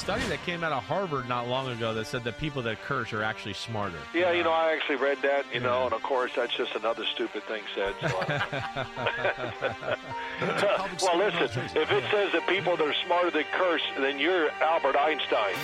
There 0.00 0.14
was 0.14 0.20
a 0.20 0.24
study 0.24 0.36
that 0.36 0.44
came 0.46 0.64
out 0.64 0.72
of 0.72 0.82
Harvard 0.84 1.28
not 1.28 1.48
long 1.48 1.68
ago 1.68 1.92
that 1.94 2.06
said 2.06 2.24
that 2.24 2.38
people 2.38 2.62
that 2.62 2.80
curse 2.82 3.12
are 3.12 3.22
actually 3.22 3.54
smarter. 3.54 3.98
Yeah, 4.14 4.32
you 4.32 4.42
know, 4.42 4.52
I 4.52 4.72
actually 4.72 4.96
read 4.96 5.18
that, 5.22 5.44
you 5.52 5.60
know, 5.60 5.84
and 5.84 5.92
of 5.92 6.02
course 6.02 6.32
that's 6.34 6.56
just 6.56 6.74
another 6.74 7.04
stupid 7.04 7.42
thing 7.44 7.62
said. 7.74 7.94
So 8.00 8.08
well, 11.06 11.18
listen, 11.18 11.64
if 11.76 11.90
it 11.90 12.04
says 12.10 12.32
that 12.32 12.46
people 12.48 12.76
that 12.76 12.86
are 12.86 12.94
smarter 13.04 13.30
than 13.30 13.44
curse, 13.52 13.82
then 13.98 14.18
you're 14.18 14.50
Albert 14.62 14.96
Einstein. 14.96 15.54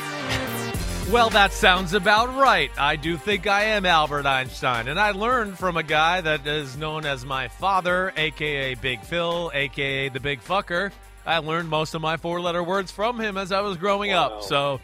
Well, 1.11 1.31
that 1.31 1.53
sounds 1.53 1.95
about 1.95 2.35
right. 2.37 2.71
I 2.77 2.97
do 2.97 3.17
think 3.17 3.47
I 3.47 3.65
am 3.65 3.87
Albert 3.87 4.27
Einstein, 4.27 4.89
and 4.89 4.99
I 4.99 5.13
learned 5.13 5.57
from 5.57 5.77
a 5.77 5.83
guy 5.83 6.21
that 6.21 6.47
is 6.47 6.77
known 6.77 7.07
as 7.07 7.25
my 7.25 7.49
father, 7.49 8.13
aka 8.17 8.75
Big 8.75 9.01
Phil, 9.03 9.51
aka 9.55 10.09
the 10.09 10.21
Big 10.21 10.41
Fucker. 10.41 10.91
I 11.27 11.39
learned 11.39 11.69
most 11.69 11.95
of 11.95 12.01
my 12.01 12.17
four 12.17 12.41
letter 12.41 12.63
words 12.63 12.91
from 12.93 13.21
him 13.21 13.37
as 13.37 13.51
I 13.53 13.61
was 13.61 13.77
growing 13.77 14.11
Wow. 14.13 14.27
up. 14.39 14.43
So 14.45 14.81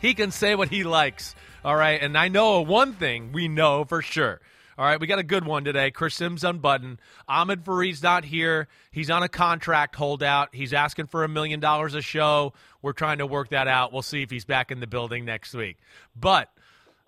he 0.00 0.14
can 0.14 0.30
say 0.30 0.54
what 0.54 0.68
he 0.68 0.84
likes. 0.84 1.34
All 1.64 1.74
right. 1.76 2.00
And 2.02 2.16
I 2.18 2.28
know 2.28 2.60
one 2.60 2.92
thing 2.92 3.32
we 3.32 3.48
know 3.48 3.84
for 3.84 4.02
sure. 4.02 4.40
All 4.76 4.84
right. 4.84 5.00
We 5.00 5.06
got 5.06 5.18
a 5.18 5.22
good 5.24 5.44
one 5.46 5.64
today. 5.64 5.90
Chris 5.90 6.14
Simms 6.14 6.44
unbuttoned. 6.44 6.98
Ahmed 7.28 7.64
Fareed's 7.64 8.02
not 8.02 8.24
here. 8.24 8.68
He's 8.90 9.10
on 9.10 9.22
a 9.22 9.28
contract 9.28 9.94
holdout. 9.96 10.50
He's 10.52 10.72
asking 10.74 11.06
for 11.06 11.24
a 11.24 11.28
million 11.28 11.60
dollars 11.60 11.94
a 11.94 12.02
show. 12.02 12.52
We're 12.82 12.92
trying 12.92 13.18
to 13.18 13.26
work 13.26 13.50
that 13.50 13.68
out. 13.68 13.92
We'll 13.92 14.02
see 14.02 14.22
if 14.22 14.30
he's 14.30 14.44
back 14.44 14.70
in 14.70 14.80
the 14.80 14.86
building 14.86 15.24
next 15.24 15.54
week. 15.54 15.78
But 16.14 16.50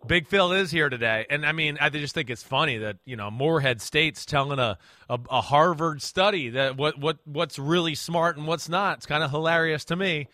Big 0.07 0.27
Phil 0.27 0.53
is 0.53 0.71
here 0.71 0.89
today, 0.89 1.27
and 1.31 1.47
I 1.47 1.53
mean, 1.53 1.79
I 1.81 1.89
just 1.89 2.15
think 2.15 2.31
it's 2.31 2.43
funny 2.43 2.79
that 2.79 2.97
you 3.05 3.17
know 3.17 3.31
Morehead 3.31 3.81
State's 3.81 4.27
telling 4.27 4.59
a, 4.59 4.79
a, 5.09 5.19
a 5.31 5.41
Harvard 5.41 6.03
study 6.03 6.51
that 6.51 6.77
what 6.77 6.99
what 6.99 7.19
what's 7.25 7.59
really 7.59 7.95
smart 7.95 8.37
and 8.37 8.47
what's 8.47 8.69
not. 8.69 8.99
It's 8.99 9.07
kind 9.07 9.23
of 9.25 9.31
hilarious 9.31 9.85
to 9.87 9.97
me. 9.97 10.29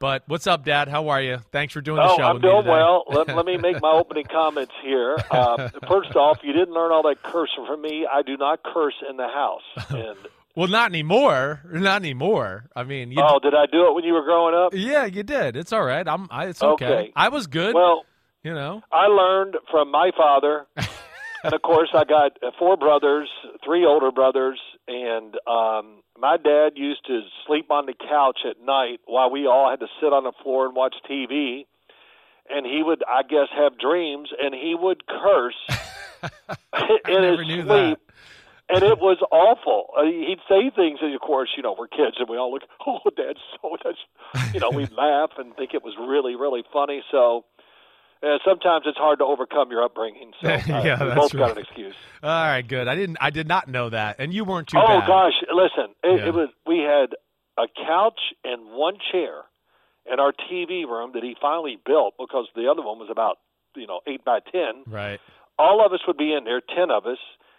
But 0.00 0.24
what's 0.26 0.46
up, 0.46 0.64
Dad? 0.64 0.88
How 0.88 1.08
are 1.08 1.22
you? 1.22 1.38
Thanks 1.52 1.72
for 1.72 1.80
doing 1.80 1.96
the 1.96 2.02
Oh, 2.02 2.16
show. 2.16 2.24
I'm 2.24 2.34
with 2.34 2.42
me 2.42 2.50
doing 2.50 2.66
well. 2.66 3.04
Let, 3.08 3.28
let 3.36 3.46
me 3.46 3.56
make 3.56 3.80
my 3.80 3.92
opening 3.92 4.24
comments 4.30 4.72
here. 4.82 5.16
Uh, 5.30 5.68
first 5.88 6.14
off, 6.16 6.40
you 6.42 6.52
didn't 6.52 6.74
learn 6.74 6.90
all 6.90 7.02
that 7.04 7.22
cursing 7.22 7.64
from 7.66 7.80
me. 7.80 8.06
I 8.12 8.22
do 8.22 8.36
not 8.36 8.62
curse 8.64 8.96
in 9.08 9.16
the 9.16 9.28
house. 9.28 9.62
And 9.90 10.16
Well, 10.56 10.68
not 10.68 10.90
anymore. 10.90 11.62
Not 11.72 12.02
anymore. 12.02 12.66
I 12.76 12.84
mean, 12.84 13.10
you 13.10 13.18
oh, 13.20 13.40
did 13.40 13.54
I 13.54 13.66
do 13.66 13.88
it 13.88 13.94
when 13.94 14.04
you 14.04 14.12
were 14.12 14.22
growing 14.24 14.54
up? 14.54 14.72
yeah, 14.74 15.04
you 15.04 15.22
did. 15.24 15.56
It's 15.56 15.72
all 15.72 15.82
right. 15.82 16.06
I'm. 16.06 16.28
I, 16.30 16.46
it's 16.46 16.62
okay. 16.62 16.86
Okay. 16.86 17.12
I 17.16 17.28
was 17.28 17.48
good. 17.48 17.74
Well, 17.74 18.04
you 18.44 18.54
know. 18.54 18.82
I 18.92 19.06
learned 19.06 19.56
from 19.70 19.90
my 19.90 20.12
father, 20.16 20.66
and 20.76 21.52
of 21.54 21.62
course, 21.62 21.88
I 21.92 22.04
got 22.04 22.32
four 22.58 22.76
brothers, 22.76 23.28
three 23.64 23.84
older 23.84 24.12
brothers, 24.12 24.60
and 24.86 25.34
um, 25.48 26.02
my 26.18 26.36
dad 26.36 26.72
used 26.76 27.04
to 27.06 27.22
sleep 27.46 27.70
on 27.70 27.86
the 27.86 27.94
couch 27.94 28.40
at 28.48 28.64
night 28.64 29.00
while 29.06 29.30
we 29.30 29.46
all 29.46 29.68
had 29.68 29.80
to 29.80 29.88
sit 30.00 30.12
on 30.12 30.24
the 30.24 30.32
floor 30.42 30.66
and 30.66 30.76
watch 30.76 30.94
TV. 31.10 31.66
And 32.48 32.66
he 32.66 32.82
would, 32.82 33.02
I 33.08 33.22
guess, 33.22 33.48
have 33.56 33.78
dreams, 33.78 34.28
and 34.38 34.54
he 34.54 34.74
would 34.78 35.06
curse 35.06 35.54
in 37.08 37.22
his 37.22 37.38
sleep. 37.46 37.66
that. 37.66 37.96
And 38.68 38.82
it 38.82 38.98
was 38.98 39.18
awful. 39.30 39.90
Uh, 39.96 40.04
he'd 40.04 40.40
say 40.48 40.70
things, 40.74 40.98
and 41.02 41.14
of 41.14 41.20
course, 41.20 41.50
you 41.56 41.62
know, 41.62 41.74
we're 41.78 41.88
kids, 41.88 42.16
and 42.18 42.28
we 42.28 42.36
all 42.38 42.52
look, 42.52 42.62
"Oh, 42.86 43.00
Dad's 43.16 43.38
so 43.60 43.76
that's," 43.82 43.98
you 44.54 44.60
know, 44.60 44.70
we'd 44.70 44.92
laugh 44.92 45.30
and 45.38 45.54
think 45.56 45.74
it 45.74 45.82
was 45.82 45.94
really, 45.98 46.34
really 46.34 46.64
funny. 46.72 47.02
So, 47.10 47.44
uh, 48.24 48.38
sometimes 48.44 48.84
it's 48.86 48.96
hard 48.98 49.18
to 49.18 49.24
overcome 49.24 49.70
your 49.70 49.82
upbringing. 49.84 50.32
So, 50.40 50.48
uh, 50.48 50.60
Yeah, 50.66 51.04
we 51.08 51.14
both 51.14 51.32
got 51.32 51.52
an 51.52 51.58
excuse. 51.58 51.94
All 52.22 52.30
right, 52.30 52.66
good. 52.66 52.88
I 52.88 52.94
didn't. 52.94 53.18
I 53.20 53.30
did 53.30 53.46
not 53.48 53.68
know 53.68 53.90
that, 53.90 54.16
and 54.18 54.32
you 54.32 54.44
weren't 54.44 54.68
too 54.68 54.78
oh 54.78 55.00
bad. 55.00 55.06
gosh, 55.06 55.34
listen, 55.52 55.94
it, 56.02 56.20
Yeah. 56.20 56.28
it 56.28 56.34
was. 56.34 56.48
We 56.66 56.78
had 56.78 57.14
a 57.58 57.66
couch 57.86 58.20
and 58.44 58.72
one 58.72 58.94
chair 59.12 59.42
in 60.10 60.18
our 60.20 60.32
TV 60.32 60.84
room 60.86 61.12
that 61.14 61.22
he 61.22 61.34
finally 61.40 61.78
built 61.84 62.14
because 62.18 62.46
the 62.56 62.68
other 62.70 62.82
one 62.82 62.98
was 62.98 63.08
about 63.10 63.38
you 63.76 63.86
know 63.86 64.00
eight 64.06 64.24
by 64.24 64.40
ten. 64.40 64.82
Right. 64.86 65.20
all 65.58 65.84
of 65.84 65.92
us 65.92 66.00
would 66.06 66.16
be 66.16 66.32
in 66.32 66.44
there, 66.44 66.60
ten 66.60 66.90
of 66.90 67.06
us, 67.06 67.18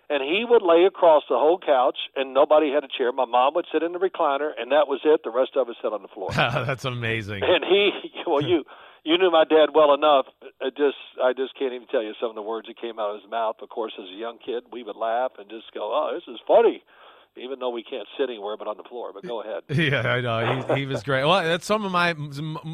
and 0.09 0.21
he 0.23 0.45
would 0.47 0.61
lay 0.61 0.85
across 0.85 1.23
the 1.29 1.37
whole 1.37 1.57
couch, 1.59 1.97
and 2.15 2.33
nobody 2.33 2.71
had 2.71 2.83
a 2.83 2.87
chair. 2.87 3.11
My 3.11 3.25
mom 3.25 3.53
would 3.55 3.65
sit 3.71 3.83
in 3.83 3.93
the 3.93 3.99
recliner, 3.99 4.49
and 4.59 4.71
that 4.71 4.87
was 4.87 4.99
it. 5.05 5.21
The 5.23 5.31
rest 5.31 5.51
of 5.55 5.69
us 5.69 5.75
sat 5.81 5.93
on 5.93 6.01
the 6.01 6.07
floor. 6.09 6.29
That's 6.35 6.85
amazing. 6.85 7.41
and 7.43 7.63
he, 7.63 7.91
well, 8.27 8.41
you 8.43 8.63
you 9.05 9.17
knew 9.17 9.31
my 9.31 9.43
dad 9.45 9.69
well 9.73 9.93
enough. 9.93 10.25
I 10.61 10.69
just 10.69 10.97
I 11.23 11.31
just 11.31 11.57
can't 11.57 11.73
even 11.73 11.87
tell 11.87 12.03
you 12.03 12.13
some 12.19 12.29
of 12.29 12.35
the 12.35 12.41
words 12.41 12.67
that 12.67 12.81
came 12.81 12.99
out 12.99 13.15
of 13.15 13.21
his 13.21 13.29
mouth. 13.29 13.57
Of 13.61 13.69
course, 13.69 13.93
as 13.97 14.09
a 14.09 14.17
young 14.17 14.39
kid, 14.43 14.63
we 14.71 14.83
would 14.83 14.95
laugh 14.97 15.31
and 15.37 15.49
just 15.49 15.71
go, 15.73 15.93
"Oh, 15.93 16.11
this 16.13 16.23
is 16.27 16.39
funny," 16.47 16.83
even 17.37 17.59
though 17.59 17.69
we 17.69 17.83
can't 17.83 18.07
sit 18.17 18.29
anywhere 18.29 18.57
but 18.57 18.67
on 18.67 18.77
the 18.77 18.83
floor. 18.83 19.11
But 19.13 19.23
go 19.23 19.41
ahead. 19.41 19.61
Yeah, 19.69 20.01
I 20.01 20.21
know. 20.21 20.63
He, 20.73 20.81
he 20.81 20.85
was 20.85 21.03
great. 21.03 21.23
Well, 21.23 21.43
that's 21.43 21.65
some 21.65 21.85
of 21.85 21.91
my 21.91 22.15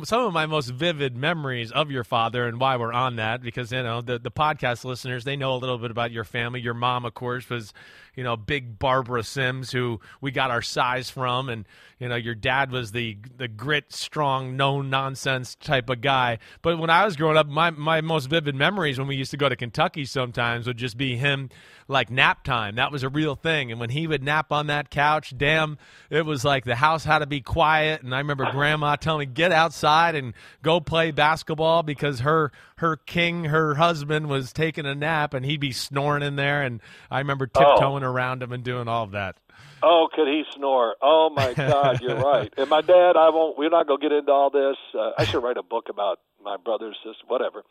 some 0.03 0.25
of 0.25 0.34
my 0.34 0.46
most 0.46 0.69
vivid 0.69 1.18
memories 1.18 1.72
of 1.72 1.92
your 1.92 2.03
father, 2.06 2.48
and 2.48 2.59
why 2.59 2.78
we're 2.78 2.94
on 2.94 3.18
that 3.18 3.42
because 3.42 3.72
you 3.72 3.84
know 3.84 4.02
the 4.02 4.18
the 4.18 4.31
podcast 4.31 4.86
listeners 4.86 5.25
they 5.25 5.36
know 5.36 5.53
a 5.53 5.58
little 5.58 5.78
bit 5.78 5.92
about 5.92 6.12
your 6.12 6.24
family. 6.24 6.62
Your 6.62 6.74
mom, 6.74 7.06
of 7.06 7.13
course, 7.13 7.50
was 7.50 7.74
you 8.16 8.24
know 8.24 8.36
big 8.36 8.78
Barbara 8.78 9.24
Simms, 9.24 9.72
who 9.72 10.00
we 10.20 10.32
got 10.32 10.52
our 10.52 10.62
size 10.62 11.10
from, 11.10 11.50
and 11.50 11.66
you 12.00 12.08
know 12.08 12.16
your 12.16 12.36
dad 12.36 12.72
was 12.72 12.92
the 12.92 13.18
the 13.38 13.48
grit, 13.48 13.92
strong, 13.92 14.58
no 14.58 14.82
nonsense 14.82 15.56
type 15.56 15.90
of 15.90 16.02
guy. 16.02 16.40
But 16.62 16.78
when 16.80 16.90
I 16.90 17.06
was 17.06 17.16
growing 17.16 17.38
up, 17.38 17.48
my 17.48 17.70
my 17.72 18.02
most 18.02 18.28
vivid 18.28 18.56
memories 18.56 19.00
when 19.00 19.08
we 19.08 19.16
used 19.16 19.32
to 19.32 19.38
go 19.38 19.50
to 19.50 19.56
Kentucky 19.56 20.06
sometimes 20.06 20.68
would 20.68 20.78
just 20.78 20.98
be 20.98 21.16
him 21.16 21.50
like 21.88 22.10
nap 22.10 22.44
time. 22.44 22.76
That 22.76 22.92
was 22.92 23.04
a 23.04 23.10
real 23.10 23.36
thing. 23.36 23.72
And 23.72 23.80
when 23.80 23.90
he 23.90 24.08
would 24.08 24.24
nap 24.24 24.52
on 24.52 24.68
that 24.68 24.90
couch, 24.90 25.34
damn, 25.38 25.78
it 26.10 26.26
was 26.26 26.44
like 26.44 26.64
the 26.64 26.76
house 26.76 27.04
had 27.04 27.20
to 27.20 27.28
be 27.28 27.42
quiet. 27.42 28.02
And 28.02 28.16
I 28.16 28.20
remember 28.20 28.50
grandma 28.52 28.96
telling 28.96 29.30
me, 29.30 29.34
get 29.34 29.52
outside 29.52 30.16
and 30.16 30.34
go 30.64 30.80
play 30.80 31.12
basketball 31.12 31.84
because 31.84 32.22
her 32.22 32.52
her 32.81 32.97
king, 32.97 33.46
her 33.46 33.75
husband, 33.75 34.28
was 34.28 34.52
taking 34.52 34.88
a 34.88 34.96
nap 34.96 35.36
and 35.36 35.46
he'd 35.46 35.59
be 35.59 35.72
snoring 35.72 36.24
in 36.24 36.36
there. 36.36 36.64
And 36.64 36.81
I 37.12 37.19
remember 37.19 37.46
tiptoeing 37.46 38.03
around 38.03 38.42
him 38.42 38.52
and 38.52 38.64
doing 38.64 38.88
all 38.88 39.03
of 39.03 39.12
that. 39.12 39.36
Oh, 39.84 40.08
could 40.12 40.28
he 40.28 40.44
snore? 40.56 40.96
Oh 41.02 41.30
my 41.34 41.53
God, 41.58 42.02
you're 42.02 42.18
right. 42.18 42.52
And 42.58 42.69
my 42.69 42.81
dad, 42.81 43.16
I 43.16 43.30
won't. 43.30 43.58
We're 43.58 43.69
not 43.69 43.88
going 43.88 44.02
to 44.02 44.09
get 44.09 44.16
into 44.16 44.31
all 44.31 44.50
this. 44.50 44.78
Uh, 44.98 45.12
I 45.18 45.25
should 45.25 45.44
write 45.44 45.57
a 45.57 45.63
book 45.63 45.89
about 45.89 46.19
my 46.44 46.57
brothers, 46.57 46.98
this 47.06 47.16
whatever. 47.28 47.63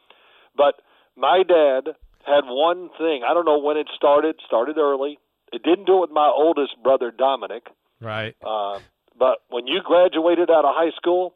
But 0.57 0.77
my 1.17 1.43
dad 1.43 1.95
had 2.25 2.43
one 2.47 2.91
thing. 2.97 3.23
I 3.29 3.35
don't 3.35 3.45
know 3.45 3.59
when 3.59 3.77
it 3.77 3.89
started. 3.97 4.37
Started 4.47 4.79
early. 4.79 5.19
It 5.53 5.65
didn't 5.65 5.87
do 5.87 5.99
it 5.99 6.01
with 6.03 6.11
my 6.11 6.31
oldest 6.33 6.81
brother 6.85 7.11
Dominic. 7.11 7.67
Right. 8.01 8.37
Uh, 8.45 8.79
but 9.19 9.39
when 9.49 9.67
you 9.67 9.81
graduated 9.85 10.51
out 10.51 10.65
of 10.65 10.73
high 10.75 10.95
school, 10.97 11.35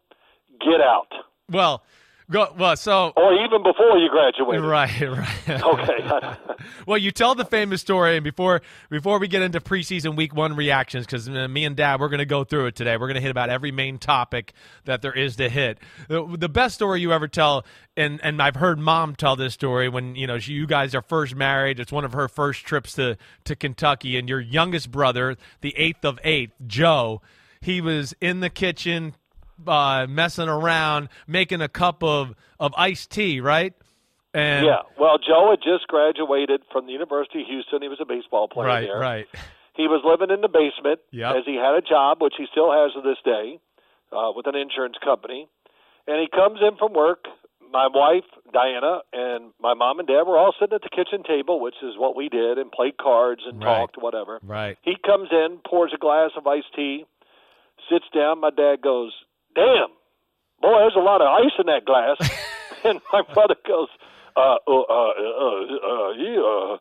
get 0.60 0.80
out. 0.80 1.08
Well, 1.50 1.82
go, 2.30 2.52
well, 2.58 2.76
so. 2.76 3.12
Or 3.16 3.34
even 3.34 3.62
before 3.62 3.98
you 3.98 4.08
graduated. 4.10 4.64
Right, 4.64 5.00
right. 5.48 5.62
Okay. 5.62 6.36
well, 6.86 6.98
you 6.98 7.10
tell 7.10 7.34
the 7.34 7.44
famous 7.44 7.80
story, 7.80 8.16
and 8.16 8.24
before 8.24 8.62
before 8.90 9.18
we 9.18 9.28
get 9.28 9.42
into 9.42 9.60
preseason 9.60 10.16
week 10.16 10.34
one 10.34 10.56
reactions, 10.56 11.06
because 11.06 11.28
uh, 11.28 11.48
me 11.48 11.64
and 11.64 11.76
Dad 11.76 12.00
we're 12.00 12.08
going 12.08 12.18
to 12.18 12.26
go 12.26 12.44
through 12.44 12.66
it 12.66 12.76
today. 12.76 12.96
We're 12.96 13.06
going 13.06 13.16
to 13.16 13.20
hit 13.20 13.30
about 13.30 13.50
every 13.50 13.72
main 13.72 13.98
topic 13.98 14.52
that 14.84 15.02
there 15.02 15.12
is 15.12 15.36
to 15.36 15.48
hit. 15.48 15.78
The, 16.08 16.24
the 16.38 16.48
best 16.48 16.74
story 16.74 17.00
you 17.00 17.12
ever 17.12 17.28
tell, 17.28 17.64
and 17.96 18.20
and 18.22 18.40
I've 18.40 18.56
heard 18.56 18.78
Mom 18.78 19.14
tell 19.14 19.36
this 19.36 19.54
story 19.54 19.88
when 19.88 20.14
you 20.16 20.26
know 20.26 20.38
she, 20.38 20.52
you 20.52 20.66
guys 20.66 20.94
are 20.94 21.02
first 21.02 21.34
married. 21.34 21.80
It's 21.80 21.92
one 21.92 22.04
of 22.04 22.12
her 22.12 22.28
first 22.28 22.64
trips 22.64 22.94
to 22.94 23.16
to 23.44 23.56
Kentucky, 23.56 24.16
and 24.16 24.28
your 24.28 24.40
youngest 24.40 24.90
brother, 24.90 25.36
the 25.60 25.74
eighth 25.76 26.04
of 26.04 26.18
eighth, 26.24 26.54
Joe, 26.66 27.20
he 27.60 27.80
was 27.80 28.14
in 28.20 28.40
the 28.40 28.50
kitchen 28.50 29.14
uh, 29.66 30.06
messing 30.08 30.48
around, 30.48 31.08
making 31.26 31.60
a 31.60 31.68
cup 31.68 32.02
of 32.02 32.34
of 32.60 32.72
iced 32.76 33.10
tea, 33.10 33.40
right? 33.40 33.74
And 34.32 34.66
yeah. 34.66 34.82
Well, 34.98 35.18
Joe 35.18 35.50
had 35.50 35.60
just 35.62 35.86
graduated 35.88 36.62
from 36.72 36.86
the 36.86 36.92
University 36.92 37.42
of 37.42 37.46
Houston. 37.46 37.82
He 37.82 37.88
was 37.88 37.98
a 38.00 38.04
baseball 38.06 38.48
player 38.48 38.66
right, 38.68 38.86
there. 38.86 38.98
right. 38.98 39.26
He 39.74 39.86
was 39.88 40.02
living 40.04 40.34
in 40.34 40.40
the 40.40 40.48
basement 40.48 41.00
Yep. 41.10 41.36
as 41.36 41.42
he 41.46 41.54
had 41.56 41.74
a 41.74 41.82
job, 41.82 42.22
which 42.22 42.34
he 42.38 42.46
still 42.50 42.70
has 42.72 42.92
to 42.94 43.00
this 43.02 43.18
day, 43.24 43.58
uh, 44.12 44.30
with 44.34 44.46
an 44.46 44.54
insurance 44.56 44.96
company. 45.02 45.48
And 46.06 46.20
he 46.20 46.28
comes 46.28 46.60
in 46.62 46.76
from 46.76 46.92
work. 46.94 47.24
My 47.72 47.88
wife, 47.92 48.24
Diana, 48.52 49.00
and 49.12 49.50
my 49.60 49.74
mom 49.74 49.98
and 49.98 50.06
dad 50.06 50.22
were 50.26 50.38
all 50.38 50.54
sitting 50.60 50.74
at 50.74 50.82
the 50.82 50.90
kitchen 50.94 51.24
table, 51.24 51.58
which 51.58 51.74
is 51.82 51.94
what 51.98 52.14
we 52.14 52.28
did, 52.28 52.58
and 52.58 52.70
played 52.70 52.96
cards 52.98 53.42
and 53.46 53.58
Right. 53.62 53.78
talked, 53.80 53.96
whatever. 53.98 54.38
Right. 54.44 54.78
He 54.82 54.94
comes 54.96 55.30
in, 55.32 55.58
pours 55.66 55.92
a 55.92 55.98
glass 55.98 56.30
of 56.36 56.46
iced 56.46 56.72
tea, 56.74 57.04
sits 57.90 58.04
down. 58.14 58.38
My 58.40 58.50
dad 58.50 58.80
goes, 58.80 59.12
"Damn, 59.54 59.88
boy, 60.60 60.78
there's 60.80 60.96
a 60.96 61.04
lot 61.04 61.20
of 61.20 61.28
ice 61.28 61.54
in 61.58 61.66
that 61.66 61.84
glass." 61.84 62.16
and 62.84 63.00
my 63.12 63.22
brother 63.32 63.56
goes, 63.66 63.88
uh, 64.36 64.56
uh, 64.66 64.84
uh, 64.90 65.12
uh, 65.14 65.62
uh, 65.78 66.10
yeah. 66.18 66.76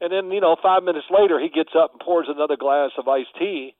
And 0.00 0.12
then, 0.12 0.30
you 0.30 0.40
know, 0.40 0.56
five 0.62 0.82
minutes 0.82 1.06
later, 1.10 1.38
he 1.40 1.48
gets 1.48 1.70
up 1.76 1.92
and 1.92 2.00
pours 2.00 2.26
another 2.28 2.56
glass 2.56 2.90
of 2.98 3.08
iced 3.08 3.34
tea. 3.38 3.74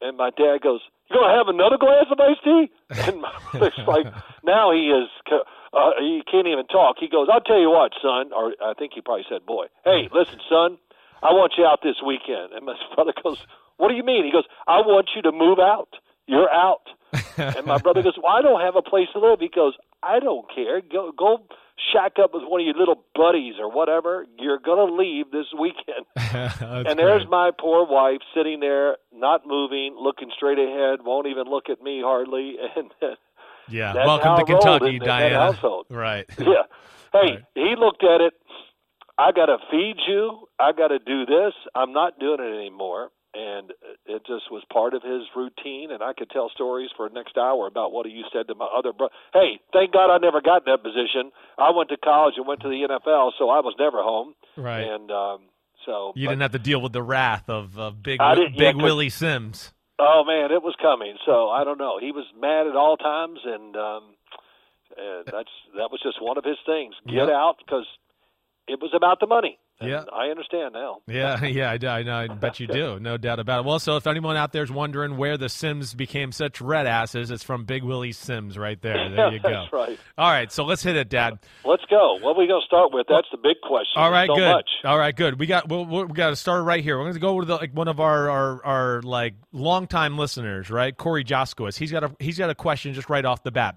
And 0.00 0.16
my 0.16 0.30
dad 0.30 0.60
goes, 0.62 0.80
"You 1.10 1.16
gonna 1.16 1.36
have 1.36 1.48
another 1.48 1.76
glass 1.76 2.06
of 2.10 2.20
iced 2.20 2.44
tea?" 2.44 2.70
And 3.08 3.20
my 3.20 3.32
brother's 3.50 3.78
like, 3.86 4.06
now 4.44 4.70
he 4.70 4.90
is, 4.90 5.08
co- 5.28 5.44
uh, 5.72 5.90
he 5.98 6.22
can't 6.30 6.46
even 6.46 6.66
talk. 6.66 6.96
He 7.00 7.08
goes, 7.08 7.28
"I'll 7.32 7.40
tell 7.40 7.58
you 7.58 7.70
what, 7.70 7.92
son," 8.00 8.30
or 8.32 8.54
I 8.62 8.74
think 8.78 8.92
he 8.94 9.00
probably 9.00 9.26
said, 9.28 9.44
"Boy, 9.44 9.66
hey, 9.84 10.08
listen, 10.12 10.38
son, 10.48 10.78
I 11.22 11.32
want 11.32 11.54
you 11.58 11.64
out 11.66 11.80
this 11.82 11.96
weekend." 12.04 12.52
And 12.52 12.64
my 12.64 12.76
brother 12.94 13.12
goes, 13.24 13.38
"What 13.78 13.88
do 13.88 13.94
you 13.96 14.04
mean?" 14.04 14.24
He 14.24 14.30
goes, 14.30 14.46
"I 14.68 14.78
want 14.80 15.10
you 15.16 15.22
to 15.22 15.32
move 15.32 15.58
out. 15.58 15.88
You're 16.28 16.50
out." 16.50 16.82
and 17.36 17.66
my 17.66 17.78
brother 17.78 18.02
goes, 18.02 18.14
"Well, 18.22 18.32
I 18.32 18.42
don't 18.42 18.60
have 18.60 18.76
a 18.76 18.82
place 18.82 19.08
to 19.14 19.18
live." 19.18 19.40
He 19.40 19.48
goes, 19.48 19.74
"I 20.02 20.20
don't 20.20 20.46
care. 20.54 20.80
Go, 20.80 21.10
go." 21.10 21.38
Shack 21.92 22.14
up 22.20 22.34
with 22.34 22.42
one 22.44 22.60
of 22.60 22.66
your 22.66 22.74
little 22.74 23.04
buddies 23.14 23.54
or 23.60 23.70
whatever. 23.70 24.26
You're 24.36 24.58
gonna 24.58 24.92
leave 24.92 25.30
this 25.30 25.46
weekend. 25.58 26.04
And 26.88 26.98
there's 26.98 27.22
great. 27.22 27.30
my 27.30 27.50
poor 27.56 27.86
wife 27.86 28.18
sitting 28.34 28.58
there, 28.58 28.96
not 29.12 29.46
moving, 29.46 29.94
looking 29.98 30.28
straight 30.36 30.58
ahead, 30.58 31.04
won't 31.04 31.28
even 31.28 31.44
look 31.46 31.70
at 31.70 31.80
me 31.80 32.02
hardly. 32.04 32.56
And 32.76 32.90
yeah. 33.70 33.94
Welcome 33.94 34.38
to 34.38 34.44
Kentucky, 34.44 34.96
in 34.96 35.02
Diana. 35.02 35.36
household. 35.36 35.86
Right. 35.88 36.26
yeah, 36.38 36.64
hey, 37.12 37.18
Right. 37.18 37.38
he 37.54 37.74
looked 37.78 38.02
at 38.02 38.20
it. 38.22 38.32
I 39.16 39.30
got 39.32 39.46
to 39.46 39.58
feed 39.70 39.96
you. 40.08 40.48
I 40.58 40.72
got 40.72 40.88
to 40.88 40.98
do 40.98 41.26
this. 41.26 41.52
I'm 41.76 41.92
not 41.92 42.18
doing 42.18 42.40
it 42.40 42.56
anymore. 42.58 43.10
And 43.38 43.70
it 44.06 44.26
just 44.26 44.50
was 44.50 44.64
part 44.72 44.94
of 44.94 45.02
his 45.02 45.22
routine. 45.36 45.92
And 45.92 46.02
I 46.02 46.12
could 46.12 46.28
tell 46.30 46.50
stories 46.52 46.90
for 46.96 47.08
the 47.08 47.14
next 47.14 47.36
hour 47.38 47.68
about 47.68 47.92
what 47.92 48.04
he 48.06 48.22
said 48.32 48.48
to 48.48 48.56
my 48.56 48.66
other 48.76 48.92
brother. 48.92 49.12
Hey, 49.32 49.60
thank 49.72 49.92
God 49.92 50.10
I 50.12 50.18
never 50.18 50.40
got 50.40 50.66
in 50.66 50.72
that 50.72 50.82
position. 50.82 51.30
I 51.56 51.70
went 51.70 51.88
to 51.90 51.96
college 51.98 52.34
and 52.36 52.48
went 52.48 52.62
to 52.62 52.68
the 52.68 52.82
NFL, 52.88 53.30
so 53.38 53.48
I 53.48 53.60
was 53.60 53.76
never 53.78 54.02
home. 54.02 54.34
Right. 54.56 54.80
And 54.82 55.08
um, 55.12 55.38
so 55.86 56.12
you 56.16 56.26
but- 56.26 56.32
didn't 56.32 56.42
have 56.42 56.52
to 56.52 56.58
deal 56.58 56.80
with 56.80 56.92
the 56.92 57.02
wrath 57.02 57.48
of, 57.48 57.78
of 57.78 58.02
big 58.02 58.18
didn't- 58.18 58.56
yeah, 58.56 58.72
Willie 58.72 59.08
Simms. 59.10 59.72
Oh 60.00 60.24
man, 60.26 60.50
it 60.50 60.62
was 60.62 60.74
coming. 60.82 61.14
So 61.26 61.48
I 61.50 61.62
don't 61.64 61.78
know. 61.78 61.98
He 62.00 62.10
was 62.12 62.24
mad 62.40 62.66
at 62.66 62.74
all 62.76 62.96
times, 62.96 63.38
and 63.44 63.76
um, 63.76 64.02
and 64.96 65.26
that's 65.26 65.50
that 65.76 65.90
was 65.90 66.00
just 66.02 66.22
one 66.22 66.38
of 66.38 66.44
his 66.44 66.56
things. 66.66 66.94
Get 67.06 67.14
Yep. 67.14 67.28
out 67.30 67.56
because 67.58 67.86
it 68.66 68.80
was 68.80 68.90
about 68.94 69.20
the 69.20 69.26
money. 69.26 69.58
And 69.80 69.90
Yeah. 69.90 70.04
I 70.12 70.28
understand 70.28 70.72
now. 70.74 70.98
Yeah, 71.08 71.44
yeah, 71.44 71.70
I, 71.70 71.98
I 71.98 72.02
know. 72.02 72.16
I 72.16 72.26
bet 72.28 72.60
you 72.60 72.66
do. 72.66 72.98
No 73.00 73.16
doubt 73.16 73.38
about 73.38 73.60
it. 73.60 73.64
Well, 73.66 73.78
so 73.78 73.96
if 73.96 74.06
anyone 74.06 74.36
out 74.36 74.52
there 74.52 74.62
is 74.62 74.70
wondering 74.70 75.16
where 75.16 75.36
the 75.36 75.48
Simms 75.48 75.94
became 75.94 76.32
such 76.32 76.60
red 76.60 76.86
asses, 76.86 77.30
it's 77.30 77.42
from 77.44 77.64
Big 77.64 77.82
Willie 77.82 78.12
Simms 78.12 78.58
right 78.58 78.80
there. 78.82 78.96
There 79.18 79.32
you 79.32 79.40
go. 79.40 79.50
That's 79.50 79.72
right. 79.72 79.98
All 80.16 80.30
right, 80.30 80.50
so 80.52 80.64
let's 80.64 80.82
hit 80.82 80.96
it, 80.96 81.08
Dad. 81.08 81.38
Let's 81.64 81.84
go. 81.86 82.18
What 82.20 82.36
are 82.36 82.38
we 82.38 82.46
going 82.46 82.60
to 82.60 82.66
start 82.66 82.92
with? 82.92 83.06
That's 83.08 83.26
the 83.30 83.36
big 83.38 83.56
question. 83.62 83.94
All 83.96 84.10
right, 84.10 84.28
so 84.28 84.36
good. 84.36 84.52
Much. 84.52 84.70
All 84.84 84.98
right, 84.98 85.14
good. 85.14 85.38
We 85.38 85.46
got 85.46 85.68
we'll, 85.68 85.84
we 85.86 86.06
got 86.12 86.30
to 86.30 86.36
start 86.36 86.64
right 86.64 86.82
here. 86.82 86.96
We're 86.98 87.04
going 87.04 87.14
to 87.14 87.20
go 87.20 87.34
with 87.34 87.48
the, 87.48 87.56
like 87.56 87.72
one 87.72 87.88
of 87.88 88.00
our, 88.00 88.28
our 88.30 88.64
our 88.64 89.02
like 89.02 89.34
longtime 89.52 90.18
listeners, 90.18 90.70
right? 90.70 90.96
Corey 90.96 91.24
Joskowitz. 91.24 91.76
He's 91.78 91.90
got 91.92 92.04
a 92.04 92.10
he's 92.18 92.38
got 92.38 92.50
a 92.50 92.54
question 92.54 92.92
just 92.94 93.08
right 93.08 93.24
off 93.24 93.42
the 93.42 93.50
bat. 93.50 93.76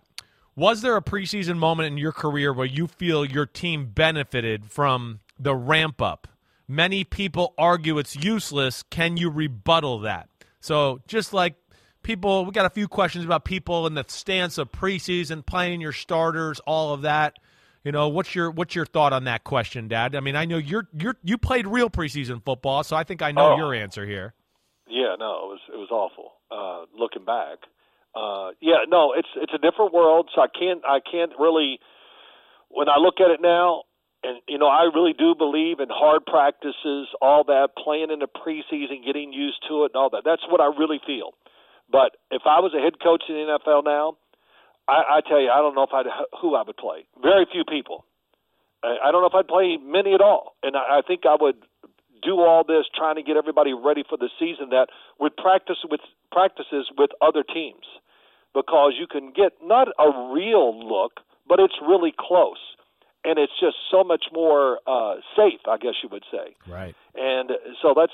Was 0.56 0.82
there 0.82 0.98
a 0.98 1.02
preseason 1.02 1.58
moment 1.58 1.88
in 1.88 1.98
your 1.98 2.12
career 2.12 2.52
where 2.54 2.66
you 2.68 2.88
feel 2.88 3.24
your 3.24 3.46
team 3.46 3.86
benefited 3.88 4.70
from 4.70 5.22
the 5.42 5.56
ramp 5.56 6.02
up? 6.02 6.28
Many 6.68 7.04
people 7.04 7.54
argue 7.58 7.98
it's 7.98 8.16
useless. 8.16 8.84
Can 8.84 9.18
you 9.18 9.30
rebuttal 9.30 10.00
that? 10.00 10.30
So, 10.62 11.02
just 11.08 11.34
like 11.34 11.56
people, 12.04 12.46
we 12.46 12.52
got 12.52 12.66
a 12.66 12.70
few 12.70 12.88
questions 12.88 13.26
about 13.26 13.44
people 13.46 13.88
and 13.88 13.98
the 13.98 14.06
stance 14.08 14.58
of 14.58 14.72
preseason, 14.72 15.46
playing 15.46 15.82
your 15.82 15.92
starters, 15.92 16.60
all 16.62 16.94
of 16.94 17.02
that. 17.02 17.36
You 17.84 17.92
know, 17.92 18.10
what's 18.10 18.36
your 18.36 18.52
what's 18.52 18.76
your 18.76 18.86
thought 18.86 19.12
on 19.12 19.24
that 19.24 19.44
question, 19.44 19.88
Dad? 19.88 20.16
I 20.16 20.20
mean, 20.20 20.36
I 20.36 20.46
know 20.46 20.58
you're 20.58 20.88
you're 20.94 21.16
you 21.24 21.38
played 21.40 21.66
real 21.66 21.90
preseason 21.90 22.44
football, 22.46 22.84
so 22.84 22.96
I 22.96 23.04
think 23.04 23.22
I 23.24 23.32
know 23.32 23.54
Oh. 23.54 23.58
your 23.58 23.74
answer 23.74 24.06
here. 24.06 24.34
Yeah, 24.88 25.16
no, 25.18 25.32
it 25.32 25.48
was 25.50 25.60
it 25.74 25.78
was 25.78 25.90
awful. 25.90 26.34
Uh, 26.52 26.86
looking 26.96 27.26
back, 27.26 27.58
uh, 28.16 28.52
yeah, 28.62 28.86
no, 28.88 29.14
it's 29.18 29.28
it's 29.36 29.54
a 29.54 29.58
different 29.58 29.94
world. 29.94 30.30
So 30.36 30.42
I 30.42 30.48
can't 30.48 30.84
I 30.86 31.00
can't 31.00 31.32
really 31.40 31.80
when 32.70 32.88
I 32.88 32.98
look 33.00 33.16
at 33.20 33.32
it 33.32 33.40
now, 33.42 33.84
and 34.24 34.42
you 34.48 34.58
know 34.58 34.68
I 34.68 34.90
really 34.94 35.14
do 35.14 35.36
believe 35.36 35.80
in 35.80 35.90
hard 35.90 36.26
practices, 36.26 37.08
all 37.22 37.44
that 37.46 37.70
playing 37.78 38.12
in 38.12 38.20
the 38.20 38.28
preseason, 38.28 39.06
getting 39.06 39.34
used 39.34 39.62
to 39.70 39.84
it, 39.84 39.92
and 39.94 40.00
all 40.00 40.10
that. 40.12 40.24
That's 40.26 40.44
what 40.50 40.62
I 40.62 40.70
really 40.78 41.00
feel. 41.06 41.34
But 41.92 42.18
if 42.32 42.44
I 42.46 42.60
was 42.60 42.74
a 42.74 42.82
head 42.82 43.02
coach 43.04 43.24
in 43.28 43.36
the 43.36 43.60
NFL 43.60 43.84
now, 43.84 44.16
I, 44.88 45.20
I 45.20 45.22
tell 45.28 45.42
you, 45.42 45.50
I 45.50 45.58
don't 45.58 45.76
know 45.76 45.84
if 45.84 45.94
I'd 45.94 46.06
who 46.42 46.56
I 46.56 46.64
would 46.66 46.78
play. 46.78 47.06
Very 47.22 47.46
few 47.52 47.64
people. 47.66 48.06
I, 48.84 49.10
I 49.10 49.12
don't 49.12 49.22
know 49.22 49.28
if 49.28 49.36
I'd 49.36 49.48
play 49.48 49.78
many 49.78 50.14
at 50.14 50.22
all, 50.22 50.56
and 50.64 50.76
I, 50.76 51.00
I 51.00 51.02
think 51.06 51.26
I 51.26 51.36
would 51.40 51.58
do 52.22 52.40
all 52.40 52.64
this 52.64 52.86
trying 52.96 53.16
to 53.16 53.24
get 53.24 53.36
everybody 53.36 53.74
ready 53.74 54.04
for 54.08 54.18
the 54.18 54.30
season 54.40 54.70
that 54.70 54.88
would 55.20 55.36
practice 55.36 55.78
with 55.90 56.02
practices 56.32 56.90
with 56.98 57.10
other 57.22 57.44
teams 57.44 57.86
because 58.54 58.94
you 59.00 59.08
can 59.08 59.32
get 59.34 59.54
not 59.64 59.88
a 60.00 60.34
real 60.34 60.78
look, 60.78 61.22
but 61.48 61.60
it's 61.60 61.76
really 61.82 62.14
close, 62.18 62.60
and 63.24 63.38
it's 63.38 63.54
just 63.60 63.76
so 63.90 64.04
much 64.04 64.26
more 64.34 64.80
uh, 64.88 65.16
safe, 65.36 65.62
I 65.68 65.78
guess 65.78 65.94
you 66.04 66.10
would 66.12 66.24
say. 66.32 66.56
Right. 66.68 66.96
And 67.16 67.52
so 67.82 67.94
that's, 67.96 68.14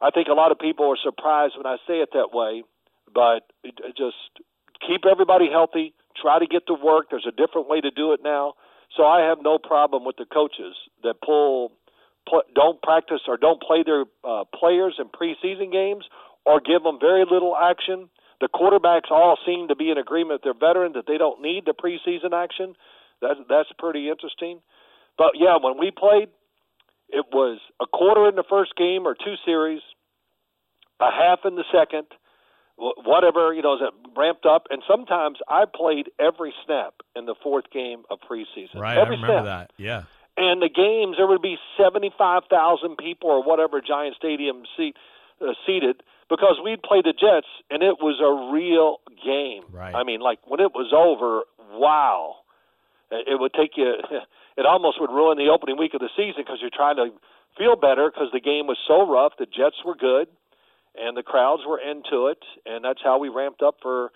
I 0.00 0.10
think 0.10 0.28
a 0.28 0.34
lot 0.34 0.52
of 0.52 0.58
people 0.58 0.86
are 0.90 0.98
surprised 1.02 1.54
when 1.56 1.66
I 1.66 1.76
say 1.86 1.98
it 2.00 2.10
that 2.12 2.30
way, 2.32 2.62
but 3.12 3.50
it, 3.62 3.74
it 3.82 3.96
just 3.96 4.16
keep 4.86 5.04
everybody 5.10 5.48
healthy, 5.50 5.94
try 6.20 6.38
to 6.38 6.46
get 6.46 6.66
to 6.68 6.74
work. 6.74 7.06
There's 7.10 7.26
a 7.26 7.34
different 7.34 7.68
way 7.68 7.80
to 7.80 7.90
do 7.90 8.12
it 8.12 8.20
now. 8.22 8.54
So 8.96 9.04
I 9.04 9.26
have 9.26 9.38
no 9.42 9.58
problem 9.58 10.04
with 10.04 10.16
the 10.16 10.26
coaches 10.26 10.76
that 11.02 11.14
pull, 11.24 11.72
pl- 12.28 12.46
don't 12.54 12.80
practice 12.82 13.22
or 13.26 13.36
don't 13.36 13.60
play 13.60 13.82
their 13.84 14.04
uh, 14.22 14.44
players 14.54 14.98
in 14.98 15.06
preseason 15.08 15.72
games 15.72 16.04
or 16.46 16.60
give 16.60 16.82
them 16.82 16.98
very 17.00 17.24
little 17.28 17.56
action. 17.56 18.08
The 18.40 18.48
quarterbacks 18.48 19.10
all 19.10 19.38
seem 19.46 19.68
to 19.68 19.76
be 19.76 19.90
in 19.90 19.98
agreement 19.98 20.42
with 20.44 20.54
their 20.54 20.68
veterans 20.68 20.94
that 20.94 21.06
they 21.06 21.18
don't 21.18 21.40
need 21.40 21.64
the 21.64 21.72
preseason 21.74 22.32
action. 22.32 22.76
That's 23.24 23.40
that's 23.48 23.72
pretty 23.78 24.08
interesting. 24.08 24.60
But 25.16 25.32
yeah, 25.34 25.56
when 25.60 25.78
we 25.78 25.90
played, 25.90 26.28
it 27.08 27.26
was 27.32 27.58
a 27.80 27.86
quarter 27.86 28.28
in 28.28 28.34
the 28.36 28.44
first 28.48 28.76
game 28.76 29.06
or 29.06 29.14
two 29.14 29.34
series, 29.44 29.80
a 31.00 31.10
half 31.10 31.40
in 31.44 31.54
the 31.56 31.64
second, 31.72 32.06
whatever 32.76 33.54
you 33.54 33.62
know, 33.62 33.74
as 33.76 33.80
it 33.82 33.94
ramped 34.16 34.46
up. 34.46 34.66
And 34.70 34.82
sometimes 34.88 35.38
I 35.48 35.64
played 35.72 36.10
every 36.18 36.52
snap 36.66 36.94
in 37.16 37.26
the 37.26 37.34
fourth 37.42 37.70
game 37.72 38.02
of 38.10 38.18
preseason. 38.20 38.76
Right. 38.76 38.98
every 38.98 39.16
I 39.16 39.20
remember 39.20 39.42
snap. 39.42 39.68
that. 39.68 39.72
Yeah. 39.76 40.02
And 40.36 40.60
the 40.60 40.68
games, 40.68 41.16
there 41.16 41.28
would 41.28 41.42
be 41.42 41.56
seventy-five 41.78 42.42
thousand 42.50 42.96
people 42.98 43.30
or 43.30 43.42
whatever 43.44 43.80
Giant 43.80 44.16
Stadium 44.16 44.64
seat 44.76 44.96
uh, 45.40 45.54
seated 45.64 46.02
because 46.28 46.56
we'd 46.64 46.82
play 46.82 47.02
the 47.02 47.12
Jets, 47.12 47.46
and 47.70 47.82
it 47.82 47.96
was 48.00 48.18
a 48.18 48.52
real 48.52 48.98
game. 49.24 49.62
Right. 49.70 49.94
I 49.94 50.02
mean, 50.02 50.20
like 50.20 50.40
when 50.44 50.58
it 50.58 50.72
was 50.74 50.92
over, 50.92 51.42
wow, 51.78 52.36
it 53.26 53.38
would 53.38 53.52
take 53.52 53.72
you. 53.76 53.94
It 54.56 54.66
almost 54.66 55.00
would 55.00 55.10
ruin 55.10 55.36
the 55.36 55.50
opening 55.50 55.76
week 55.76 55.94
of 55.94 56.00
the 56.00 56.10
season 56.14 56.46
because 56.46 56.58
you're 56.60 56.70
trying 56.70 56.94
to 56.94 57.10
feel 57.58 57.74
better 57.74 58.08
because 58.08 58.30
the 58.32 58.38
game 58.38 58.68
was 58.68 58.78
so 58.86 59.02
rough. 59.02 59.32
The 59.36 59.46
Jets 59.46 59.82
were 59.84 59.96
good, 59.96 60.28
and 60.94 61.16
the 61.16 61.24
crowds 61.24 61.62
were 61.66 61.80
into 61.80 62.28
it, 62.28 62.38
and 62.64 62.84
that's 62.84 63.00
how 63.02 63.18
we 63.18 63.28
ramped 63.28 63.62
up 63.62 63.78
for 63.82 64.12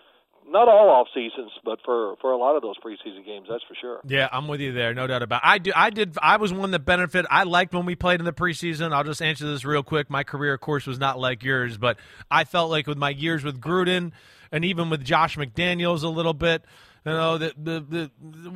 not 0.50 0.69
all 0.69 0.88
off 0.88 1.09
seasons, 1.14 1.50
but 1.64 1.78
for 1.85 2.17
for 2.21 2.33
a 2.33 2.37
lot 2.37 2.57
of 2.57 2.62
those 2.62 2.76
preseason 2.78 3.25
games. 3.25 3.47
That's 3.50 3.62
for 3.64 3.75
sure. 3.81 4.00
Yeah, 4.05 4.28
I'm 4.33 4.49
with 4.49 4.61
you 4.61 4.73
there, 4.73 4.95
no 4.95 5.07
doubt 5.07 5.23
about. 5.23 5.43
It. 5.43 5.49
I 5.49 5.59
do. 5.59 5.73
I 5.75 5.90
did. 5.90 6.17
I 6.23 6.37
was 6.37 6.52
one 6.52 6.71
that 6.71 6.85
benefit. 6.85 7.26
I 7.31 7.43
liked 7.43 7.75
when 7.75 7.85
we 7.85 7.97
played 7.97 8.21
in 8.21 8.25
the 8.25 8.33
preseason. 8.33 8.93
I'll 8.93 9.05
just 9.05 9.21
answer 9.21 9.47
this 9.47 9.64
real 9.64 9.83
quick. 9.83 10.09
My 10.09 10.25
career, 10.25 10.55
of 10.55 10.61
course, 10.61 10.87
was 10.87 10.99
not 10.99 11.19
like 11.19 11.43
yours, 11.43 11.76
but 11.76 11.99
I 12.31 12.45
felt 12.45 12.71
like 12.71 12.87
with 12.87 12.99
my 12.99 13.11
years 13.11 13.45
with 13.45 13.61
Gruden 13.61 14.12
and 14.50 14.64
even 14.64 14.90
with 14.90 15.05
Josh 15.05 15.37
McDaniels 15.37 16.02
a 16.02 16.09
little 16.09 16.35
bit. 16.35 16.64
You 17.07 17.12
know, 17.12 17.38
the, 17.38 17.52
the 17.57 17.81
the 17.81 18.11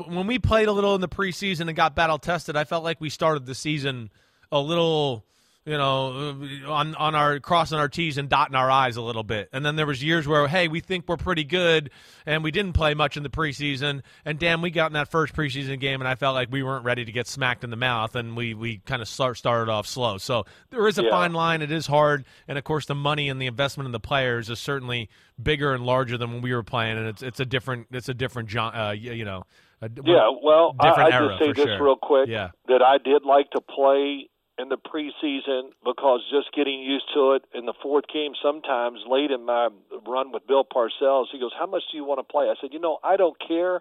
when 0.05 0.27
we 0.27 0.39
played 0.39 0.69
a 0.69 0.73
little 0.73 0.95
in 0.95 1.01
the 1.01 1.09
preseason 1.09 1.69
and 1.69 1.77
got 1.77 1.95
battle 1.95 2.19
tested, 2.19 2.57
I 2.57 2.65
felt 2.65 2.85
like 2.85 3.01
we 3.01 3.09
started 3.11 3.47
the 3.47 3.55
season 3.55 4.11
a 4.51 4.61
little 4.61 5.25
you 5.65 5.79
know, 5.79 6.37
on 6.67 6.95
on 6.97 7.15
our 7.15 7.39
crossing 7.39 7.79
our 7.79 7.89
T's 7.89 8.19
and 8.19 8.29
dotting 8.29 8.57
our 8.57 8.71
I's 8.71 8.97
a 8.97 9.03
little 9.03 9.23
bit. 9.23 9.49
And 9.53 9.65
then 9.65 9.77
there 9.77 9.87
was 9.87 10.03
years 10.03 10.27
where, 10.27 10.49
hey, 10.49 10.67
we 10.69 10.81
think 10.81 11.05
we're 11.07 11.17
pretty 11.17 11.45
good, 11.45 11.91
and 12.27 12.43
we 12.43 12.51
didn't 12.51 12.73
play 12.73 12.95
much 12.95 13.17
in 13.17 13.23
the 13.23 13.29
preseason. 13.31 14.03
And 14.25 14.39
damn, 14.39 14.61
we 14.61 14.71
got 14.71 14.87
in 14.87 14.95
that 14.95 15.09
first 15.09 15.35
preseason 15.35 15.79
game, 15.79 16.01
and 16.01 16.09
I 16.09 16.17
felt 16.17 16.35
like 16.35 16.49
we 16.51 16.63
weren't 16.65 16.85
ready 16.85 17.05
to 17.05 17.13
get 17.13 17.29
smacked 17.29 17.63
in 17.63 17.71
the 17.71 17.77
mouth, 17.77 18.17
and 18.17 18.37
we 18.37 18.55
we 18.55 18.79
kind 18.79 19.01
of 19.03 19.09
start, 19.09 19.39
started 19.39 19.71
off 19.71 19.87
slow. 19.87 20.19
So 20.19 20.45
there 20.71 20.87
is 20.89 20.99
a 20.99 21.05
Yeah. 21.05 21.11
fine 21.11 21.33
line. 21.33 21.63
It 21.63 21.71
is 21.71 21.87
hard, 21.87 22.25
and 22.49 22.59
of 22.59 22.65
course, 22.65 22.87
the 22.87 22.95
money 22.97 23.29
and 23.29 23.41
the 23.41 23.47
investment 23.47 23.87
in 23.87 23.93
the 23.93 24.01
players 24.01 24.51
is 24.51 24.59
certainly 24.59 25.09
bigger 25.41 25.75
and 25.75 25.85
larger 25.87 26.19
than 26.19 26.33
when 26.33 26.43
we 26.43 26.53
were 26.55 26.65
playing, 26.65 26.99
and 26.99 27.07
it's 27.07 27.23
it's 27.23 27.39
a 27.41 27.47
different 27.47 27.87
it's 27.93 28.09
a 28.09 28.15
different 28.15 28.55
uh, 28.57 28.95
you 28.97 29.25
know. 29.25 29.45
A, 29.81 29.89
Yeah, 30.05 30.31
well, 30.43 30.75
I, 30.81 30.89
I 30.91 31.11
just 31.11 31.39
say 31.41 31.53
this 31.53 31.65
sure. 31.65 31.83
real 31.85 31.97
quick 31.97 32.29
Yeah. 32.29 32.51
that 32.69 32.83
I 32.83 32.99
did 32.99 33.25
like 33.25 33.51
to 33.51 33.61
play 33.61 34.29
in 34.59 34.69
the 34.69 34.77
preseason 34.77 35.71
because 35.85 36.21
just 36.31 36.53
getting 36.55 36.81
used 36.81 37.07
to 37.15 37.33
it 37.33 37.43
in 37.55 37.65
the 37.67 37.73
fourth 37.83 38.05
game 38.13 38.33
sometimes 38.43 39.01
late 39.09 39.31
in 39.31 39.47
my 39.47 39.71
run 40.07 40.33
with 40.33 40.47
Bill 40.47 40.65
Parcells, 40.65 41.27
he 41.33 41.41
goes, 41.41 41.53
How 41.59 41.67
much 41.67 41.83
do 41.91 41.97
you 41.97 42.05
want 42.05 42.21
to 42.21 42.25
play? 42.25 42.47
I 42.47 42.55
said, 42.61 42.71
You 42.73 42.81
know, 42.81 42.99
I 43.03 43.17
don't 43.17 43.37
care. 43.41 43.81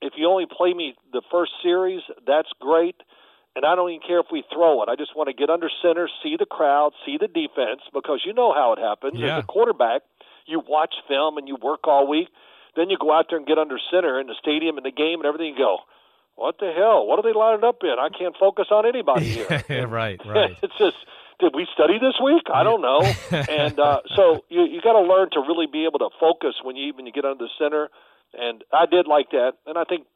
If 0.00 0.14
you 0.16 0.28
only 0.28 0.46
play 0.46 0.72
me 0.72 0.94
the 1.12 1.22
first 1.30 1.52
series, 1.62 2.02
that's 2.26 2.48
great. 2.60 2.96
And 3.56 3.66
I 3.66 3.74
don't 3.74 3.90
even 3.90 4.06
care 4.06 4.20
if 4.20 4.26
we 4.30 4.44
throw 4.52 4.82
it. 4.82 4.88
I 4.88 4.94
just 4.94 5.16
want 5.16 5.28
to 5.28 5.34
get 5.34 5.50
under 5.50 5.68
center, 5.82 6.08
see 6.22 6.36
the 6.38 6.46
crowd, 6.46 6.92
see 7.04 7.18
the 7.18 7.26
defense, 7.26 7.82
because 7.92 8.22
you 8.24 8.32
know 8.32 8.54
how 8.54 8.72
it 8.72 8.78
happens. 8.78 9.18
Yeah. 9.18 9.38
As 9.38 9.44
a 9.44 9.46
quarterback, 9.46 10.02
you 10.46 10.62
watch 10.66 10.94
film 11.08 11.38
and 11.38 11.48
you 11.48 11.56
work 11.60 11.80
all 11.88 12.06
week. 12.06 12.28
Then 12.76 12.88
you 12.88 12.96
go 12.98 13.12
out 13.12 13.26
there 13.28 13.38
and 13.38 13.46
get 13.46 13.58
under 13.58 13.76
center 13.90 14.20
in 14.20 14.28
the 14.28 14.36
stadium 14.40 14.78
in 14.78 14.84
the 14.84 14.92
game 14.92 15.18
and 15.18 15.26
everything. 15.26 15.54
You 15.54 15.58
go, 15.58 15.78
what 16.38 16.58
the 16.58 16.70
hell? 16.70 17.04
What 17.04 17.18
are 17.18 17.26
they 17.26 17.36
lining 17.36 17.64
up 17.64 17.82
in? 17.82 17.96
I 17.98 18.08
can't 18.16 18.36
focus 18.38 18.66
on 18.70 18.86
anybody 18.86 19.26
here. 19.42 19.86
right, 19.88 20.20
right. 20.24 20.56
it's 20.62 20.78
just, 20.78 20.96
did 21.40 21.52
we 21.54 21.66
study 21.74 21.98
this 21.98 22.14
week? 22.22 22.46
I 22.52 22.62
don't 22.62 22.80
know. 22.80 23.02
and 23.32 23.78
uh, 23.78 24.00
so 24.16 24.44
you 24.48 24.62
you 24.62 24.80
got 24.80 24.94
to 24.94 25.02
learn 25.02 25.30
to 25.32 25.40
really 25.40 25.66
be 25.66 25.84
able 25.84 25.98
to 25.98 26.10
focus 26.20 26.54
when 26.62 26.76
you 26.76 26.86
even 26.86 27.06
you 27.06 27.12
get 27.12 27.24
under 27.24 27.44
the 27.44 27.50
center. 27.58 27.88
And 28.32 28.62
I 28.72 28.86
did 28.86 29.06
like 29.08 29.30
that, 29.30 29.54
and 29.66 29.78
I 29.78 29.84
think 29.84 30.06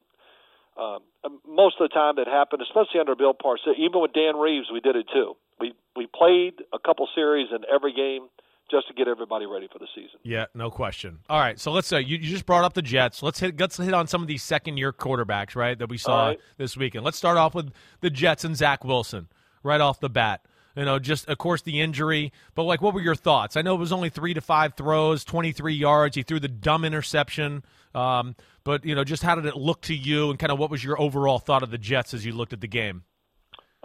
um, 0.76 1.00
most 1.48 1.76
of 1.80 1.88
the 1.88 1.94
time 1.94 2.16
that 2.16 2.28
happened, 2.28 2.62
especially 2.62 3.00
under 3.00 3.16
Bill 3.16 3.34
Parcells, 3.34 3.78
even 3.78 4.00
with 4.00 4.12
Dan 4.12 4.36
Reeves, 4.36 4.68
we 4.72 4.80
did 4.80 4.96
it 4.96 5.06
too. 5.12 5.34
We 5.58 5.74
we 5.96 6.06
played 6.06 6.62
a 6.72 6.78
couple 6.78 7.08
series 7.14 7.48
in 7.50 7.64
every 7.72 7.92
game 7.92 8.28
just 8.72 8.88
to 8.88 8.94
get 8.94 9.06
everybody 9.06 9.46
ready 9.46 9.68
for 9.70 9.78
the 9.78 9.86
season. 9.94 10.18
Yeah, 10.24 10.46
no 10.54 10.70
question. 10.70 11.18
All 11.28 11.38
right, 11.38 11.60
so 11.60 11.70
let's 11.70 11.86
say 11.86 12.00
you, 12.00 12.16
you 12.16 12.30
just 12.30 12.46
brought 12.46 12.64
up 12.64 12.72
the 12.72 12.82
Jets. 12.82 13.22
Let's 13.22 13.38
hit 13.38 13.60
let's 13.60 13.76
hit 13.76 13.94
on 13.94 14.06
some 14.08 14.22
of 14.22 14.28
these 14.28 14.42
second 14.42 14.78
year 14.78 14.92
quarterbacks, 14.92 15.54
right? 15.54 15.78
That 15.78 15.88
we 15.90 15.98
saw 15.98 16.28
right. 16.28 16.40
this 16.56 16.76
weekend. 16.76 17.04
Let's 17.04 17.18
start 17.18 17.36
off 17.36 17.54
with 17.54 17.72
the 18.00 18.10
Jets 18.10 18.44
and 18.44 18.56
Zach 18.56 18.82
Wilson 18.82 19.28
right 19.62 19.80
off 19.80 20.00
the 20.00 20.10
bat. 20.10 20.44
You 20.74 20.86
know, 20.86 20.98
just 20.98 21.28
of 21.28 21.36
course 21.36 21.60
the 21.62 21.80
injury, 21.80 22.32
but 22.54 22.62
like, 22.62 22.80
what 22.80 22.94
were 22.94 23.02
your 23.02 23.14
thoughts? 23.14 23.56
I 23.58 23.62
know 23.62 23.74
it 23.74 23.78
was 23.78 23.92
only 23.92 24.08
three 24.08 24.32
to 24.32 24.40
five 24.40 24.74
throws, 24.74 25.22
twenty 25.22 25.52
three 25.52 25.74
yards. 25.74 26.16
He 26.16 26.22
threw 26.22 26.40
the 26.40 26.48
dumb 26.48 26.84
interception, 26.86 27.62
um, 27.94 28.34
but 28.64 28.84
you 28.84 28.94
know, 28.94 29.04
just 29.04 29.22
how 29.22 29.34
did 29.34 29.44
it 29.44 29.56
look 29.56 29.82
to 29.82 29.94
you, 29.94 30.30
and 30.30 30.38
kind 30.38 30.50
of 30.50 30.58
what 30.58 30.70
was 30.70 30.82
your 30.82 30.98
overall 30.98 31.38
thought 31.38 31.62
of 31.62 31.70
the 31.70 31.78
Jets 31.78 32.14
as 32.14 32.24
you 32.24 32.32
looked 32.32 32.54
at 32.54 32.62
the 32.62 32.68
game? 32.68 33.04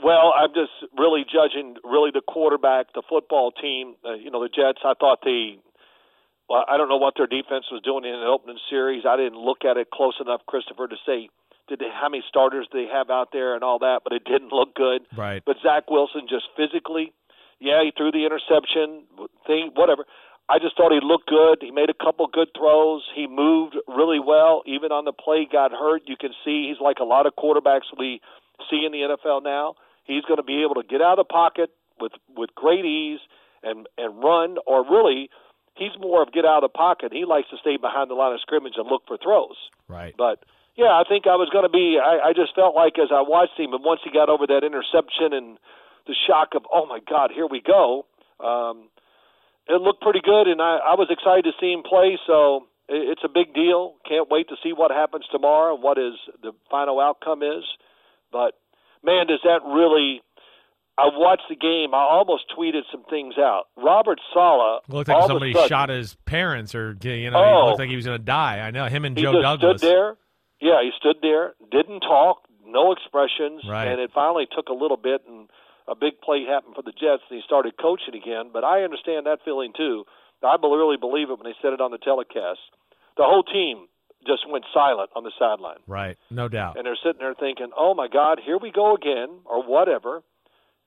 Well, 0.01 0.33
I'm 0.37 0.53
just 0.53 0.73
really 0.97 1.25
judging 1.25 1.75
really 1.83 2.11
the 2.13 2.21
quarterback, 2.21 2.93
the 2.93 3.01
football 3.09 3.51
team. 3.51 3.95
Uh, 4.05 4.13
you 4.13 4.29
know, 4.29 4.41
the 4.41 4.49
Jets. 4.49 4.79
I 4.85 4.93
thought 4.93 5.21
the. 5.23 5.57
Well, 6.49 6.63
I 6.69 6.77
don't 6.77 6.87
know 6.87 6.97
what 6.97 7.15
their 7.17 7.27
defense 7.27 7.65
was 7.71 7.81
doing 7.83 8.05
in 8.05 8.11
the 8.11 8.27
opening 8.27 8.59
series. 8.69 9.03
I 9.05 9.17
didn't 9.17 9.39
look 9.39 9.65
at 9.65 9.75
it 9.75 9.89
close 9.91 10.15
enough, 10.21 10.41
Christopher, 10.47 10.87
to 10.87 10.95
say 11.05 11.29
did 11.67 11.79
they, 11.79 11.91
how 11.91 12.09
many 12.09 12.23
starters 12.27 12.67
they 12.71 12.85
have 12.91 13.09
out 13.09 13.29
there 13.33 13.53
and 13.55 13.63
all 13.63 13.79
that. 13.79 14.01
But 14.03 14.13
it 14.13 14.23
didn't 14.31 14.51
look 14.51 14.75
good. 14.75 15.01
Right. 15.15 15.43
But 15.45 15.57
Zach 15.63 15.89
Wilson 15.89 16.27
just 16.29 16.45
physically, 16.55 17.13
yeah, 17.59 17.83
he 17.83 17.91
threw 17.95 18.11
the 18.11 18.25
interception 18.25 19.03
thing, 19.45 19.71
whatever. 19.75 20.05
I 20.49 20.59
just 20.59 20.77
thought 20.77 20.93
he 20.93 20.99
looked 21.03 21.27
good. 21.27 21.57
He 21.59 21.71
made 21.71 21.89
a 21.89 21.93
couple 21.93 22.25
good 22.27 22.47
throws. 22.55 23.03
He 23.13 23.27
moved 23.27 23.75
really 23.87 24.19
well. 24.19 24.63
Even 24.65 24.93
on 24.93 25.03
the 25.03 25.11
play, 25.11 25.45
got 25.51 25.71
hurt. 25.71 26.03
You 26.05 26.15
can 26.15 26.31
see 26.45 26.69
he's 26.69 26.79
like 26.79 26.99
a 27.01 27.03
lot 27.03 27.25
of 27.25 27.33
quarterbacks 27.35 27.91
we 27.97 28.21
see 28.69 28.85
in 28.85 28.93
the 28.93 29.17
NFL 29.17 29.43
now. 29.43 29.75
He's 30.07 30.23
going 30.23 30.37
to 30.37 30.47
be 30.47 30.63
able 30.63 30.75
to 30.81 30.87
get 30.87 31.01
out 31.01 31.19
of 31.19 31.27
the 31.27 31.31
pocket 31.31 31.69
with 31.99 32.13
with 32.35 32.55
great 32.55 32.85
ease 32.85 33.19
and 33.63 33.87
and 33.97 34.23
run, 34.23 34.57
or 34.65 34.83
really, 34.87 35.29
he's 35.75 35.93
more 35.99 36.23
of 36.23 36.31
get 36.31 36.45
out 36.45 36.63
of 36.63 36.71
the 36.71 36.77
pocket. 36.77 37.11
He 37.11 37.25
likes 37.25 37.49
to 37.49 37.57
stay 37.57 37.77
behind 37.77 38.09
the 38.09 38.15
line 38.15 38.33
of 38.33 38.41
scrimmage 38.41 38.73
and 38.77 38.87
look 38.87 39.03
for 39.07 39.17
throws. 39.17 39.57
Right. 39.87 40.15
But 40.17 40.43
yeah, 40.75 40.93
I 40.93 41.03
think 41.07 41.25
I 41.25 41.35
was 41.35 41.49
going 41.49 41.65
to 41.65 41.73
be. 41.73 41.97
I, 42.01 42.29
I 42.29 42.33
just 42.33 42.55
felt 42.55 42.75
like 42.75 42.97
as 42.99 43.09
I 43.11 43.21
watched 43.21 43.59
him, 43.59 43.73
and 43.73 43.83
once 43.83 44.01
he 44.03 44.11
got 44.11 44.29
over 44.29 44.45
that 44.47 44.63
interception 44.63 45.33
and 45.33 45.57
the 46.05 46.15
shock 46.27 46.55
of, 46.55 46.63
oh 46.71 46.85
my 46.85 46.99
God, 47.03 47.31
here 47.33 47.47
we 47.49 47.61
go. 47.61 48.05
Um, 48.39 48.89
it 49.67 49.81
looked 49.81 50.01
pretty 50.01 50.21
good, 50.23 50.47
and 50.47 50.61
I, 50.61 50.77
I 50.77 50.95
was 50.95 51.09
excited 51.09 51.43
to 51.43 51.51
see 51.59 51.73
him 51.73 51.83
play. 51.83 52.17
So 52.25 52.67
it's 52.87 53.25
a 53.25 53.27
big 53.27 53.53
deal. 53.53 53.95
Can't 54.07 54.29
wait 54.29 54.47
to 54.49 54.55
see 54.63 54.71
what 54.71 54.91
happens 54.91 55.25
tomorrow 55.31 55.75
and 55.75 55.83
what 55.83 55.97
is 55.97 56.13
the 56.41 56.53
final 56.71 56.99
outcome 57.01 57.43
is. 57.43 57.65
But 58.31 58.53
man, 59.03 59.27
does 59.27 59.39
that 59.43 59.61
really? 59.65 60.21
I 60.99 61.09
watched 61.13 61.43
the 61.47 61.55
game. 61.55 61.93
I 61.93 62.01
almost 62.09 62.45
tweeted 62.57 62.81
some 62.91 63.03
things 63.09 63.35
out. 63.37 63.65
Robert 63.77 64.19
Saleh. 64.33 64.81
It 64.89 64.93
looked 64.93 65.07
like 65.09 65.15
all 65.17 65.25
of 65.25 65.29
a 65.29 65.33
somebody 65.33 65.53
sudden- 65.53 65.69
shot 65.69 65.89
his 65.89 66.15
parents, 66.25 66.73
or 66.73 66.97
you 67.03 67.29
know, 67.29 67.37
Oh. 67.37 67.45
he 67.45 67.67
looked 67.69 67.79
oh. 67.79 67.83
like 67.83 67.89
he 67.89 67.95
was 67.95 68.05
going 68.05 68.17
to 68.17 68.23
die. 68.25 68.59
I 68.59 68.71
know 68.71 68.85
him 68.87 69.05
and 69.05 69.15
Joe 69.15 69.39
Douglas. 69.41 69.77
stood 69.79 69.87
there. 69.89 70.17
Yeah, 70.59 70.81
he 70.81 70.89
stood 70.97 71.17
there, 71.21 71.53
didn't 71.69 71.99
talk, 72.01 72.41
no 72.65 72.91
expressions, 72.91 73.61
Right. 73.69 73.87
and 73.87 74.01
it 74.01 74.09
finally 74.11 74.47
took 74.49 74.69
a 74.69 74.73
little 74.73 74.97
bit, 74.97 75.21
and 75.27 75.49
a 75.87 75.93
big 75.93 76.19
play 76.19 76.45
happened 76.45 76.73
for 76.73 76.81
the 76.81 76.91
Jets, 76.91 77.21
and 77.29 77.37
he 77.37 77.41
started 77.45 77.77
coaching 77.77 78.15
again. 78.15 78.49
But 78.51 78.63
I 78.63 78.81
understand 78.83 79.27
that 79.27 79.43
feeling 79.45 79.73
too. 79.77 80.05
I 80.41 80.55
really 80.61 80.97
believe 80.97 81.29
it 81.29 81.37
when 81.37 81.45
they 81.45 81.55
said 81.61 81.73
it 81.73 81.81
on 81.81 81.91
the 81.91 81.97
telecast. 81.99 82.59
The 83.17 83.23
whole 83.23 83.43
team 83.43 83.87
just 84.27 84.47
went 84.49 84.65
silent 84.73 85.09
on 85.15 85.23
the 85.23 85.31
sideline, 85.39 85.79
Right, 85.87 86.17
no 86.29 86.47
doubt. 86.47 86.77
and 86.77 86.85
they're 86.85 86.95
sitting 87.01 87.19
there 87.19 87.33
thinking, 87.33 87.71
"Oh 87.75 87.93
my 87.95 88.07
God, 88.07 88.39
here 88.45 88.57
we 88.57 88.71
go 88.71 88.93
again," 88.93 89.39
or 89.45 89.63
whatever. 89.63 90.21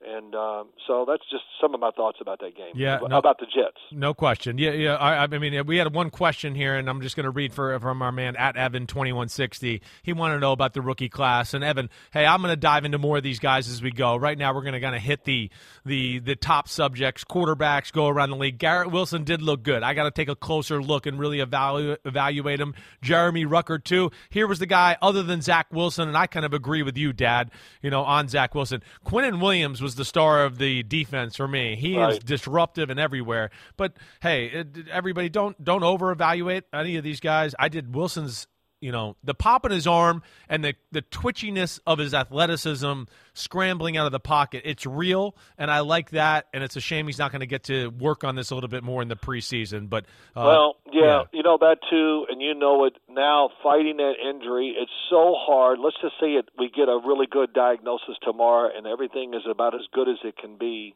And 0.02 0.35
um, 0.35 0.69
so 0.87 1.04
that's 1.07 1.23
just 1.30 1.42
some 1.61 1.75
of 1.75 1.80
my 1.80 1.90
thoughts 1.90 2.19
about 2.23 2.40
that 2.40 2.57
game. 2.57 2.73
Yeah, 2.75 3.00
no- 3.07 3.19
about 3.19 3.38
the 3.38 3.45
Jets. 3.45 3.76
No 3.92 4.14
question. 4.14 4.57
Yeah, 4.57 4.71
yeah. 4.71 4.95
I, 4.97 5.25
I 5.25 5.26
mean, 5.26 5.66
we 5.66 5.76
had 5.76 5.95
one 5.95 6.09
question 6.09 6.54
here, 6.54 6.75
and 6.76 6.88
I'm 6.88 7.02
just 7.02 7.16
going 7.16 7.25
to 7.25 7.30
read 7.30 7.52
for 7.52 7.78
from 7.80 8.00
our 8.00 8.11
man 8.11 8.35
at 8.37 8.57
Evan 8.57 8.87
twenty 8.87 9.12
one 9.12 9.28
sixty. 9.28 9.83
He 10.02 10.14
wanted 10.14 10.35
to 10.35 10.40
know 10.40 10.52
about 10.52 10.73
the 10.73 10.80
rookie 10.80 11.11
class, 11.11 11.52
and 11.52 11.62
Evan, 11.62 11.90
hey, 12.12 12.25
I'm 12.25 12.40
going 12.40 12.50
to 12.50 12.57
dive 12.57 12.87
into 12.87 12.97
more 12.97 13.19
of 13.19 13.23
these 13.23 13.40
guys 13.40 13.69
as 13.69 13.83
we 13.83 13.90
go. 13.90 14.16
Right 14.16 14.38
now, 14.38 14.54
we're 14.54 14.62
going 14.62 14.73
to 14.73 14.80
kind 14.80 14.97
of 14.97 15.02
hit 15.02 15.25
the 15.25 15.50
the 15.85 16.19
the 16.21 16.35
top 16.35 16.66
subjects, 16.69 17.23
quarterbacks, 17.25 17.92
go 17.92 18.09
around 18.09 18.30
the 18.30 18.37
league. 18.37 18.57
Garrett 18.57 18.90
Wilson 18.90 19.25
did 19.25 19.42
look 19.42 19.62
good. 19.62 19.83
I 19.83 19.92
got 19.92 20.04
to 20.04 20.11
take 20.11 20.30
a 20.30 20.37
closer 20.37 20.83
look 20.83 21.04
and 21.04 21.19
really 21.19 21.40
evaluate 21.40 21.99
evaluate 22.07 22.59
him. 22.59 22.75
Jeremy 23.02 23.45
Ruckert 23.45 23.85
too. 23.85 24.11
Here 24.30 24.47
was 24.47 24.61
the 24.61 24.66
guy 24.66 24.97
other 25.02 25.23
than 25.23 25.42
Zach 25.42 25.66
Wilson, 25.71 26.09
and 26.09 26.16
I 26.16 26.26
kind 26.26 26.47
of 26.47 26.54
agree 26.54 26.83
with 26.83 26.97
you, 26.97 27.12
Dad. 27.12 27.50
You 27.83 27.90
know, 27.90 28.02
on 28.02 28.28
Zach 28.28 28.54
Wilson, 28.54 28.83
Quinnen 29.04 29.42
Williams 29.42 29.83
was 29.83 29.89
the 29.94 30.04
star 30.04 30.44
of 30.44 30.59
the 30.59 30.82
defense 30.82 31.37
for 31.37 31.49
me. 31.49 31.76
He 31.76 31.97
is 31.97 32.18
disruptive 32.18 32.90
and 32.90 32.99
everywhere. 33.00 33.50
But 33.76 33.97
hey, 34.20 34.47
it, 34.47 34.88
everybody 34.90 35.28
don't 35.28 35.62
don't 35.62 35.82
over 35.82 36.11
evaluate 36.11 36.64
any 36.73 36.97
of 36.97 37.04
these 37.04 37.20
guys. 37.20 37.54
I 37.59 37.68
did 37.68 37.94
Wilson's, 37.94 38.47
you 38.81 38.93
know, 38.93 39.17
the 39.23 39.35
pop 39.35 39.65
in 39.67 39.73
his 39.73 39.87
arm 39.87 40.23
and 40.49 40.65
the 40.65 40.75
the 40.91 41.03
twitchiness 41.03 41.81
of 41.87 41.99
his 41.99 42.15
athleticism, 42.15 43.03
scrambling 43.35 43.97
out 43.97 44.07
of 44.07 44.13
the 44.13 44.21
pocket. 44.21 44.63
It's 44.65 44.87
real, 44.87 45.37
and 45.59 45.71
I 45.71 45.81
like 45.81 46.11
that. 46.11 46.47
And 46.53 46.65
it's 46.65 46.77
a 46.77 46.81
shame 46.81 47.07
he's 47.07 47.19
not 47.19 47.31
going 47.31 47.41
to 47.41 47.47
get 47.47 47.65
to 47.65 47.89
work 47.89 48.25
on 48.25 48.35
this 48.37 48.51
a 48.51 48.55
little 48.55 48.69
bit 48.71 48.83
more 48.83 49.03
in 49.03 49.09
the 49.09 49.17
preseason. 49.17 49.89
But 49.89 50.05
uh, 50.35 50.45
Well, 50.47 50.77
yeah, 50.93 51.03
yeah. 51.03 51.23
you 51.33 51.43
know 51.43 51.59
that 51.61 51.79
too, 51.91 52.27
and 52.31 52.41
you 52.41 52.55
know 52.55 52.85
it 52.85 52.95
now. 53.09 53.51
Fighting 53.63 53.99
that 53.99 54.15
injury, 54.19 54.75
it's 54.79 54.91
so 55.11 55.35
hard. 55.37 55.79
Let's 55.79 55.97
just 56.01 56.15
say 56.21 56.33
it. 56.33 56.49
We 56.59 56.71
get 56.71 56.89
a 56.89 56.99
really 57.05 57.27
good 57.27 57.53
diagnosis 57.53 58.17
tomorrow, 58.23 58.71
and 58.75 58.87
everything 58.87 59.35
is 59.35 59.43
about 59.51 59.75
as 59.75 59.83
good 59.93 60.09
as 60.09 60.17
it 60.25 60.37
can 60.37 60.57
be. 60.57 60.95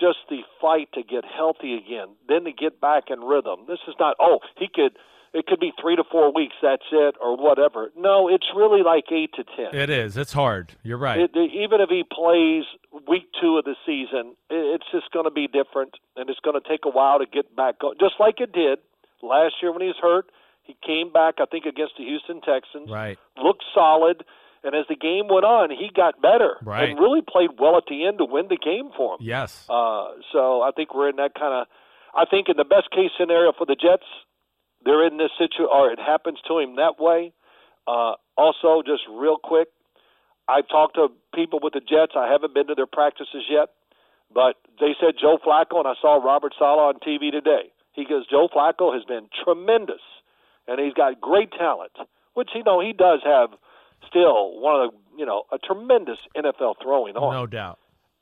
Just 0.00 0.18
the 0.28 0.40
fight 0.60 0.88
to 0.94 1.02
get 1.02 1.24
healthy 1.24 1.74
again, 1.74 2.14
then 2.28 2.44
to 2.44 2.52
get 2.52 2.80
back 2.80 3.04
in 3.10 3.20
rhythm. 3.20 3.66
This 3.66 3.80
is 3.88 3.94
not. 3.98 4.16
Oh, 4.20 4.38
he 4.56 4.68
could. 4.72 4.96
It 5.32 5.46
could 5.46 5.60
be 5.60 5.72
three 5.80 5.94
to 5.94 6.02
four 6.10 6.32
weeks. 6.34 6.54
That's 6.60 6.82
it, 6.90 7.14
or 7.22 7.36
whatever. 7.36 7.90
No, 7.96 8.28
it's 8.28 8.46
really 8.56 8.82
like 8.82 9.04
eight 9.12 9.30
to 9.34 9.44
ten. 9.44 9.78
it 9.78 9.88
is. 9.88 10.16
It's 10.16 10.32
hard. 10.32 10.72
You're 10.82 10.98
right. 10.98 11.20
It, 11.20 11.30
even 11.36 11.80
if 11.80 11.88
he 11.88 12.02
plays 12.02 12.64
week 13.08 13.28
two 13.40 13.56
of 13.56 13.64
the 13.64 13.76
season, 13.86 14.34
it's 14.50 14.84
just 14.90 15.10
going 15.12 15.26
to 15.26 15.30
be 15.30 15.46
different, 15.46 15.94
and 16.16 16.28
it's 16.28 16.40
going 16.40 16.60
to 16.60 16.68
take 16.68 16.80
a 16.84 16.90
while 16.90 17.18
to 17.20 17.26
get 17.26 17.54
back. 17.54 17.78
Go- 17.78 17.94
just 18.00 18.14
like 18.18 18.40
it 18.40 18.52
did 18.52 18.80
last 19.22 19.54
year 19.62 19.70
when 19.72 19.82
he 19.82 19.86
was 19.86 19.96
hurt, 20.02 20.26
he 20.64 20.76
came 20.84 21.12
back. 21.12 21.34
I 21.38 21.44
think 21.46 21.64
against 21.64 21.94
the 21.96 22.04
Houston 22.04 22.40
Texans, 22.40 22.90
right. 22.90 23.16
looked 23.40 23.62
solid, 23.72 24.24
and 24.64 24.74
as 24.74 24.86
the 24.88 24.96
game 24.96 25.28
went 25.30 25.44
on, 25.44 25.70
he 25.70 25.90
got 25.94 26.20
better 26.20 26.56
Right. 26.62 26.90
and 26.90 26.98
really 26.98 27.22
played 27.22 27.50
well 27.58 27.76
at 27.76 27.84
the 27.88 28.04
end 28.04 28.18
to 28.18 28.24
win 28.24 28.46
the 28.48 28.58
game 28.58 28.90
for 28.96 29.14
him. 29.14 29.20
Yes. 29.22 29.64
Uh, 29.70 30.08
so 30.32 30.60
I 30.62 30.70
think 30.74 30.92
we're 30.92 31.08
in 31.08 31.16
that 31.16 31.34
kind 31.38 31.54
of. 31.54 31.66
I 32.14 32.24
think 32.28 32.48
in 32.48 32.56
the 32.56 32.64
best 32.64 32.90
case 32.90 33.10
scenario 33.16 33.52
for 33.56 33.64
the 33.64 33.76
Jets, 33.76 34.02
they're 34.84 35.06
in 35.06 35.16
this 35.16 35.30
situation, 35.38 35.68
or 35.70 35.90
it 35.90 35.98
happens 35.98 36.38
to 36.48 36.58
him 36.58 36.76
that 36.76 36.98
way. 36.98 37.32
Uh, 37.86 38.14
also, 38.36 38.82
just 38.84 39.02
real 39.10 39.36
quick, 39.36 39.68
I've 40.48 40.68
talked 40.68 40.94
to 40.96 41.08
people 41.34 41.60
with 41.62 41.74
the 41.74 41.80
Jets. 41.80 42.12
I 42.16 42.30
haven't 42.30 42.54
been 42.54 42.66
to 42.68 42.74
their 42.74 42.86
practices 42.86 43.44
yet, 43.48 43.70
But 44.32 44.56
they 44.78 44.94
said 45.00 45.14
Joe 45.20 45.38
Flacco, 45.44 45.78
and 45.78 45.88
I 45.88 45.94
saw 46.00 46.16
Robert 46.16 46.54
Saleh 46.58 46.94
on 46.94 46.94
TV 47.00 47.30
today. 47.30 47.72
He 47.92 48.04
goes, 48.04 48.26
Joe 48.28 48.48
Flacco 48.54 48.94
has 48.94 49.04
been 49.04 49.28
tremendous, 49.44 50.02
and 50.68 50.80
he's 50.80 50.94
got 50.94 51.20
great 51.20 51.50
talent, 51.52 51.92
which 52.34 52.50
you 52.54 52.62
know 52.62 52.80
he 52.80 52.92
does 52.92 53.20
have 53.24 53.50
still 54.06 54.60
one 54.60 54.80
of 54.80 54.90
the 54.90 54.96
you 55.18 55.26
know 55.26 55.42
a 55.52 55.58
tremendous 55.58 56.18
NFL 56.36 56.76
throwing 56.82 57.16
arm. 57.16 57.34
No 57.34 57.46
doubt 57.46 57.78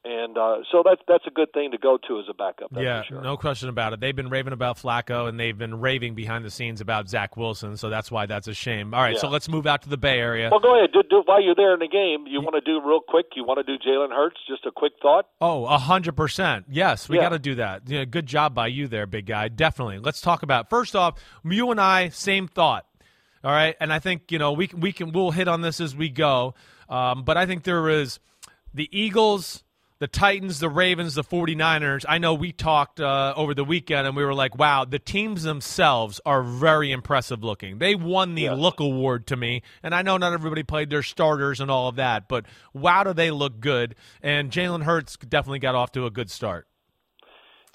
and 0.08 0.38
uh, 0.38 0.58
so 0.72 0.82
that's 0.82 1.02
that's 1.06 1.26
a 1.26 1.30
good 1.30 1.52
thing 1.52 1.70
to 1.72 1.78
go 1.78 1.98
to 2.08 2.18
as 2.18 2.24
a 2.30 2.34
backup. 2.34 2.70
yeah, 2.74 3.02
sure. 3.02 3.20
no 3.20 3.36
question 3.36 3.68
about 3.68 3.92
it. 3.92 4.00
They've 4.00 4.16
been 4.16 4.30
raving 4.30 4.54
about 4.54 4.78
Flacco, 4.78 5.28
and 5.28 5.38
they've 5.38 5.56
been 5.56 5.80
raving 5.80 6.14
behind 6.14 6.46
the 6.46 6.50
scenes 6.50 6.80
about 6.80 7.10
Zach 7.10 7.36
Wilson. 7.36 7.76
So 7.76 7.90
that's 7.90 8.10
why 8.10 8.24
that's 8.24 8.48
a 8.48 8.54
shame. 8.54 8.94
All 8.94 9.02
right, 9.02 9.14
yeah. 9.14 9.20
so 9.20 9.28
let's 9.28 9.48
move 9.48 9.66
out 9.66 9.82
to 9.82 9.90
the 9.90 9.98
Bay 9.98 10.18
Area. 10.18 10.48
Well, 10.50 10.60
go 10.60 10.76
ahead. 10.78 10.92
Do, 10.92 11.02
do, 11.08 11.22
while 11.26 11.42
you're 11.42 11.54
there 11.54 11.74
in 11.74 11.80
the 11.80 11.88
game, 11.88 12.26
you 12.26 12.40
want 12.40 12.54
to 12.54 12.60
do 12.62 12.80
real 12.84 13.00
quick. 13.06 13.26
You 13.36 13.44
want 13.44 13.64
to 13.64 13.64
do 13.64 13.78
Jalen 13.78 14.10
Hurts? 14.10 14.36
Just 14.48 14.64
a 14.64 14.70
quick 14.70 14.92
thought. 15.02 15.26
Oh, 15.42 15.66
a 15.66 15.76
hundred 15.76 16.16
percent. 16.16 16.64
Yes, 16.70 17.08
we 17.08 17.16
Yeah. 17.16 17.24
got 17.24 17.28
to 17.30 17.38
do 17.38 17.56
that. 17.56 17.82
Yeah, 17.86 18.04
good 18.04 18.26
job 18.26 18.54
by 18.54 18.68
you 18.68 18.88
there, 18.88 19.06
big 19.06 19.26
guy. 19.26 19.48
Definitely. 19.48 19.98
Let's 19.98 20.22
talk 20.22 20.42
about 20.42 20.70
first 20.70 20.96
off, 20.96 21.20
you 21.44 21.70
and 21.70 21.80
I, 21.80 22.08
same 22.08 22.48
thought. 22.48 22.86
All 23.44 23.52
right, 23.52 23.76
and 23.78 23.92
I 23.92 23.98
think 23.98 24.32
you 24.32 24.38
know 24.38 24.52
we 24.52 24.70
we 24.74 24.92
can 24.92 25.12
we'll 25.12 25.30
hit 25.32 25.48
on 25.48 25.60
this 25.60 25.80
as 25.80 25.94
we 25.94 26.08
go. 26.08 26.54
Um, 26.88 27.24
but 27.24 27.36
I 27.36 27.44
think 27.46 27.64
there 27.64 27.88
is 27.90 28.18
the 28.74 28.88
Eagles, 28.90 29.62
the 29.98 30.06
Titans, 30.06 30.60
the 30.60 30.68
Ravens, 30.68 31.14
the 31.14 31.24
49ers. 31.24 32.04
I 32.08 32.18
know 32.18 32.34
we 32.34 32.52
talked 32.52 33.00
uh, 33.00 33.34
over 33.36 33.52
the 33.54 33.64
weekend 33.64 34.06
and 34.06 34.16
we 34.16 34.24
were 34.24 34.34
like, 34.34 34.56
wow, 34.56 34.84
the 34.84 34.98
teams 34.98 35.42
themselves 35.42 36.20
are 36.24 36.42
very 36.42 36.92
impressive 36.92 37.42
looking. 37.42 37.78
They 37.78 37.94
won 37.94 38.34
the 38.34 38.50
look 38.50 38.80
award 38.80 39.26
to 39.28 39.36
me. 39.36 39.62
And 39.82 39.94
I 39.94 40.02
know 40.02 40.16
not 40.16 40.32
everybody 40.32 40.62
played 40.62 40.90
their 40.90 41.02
starters 41.02 41.60
and 41.60 41.70
all 41.70 41.88
of 41.88 41.96
that, 41.96 42.28
but 42.28 42.46
wow, 42.72 43.04
do 43.04 43.12
they 43.12 43.30
look 43.30 43.60
good. 43.60 43.96
And 44.22 44.50
Jalen 44.52 44.84
Hurts 44.84 45.16
definitely 45.16 45.58
got 45.58 45.74
off 45.74 45.90
to 45.92 46.06
a 46.06 46.10
good 46.10 46.30
start. 46.30 46.68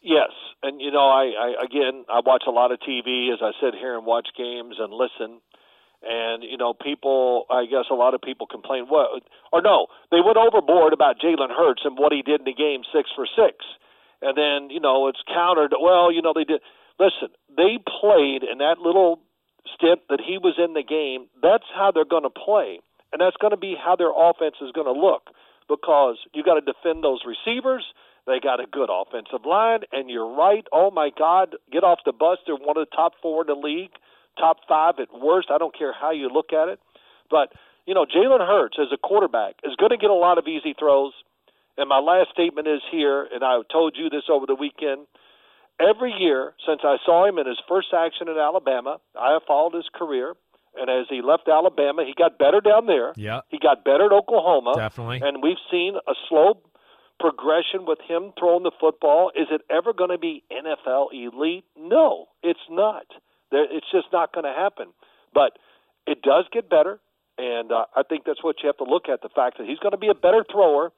Yes, 0.02 0.32
and 0.62 0.82
you 0.82 0.92
know, 0.92 1.08
I, 1.08 1.32
I 1.32 1.64
again, 1.64 2.04
I 2.10 2.20
watch 2.26 2.44
a 2.46 2.52
lot 2.52 2.74
of 2.74 2.80
TV 2.80 3.32
as 3.32 3.40
I 3.42 3.52
sit 3.62 3.74
here 3.74 3.96
and 3.96 4.06
watch 4.06 4.28
games 4.38 4.76
and 4.78 4.94
listen. 4.94 5.40
And 6.04 6.44
you 6.44 6.58
know, 6.58 6.74
people, 6.74 7.46
I 7.50 7.66
guess 7.66 7.88
a 7.90 7.96
lot 7.96 8.14
of 8.14 8.22
people 8.22 8.48
complain. 8.48 8.86
What 8.88 9.24
or 9.52 9.62
no, 9.62 9.88
they 10.12 10.20
went 10.20 10.38
overboard 10.38 10.94
about 10.94 11.20
Jalen 11.20 11.56
Hurts 11.56 11.82
and 11.86 11.98
what 11.98 12.12
he 12.12 12.22
did 12.22 12.42
in 12.42 12.46
the 12.46 12.54
game, 12.54 12.82
six 12.94 13.10
for 13.16 13.26
six. 13.26 13.64
And 14.22 14.38
then 14.38 14.70
you 14.70 14.80
know, 14.80 15.08
it's 15.08 15.24
countered. 15.28 15.74
Well, 15.80 16.12
you 16.12 16.22
know, 16.22 16.34
they 16.36 16.44
did. 16.44 16.62
Listen, 17.00 17.34
they 17.56 17.80
played 17.80 18.44
in 18.44 18.60
that 18.60 18.78
little 18.80 19.20
stint 19.76 20.02
that 20.10 20.20
he 20.20 20.38
was 20.38 20.56
in 20.60 20.74
the 20.74 20.84
game. 20.84 21.28
That's 21.42 21.68
how 21.74 21.92
they're 21.92 22.06
going 22.06 22.28
to 22.28 22.30
play, 22.30 22.80
and 23.12 23.22
that's 23.22 23.38
going 23.38 23.52
to 23.52 23.58
be 23.58 23.76
how 23.80 23.96
their 23.96 24.12
offense 24.12 24.56
is 24.62 24.72
going 24.72 24.88
to 24.88 25.00
look 25.00 25.32
because 25.70 26.18
you 26.34 26.44
got 26.44 26.56
to 26.56 26.62
defend 26.62 27.04
those 27.04 27.22
receivers. 27.26 27.86
They 28.26 28.40
got 28.40 28.60
a 28.64 28.68
good 28.68 28.90
offensive 28.92 29.46
line, 29.46 29.82
and 29.92 30.10
you're 30.10 30.32
right. 30.36 30.66
Oh 30.72 30.92
my 30.92 31.12
God, 31.18 31.56
get 31.72 31.84
off 31.84 32.00
the 32.06 32.14
bus. 32.14 32.40
They're 32.46 32.56
one 32.56 32.78
of 32.78 32.88
the 32.88 32.96
top 32.96 33.14
four 33.22 33.42
in 33.42 33.48
the 33.48 33.60
league, 33.60 33.92
top 34.38 34.58
five 34.68 34.96
at 35.00 35.08
worst. 35.14 35.50
I 35.52 35.58
don't 35.58 35.78
care 35.78 35.94
how 35.94 36.12
you 36.12 36.30
look 36.30 36.54
at 36.54 36.70
it, 36.70 36.80
but 37.30 37.54
you 37.86 37.94
know 37.94 38.06
Jalen 38.06 38.46
Hurts 38.46 38.78
as 38.80 38.88
a 38.94 38.98
quarterback 38.98 39.56
is 39.64 39.76
going 39.76 39.92
to 39.92 39.98
get 39.98 40.10
a 40.10 40.16
lot 40.16 40.38
of 40.38 40.48
easy 40.48 40.74
throws. 40.78 41.14
And 41.78 41.90
my 41.90 42.00
last 42.00 42.30
statement 42.32 42.68
is 42.68 42.82
here, 42.92 43.28
and 43.34 43.44
I 43.44 43.60
told 43.72 43.96
you 43.98 44.10
this 44.10 44.30
over 44.30 44.46
the 44.46 44.56
weekend. 44.56 45.08
Every 45.80 46.14
year 46.14 46.54
since 46.68 46.82
I 46.84 46.98
saw 47.04 47.28
him 47.28 47.40
in 47.40 47.48
his 47.48 47.58
first 47.68 47.88
action 47.98 48.28
in 48.30 48.38
Alabama, 48.38 49.00
I 49.20 49.34
have 49.34 49.42
followed 49.48 49.74
his 49.74 49.90
career. 49.94 50.36
And 50.76 50.90
as 50.90 51.08
he 51.10 51.22
left 51.22 51.48
Alabama, 51.48 52.04
he 52.06 52.14
got 52.18 52.38
better 52.38 52.62
down 52.62 52.88
there. 52.88 53.14
Yeah. 53.16 53.42
He 53.50 53.60
got 53.60 53.84
better 53.84 54.06
at 54.06 54.12
Oklahoma. 54.12 54.74
Definitely. 54.76 55.22
And 55.24 55.42
we've 55.42 55.62
seen 55.72 55.96
a 56.08 56.14
slow 56.30 56.62
progression 57.20 57.86
with 57.86 58.00
him 58.08 58.34
throwing 58.38 58.64
the 58.64 58.72
football. 58.80 59.32
Is 59.36 59.48
it 59.52 59.62
ever 59.70 59.94
going 59.94 60.10
to 60.10 60.18
be 60.18 60.44
NFL 60.52 61.14
elite? 61.14 61.66
No, 61.78 62.28
it's 62.42 62.60
not. 62.70 63.06
It's 63.54 63.90
just 63.92 64.08
not 64.12 64.34
going 64.34 64.46
to 64.46 64.54
happen. 64.54 64.88
But 65.34 65.58
it 66.08 66.22
does 66.22 66.46
get 66.52 66.70
better, 66.70 67.00
and 67.38 67.72
uh, 67.72 67.86
I 67.96 68.04
think 68.04 68.24
that's 68.26 68.44
what 68.44 68.58
you 68.64 68.68
have 68.68 68.78
to 68.78 68.84
look 68.84 69.10
at 69.10 69.22
the 69.22 69.30
fact 69.30 69.58
that 69.58 69.68
he's 69.68 69.80
going 69.80 69.92
to 69.94 69.98
be 69.98 70.10
a 70.10 70.14
better 70.16 70.44
thrower. 70.52 70.92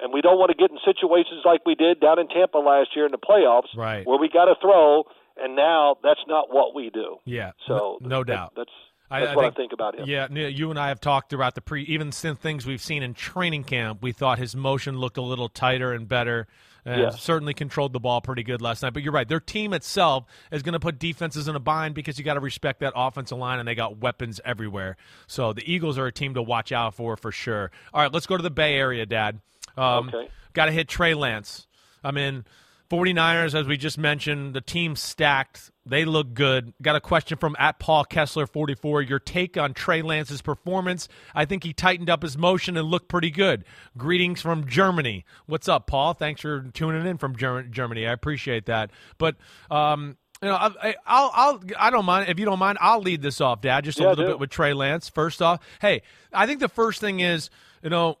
And 0.00 0.12
we 0.12 0.20
don't 0.22 0.38
want 0.38 0.50
to 0.50 0.56
get 0.56 0.72
in 0.72 0.78
situations 0.84 1.42
like 1.44 1.64
we 1.64 1.76
did 1.76 2.00
down 2.00 2.18
in 2.18 2.26
Tampa 2.26 2.58
last 2.58 2.88
year 2.96 3.06
in 3.06 3.12
the 3.12 3.18
playoffs, 3.18 3.70
Right. 3.76 4.04
where 4.04 4.18
we 4.18 4.28
got 4.28 4.46
to 4.46 4.54
throw, 4.60 5.04
and 5.36 5.54
now 5.54 5.96
that's 6.02 6.18
not 6.26 6.52
what 6.52 6.74
we 6.74 6.90
do. 6.90 7.18
Yeah. 7.24 7.52
So 7.68 7.98
no, 8.00 8.08
no 8.08 8.18
that- 8.24 8.26
doubt. 8.26 8.52
that's 8.56 8.70
I- 9.10 9.20
that's 9.20 9.32
I 9.32 9.36
what 9.36 9.42
think- 9.42 9.54
I 9.54 9.56
think 9.56 9.72
about 9.72 9.94
him. 9.94 10.08
Yeah, 10.08 10.26
you 10.30 10.70
and 10.70 10.78
I 10.80 10.88
have 10.88 10.98
talked 11.00 11.30
throughout 11.30 11.54
the 11.54 11.60
pre, 11.60 11.82
even 11.84 12.10
since 12.10 12.40
things 12.40 12.66
we've 12.66 12.80
seen 12.80 13.04
in 13.04 13.14
training 13.14 13.62
camp. 13.64 14.02
We 14.02 14.10
thought 14.10 14.38
his 14.38 14.56
motion 14.56 14.98
looked 14.98 15.16
a 15.18 15.22
little 15.22 15.48
tighter 15.48 15.92
and 15.92 16.08
better, 16.08 16.48
and 16.84 17.00
Yeah. 17.00 17.10
certainly 17.10 17.54
controlled 17.54 17.92
the 17.92 18.00
ball 18.00 18.20
pretty 18.20 18.42
good 18.42 18.60
last 18.62 18.82
night. 18.82 18.92
But 18.92 19.02
you're 19.02 19.12
right, 19.12 19.26
their 19.28 19.40
team 19.40 19.72
itself 19.72 20.24
is 20.52 20.62
going 20.62 20.72
to 20.74 20.80
put 20.80 20.98
defenses 20.98 21.48
in 21.48 21.56
a 21.56 21.60
bind 21.60 21.94
because 21.94 22.18
you 22.18 22.24
got 22.24 22.34
to 22.34 22.40
respect 22.40 22.80
that 22.80 22.92
offensive 22.94 23.38
line, 23.38 23.58
and 23.58 23.66
they 23.66 23.74
got 23.74 23.98
weapons 23.98 24.40
everywhere. 24.44 24.96
So 25.26 25.52
the 25.52 25.62
Eagles 25.70 25.98
are 25.98 26.06
a 26.06 26.12
team 26.12 26.34
to 26.34 26.42
watch 26.42 26.72
out 26.72 26.94
for 26.94 27.16
for 27.16 27.32
sure. 27.32 27.70
All 27.92 28.02
right, 28.02 28.12
let's 28.12 28.26
go 28.26 28.36
to 28.36 28.42
the 28.42 28.50
Bay 28.50 28.74
Area, 28.74 29.06
Dad. 29.06 29.40
Um, 29.76 30.08
Okay. 30.08 30.28
Got 30.52 30.66
to 30.66 30.72
hit 30.72 30.86
Trey 30.88 31.14
Lance. 31.14 31.66
I 32.04 32.10
mean, 32.12 32.44
49ers, 32.90 33.54
as 33.58 33.66
we 33.66 33.76
just 33.76 33.98
mentioned, 33.98 34.54
the 34.54 34.60
team 34.60 34.94
stacked. 34.94 35.70
They 35.86 36.04
look 36.04 36.32
good. 36.32 36.72
Got 36.80 36.96
a 36.96 37.00
question 37.00 37.36
from 37.36 37.54
at 37.58 37.78
Paul 37.78 38.04
Kessler 38.04 38.46
44. 38.46 39.02
Your 39.02 39.18
take 39.18 39.58
on 39.58 39.74
Trey 39.74 40.00
Lance's 40.00 40.40
performance? 40.40 41.08
I 41.34 41.44
think 41.44 41.62
he 41.62 41.72
tightened 41.74 42.08
up 42.08 42.22
his 42.22 42.38
motion 42.38 42.76
and 42.76 42.88
looked 42.88 43.08
pretty 43.08 43.30
good. 43.30 43.64
Greetings 43.98 44.40
from 44.40 44.66
Germany. 44.66 45.24
What's 45.46 45.68
up, 45.68 45.86
Paul? 45.86 46.14
Thanks 46.14 46.40
for 46.40 46.62
tuning 46.72 47.06
in 47.06 47.18
from 47.18 47.36
Ger- 47.36 47.64
Germany. 47.64 48.06
I 48.06 48.12
appreciate 48.12 48.66
that. 48.66 48.90
But 49.18 49.36
um, 49.70 50.16
you 50.42 50.48
know, 50.48 50.56
I, 50.56 50.94
I'll, 51.06 51.30
I'll, 51.34 51.62
I 51.78 51.90
don't 51.90 52.04
mind 52.04 52.28
if 52.30 52.38
you 52.38 52.44
don't 52.44 52.58
mind. 52.58 52.78
I'll 52.80 53.00
lead 53.00 53.20
this 53.22 53.40
off, 53.40 53.60
Dad, 53.60 53.84
just 53.84 53.98
a 53.98 54.02
Yeah, 54.02 54.08
little 54.10 54.26
bit 54.26 54.38
with 54.38 54.50
Trey 54.50 54.72
Lance. 54.72 55.08
First 55.08 55.42
off, 55.42 55.60
hey, 55.80 56.02
I 56.32 56.46
think 56.46 56.60
the 56.60 56.68
first 56.68 57.00
thing 57.00 57.20
is, 57.20 57.50
you 57.82 57.90
know, 57.90 58.18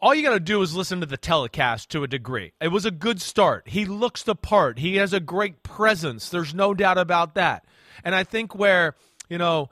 all 0.00 0.14
you 0.14 0.22
got 0.22 0.34
to 0.34 0.40
do 0.40 0.62
is 0.62 0.74
listen 0.74 1.00
to 1.00 1.06
the 1.06 1.16
telecast 1.16 1.90
to 1.90 2.02
a 2.02 2.08
degree. 2.08 2.52
It 2.60 2.68
was 2.68 2.84
a 2.84 2.90
good 2.90 3.20
start. 3.20 3.68
He 3.68 3.84
looks 3.84 4.22
the 4.22 4.34
part. 4.34 4.78
He 4.78 4.96
has 4.96 5.12
a 5.12 5.20
great 5.20 5.62
presence. 5.62 6.28
There's 6.28 6.54
no 6.54 6.74
doubt 6.74 6.98
about 6.98 7.34
that. 7.34 7.64
And 8.04 8.14
I 8.14 8.24
think 8.24 8.54
where, 8.54 8.94
you 9.28 9.38
know, 9.38 9.68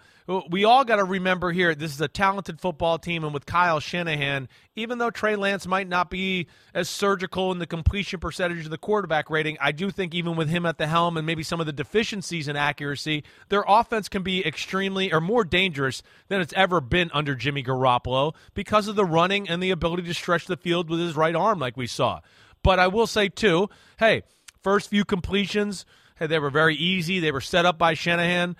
we 0.50 0.64
all 0.64 0.84
got 0.84 0.96
to 0.96 1.04
remember 1.04 1.52
here 1.52 1.74
this 1.74 1.92
is 1.92 2.00
a 2.00 2.08
talented 2.08 2.60
football 2.60 2.98
team. 2.98 3.24
And 3.24 3.32
with 3.32 3.46
Kyle 3.46 3.80
Shanahan, 3.80 4.48
even 4.74 4.98
though 4.98 5.10
Trey 5.10 5.36
Lance 5.36 5.66
might 5.66 5.88
not 5.88 6.10
be 6.10 6.48
as 6.74 6.88
surgical 6.88 7.52
in 7.52 7.58
the 7.58 7.66
completion 7.66 8.18
percentage 8.18 8.64
of 8.64 8.70
the 8.70 8.78
quarterback 8.78 9.30
rating, 9.30 9.56
I 9.60 9.72
do 9.72 9.90
think 9.90 10.14
even 10.14 10.36
with 10.36 10.48
him 10.48 10.66
at 10.66 10.78
the 10.78 10.86
helm 10.86 11.16
and 11.16 11.26
maybe 11.26 11.42
some 11.42 11.60
of 11.60 11.66
the 11.66 11.72
deficiencies 11.72 12.48
in 12.48 12.56
accuracy, 12.56 13.24
their 13.48 13.64
offense 13.66 14.08
can 14.08 14.22
be 14.22 14.44
extremely 14.44 15.12
or 15.12 15.20
more 15.20 15.44
dangerous 15.44 16.02
than 16.28 16.40
it's 16.40 16.54
ever 16.54 16.80
been 16.80 17.10
under 17.14 17.34
Jimmy 17.34 17.62
Garoppolo 17.62 18.34
because 18.54 18.88
of 18.88 18.96
the 18.96 19.04
running 19.04 19.48
and 19.48 19.62
the 19.62 19.70
ability 19.70 20.02
to 20.04 20.14
stretch 20.14 20.46
the 20.46 20.56
field 20.56 20.90
with 20.90 21.00
his 21.00 21.16
right 21.16 21.36
arm, 21.36 21.58
like 21.58 21.76
we 21.76 21.86
saw. 21.86 22.20
But 22.62 22.80
I 22.80 22.88
will 22.88 23.06
say, 23.06 23.28
too, 23.28 23.68
hey, 23.98 24.24
first 24.60 24.90
few 24.90 25.04
completions, 25.04 25.86
hey, 26.18 26.26
they 26.26 26.40
were 26.40 26.50
very 26.50 26.74
easy. 26.74 27.20
They 27.20 27.30
were 27.30 27.40
set 27.40 27.64
up 27.64 27.78
by 27.78 27.94
Shanahan. 27.94 28.56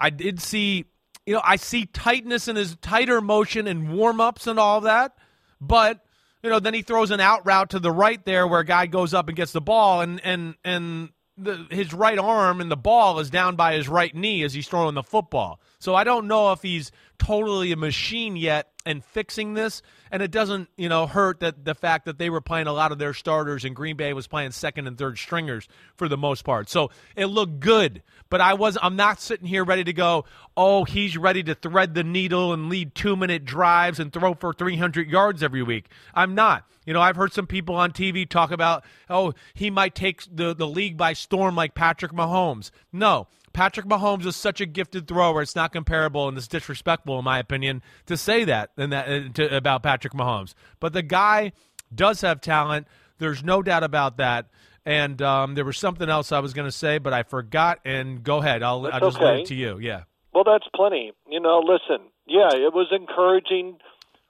I 0.00 0.08
did 0.08 0.40
see, 0.40 0.86
you 1.30 1.36
know, 1.36 1.42
I 1.44 1.54
see 1.54 1.86
tightness 1.86 2.48
in 2.48 2.56
his 2.56 2.74
tighter 2.82 3.20
motion 3.20 3.68
and 3.68 3.92
warm 3.92 4.20
ups 4.20 4.48
and 4.48 4.58
all 4.58 4.80
that, 4.80 5.16
but 5.60 6.04
you 6.42 6.50
know, 6.50 6.58
then 6.58 6.74
he 6.74 6.82
throws 6.82 7.12
an 7.12 7.20
out 7.20 7.46
route 7.46 7.70
to 7.70 7.78
the 7.78 7.92
right 7.92 8.20
there 8.24 8.48
where 8.48 8.58
a 8.58 8.64
guy 8.64 8.86
goes 8.86 9.14
up 9.14 9.28
and 9.28 9.36
gets 9.36 9.52
the 9.52 9.60
ball, 9.60 10.00
and 10.00 10.20
and 10.24 10.56
and 10.64 11.10
the, 11.38 11.68
his 11.70 11.94
right 11.94 12.18
arm 12.18 12.60
and 12.60 12.68
the 12.68 12.76
ball 12.76 13.20
is 13.20 13.30
down 13.30 13.54
by 13.54 13.74
his 13.74 13.88
right 13.88 14.12
knee 14.12 14.42
as 14.42 14.52
he's 14.52 14.66
throwing 14.66 14.96
the 14.96 15.04
football. 15.04 15.60
So 15.78 15.94
I 15.94 16.02
don't 16.02 16.26
know 16.26 16.50
if 16.50 16.62
he's 16.62 16.90
totally 17.20 17.70
a 17.70 17.76
machine 17.76 18.34
yet 18.34 18.72
and 18.86 19.04
fixing 19.04 19.54
this. 19.54 19.82
And 20.10 20.22
it 20.22 20.30
doesn't, 20.30 20.68
you 20.76 20.88
know, 20.88 21.06
hurt 21.06 21.40
that 21.40 21.64
the 21.64 21.74
fact 21.74 22.06
that 22.06 22.18
they 22.18 22.30
were 22.30 22.40
playing 22.40 22.66
a 22.66 22.72
lot 22.72 22.90
of 22.90 22.98
their 22.98 23.14
starters 23.14 23.64
and 23.64 23.76
Green 23.76 23.96
Bay 23.96 24.12
was 24.12 24.26
playing 24.26 24.50
second 24.50 24.88
and 24.88 24.98
third 24.98 25.18
stringers 25.18 25.68
for 25.96 26.08
the 26.08 26.16
most 26.16 26.42
part. 26.42 26.68
So 26.68 26.90
it 27.14 27.26
looked 27.26 27.60
good. 27.60 28.02
But 28.30 28.40
I 28.40 28.54
was 28.54 28.78
I'm 28.80 28.96
not 28.96 29.20
sitting 29.20 29.46
here 29.46 29.64
ready 29.64 29.84
to 29.84 29.92
go, 29.92 30.24
oh, 30.56 30.84
he's 30.84 31.16
ready 31.16 31.42
to 31.44 31.54
thread 31.54 31.94
the 31.94 32.04
needle 32.04 32.52
and 32.52 32.68
lead 32.68 32.94
two 32.94 33.16
minute 33.16 33.44
drives 33.44 34.00
and 34.00 34.12
throw 34.12 34.34
for 34.34 34.52
300 34.52 35.08
yards 35.08 35.42
every 35.42 35.62
week. 35.62 35.86
I'm 36.14 36.34
not. 36.34 36.64
You 36.86 36.94
know, 36.94 37.00
I've 37.00 37.16
heard 37.16 37.32
some 37.32 37.46
people 37.46 37.74
on 37.74 37.92
TV 37.92 38.28
talk 38.28 38.50
about, 38.50 38.84
oh, 39.08 39.34
he 39.54 39.70
might 39.70 39.94
take 39.94 40.22
the, 40.34 40.54
the 40.54 40.66
league 40.66 40.96
by 40.96 41.12
storm 41.12 41.54
like 41.54 41.74
Patrick 41.74 42.12
Mahomes. 42.12 42.70
No, 42.92 43.28
Patrick 43.52 43.86
Mahomes 43.86 44.26
is 44.26 44.36
such 44.36 44.60
a 44.60 44.66
gifted 44.66 45.08
thrower; 45.08 45.42
it's 45.42 45.56
not 45.56 45.72
comparable, 45.72 46.28
and 46.28 46.36
it's 46.36 46.48
disrespectful, 46.48 47.18
in 47.18 47.24
my 47.24 47.38
opinion, 47.38 47.82
to 48.06 48.16
say 48.16 48.44
that 48.44 48.70
and 48.76 48.92
that 48.92 49.08
uh, 49.08 49.28
to, 49.34 49.56
about 49.56 49.82
Patrick 49.82 50.12
Mahomes. 50.12 50.54
But 50.78 50.92
the 50.92 51.02
guy 51.02 51.52
does 51.94 52.20
have 52.20 52.40
talent. 52.40 52.86
There's 53.18 53.44
no 53.44 53.62
doubt 53.62 53.84
about 53.84 54.16
that. 54.18 54.48
And 54.86 55.20
um, 55.20 55.54
there 55.54 55.64
was 55.64 55.76
something 55.76 56.08
else 56.08 56.32
I 56.32 56.38
was 56.38 56.54
going 56.54 56.66
to 56.66 56.72
say, 56.72 56.98
but 56.98 57.12
I 57.12 57.22
forgot. 57.22 57.80
And 57.84 58.24
go 58.24 58.38
ahead. 58.38 58.62
I'll, 58.62 58.86
I'll 58.86 59.00
just 59.00 59.20
leave 59.20 59.40
it 59.40 59.46
to 59.46 59.54
you. 59.54 59.78
Yeah. 59.78 60.04
Well, 60.32 60.44
that's 60.44 60.66
plenty. 60.74 61.12
You 61.28 61.40
know, 61.40 61.60
listen, 61.60 62.08
yeah, 62.26 62.48
it 62.54 62.72
was 62.72 62.88
encouraging 62.92 63.78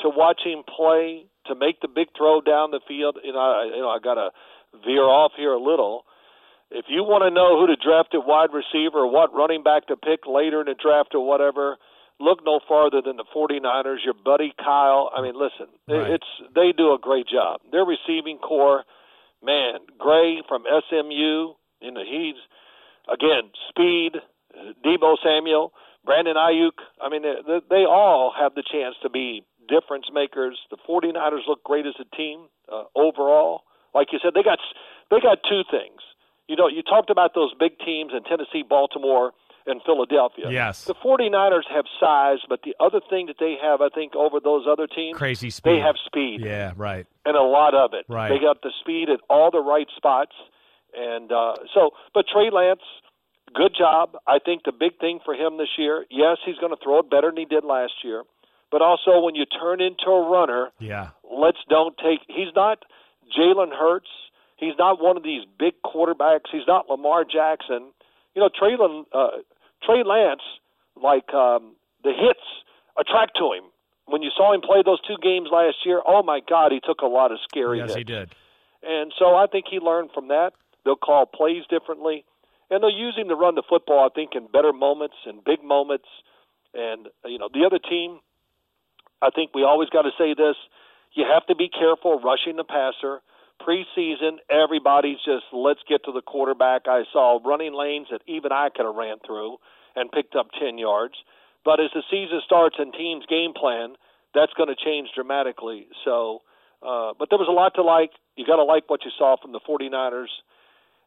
to 0.00 0.08
watch 0.08 0.40
him 0.44 0.64
play 0.64 1.26
to 1.46 1.54
make 1.54 1.80
the 1.80 1.88
big 1.88 2.08
throw 2.16 2.40
down 2.40 2.70
the 2.70 2.80
field. 2.88 3.18
You 3.22 3.32
know, 3.32 3.38
I, 3.38 3.64
you 3.64 3.82
know, 3.82 3.90
I 3.90 3.98
got 4.02 4.14
to 4.14 4.30
veer 4.84 5.04
off 5.04 5.32
here 5.36 5.52
a 5.52 5.62
little. 5.62 6.04
If 6.70 6.86
you 6.88 7.02
want 7.02 7.22
to 7.24 7.30
know 7.30 7.58
who 7.58 7.66
to 7.66 7.76
draft 7.76 8.14
at 8.14 8.24
wide 8.26 8.50
receiver 8.54 8.98
or 9.00 9.10
what 9.10 9.34
running 9.34 9.62
back 9.62 9.86
to 9.88 9.96
pick 9.96 10.20
later 10.26 10.60
in 10.60 10.66
the 10.66 10.74
draft 10.80 11.14
or 11.14 11.26
whatever, 11.26 11.76
look 12.20 12.44
no 12.44 12.60
farther 12.68 13.02
than 13.02 13.16
the 13.16 13.24
49ers. 13.34 14.04
Your 14.04 14.14
buddy 14.14 14.52
Kyle. 14.56 15.10
I 15.16 15.20
mean, 15.22 15.34
listen, 15.34 15.66
Right. 15.88 16.10
it's 16.12 16.30
they 16.54 16.70
do 16.72 16.92
a 16.94 16.98
great 16.98 17.26
job. 17.26 17.60
Their 17.72 17.84
receiving 17.84 18.38
corps, 18.38 18.84
man, 19.42 19.80
Gray 19.98 20.42
from 20.48 20.62
SMU. 20.64 21.54
You 21.80 21.90
know, 21.90 22.04
he's 22.06 22.38
again 23.12 23.50
speed. 23.68 24.16
Deebo 24.84 25.14
Samuel, 25.22 25.72
Brandon 26.04 26.34
Aiyuk. 26.36 26.78
I 27.00 27.08
mean, 27.08 27.22
they, 27.22 27.60
they 27.70 27.84
all 27.88 28.32
have 28.38 28.54
the 28.54 28.64
chance 28.66 28.96
to 29.02 29.08
be 29.08 29.44
difference 29.68 30.06
makers. 30.12 30.58
The 30.70 30.76
49ers 30.88 31.46
look 31.46 31.62
great 31.62 31.86
as 31.86 31.94
a 32.00 32.16
team 32.16 32.46
uh, 32.70 32.84
overall. 32.96 33.62
Like 33.94 34.08
you 34.12 34.18
said, 34.22 34.32
they 34.34 34.42
got 34.42 34.58
they 35.10 35.20
got 35.20 35.38
two 35.48 35.62
things. 35.70 36.00
You 36.50 36.56
know, 36.56 36.66
you 36.66 36.82
talked 36.82 37.10
about 37.10 37.34
those 37.34 37.52
big 37.58 37.78
teams 37.78 38.10
in 38.12 38.24
Tennessee, 38.24 38.64
Baltimore, 38.68 39.30
and 39.66 39.80
Philadelphia. 39.86 40.50
Yes. 40.50 40.84
The 40.84 40.94
49ers 40.94 41.62
have 41.72 41.84
size, 42.00 42.38
but 42.48 42.62
the 42.64 42.74
other 42.80 42.98
thing 43.08 43.26
that 43.26 43.36
they 43.38 43.54
have, 43.62 43.80
I 43.80 43.88
think, 43.94 44.16
over 44.16 44.40
those 44.42 44.64
other 44.68 44.88
teams, 44.88 45.16
Crazy 45.16 45.50
speed. 45.50 45.70
they 45.70 45.78
have 45.78 45.94
speed 46.04 46.40
Yeah, 46.40 46.72
right. 46.76 47.06
and 47.24 47.36
a 47.36 47.42
lot 47.42 47.74
of 47.74 47.90
it. 47.94 48.04
Right. 48.08 48.30
They 48.30 48.40
got 48.40 48.62
the 48.62 48.72
speed 48.80 49.08
at 49.10 49.20
all 49.30 49.52
the 49.52 49.60
right 49.60 49.86
spots, 49.96 50.32
and 50.96 51.30
uh, 51.30 51.54
so. 51.72 51.90
But 52.14 52.24
Trey 52.32 52.50
Lance, 52.50 52.82
good 53.54 53.72
job. 53.78 54.16
I 54.26 54.38
think 54.44 54.64
the 54.64 54.72
big 54.72 54.98
thing 54.98 55.20
for 55.24 55.34
him 55.34 55.56
this 55.56 55.78
year, 55.78 56.04
yes, 56.10 56.38
he's 56.44 56.56
going 56.56 56.74
to 56.74 56.82
throw 56.82 56.98
it 56.98 57.10
better 57.10 57.28
than 57.30 57.36
he 57.36 57.44
did 57.44 57.62
last 57.64 58.02
year, 58.02 58.24
but 58.72 58.82
also 58.82 59.20
when 59.20 59.36
you 59.36 59.44
turn 59.46 59.80
into 59.80 60.10
a 60.10 60.28
runner, 60.28 60.70
Yeah. 60.80 61.10
let's 61.30 61.58
don't 61.68 61.96
take. 61.98 62.20
He's 62.26 62.52
not 62.56 62.82
Jalen 63.38 63.70
Hurts. 63.78 64.08
He's 64.60 64.74
not 64.78 65.00
one 65.02 65.16
of 65.16 65.22
these 65.22 65.42
big 65.58 65.74
quarterbacks. 65.84 66.52
He's 66.52 66.66
not 66.68 66.88
Lamar 66.88 67.24
Jackson. 67.24 67.92
You 68.34 68.42
know, 68.42 68.50
Trey, 68.56 68.76
uh, 68.76 69.28
Trey 69.82 70.02
Lance, 70.04 70.42
like 71.02 71.32
um, 71.34 71.74
the 72.04 72.12
hits 72.12 72.44
attract 72.98 73.36
to 73.38 73.52
him. 73.52 73.64
When 74.06 74.22
you 74.22 74.30
saw 74.36 74.52
him 74.52 74.60
play 74.60 74.82
those 74.84 75.00
two 75.06 75.16
games 75.22 75.48
last 75.50 75.76
year, 75.86 76.02
oh 76.06 76.22
my 76.22 76.40
God, 76.46 76.72
he 76.72 76.80
took 76.80 77.00
a 77.00 77.06
lot 77.06 77.32
of 77.32 77.38
scary 77.48 77.78
Yes, 77.78 77.88
hits. 77.88 77.98
he 77.98 78.04
did. 78.04 78.34
And 78.82 79.12
so 79.18 79.34
I 79.34 79.46
think 79.50 79.66
he 79.70 79.78
learned 79.78 80.10
from 80.12 80.28
that. 80.28 80.52
They'll 80.84 80.96
call 80.96 81.26
plays 81.26 81.64
differently, 81.68 82.24
and 82.70 82.82
they'll 82.82 82.90
use 82.96 83.14
him 83.16 83.28
to 83.28 83.34
run 83.34 83.54
the 83.54 83.62
football. 83.68 84.04
I 84.04 84.08
think 84.14 84.30
in 84.34 84.46
better 84.46 84.72
moments 84.72 85.16
and 85.26 85.42
big 85.44 85.62
moments. 85.62 86.08
And 86.74 87.08
you 87.24 87.38
know, 87.38 87.48
the 87.52 87.64
other 87.64 87.78
team, 87.78 88.20
I 89.22 89.30
think 89.30 89.50
we 89.54 89.62
always 89.64 89.88
got 89.90 90.02
to 90.02 90.10
say 90.18 90.34
this: 90.34 90.56
you 91.12 91.24
have 91.30 91.46
to 91.46 91.54
be 91.54 91.68
careful 91.68 92.20
rushing 92.20 92.56
the 92.56 92.64
passer. 92.64 93.20
Preseason, 93.66 94.38
everybody's 94.48 95.18
just 95.24 95.44
let's 95.52 95.80
get 95.88 96.04
to 96.04 96.12
the 96.12 96.22
quarterback. 96.22 96.82
I 96.86 97.04
saw 97.12 97.38
running 97.44 97.74
lanes 97.74 98.08
that 98.10 98.22
even 98.26 98.52
I 98.52 98.68
could 98.74 98.86
have 98.86 98.94
ran 98.94 99.18
through 99.26 99.58
and 99.96 100.10
picked 100.10 100.34
up 100.34 100.48
ten 100.58 100.78
yards. 100.78 101.14
But 101.64 101.80
as 101.80 101.90
the 101.94 102.02
season 102.10 102.40
starts 102.44 102.76
and 102.78 102.92
teams 102.92 103.24
game 103.26 103.52
plan, 103.52 103.94
that's 104.34 104.52
going 104.54 104.68
to 104.68 104.76
change 104.76 105.10
dramatically. 105.14 105.88
So, 106.04 106.40
uh, 106.82 107.12
but 107.18 107.28
there 107.28 107.38
was 107.38 107.48
a 107.48 107.52
lot 107.52 107.74
to 107.74 107.82
like. 107.82 108.10
You 108.36 108.46
got 108.46 108.56
to 108.56 108.64
like 108.64 108.88
what 108.88 109.04
you 109.04 109.10
saw 109.18 109.36
from 109.40 109.52
the 109.52 109.60
49ers. 109.60 110.32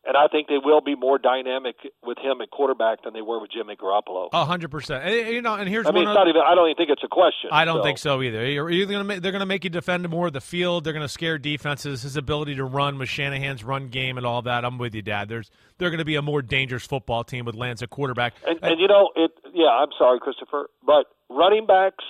And 0.05 0.17
I 0.17 0.27
think 0.27 0.49
they 0.49 0.57
will 0.61 0.81
be 0.81 0.95
more 0.95 1.17
dynamic 1.17 1.75
with 2.03 2.17
him 2.17 2.41
at 2.41 2.51
quarterback 2.51 3.03
than 3.03 3.13
they 3.13 3.21
were 3.21 3.39
with 3.39 3.51
Jimmy 3.51 3.77
Garoppolo. 3.77 4.27
A 4.33 4.43
hundred 4.43 4.69
percent. 4.69 5.05
And, 5.05 5.27
You 5.29 5.41
know, 5.41 5.55
and 5.55 5.69
here's 5.69 5.87
I 5.87 5.91
mean, 5.91 6.03
it's 6.07 6.13
not 6.13 6.27
even. 6.27 6.41
I 6.45 6.55
don't 6.55 6.67
even 6.67 6.75
think 6.75 6.89
it's 6.89 7.03
a 7.05 7.07
question. 7.07 7.49
I 7.53 7.63
don't 7.63 7.77
So, 7.77 7.83
think 7.83 7.97
so 7.97 8.21
either. 8.21 8.45
You're 8.45 8.69
either 8.69 8.91
gonna 8.91 9.05
make, 9.05 9.21
they're 9.21 9.31
going 9.31 9.39
to 9.39 9.45
make 9.45 9.63
you 9.63 9.69
defend 9.69 10.07
more 10.09 10.27
of 10.27 10.33
the 10.33 10.41
field. 10.41 10.83
They're 10.83 10.91
going 10.91 11.05
to 11.05 11.09
scare 11.09 11.37
defenses. 11.37 12.01
His 12.01 12.17
ability 12.17 12.55
to 12.55 12.65
run 12.65 12.97
with 12.97 13.07
Shanahan's 13.07 13.63
run 13.63 13.87
game 13.87 14.17
and 14.17 14.25
all 14.25 14.41
that. 14.41 14.65
I'm 14.65 14.77
with 14.77 14.93
you, 14.93 15.01
Dad. 15.01 15.29
There's 15.29 15.49
they're 15.77 15.89
going 15.89 15.99
to 15.99 16.05
be 16.05 16.15
a 16.15 16.21
more 16.21 16.41
dangerous 16.41 16.85
football 16.85 17.23
team 17.23 17.45
with 17.45 17.55
Lance 17.55 17.81
at 17.81 17.89
quarterback. 17.89 18.33
And, 18.45 18.59
and 18.61 18.81
you 18.81 18.89
know, 18.89 19.09
it. 19.15 19.31
Yeah, 19.53 19.67
I'm 19.69 19.89
sorry, 19.97 20.19
Christopher, 20.19 20.69
but 20.85 21.05
running 21.29 21.65
backs. 21.65 22.03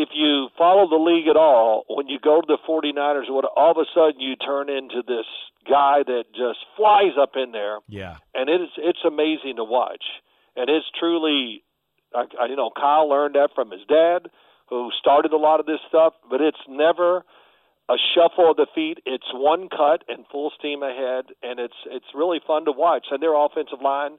If 0.00 0.08
you 0.14 0.48
follow 0.56 0.88
the 0.88 0.96
league 0.96 1.28
at 1.28 1.36
all, 1.36 1.84
when 1.88 2.08
you 2.08 2.18
go 2.18 2.40
to 2.40 2.46
the 2.46 2.58
49ers, 2.68 3.28
what 3.28 3.44
all 3.56 3.72
of 3.72 3.76
a 3.76 3.84
sudden 3.94 4.20
you 4.20 4.34
turn 4.36 4.70
into 4.70 5.02
this 5.06 5.28
guy 5.68 6.02
that 6.06 6.24
just 6.32 6.60
flies 6.76 7.12
up 7.20 7.32
in 7.36 7.52
there. 7.52 7.78
yeah, 7.88 8.16
and 8.32 8.48
it 8.48 8.60
is 8.62 8.72
it's 8.78 9.04
amazing 9.04 9.56
to 9.56 9.64
watch. 9.64 10.04
And 10.56 10.68
it's 10.68 10.86
truly, 10.98 11.62
I, 12.14 12.24
I, 12.40 12.46
you 12.46 12.56
know, 12.56 12.70
Kyle 12.74 13.08
learned 13.08 13.34
that 13.34 13.50
from 13.54 13.70
his 13.70 13.82
dad, 13.88 14.30
who 14.68 14.90
started 14.98 15.32
a 15.32 15.36
lot 15.36 15.60
of 15.60 15.66
this 15.66 15.80
stuff. 15.88 16.14
But 16.30 16.40
it's 16.40 16.64
never 16.68 17.24
a 17.88 17.96
shuffle 18.14 18.50
of 18.52 18.56
the 18.56 18.66
feet. 18.74 18.98
It's 19.04 19.30
one 19.34 19.68
cut 19.68 20.04
and 20.08 20.24
full 20.30 20.50
steam 20.58 20.82
ahead, 20.82 21.26
and 21.42 21.60
it's 21.60 21.76
it's 21.86 22.06
really 22.14 22.40
fun 22.46 22.64
to 22.64 22.72
watch. 22.72 23.06
And 23.10 23.22
their 23.22 23.34
offensive 23.34 23.82
line, 23.82 24.18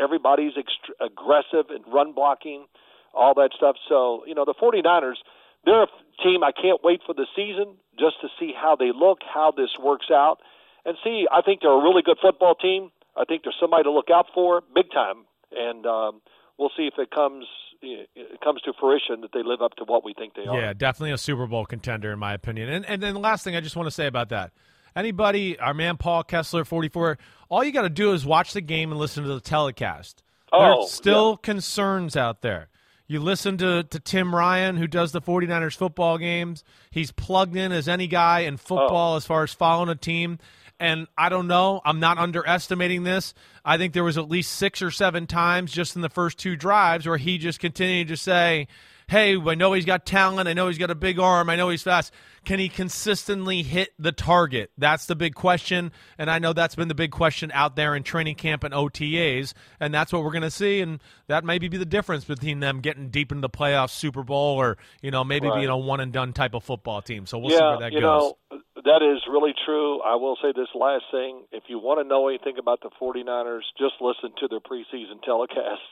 everybody's 0.00 0.54
ext- 0.54 0.94
aggressive 1.00 1.70
and 1.70 1.82
run 1.92 2.12
blocking, 2.12 2.66
all 3.14 3.34
that 3.34 3.50
stuff. 3.56 3.76
So 3.88 4.24
you 4.26 4.34
know, 4.34 4.44
the 4.44 4.54
49ers, 4.54 5.18
they're 5.64 5.82
a 5.82 5.88
team 6.22 6.42
I 6.42 6.52
can't 6.52 6.80
wait 6.82 7.00
for 7.06 7.14
the 7.14 7.26
season 7.36 7.76
just 7.98 8.20
to 8.22 8.28
see 8.38 8.52
how 8.56 8.76
they 8.76 8.90
look, 8.94 9.18
how 9.22 9.52
this 9.56 9.70
works 9.82 10.06
out, 10.12 10.38
and 10.84 10.96
see. 11.02 11.26
I 11.30 11.42
think 11.42 11.60
they're 11.62 11.72
a 11.72 11.82
really 11.82 12.02
good 12.02 12.18
football 12.20 12.54
team. 12.54 12.90
I 13.16 13.24
think 13.24 13.42
they're 13.42 13.54
somebody 13.60 13.84
to 13.84 13.90
look 13.90 14.10
out 14.14 14.26
for, 14.32 14.62
big 14.74 14.90
time, 14.92 15.24
and 15.52 15.84
um, 15.86 16.20
we'll 16.58 16.70
see 16.76 16.86
if 16.86 16.94
it 16.98 17.10
comes 17.10 17.46
it 17.80 18.40
comes 18.42 18.60
to 18.62 18.72
fruition 18.78 19.20
that 19.20 19.30
they 19.32 19.42
live 19.44 19.62
up 19.62 19.74
to 19.76 19.84
what 19.84 20.04
we 20.04 20.12
think 20.12 20.34
they 20.34 20.46
are. 20.46 20.60
yeah, 20.60 20.72
definitely 20.72 21.12
a 21.12 21.18
Super 21.18 21.46
Bowl 21.46 21.64
contender 21.64 22.12
in 22.12 22.18
my 22.18 22.34
opinion. 22.34 22.68
And 22.68 22.84
and 22.86 23.02
then 23.02 23.14
the 23.14 23.20
last 23.20 23.44
thing 23.44 23.54
I 23.56 23.60
just 23.60 23.76
want 23.76 23.86
to 23.86 23.92
say 23.92 24.06
about 24.06 24.30
that. 24.30 24.52
Anybody, 24.96 25.58
our 25.58 25.74
man 25.74 25.96
Paul 25.96 26.24
Kessler, 26.24 26.64
44. 26.64 27.18
All 27.48 27.62
you 27.62 27.70
got 27.72 27.82
to 27.82 27.88
do 27.88 28.12
is 28.12 28.26
watch 28.26 28.52
the 28.52 28.60
game 28.60 28.90
and 28.90 28.98
listen 28.98 29.22
to 29.22 29.28
the 29.28 29.40
telecast. 29.40 30.24
Oh, 30.52 30.80
There's 30.80 30.90
still 30.90 31.36
concerns 31.36 32.16
out 32.16 32.42
there. 32.42 32.68
You 33.10 33.20
listen 33.20 33.56
to, 33.58 33.84
to 33.84 33.98
Tim 34.00 34.34
Ryan, 34.34 34.76
who 34.76 34.86
does 34.86 35.12
the 35.12 35.22
49ers 35.22 35.74
football 35.74 36.18
games. 36.18 36.62
He's 36.90 37.10
plugged 37.10 37.56
in 37.56 37.72
as 37.72 37.88
any 37.88 38.06
guy 38.06 38.40
in 38.40 38.58
football 38.58 39.14
oh. 39.14 39.16
as 39.16 39.24
far 39.24 39.42
as 39.42 39.54
following 39.54 39.88
a 39.88 39.94
team. 39.94 40.38
And 40.78 41.08
I 41.16 41.30
don't 41.30 41.48
know. 41.48 41.80
I'm 41.86 42.00
not 42.00 42.18
underestimating 42.18 43.04
this. 43.04 43.32
I 43.64 43.78
think 43.78 43.94
there 43.94 44.04
was 44.04 44.18
at 44.18 44.28
least 44.28 44.52
six 44.52 44.82
or 44.82 44.90
seven 44.90 45.26
times 45.26 45.72
just 45.72 45.96
in 45.96 46.02
the 46.02 46.10
first 46.10 46.38
two 46.38 46.54
drives 46.54 47.06
where 47.06 47.16
he 47.16 47.38
just 47.38 47.60
continued 47.60 48.08
to 48.08 48.16
say, 48.16 48.68
hey, 49.08 49.36
I 49.36 49.54
know 49.54 49.72
he's 49.72 49.84
got 49.84 50.06
talent. 50.06 50.48
I 50.48 50.52
know 50.52 50.68
he's 50.68 50.78
got 50.78 50.90
a 50.90 50.94
big 50.94 51.18
arm. 51.18 51.48
I 51.50 51.56
know 51.56 51.70
he's 51.70 51.82
fast. 51.82 52.12
Can 52.44 52.58
he 52.58 52.68
consistently 52.68 53.62
hit 53.62 53.92
the 53.98 54.12
target? 54.12 54.70
That's 54.78 55.06
the 55.06 55.16
big 55.16 55.34
question. 55.34 55.92
And 56.18 56.30
I 56.30 56.38
know 56.38 56.52
that's 56.52 56.74
been 56.74 56.88
the 56.88 56.94
big 56.94 57.10
question 57.10 57.50
out 57.52 57.74
there 57.74 57.94
in 57.96 58.02
training 58.02 58.36
camp 58.36 58.64
and 58.64 58.72
OTAs. 58.72 59.54
And 59.80 59.92
that's 59.92 60.12
what 60.12 60.22
we're 60.24 60.30
going 60.30 60.42
to 60.42 60.50
see. 60.50 60.80
And 60.80 61.00
that 61.26 61.44
maybe 61.44 61.68
be 61.68 61.76
the 61.78 61.84
difference 61.86 62.24
between 62.24 62.60
them 62.60 62.80
getting 62.80 63.08
deep 63.08 63.32
into 63.32 63.40
the 63.42 63.50
playoffs, 63.50 63.90
Super 63.90 64.22
Bowl, 64.22 64.56
or, 64.56 64.76
you 65.02 65.10
know, 65.10 65.24
maybe 65.24 65.48
Right. 65.48 65.58
being 65.60 65.68
a 65.70 65.76
one 65.76 66.00
and 66.00 66.12
done 66.12 66.32
type 66.32 66.54
of 66.54 66.62
football 66.64 67.02
team. 67.02 67.26
So 67.26 67.38
we'll 67.38 67.50
see 67.50 67.56
yeah, 67.56 67.70
where 67.70 67.80
that 67.80 67.92
you 67.92 68.00
goes. 68.00 68.34
know, 68.52 68.60
that 68.84 69.02
is 69.02 69.20
really 69.30 69.54
true. 69.66 70.00
I 70.02 70.14
will 70.16 70.36
say 70.42 70.52
this 70.54 70.68
last 70.74 71.04
thing. 71.10 71.44
If 71.52 71.64
you 71.68 71.78
want 71.78 72.00
to 72.00 72.04
know 72.08 72.28
anything 72.28 72.56
about 72.58 72.80
the 72.82 72.90
49ers, 73.00 73.62
just 73.78 73.94
listen 74.00 74.30
to 74.40 74.48
their 74.48 74.60
preseason 74.60 75.22
telecast. 75.24 75.82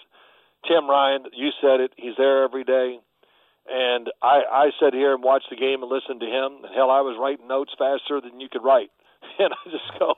Tim 0.69 0.89
Ryan, 0.89 1.25
you 1.33 1.51
said 1.61 1.81
it. 1.81 1.93
He's 1.97 2.15
there 2.17 2.45
every 2.45 2.65
day. 2.65 2.99
And 3.69 4.11
I, 4.23 4.43
I 4.51 4.67
sat 4.79 4.95
here 4.95 5.15
and 5.15 5.23
watched 5.23 5.51
the 5.51 5.57
game 5.57 5.83
and 5.83 5.91
listened 5.91 6.21
to 6.21 6.27
him. 6.27 6.65
And 6.65 6.75
hell, 6.75 6.91
I 6.91 7.01
was 7.03 7.19
writing 7.19 7.49
notes 7.49 7.73
faster 7.77 8.21
than 8.21 8.41
you 8.41 8.49
could 8.49 8.63
write. 8.65 8.91
And 9.39 9.53
I 9.53 9.69
just 9.69 9.91
go, 9.99 10.15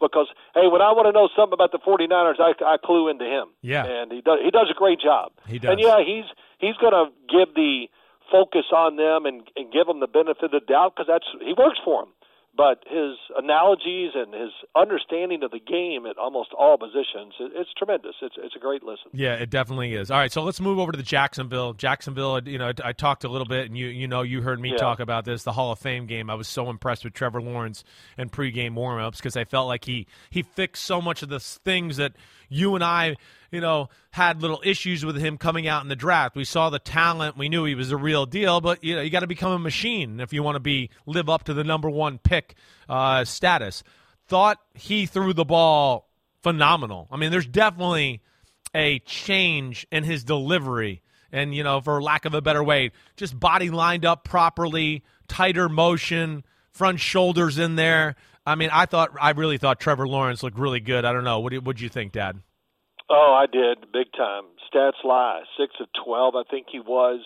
because, 0.00 0.28
hey, 0.54 0.68
when 0.70 0.80
I 0.80 0.92
want 0.96 1.04
to 1.04 1.12
know 1.12 1.28
something 1.36 1.52
about 1.52 1.72
the 1.72 1.82
49ers, 1.82 2.40
I, 2.40 2.54
I 2.64 2.76
clue 2.78 3.08
into 3.08 3.26
him. 3.26 3.52
Yeah. 3.60 3.84
And 3.84 4.12
he 4.12 4.22
does, 4.22 4.38
he 4.40 4.50
does 4.50 4.70
a 4.70 4.78
great 4.78 5.00
job. 5.00 5.32
He 5.44 5.58
does. 5.58 5.72
And 5.72 5.80
yeah, 5.82 6.00
he's, 6.00 6.24
he's 6.58 6.76
going 6.80 6.94
to 6.96 7.12
give 7.28 7.52
the 7.54 7.90
focus 8.30 8.72
on 8.72 8.96
them 8.96 9.26
and, 9.26 9.44
and 9.56 9.72
give 9.72 9.84
them 9.86 10.00
the 10.00 10.06
benefit 10.06 10.54
of 10.54 10.56
the 10.56 10.64
doubt 10.64 10.94
because 10.96 11.10
that's, 11.10 11.26
he 11.44 11.52
works 11.52 11.76
for 11.84 12.04
them 12.04 12.12
but 12.56 12.84
his 12.88 13.16
analogies 13.36 14.10
and 14.14 14.32
his 14.32 14.50
understanding 14.76 15.42
of 15.42 15.50
the 15.50 15.58
game 15.60 16.06
at 16.06 16.16
almost 16.18 16.50
all 16.58 16.78
positions 16.78 17.34
it, 17.40 17.52
it's 17.54 17.70
tremendous 17.76 18.14
it's 18.22 18.34
it's 18.38 18.54
a 18.56 18.58
great 18.58 18.82
listen 18.82 19.10
Yeah, 19.12 19.34
it 19.34 19.50
definitely 19.50 19.94
is. 19.94 20.10
All 20.10 20.18
right, 20.18 20.32
so 20.32 20.42
let's 20.42 20.60
move 20.60 20.78
over 20.78 20.92
to 20.92 20.96
the 20.96 21.02
Jacksonville. 21.02 21.72
Jacksonville, 21.74 22.40
you 22.46 22.58
know, 22.58 22.72
I 22.84 22.92
talked 22.92 23.24
a 23.24 23.28
little 23.28 23.46
bit, 23.46 23.66
and 23.66 23.76
you 23.76 23.86
you 23.88 24.06
know, 24.08 24.22
you 24.22 24.42
heard 24.42 24.60
me 24.60 24.70
Yeah. 24.70 24.76
talk 24.76 25.00
about 25.00 25.24
this, 25.24 25.42
the 25.44 25.52
Hall 25.52 25.72
of 25.72 25.78
Fame 25.78 26.06
game. 26.06 26.30
I 26.30 26.34
was 26.34 26.48
so 26.48 26.70
impressed 26.70 27.04
with 27.04 27.12
Trevor 27.14 27.40
Lawrence 27.42 27.84
and 28.18 28.30
pregame 28.30 28.72
warmups 28.74 29.16
because 29.16 29.36
I 29.36 29.44
felt 29.44 29.66
like 29.68 29.84
he 29.84 30.06
he 30.30 30.42
fixed 30.42 30.84
so 30.84 31.00
much 31.00 31.22
of 31.22 31.28
the 31.28 31.40
things 31.40 31.96
that 31.96 32.12
you 32.54 32.74
and 32.74 32.84
I, 32.84 33.16
you 33.50 33.60
know, 33.60 33.88
had 34.10 34.40
little 34.40 34.60
issues 34.64 35.04
with 35.04 35.16
him 35.16 35.38
coming 35.38 35.66
out 35.66 35.82
in 35.82 35.88
the 35.88 35.96
draft. 35.96 36.36
We 36.36 36.44
saw 36.44 36.70
the 36.70 36.78
talent, 36.78 37.36
we 37.36 37.48
knew 37.48 37.64
he 37.64 37.74
was 37.74 37.90
a 37.90 37.96
real 37.96 38.26
deal, 38.26 38.60
but 38.60 38.82
you 38.82 38.96
know, 38.96 39.02
you 39.02 39.10
got 39.10 39.20
to 39.20 39.26
become 39.26 39.52
a 39.52 39.58
machine 39.58 40.20
if 40.20 40.32
you 40.32 40.42
want 40.42 40.56
to 40.56 40.60
be 40.60 40.90
live 41.06 41.28
up 41.28 41.44
to 41.44 41.54
the 41.54 41.64
number 41.64 41.90
one 41.90 42.18
pick 42.18 42.54
uh, 42.88 43.24
status. 43.24 43.82
Thought 44.26 44.58
he 44.72 45.06
threw 45.06 45.32
the 45.32 45.44
ball 45.44 46.08
phenomenal. 46.42 47.08
I 47.10 47.16
mean, 47.16 47.30
there's 47.30 47.46
definitely 47.46 48.22
a 48.74 48.98
change 49.00 49.86
in 49.90 50.04
his 50.04 50.24
delivery 50.24 51.02
and, 51.34 51.52
you 51.52 51.64
know, 51.64 51.80
for 51.80 52.00
lack 52.00 52.26
of 52.26 52.34
a 52.34 52.40
better 52.40 52.62
way, 52.62 52.92
just 53.16 53.38
body 53.38 53.68
lined 53.68 54.04
up 54.04 54.22
properly, 54.22 55.02
tighter 55.26 55.68
motion, 55.68 56.44
front 56.70 57.00
shoulders 57.00 57.58
in 57.58 57.74
there. 57.74 58.14
I 58.46 58.54
mean, 58.56 58.70
I 58.72 58.86
thought, 58.86 59.10
I 59.20 59.30
really 59.30 59.58
thought 59.58 59.80
Trevor 59.80 60.06
Lawrence 60.06 60.42
looked 60.42 60.58
really 60.58 60.80
good. 60.80 61.04
I 61.04 61.12
don't 61.12 61.24
know. 61.24 61.40
What 61.40 61.50
do 61.50 61.56
you, 61.56 61.72
you 61.76 61.88
think, 61.88 62.12
Dad? 62.12 62.40
Oh, 63.08 63.38
I 63.38 63.46
did 63.46 63.92
big 63.92 64.12
time. 64.16 64.44
Stats 64.72 65.04
lie. 65.04 65.42
Six 65.58 65.74
of 65.80 65.88
twelve, 66.04 66.34
I 66.34 66.42
think 66.50 66.66
he 66.70 66.80
was. 66.80 67.20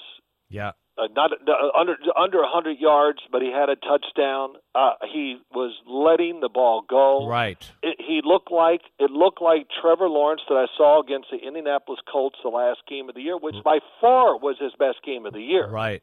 Yeah. 0.48 0.72
Uh, 0.98 1.06
not 1.14 1.30
uh, 1.32 1.78
under 1.78 1.94
under 2.18 2.38
100 2.38 2.78
yards, 2.80 3.20
but 3.30 3.40
he 3.40 3.52
had 3.52 3.68
a 3.68 3.76
touchdown. 3.76 4.54
Uh, 4.74 4.94
he 5.12 5.36
was 5.52 5.72
letting 5.86 6.40
the 6.40 6.48
ball 6.48 6.82
go. 6.88 7.28
Right. 7.28 7.70
It, 7.82 7.96
he 7.98 8.20
looked 8.24 8.50
like 8.50 8.80
it 8.98 9.10
looked 9.10 9.40
like 9.40 9.68
Trevor 9.80 10.08
Lawrence 10.08 10.42
that 10.48 10.56
I 10.56 10.66
saw 10.76 11.00
against 11.00 11.28
the 11.30 11.38
Indianapolis 11.38 12.00
Colts 12.10 12.38
the 12.42 12.50
last 12.50 12.80
game 12.88 13.08
of 13.08 13.14
the 13.14 13.20
year, 13.22 13.38
which 13.38 13.54
by 13.64 13.78
far 14.00 14.36
was 14.38 14.56
his 14.58 14.72
best 14.76 14.98
game 15.06 15.24
of 15.24 15.32
the 15.32 15.42
year. 15.42 15.68
Right. 15.68 16.02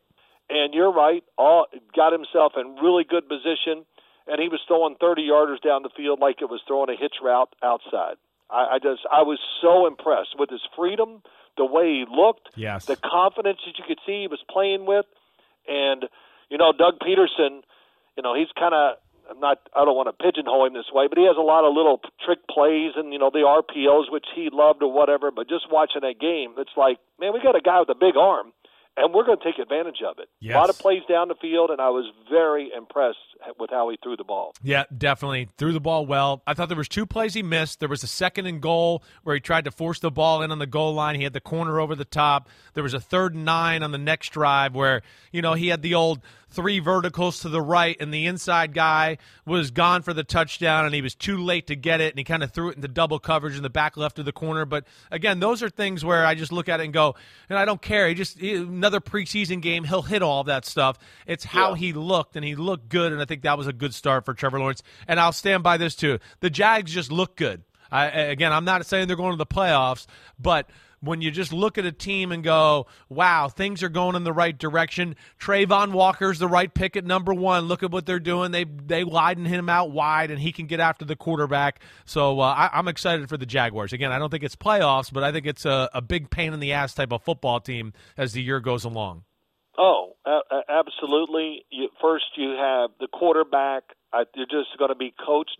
And 0.49 0.73
you're 0.73 0.93
right. 0.93 1.23
All 1.37 1.65
got 1.93 2.13
himself 2.13 2.53
in 2.55 2.75
really 2.81 3.03
good 3.03 3.27
position, 3.27 3.83
and 4.27 4.41
he 4.41 4.49
was 4.49 4.59
throwing 4.67 4.95
30 4.99 5.27
yarders 5.27 5.61
down 5.61 5.83
the 5.83 5.89
field 5.95 6.19
like 6.19 6.41
it 6.41 6.49
was 6.49 6.61
throwing 6.67 6.89
a 6.89 6.95
hitch 6.99 7.15
route 7.23 7.53
outside. 7.63 8.15
I, 8.49 8.75
I 8.75 8.79
just 8.81 9.01
I 9.11 9.21
was 9.23 9.39
so 9.61 9.87
impressed 9.87 10.37
with 10.37 10.49
his 10.49 10.61
freedom, 10.75 11.21
the 11.57 11.65
way 11.65 12.03
he 12.03 12.05
looked, 12.09 12.49
yes. 12.55 12.85
the 12.85 12.97
confidence 12.97 13.59
that 13.65 13.77
you 13.77 13.83
could 13.87 13.99
see 14.05 14.21
he 14.21 14.27
was 14.27 14.43
playing 14.49 14.85
with, 14.85 15.05
and 15.67 16.05
you 16.49 16.57
know 16.57 16.71
Doug 16.71 16.99
Pederson, 16.99 17.61
you 18.17 18.23
know 18.23 18.35
he's 18.35 18.51
kind 18.57 18.73
of 18.73 18.97
I'm 19.29 19.39
not 19.39 19.57
I 19.75 19.85
don't 19.85 19.97
want 19.97 20.09
to 20.09 20.17
pigeonhole 20.17 20.65
him 20.65 20.73
this 20.73 20.91
way, 20.93 21.07
but 21.07 21.17
he 21.17 21.25
has 21.25 21.37
a 21.37 21.45
lot 21.45 21.65
of 21.65 21.73
little 21.73 22.01
trick 22.23 22.39
plays 22.49 22.93
and 22.95 23.13
you 23.13 23.19
know 23.19 23.31
the 23.31 23.45
RPOs 23.45 24.11
which 24.11 24.25
he 24.35 24.49
loved 24.51 24.83
or 24.83 24.91
whatever. 24.91 25.31
But 25.31 25.49
just 25.49 25.65
watching 25.71 26.01
that 26.01 26.19
game, 26.19 26.53
it's 26.57 26.77
like 26.77 26.97
man, 27.19 27.33
we 27.33 27.41
got 27.41 27.55
a 27.55 27.61
guy 27.61 27.79
with 27.79 27.89
a 27.89 27.97
big 27.97 28.17
arm 28.17 28.53
and 28.97 29.13
we're 29.13 29.25
going 29.25 29.37
to 29.37 29.43
take 29.43 29.59
advantage 29.59 30.01
of 30.05 30.19
it. 30.19 30.29
Yes. 30.39 30.55
A 30.55 30.59
lot 30.59 30.69
of 30.69 30.79
plays 30.79 31.03
down 31.09 31.27
the 31.27 31.35
field, 31.35 31.69
and 31.69 31.81
I 31.81 31.89
was 31.89 32.05
very 32.29 32.71
impressed 32.75 33.34
with 33.59 33.69
how 33.69 33.89
he 33.89 33.97
threw 34.01 34.15
the 34.17 34.23
ball. 34.23 34.53
Yeah, 34.63 34.83
definitely 34.95 35.49
threw 35.57 35.71
the 35.73 35.79
ball 35.79 36.05
well. 36.05 36.41
I 36.47 36.53
thought 36.53 36.67
there 36.69 36.77
was 36.77 36.87
two 36.87 37.05
plays 37.05 37.33
he 37.33 37.43
missed. 37.43 37.79
There 37.79 37.89
was 37.89 38.03
a 38.03 38.07
second 38.07 38.45
and 38.45 38.61
goal 38.61 39.03
where 39.23 39.35
he 39.35 39.39
tried 39.41 39.65
to 39.65 39.71
force 39.71 39.99
the 39.99 40.11
ball 40.11 40.41
in 40.41 40.51
on 40.51 40.59
the 40.59 40.67
goal 40.67 40.93
line. 40.93 41.15
He 41.15 41.23
had 41.23 41.33
the 41.33 41.41
corner 41.41 41.79
over 41.79 41.95
the 41.95 42.05
top. 42.05 42.49
There 42.73 42.83
was 42.83 42.93
a 42.93 42.99
third 42.99 43.35
and 43.35 43.45
nine 43.45 43.83
on 43.83 43.91
the 43.91 43.97
next 43.97 44.29
drive 44.29 44.75
where 44.75 45.01
you 45.31 45.41
know 45.41 45.53
he 45.53 45.67
had 45.67 45.81
the 45.81 45.95
old 45.95 46.21
three 46.49 46.79
verticals 46.79 47.41
to 47.41 47.49
the 47.49 47.61
right, 47.61 47.97
and 47.99 48.13
the 48.13 48.25
inside 48.27 48.73
guy 48.73 49.17
was 49.45 49.71
gone 49.71 50.01
for 50.01 50.13
the 50.13 50.23
touchdown, 50.23 50.85
and 50.85 50.95
he 50.95 51.01
was 51.01 51.13
too 51.13 51.37
late 51.37 51.67
to 51.67 51.75
get 51.75 51.99
it, 51.99 52.13
and 52.13 52.17
he 52.17 52.23
kind 52.23 52.43
of 52.43 52.51
threw 52.53 52.69
it 52.69 52.77
into 52.77 52.87
double 52.87 53.19
coverage 53.19 53.57
in 53.57 53.63
the 53.63 53.69
back 53.69 53.97
left 53.97 54.19
of 54.19 54.25
the 54.25 54.31
corner. 54.31 54.63
But 54.63 54.85
again, 55.11 55.41
those 55.41 55.61
are 55.61 55.69
things 55.69 56.05
where 56.05 56.25
I 56.25 56.33
just 56.33 56.53
look 56.53 56.69
at 56.69 56.79
it 56.79 56.83
and 56.85 56.93
go, 56.93 57.15
and 57.49 57.59
I 57.59 57.65
don't 57.65 57.81
care. 57.81 58.07
He 58.07 58.13
just 58.13 58.39
another 58.39 59.01
preseason 59.01 59.61
game, 59.61 59.83
he'll 59.83 60.03
hit 60.03 60.21
all 60.21 60.41
of 60.41 60.47
that 60.47 60.65
stuff. 60.65 60.97
It's 61.27 61.43
how 61.43 61.71
Yeah. 61.71 61.75
he 61.77 61.93
looked, 61.93 62.37
and 62.37 62.45
he 62.45 62.55
looked 62.55 62.87
good, 62.87 63.11
and 63.11 63.21
I 63.21 63.25
think 63.25 63.34
that 63.43 63.57
was 63.57 63.67
a 63.67 63.73
good 63.73 63.93
start 63.93 64.25
for 64.25 64.33
Trevor 64.33 64.59
Lawrence. 64.59 64.83
And 65.07 65.19
I'll 65.19 65.31
stand 65.31 65.63
by 65.63 65.77
this 65.77 65.95
too. 65.95 66.19
The 66.39 66.49
Jags 66.49 66.93
just 66.93 67.11
look 67.11 67.35
good. 67.35 67.63
I, 67.91 68.07
again, 68.07 68.51
I'm 68.51 68.65
not 68.65 68.85
saying 68.85 69.07
they're 69.07 69.15
going 69.15 69.33
to 69.33 69.37
the 69.37 69.45
playoffs, 69.45 70.07
but 70.39 70.69
when 71.05 71.21
you 71.21 71.31
just 71.31 71.53
look 71.53 71.77
at 71.77 71.85
a 71.85 71.91
team 71.91 72.31
and 72.31 72.43
go, 72.43 72.87
wow, 73.09 73.47
things 73.47 73.83
are 73.83 73.89
going 73.89 74.15
in 74.15 74.23
the 74.23 74.33
right 74.33 74.57
direction. 74.57 75.15
Travon 75.39 75.91
Walker's 75.91 76.39
the 76.39 76.47
right 76.47 76.73
pick 76.73 76.95
at 76.97 77.05
number 77.05 77.33
one. 77.33 77.65
Look 77.65 77.83
at 77.83 77.91
what 77.91 78.05
they're 78.05 78.19
doing. 78.19 78.51
They 78.51 78.63
they 78.63 79.03
widen 79.03 79.45
him 79.45 79.69
out 79.69 79.91
wide, 79.91 80.31
and 80.31 80.39
he 80.39 80.51
can 80.51 80.65
get 80.65 80.79
after 80.79 81.05
the 81.05 81.15
quarterback. 81.15 81.79
So 82.05 82.39
uh, 82.39 82.45
I, 82.45 82.69
I'm 82.73 82.87
excited 82.87 83.29
for 83.29 83.37
the 83.37 83.45
Jaguars. 83.45 83.93
Again, 83.93 84.11
I 84.11 84.19
don't 84.19 84.29
think 84.29 84.43
it's 84.43 84.55
playoffs, 84.55 85.13
but 85.13 85.23
I 85.23 85.31
think 85.31 85.45
it's 85.45 85.65
a, 85.65 85.89
a 85.93 86.01
big 86.01 86.29
pain 86.29 86.53
in 86.53 86.59
the 86.59 86.73
ass 86.73 86.93
type 86.93 87.11
of 87.11 87.23
football 87.23 87.59
team 87.59 87.93
as 88.17 88.33
the 88.33 88.41
year 88.41 88.59
goes 88.59 88.83
along. 88.83 89.23
Oh, 89.77 90.13
absolutely. 90.69 91.65
You, 91.69 91.89
first, 92.01 92.25
you 92.35 92.51
have 92.51 92.91
the 92.99 93.07
quarterback. 93.07 93.83
I, 94.13 94.23
you're 94.35 94.45
just 94.45 94.77
going 94.77 94.89
to 94.89 94.95
be 94.95 95.13
coached 95.25 95.57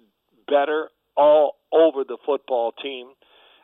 better 0.48 0.90
all 1.18 1.56
over 1.72 2.04
the 2.04 2.18
football 2.26 2.72
team. 2.72 3.08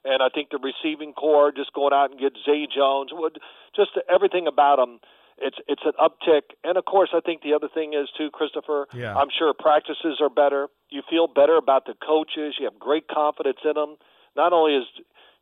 And 0.04 0.24
I 0.24 0.30
think 0.34 0.50
the 0.50 0.60
receiving 0.60 1.14
corps, 1.14 1.52
just 1.52 1.74
going 1.74 1.94
out 1.94 2.12
and 2.12 2.20
get 2.20 2.34
Zay 2.46 2.68
Jones, 2.74 3.12
would 3.14 3.38
just 3.76 3.92
everything 4.14 4.48
about 4.48 4.80
him. 4.80 5.00
It's 5.38 5.58
it's 5.68 5.82
an 5.86 5.94
uptick, 5.98 6.54
and 6.64 6.78
of 6.78 6.86
course, 6.86 7.10
I 7.14 7.20
think 7.20 7.42
the 7.42 7.54
other 7.54 7.70
thing 7.72 7.94
is 7.94 8.10
too, 8.16 8.30
Christopher. 8.30 8.88
Yeah. 8.94 9.16
I'm 9.16 9.30
sure 9.36 9.54
practices 9.58 10.20
are 10.22 10.30
better. 10.30 10.68
You 10.90 11.02
feel 11.10 11.28
better 11.28 11.56
about 11.58 11.86
the 11.86 11.94
coaches. 12.06 12.56
You 12.60 12.66
have 12.66 12.78
great 12.78 13.08
confidence 13.08 13.58
in 13.64 13.74
them. 13.74 13.98
Not 14.36 14.54
only 14.54 14.76
is 14.76 14.86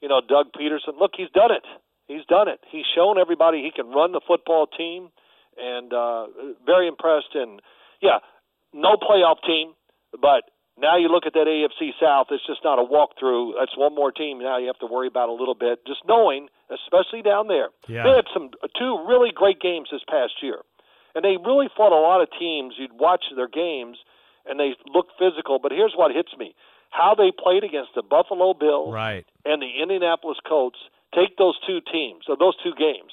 you 0.01 0.07
know 0.07 0.21
Doug 0.21 0.53
Pederson, 0.53 0.99
look, 0.99 1.11
he's 1.17 1.29
done 1.31 1.51
it. 1.51 1.63
He's 2.09 2.25
done 2.27 2.47
it. 2.49 2.59
He's 2.73 2.85
shown 2.95 3.17
everybody 3.21 3.61
he 3.61 3.69
can 3.71 3.93
run 3.93 4.11
the 4.11 4.19
football 4.27 4.65
team, 4.65 5.09
and 5.57 5.93
uh, 5.93 6.25
very 6.65 6.87
impressed. 6.89 7.35
And 7.35 7.61
yeah, 8.01 8.17
no 8.73 8.97
playoff 8.97 9.37
team, 9.45 9.73
but 10.19 10.49
now 10.75 10.97
you 10.97 11.07
look 11.07 11.25
at 11.27 11.33
that 11.33 11.45
AFC 11.45 11.91
South. 12.01 12.27
It's 12.31 12.45
just 12.47 12.63
not 12.63 12.79
a 12.79 12.83
walkthrough. 12.83 13.53
That's 13.59 13.77
one 13.77 13.93
more 13.93 14.11
team 14.11 14.39
now 14.39 14.57
you 14.57 14.65
have 14.67 14.79
to 14.79 14.87
worry 14.87 15.07
about 15.07 15.29
a 15.29 15.33
little 15.37 15.53
bit. 15.53 15.85
Just 15.85 16.01
knowing, 16.07 16.47
especially 16.73 17.21
down 17.21 17.47
there, 17.47 17.69
Yeah. 17.87 18.03
they 18.03 18.15
had 18.15 18.25
some 18.33 18.49
two 18.77 19.05
really 19.07 19.29
great 19.31 19.59
games 19.61 19.89
this 19.91 20.01
past 20.09 20.41
year, 20.41 20.63
and 21.13 21.23
they 21.23 21.37
really 21.37 21.69
fought 21.77 21.93
a 21.93 22.01
lot 22.01 22.21
of 22.21 22.29
teams. 22.39 22.73
You'd 22.79 22.97
watch 22.97 23.25
their 23.35 23.47
games, 23.47 23.99
and 24.49 24.59
they 24.59 24.73
looked 24.91 25.13
physical. 25.19 25.59
But 25.59 25.73
here's 25.73 25.93
what 25.95 26.09
hits 26.15 26.35
me: 26.39 26.55
how 26.89 27.13
they 27.13 27.29
played 27.29 27.63
against 27.63 27.93
the 27.93 28.01
Buffalo 28.01 28.55
Bills 28.55 28.91
Right. 28.91 29.27
and 29.45 29.61
the 29.61 29.69
Indianapolis 29.79 30.39
Colts. 30.47 30.79
Take 31.15 31.37
those 31.37 31.57
two 31.65 31.79
teams, 31.91 32.25
or 32.29 32.37
those 32.37 32.55
two 32.63 32.73
games. 32.77 33.11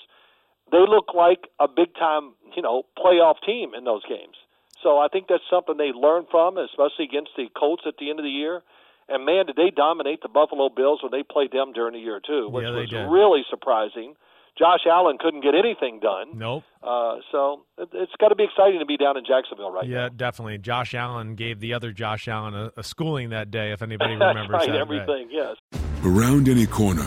They 0.73 0.79
look 0.87 1.15
like 1.15 1.49
a 1.61 1.69
big 1.69 1.95
time, 1.95 2.33
you 2.57 2.63
know, 2.63 2.83
playoff 2.99 3.37
team 3.47 3.73
in 3.77 3.85
those 3.85 4.03
games. 4.09 4.35
So 4.83 4.99
I 4.99 5.09
think 5.09 5.27
that's 5.29 5.43
something 5.51 5.77
they 5.79 5.93
learn 5.95 6.27
from, 6.31 6.59
especially 6.59 7.07
against 7.07 7.31
the 7.37 7.47
Colts 7.59 7.85
at 7.87 7.95
the 7.99 8.11
end 8.11 8.19
of 8.19 8.25
the 8.25 8.31
year. 8.31 8.63
And 9.09 9.25
man, 9.25 9.47
did 9.47 9.57
they 9.57 9.71
dominate 9.71 10.21
the 10.23 10.29
Buffalo 10.29 10.69
Bills 10.69 11.01
when 11.03 11.13
they 11.13 11.23
played 11.23 11.53
them 11.53 11.73
during 11.73 11.95
the 11.95 12.01
year 12.01 12.21
too, 12.25 12.49
which 12.51 12.65
Yeah, 12.65 12.71
was 12.77 12.91
did. 12.91 13.07
really 13.09 13.43
surprising. 13.49 14.15
Josh 14.59 14.81
Allen 14.91 15.19
couldn't 15.21 15.43
get 15.43 15.55
anything 15.55 16.01
done. 16.01 16.31
Nope. 16.35 16.65
Uh, 16.83 17.17
so 17.31 17.63
it, 17.79 17.89
it's 17.93 18.13
got 18.19 18.29
to 18.29 18.35
be 18.35 18.45
exciting 18.45 18.79
to 18.81 18.87
be 18.87 18.97
down 18.97 19.17
in 19.17 19.25
Jacksonville 19.25 19.71
right 19.71 19.87
Yeah, 19.87 20.05
now. 20.05 20.09
definitely. 20.17 20.59
Josh 20.59 20.95
Allen 20.95 21.35
gave 21.37 21.61
the 21.61 21.75
other 21.75 21.93
Josh 21.93 22.27
Allen 22.27 22.55
a, 22.55 22.73
a 22.77 22.83
schooling 22.83 23.31
that 23.31 23.51
day, 23.51 23.71
if 23.73 23.83
anybody 23.83 24.17
That's 24.19 24.29
remembers 24.35 24.55
right, 24.67 24.69
that. 24.69 24.77
everything. 24.81 25.29
Yes. 25.31 25.57
Around 26.05 26.49
any 26.49 26.67
corner, 26.67 27.07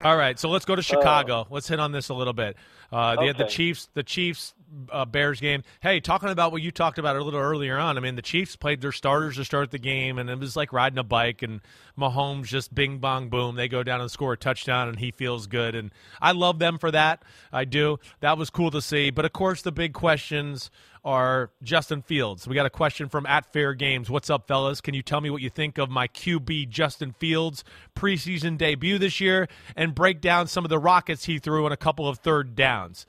All 0.00 0.16
right, 0.16 0.38
so 0.38 0.48
let's 0.48 0.64
go 0.64 0.76
to 0.76 0.82
Chicago. 0.82 1.48
let's 1.50 1.66
hit 1.66 1.80
on 1.80 1.90
this 1.90 2.08
a 2.08 2.14
little 2.14 2.32
bit. 2.32 2.56
Uh, 2.92 3.16
they 3.16 3.26
had 3.26 3.36
the 3.36 3.46
Chiefs, 3.46 3.88
the 3.94 4.04
Chiefs 4.04 4.54
uh, 4.92 5.04
Bears 5.04 5.40
game. 5.40 5.64
Hey, 5.80 5.98
talking 5.98 6.28
about 6.28 6.52
what 6.52 6.62
you 6.62 6.70
talked 6.70 6.98
about 6.98 7.16
a 7.16 7.24
little 7.24 7.40
earlier 7.40 7.76
on. 7.76 7.96
I 7.96 8.00
mean, 8.00 8.14
the 8.14 8.22
Chiefs 8.22 8.54
played 8.54 8.80
their 8.80 8.92
starters 8.92 9.34
to 9.36 9.44
start 9.44 9.72
the 9.72 9.78
game, 9.78 10.18
and 10.18 10.30
it 10.30 10.38
was 10.38 10.54
like 10.54 10.72
riding 10.72 10.98
a 10.98 11.02
bike. 11.02 11.42
And 11.42 11.62
Mahomes 11.98 12.44
just 12.44 12.72
bing 12.72 12.98
bong 12.98 13.28
boom. 13.28 13.56
They 13.56 13.66
go 13.66 13.82
down 13.82 14.00
and 14.00 14.08
score 14.08 14.34
a 14.34 14.36
touchdown, 14.36 14.88
and 14.88 15.00
he 15.00 15.10
feels 15.10 15.48
good. 15.48 15.74
And 15.74 15.92
I 16.22 16.30
love 16.30 16.60
them 16.60 16.78
for 16.78 16.92
that. 16.92 17.24
I 17.52 17.64
do. 17.64 17.98
That 18.20 18.38
was 18.38 18.50
cool 18.50 18.70
to 18.70 18.80
see. 18.80 19.10
But 19.10 19.24
of 19.24 19.32
course, 19.32 19.62
the 19.62 19.72
big 19.72 19.94
questions 19.94 20.70
are 21.04 21.50
Justin 21.62 22.02
Fields. 22.02 22.46
We 22.46 22.54
got 22.54 22.66
a 22.66 22.70
question 22.70 23.08
from 23.08 23.26
at 23.26 23.52
Fair 23.52 23.74
Games. 23.74 24.10
What's 24.10 24.30
up, 24.30 24.46
fellas? 24.46 24.80
Can 24.80 24.94
you 24.94 25.02
tell 25.02 25.20
me 25.20 25.30
what 25.30 25.42
you 25.42 25.50
think 25.50 25.78
of 25.78 25.90
my 25.90 26.08
QB 26.08 26.68
Justin 26.68 27.12
Fields 27.12 27.64
preseason 27.96 28.58
debut 28.58 28.98
this 28.98 29.20
year 29.20 29.48
and 29.76 29.94
break 29.94 30.20
down 30.20 30.46
some 30.46 30.64
of 30.64 30.68
the 30.68 30.78
rockets 30.78 31.24
he 31.24 31.38
threw 31.38 31.64
on 31.64 31.72
a 31.72 31.76
couple 31.76 32.08
of 32.08 32.18
third 32.18 32.54
downs? 32.54 33.06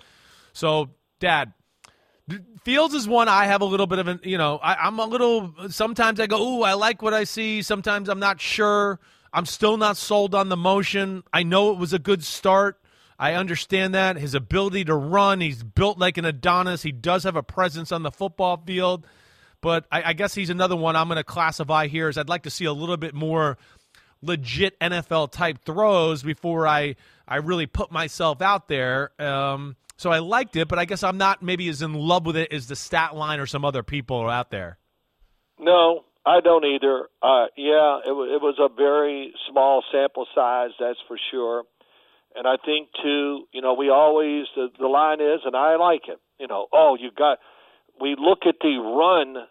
So, 0.53 0.89
Dad, 1.19 1.53
Fields 2.63 2.93
is 2.93 3.07
one 3.07 3.27
I 3.27 3.45
have 3.45 3.61
a 3.61 3.65
little 3.65 3.87
bit 3.87 3.99
of 3.99 4.07
an, 4.07 4.19
you 4.23 4.37
know, 4.37 4.59
I, 4.61 4.75
I'm 4.75 4.99
a 4.99 5.05
little, 5.05 5.53
sometimes 5.69 6.19
I 6.19 6.27
go, 6.27 6.41
ooh, 6.41 6.63
I 6.63 6.73
like 6.73 7.01
what 7.01 7.13
I 7.13 7.23
see. 7.23 7.61
Sometimes 7.61 8.09
I'm 8.09 8.19
not 8.19 8.39
sure. 8.39 8.99
I'm 9.33 9.45
still 9.45 9.77
not 9.77 9.97
sold 9.97 10.35
on 10.35 10.49
the 10.49 10.57
motion. 10.57 11.23
I 11.31 11.43
know 11.43 11.71
it 11.71 11.77
was 11.77 11.93
a 11.93 11.99
good 11.99 12.23
start. 12.23 12.79
I 13.19 13.33
understand 13.33 13.93
that. 13.93 14.15
His 14.15 14.33
ability 14.33 14.85
to 14.85 14.95
run, 14.95 15.41
he's 15.41 15.61
built 15.61 15.99
like 15.99 16.17
an 16.17 16.23
Adonis. 16.23 16.81
He 16.81 16.93
does 16.93 17.25
have 17.25 17.35
a 17.35 17.43
presence 17.43 17.91
on 17.91 18.01
the 18.01 18.11
football 18.11 18.63
field. 18.65 19.05
But 19.61 19.85
I, 19.91 20.03
I 20.03 20.13
guess 20.13 20.33
he's 20.33 20.49
another 20.49 20.77
one 20.77 20.95
I'm 20.95 21.09
going 21.09 21.17
to 21.17 21.23
classify 21.25 21.87
here 21.87 22.07
as 22.07 22.17
I'd 22.17 22.29
like 22.29 22.43
to 22.43 22.49
see 22.49 22.63
a 22.63 22.71
little 22.71 22.95
bit 22.95 23.13
more 23.13 23.57
legit 24.21 24.79
NFL 24.79 25.31
type 25.31 25.59
throws 25.65 26.23
before 26.23 26.65
I 26.65 26.95
I 27.27 27.37
really 27.37 27.67
put 27.67 27.91
myself 27.91 28.41
out 28.41 28.69
there. 28.69 29.11
Um, 29.21 29.75
so 29.97 30.11
I 30.11 30.19
liked 30.19 30.55
it, 30.55 30.69
but 30.69 30.79
I 30.79 30.85
guess 30.85 31.03
I'm 31.03 31.17
not 31.17 31.43
maybe 31.43 31.67
as 31.67 31.81
in 31.81 31.93
love 31.93 32.25
with 32.25 32.37
it 32.37 32.53
as 32.53 32.67
the 32.67 32.75
stat 32.75 33.15
line 33.15 33.41
or 33.41 33.45
some 33.45 33.65
other 33.65 33.83
people 33.83 34.17
are 34.17 34.29
out 34.29 34.49
there. 34.49 34.77
No, 35.59 36.05
I 36.25 36.39
don't 36.39 36.63
either. 36.63 37.09
Uh, 37.21 37.47
yeah, 37.57 37.99
it, 38.05 38.07
w- 38.07 38.33
it 38.33 38.41
was 38.41 38.55
a 38.59 38.73
very 38.73 39.33
small 39.51 39.83
sample 39.91 40.25
size, 40.33 40.71
that's 40.79 40.99
for 41.07 41.17
sure. 41.31 41.63
And 42.35 42.47
I 42.47 42.55
think 42.63 42.89
too, 43.01 43.45
you 43.51 43.61
know, 43.61 43.73
we 43.73 43.89
always 43.89 44.45
the, 44.55 44.69
the 44.79 44.87
line 44.87 45.21
is, 45.21 45.41
and 45.45 45.55
I 45.55 45.75
like 45.77 46.07
it. 46.07 46.19
You 46.39 46.47
know, 46.47 46.67
oh, 46.73 46.97
you 46.99 47.11
got. 47.15 47.39
We 47.99 48.15
look 48.17 48.39
at 48.47 48.55
the 48.61 48.77
run 48.79 49.45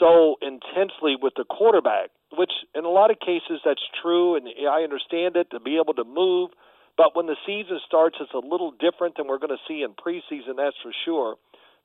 so 0.00 0.36
intensely 0.42 1.14
with 1.20 1.34
the 1.36 1.44
quarterback, 1.44 2.10
which 2.36 2.50
in 2.74 2.84
a 2.84 2.88
lot 2.88 3.12
of 3.12 3.20
cases 3.20 3.60
that's 3.64 3.82
true, 4.02 4.34
and 4.34 4.48
I 4.68 4.82
understand 4.82 5.36
it 5.36 5.50
to 5.52 5.60
be 5.60 5.78
able 5.78 5.94
to 5.94 6.04
move 6.04 6.50
but 6.96 7.16
when 7.16 7.26
the 7.26 7.36
season 7.46 7.80
starts, 7.86 8.16
it's 8.20 8.32
a 8.34 8.38
little 8.38 8.70
different 8.70 9.16
than 9.16 9.26
we're 9.26 9.38
going 9.38 9.56
to 9.56 9.62
see 9.66 9.82
in 9.82 9.94
preseason, 9.94 10.56
that's 10.56 10.76
for 10.82 10.92
sure. 11.04 11.36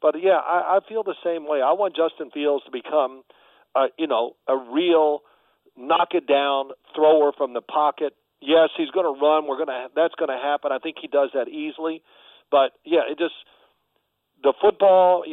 But 0.02 0.16
yeah, 0.22 0.38
I, 0.38 0.78
I 0.78 0.80
feel 0.88 1.04
the 1.04 1.16
same 1.24 1.48
way. 1.48 1.62
I 1.62 1.74
want 1.74 1.96
Justin 1.96 2.30
Fields 2.32 2.64
to 2.66 2.72
become, 2.72 3.24
uh, 3.76 3.88
you 3.98 4.08
know, 4.08 4.36
a 4.48 4.56
real 4.56 5.22
knock 5.76 6.10
it 6.12 6.28
down 6.28 6.70
thrower 6.96 7.32
from 7.36 7.54
the 7.54 7.62
pocket. 7.62 8.14
Yes, 8.42 8.70
he's 8.78 8.90
going 8.92 9.06
to 9.06 9.20
run. 9.20 9.48
We're 9.48 9.60
going 9.60 9.68
to 9.68 9.88
that's 9.96 10.16
going 10.16 10.32
to 10.32 10.42
happen. 10.42 10.72
I 10.72 10.80
think 10.80 10.98
he 11.02 11.08
does 11.08 11.30
that 11.34 11.48
easily. 11.48 12.02
But 12.52 12.72
yeah, 12.86 13.04
it 13.10 13.20
just 13.20 13.36
the 14.44 14.54
football. 14.62 15.24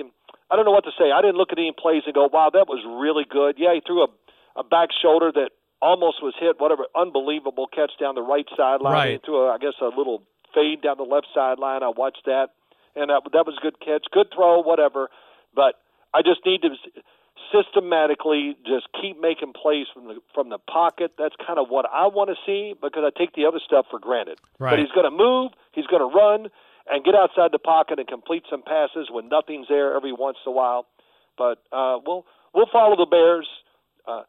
I 0.51 0.57
don't 0.57 0.64
know 0.64 0.75
what 0.75 0.85
to 0.85 0.95
say. 0.99 1.11
I 1.11 1.23
didn't 1.23 1.37
look 1.37 1.51
at 1.53 1.59
any 1.59 1.73
plays 1.73 2.03
and 2.07 2.14
go, 2.14 2.29
"Wow, 2.33 2.51
that 2.53 2.66
was 2.66 2.83
really 2.85 3.25
good." 3.29 3.57
Yeah, 3.59 3.75
he 3.75 3.81
threw 3.81 4.03
a 4.03 4.09
a 4.57 4.64
back 4.64 4.88
shoulder 4.90 5.31
that 5.33 5.51
almost 5.81 6.23
was 6.23 6.35
hit. 6.38 6.59
Whatever, 6.59 6.87
unbelievable 6.97 7.69
catch 7.69 7.92
down 8.01 8.14
the 8.14 8.23
right 8.23 8.47
sideline 8.57 8.92
right. 8.92 9.14
into 9.21 9.37
a, 9.37 9.55
I 9.55 9.59
guess 9.59 9.79
a 9.81 9.92
little 9.97 10.23
fade 10.55 10.83
down 10.83 10.97
the 10.97 11.05
left 11.05 11.29
sideline. 11.35 11.83
I 11.83 11.92
watched 11.95 12.25
that, 12.27 12.57
and 12.97 13.11
that 13.11 13.23
that 13.33 13.47
was 13.47 13.57
a 13.59 13.62
good 13.62 13.79
catch, 13.81 14.07
good 14.11 14.29
throw, 14.35 14.61
whatever. 14.62 15.09
But 15.55 15.77
I 16.12 16.23
just 16.23 16.40
need 16.45 16.62
to 16.62 16.71
systematically 17.53 18.57
just 18.66 18.88
keep 19.01 19.20
making 19.20 19.53
plays 19.53 19.87
from 19.92 20.09
the 20.09 20.20
from 20.35 20.49
the 20.49 20.59
pocket. 20.59 21.12
That's 21.18 21.35
kind 21.46 21.59
of 21.59 21.68
what 21.68 21.87
I 21.92 22.07
want 22.07 22.31
to 22.31 22.37
see 22.44 22.75
because 22.75 23.05
I 23.07 23.16
take 23.16 23.35
the 23.35 23.46
other 23.46 23.61
stuff 23.64 23.87
for 23.90 23.99
granted. 23.99 24.38
Right. 24.59 24.70
But 24.70 24.79
he's 24.79 24.92
going 24.92 25.11
to 25.11 25.16
move, 25.16 25.53
he's 25.72 25.87
going 25.87 26.03
to 26.03 26.12
run, 26.12 26.49
and 26.90 27.05
get 27.05 27.14
outside 27.14 27.53
the 27.53 27.59
pocket 27.59 27.99
and 27.99 28.09
complete 28.09 28.44
some 28.51 28.62
passes 28.62 29.09
when 29.11 29.29
nothing's 29.29 29.68
there 29.68 29.94
every 29.96 30.12
once 30.12 30.38
in 30.44 30.51
a 30.51 30.55
while. 30.55 30.87
But 31.38 31.62
uh, 31.72 31.99
we'll 32.05 32.25
we'll 32.55 32.70
follow 32.72 32.96
the 32.96 33.07
Bears. 33.07 33.49
Uh, 34.07 34.22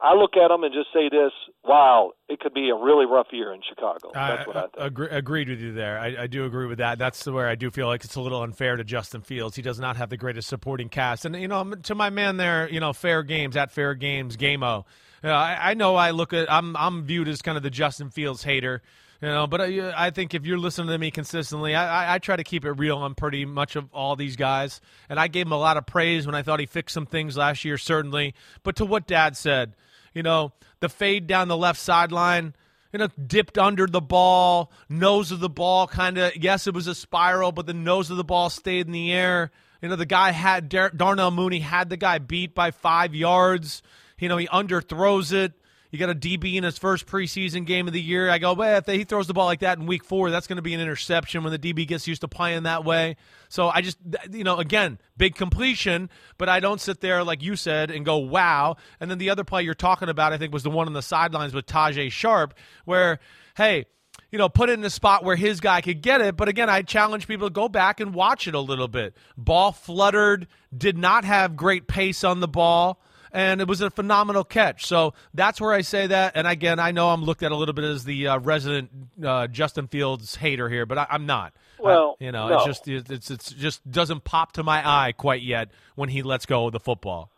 I 0.00 0.14
look 0.14 0.36
at 0.36 0.48
them 0.48 0.62
and 0.62 0.74
just 0.74 0.88
say 0.92 1.08
this: 1.08 1.32
Wow, 1.64 2.12
it 2.28 2.40
could 2.40 2.52
be 2.52 2.68
a 2.68 2.74
really 2.74 3.06
rough 3.06 3.28
year 3.32 3.52
in 3.54 3.60
Chicago. 3.66 4.10
That's 4.12 4.46
what 4.46 4.56
I, 4.56 4.66
I. 4.78 4.86
Agree, 4.86 5.08
agreed 5.10 5.48
with 5.48 5.60
you 5.60 5.72
there. 5.72 5.98
I, 5.98 6.24
I, 6.24 6.26
do 6.26 6.44
agree 6.44 6.66
with 6.66 6.78
that. 6.78 6.98
That's 6.98 7.24
where 7.26 7.48
I 7.48 7.54
do 7.54 7.70
feel 7.70 7.86
like 7.86 8.04
it's 8.04 8.14
a 8.14 8.20
little 8.20 8.42
unfair 8.42 8.76
to 8.76 8.84
Justin 8.84 9.22
Fields. 9.22 9.56
He 9.56 9.62
does 9.62 9.80
not 9.80 9.96
have 9.96 10.10
the 10.10 10.18
greatest 10.18 10.48
supporting 10.48 10.90
cast. 10.90 11.24
And 11.24 11.34
you 11.34 11.48
know, 11.48 11.74
to 11.74 11.94
my 11.94 12.10
man 12.10 12.36
there, 12.36 12.68
you 12.68 12.78
know, 12.78 12.92
fair 12.92 13.22
games 13.22 13.56
at 13.56 13.72
fair 13.72 13.94
games, 13.94 14.36
gameo. 14.36 14.84
You 15.22 15.30
know, 15.30 15.34
I, 15.34 15.70
I 15.70 15.74
know 15.74 15.96
I 15.96 16.10
look 16.10 16.34
at 16.34 16.52
I'm 16.52 16.76
I'm 16.76 17.04
viewed 17.04 17.28
as 17.28 17.40
kind 17.40 17.56
of 17.56 17.62
the 17.62 17.70
Justin 17.70 18.10
Fields 18.10 18.42
hater. 18.42 18.82
You 19.22 19.28
know, 19.28 19.46
but 19.46 19.60
uh, 19.60 19.64
I, 19.64 20.06
I, 20.06 20.10
think 20.10 20.34
if 20.34 20.44
you're 20.44 20.58
listening 20.58 20.88
to 20.88 20.98
me 20.98 21.10
consistently, 21.10 21.74
I, 21.74 22.04
I, 22.04 22.14
I, 22.14 22.18
try 22.18 22.36
to 22.36 22.44
keep 22.44 22.66
it 22.66 22.72
real 22.72 22.98
on 22.98 23.14
pretty 23.14 23.46
much 23.46 23.74
of 23.74 23.92
all 23.92 24.14
these 24.14 24.36
guys. 24.36 24.80
And 25.08 25.18
I 25.18 25.28
gave 25.28 25.46
him 25.46 25.52
a 25.52 25.58
lot 25.58 25.78
of 25.78 25.86
praise 25.86 26.26
when 26.26 26.34
I 26.34 26.42
thought 26.42 26.60
he 26.60 26.66
fixed 26.66 26.92
some 26.92 27.06
things 27.06 27.36
last 27.36 27.64
year, 27.64 27.78
certainly. 27.78 28.34
But 28.62 28.76
to 28.76 28.84
what 28.84 29.06
Dad 29.06 29.36
said, 29.36 29.74
you 30.12 30.22
know, 30.22 30.52
the 30.80 30.90
fade 30.90 31.26
down 31.26 31.48
the 31.48 31.56
left 31.56 31.80
sideline, 31.80 32.54
you 32.92 32.98
know, 32.98 33.08
dipped 33.26 33.56
under 33.56 33.86
the 33.86 34.02
ball, 34.02 34.70
nose 34.88 35.32
of 35.32 35.40
the 35.40 35.48
ball 35.48 35.86
kind 35.86 36.18
of, 36.18 36.36
yes, 36.36 36.66
it 36.66 36.74
was 36.74 36.86
a 36.86 36.94
spiral, 36.94 37.52
but 37.52 37.66
the 37.66 37.74
nose 37.74 38.10
of 38.10 38.18
the 38.18 38.24
ball 38.24 38.50
stayed 38.50 38.86
in 38.86 38.92
the 38.92 39.12
air. 39.12 39.50
You 39.80 39.88
know, 39.88 39.96
the 39.96 40.06
guy 40.06 40.32
had, 40.32 40.68
Dar- 40.68 40.90
Darnell 40.90 41.30
Mooney 41.30 41.60
had 41.60 41.88
the 41.88 41.96
guy 41.96 42.18
beat 42.18 42.54
by 42.54 42.70
five 42.70 43.14
yards. 43.14 43.82
You 44.18 44.28
know, 44.28 44.36
he 44.36 44.46
underthrows 44.48 45.32
it. 45.32 45.52
You 45.96 46.00
got 46.06 46.10
a 46.10 46.14
DB 46.14 46.56
in 46.56 46.64
his 46.64 46.76
first 46.76 47.06
preseason 47.06 47.64
game 47.64 47.86
of 47.86 47.94
the 47.94 48.00
year. 48.02 48.28
I 48.28 48.36
go, 48.36 48.52
well, 48.52 48.76
if 48.76 48.84
he 48.84 49.04
throws 49.04 49.26
the 49.26 49.32
ball 49.32 49.46
like 49.46 49.60
that 49.60 49.78
in 49.78 49.86
week 49.86 50.04
four, 50.04 50.30
that's 50.30 50.46
going 50.46 50.56
to 50.56 50.62
be 50.62 50.74
an 50.74 50.80
interception 50.80 51.42
when 51.42 51.52
the 51.52 51.58
DB 51.58 51.86
gets 51.86 52.06
used 52.06 52.20
to 52.20 52.28
playing 52.28 52.64
that 52.64 52.84
way. 52.84 53.16
So 53.48 53.68
I 53.68 53.80
just, 53.80 53.96
you 54.30 54.44
know, 54.44 54.58
again, 54.58 54.98
big 55.16 55.36
completion, 55.36 56.10
but 56.36 56.50
I 56.50 56.60
don't 56.60 56.82
sit 56.82 57.00
there, 57.00 57.24
like 57.24 57.42
you 57.42 57.56
said, 57.56 57.90
and 57.90 58.04
go, 58.04 58.18
wow. 58.18 58.76
And 59.00 59.10
then 59.10 59.16
the 59.16 59.30
other 59.30 59.42
play 59.42 59.62
you're 59.62 59.72
talking 59.72 60.10
about, 60.10 60.34
I 60.34 60.36
think, 60.36 60.52
was 60.52 60.64
the 60.64 60.68
one 60.68 60.86
on 60.86 60.92
the 60.92 61.00
sidelines 61.00 61.54
with 61.54 61.64
Tajaé 61.64 62.12
Sharpe, 62.12 62.52
where, 62.84 63.18
hey, 63.56 63.86
you 64.30 64.38
know, 64.38 64.50
put 64.50 64.68
it 64.68 64.74
in 64.74 64.84
a 64.84 64.90
spot 64.90 65.24
where 65.24 65.36
his 65.36 65.60
guy 65.60 65.80
could 65.80 66.02
get 66.02 66.20
it. 66.20 66.36
But 66.36 66.48
again, 66.48 66.68
I 66.68 66.82
challenge 66.82 67.26
people 67.26 67.48
to 67.48 67.54
go 67.54 67.70
back 67.70 68.00
and 68.00 68.12
watch 68.12 68.46
it 68.46 68.54
a 68.54 68.60
little 68.60 68.88
bit. 68.88 69.16
Ball 69.38 69.72
fluttered, 69.72 70.46
did 70.76 70.98
not 70.98 71.24
have 71.24 71.56
great 71.56 71.88
pace 71.88 72.22
on 72.22 72.40
the 72.40 72.48
ball 72.48 73.00
and 73.36 73.60
it 73.60 73.68
was 73.68 73.80
a 73.82 73.90
phenomenal 73.90 74.44
catch. 74.44 74.86
So 74.86 75.12
that's 75.34 75.60
where 75.60 75.72
I 75.72 75.82
say 75.82 76.06
that. 76.06 76.32
And 76.34 76.46
again, 76.46 76.78
I 76.78 76.90
know 76.90 77.10
I'm 77.10 77.22
looked 77.22 77.42
at 77.42 77.52
a 77.52 77.56
little 77.56 77.74
bit 77.74 77.84
as 77.84 78.04
the 78.04 78.28
uh, 78.28 78.38
resident 78.38 78.90
uh, 79.22 79.46
Justin 79.46 79.88
Fields 79.88 80.36
hater 80.36 80.68
here, 80.68 80.86
but 80.86 80.98
I, 80.98 81.06
am 81.10 81.26
not. 81.26 81.52
Well, 81.78 82.16
you 82.18 82.32
know, 82.32 82.48
no. 82.48 82.56
it's 82.56 82.64
just 82.64 82.88
it's 82.88 83.30
it's 83.30 83.52
just 83.52 83.88
doesn't 83.90 84.24
pop 84.24 84.52
to 84.52 84.62
my 84.62 84.82
eye 84.88 85.12
quite 85.12 85.42
yet 85.42 85.70
when 85.94 86.08
he 86.08 86.22
lets 86.22 86.46
go 86.46 86.66
of 86.66 86.72
the 86.72 86.80
football. 86.80 87.30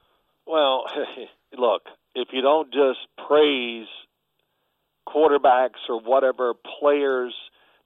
Well, 0.47 0.85
look, 1.59 1.83
if 2.15 2.29
you 2.33 2.43
don't 2.43 2.73
just 2.73 3.01
praise 3.27 3.89
quarterbacks 5.09 5.89
or 5.89 6.01
whatever 6.01 6.55
players, 6.79 7.35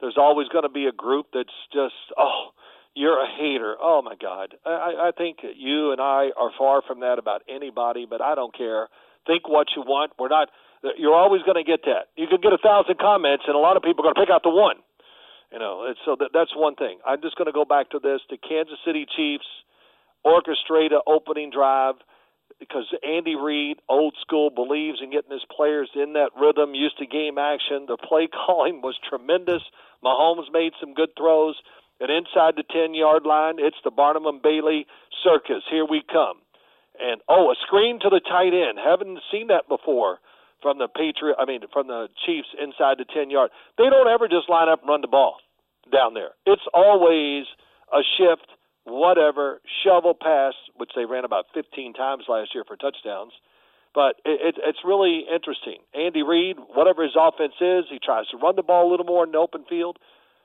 there's 0.00 0.16
always 0.18 0.48
going 0.48 0.64
to 0.64 0.68
be 0.68 0.86
a 0.86 0.92
group 0.92 1.26
that's 1.32 1.48
just 1.72 1.94
oh 2.18 2.50
you're 2.94 3.18
a 3.18 3.26
hater. 3.26 3.76
Oh 3.80 4.02
my 4.02 4.14
God, 4.20 4.54
I, 4.66 5.08
I 5.08 5.10
think 5.16 5.38
you 5.56 5.92
and 5.92 6.00
I 6.00 6.30
are 6.36 6.50
far 6.58 6.82
from 6.86 7.00
that 7.00 7.18
about 7.18 7.42
anybody, 7.48 8.06
but 8.08 8.20
I 8.20 8.34
don't 8.34 8.56
care. 8.56 8.88
Think 9.26 9.48
what 9.48 9.68
you 9.76 9.82
want. 9.82 10.12
We're 10.18 10.28
not. 10.28 10.48
You're 10.98 11.14
always 11.14 11.42
going 11.42 11.62
to 11.62 11.68
get 11.68 11.84
that. 11.86 12.10
You 12.16 12.26
could 12.28 12.42
get 12.42 12.52
a 12.52 12.58
thousand 12.58 12.98
comments, 12.98 13.44
and 13.46 13.54
a 13.54 13.58
lot 13.58 13.76
of 13.76 13.82
people 13.82 14.04
are 14.04 14.12
going 14.12 14.16
to 14.16 14.20
pick 14.20 14.34
out 14.34 14.42
the 14.42 14.50
one. 14.50 14.76
You 15.52 15.58
know, 15.58 15.84
and 15.86 15.96
so 16.04 16.16
that, 16.18 16.30
that's 16.34 16.50
one 16.56 16.74
thing. 16.74 16.98
I'm 17.06 17.20
just 17.22 17.36
going 17.36 17.46
to 17.46 17.52
go 17.52 17.64
back 17.64 17.90
to 17.90 17.98
this: 17.98 18.20
the 18.28 18.36
Kansas 18.36 18.78
City 18.84 19.06
Chiefs 19.16 19.46
orchestrate 20.26 20.92
a 20.92 21.00
opening 21.06 21.50
drive 21.50 21.96
because 22.58 22.86
Andy 23.02 23.34
Reid, 23.34 23.78
old 23.88 24.14
school, 24.20 24.50
believes 24.50 24.98
in 25.02 25.10
getting 25.10 25.30
his 25.32 25.44
players 25.54 25.90
in 25.94 26.12
that 26.14 26.30
rhythm, 26.38 26.74
used 26.74 26.98
to 26.98 27.06
game 27.06 27.38
action. 27.38 27.86
The 27.86 27.96
play 27.96 28.28
calling 28.46 28.82
was 28.82 28.98
tremendous. 29.08 29.62
Mahomes 30.04 30.52
made 30.52 30.72
some 30.80 30.94
good 30.94 31.10
throws. 31.16 31.56
And 32.02 32.10
inside 32.10 32.58
the 32.58 32.66
10 32.66 32.94
yard 32.94 33.22
line, 33.22 33.62
it's 33.62 33.78
the 33.84 33.92
Barnum 33.94 34.26
and 34.26 34.42
Bailey 34.42 34.86
circus. 35.22 35.62
Here 35.70 35.86
we 35.86 36.02
come. 36.02 36.42
And 36.98 37.22
oh, 37.28 37.52
a 37.52 37.54
screen 37.64 38.00
to 38.00 38.10
the 38.10 38.18
tight 38.18 38.50
end. 38.50 38.82
Haven't 38.82 39.20
seen 39.30 39.46
that 39.54 39.68
before 39.68 40.18
from 40.60 40.78
the 40.78 40.88
Patriot. 40.88 41.36
I 41.38 41.46
mean, 41.46 41.62
from 41.72 41.86
the 41.86 42.08
Chiefs 42.26 42.48
inside 42.58 42.98
the 42.98 43.06
10 43.06 43.30
yard. 43.30 43.50
They 43.78 43.86
don't 43.86 44.10
ever 44.10 44.26
just 44.26 44.50
line 44.50 44.68
up 44.68 44.80
and 44.80 44.88
run 44.88 45.00
the 45.00 45.06
ball 45.06 45.36
down 45.94 46.14
there. 46.14 46.34
It's 46.44 46.66
always 46.74 47.46
a 47.94 48.02
shift, 48.18 48.50
whatever, 48.82 49.62
shovel 49.84 50.14
pass, 50.18 50.54
which 50.74 50.90
they 50.96 51.04
ran 51.04 51.24
about 51.24 51.46
15 51.54 51.94
times 51.94 52.24
last 52.28 52.50
year 52.52 52.64
for 52.66 52.74
touchdowns. 52.74 53.32
But 53.94 54.16
it, 54.24 54.40
it, 54.42 54.54
it's 54.58 54.82
really 54.84 55.22
interesting. 55.32 55.78
Andy 55.94 56.22
Reid, 56.22 56.56
whatever 56.74 57.04
his 57.04 57.14
offense 57.14 57.54
is, 57.60 57.84
he 57.90 58.00
tries 58.02 58.26
to 58.28 58.38
run 58.38 58.56
the 58.56 58.62
ball 58.62 58.88
a 58.88 58.90
little 58.90 59.06
more 59.06 59.22
in 59.22 59.30
the 59.30 59.38
open 59.38 59.64
field. 59.68 59.98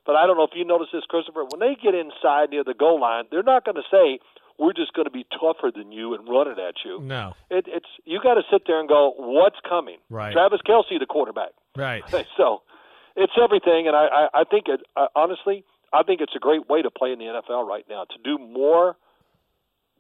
But 0.08 0.16
I 0.16 0.26
don't 0.26 0.38
know 0.38 0.48
if 0.48 0.56
you 0.56 0.64
notice 0.64 0.88
this, 0.94 1.04
Christopher. 1.10 1.44
When 1.44 1.60
they 1.60 1.76
get 1.76 1.94
inside 1.94 2.50
near 2.50 2.64
the 2.64 2.74
goal 2.74 3.00
line, 3.00 3.26
they're 3.30 3.44
not 3.44 3.66
going 3.66 3.76
to 3.76 3.84
say, 3.92 4.20
"We're 4.58 4.74
just 4.74 4.94
going 4.94 5.06
to 5.06 5.12
be 5.12 5.28
tougher 5.30 5.70
than 5.70 5.92
you 5.92 6.16
and 6.16 6.28
run 6.28 6.48
it 6.48 6.58
at 6.58 6.76
you." 6.86 7.02
No, 7.02 7.36
it, 7.52 7.66
it's 7.68 7.92
you 8.06 8.20
got 8.24 8.36
to 8.36 8.44
sit 8.50 8.64
there 8.66 8.80
and 8.80 8.88
go, 8.88 9.14
"What's 9.18 9.60
coming?" 9.68 9.98
Right. 10.10 10.32
Travis 10.32 10.62
Kelce, 10.66 10.98
the 10.98 11.06
quarterback. 11.06 11.52
Right. 11.76 12.04
so 12.38 12.64
it's 13.18 13.34
everything, 13.36 13.88
and 13.88 13.96
I, 13.96 14.08
I, 14.08 14.42
I 14.42 14.44
think 14.46 14.70
it 14.70 14.80
uh, 14.96 15.08
honestly, 15.14 15.66
I 15.92 16.04
think 16.04 16.22
it's 16.22 16.36
a 16.36 16.40
great 16.40 16.70
way 16.70 16.82
to 16.82 16.90
play 16.90 17.12
in 17.12 17.20
the 17.20 17.26
NFL 17.26 17.68
right 17.68 17.86
now 17.90 18.06
to 18.06 18.18
do 18.24 18.38
more 18.38 18.96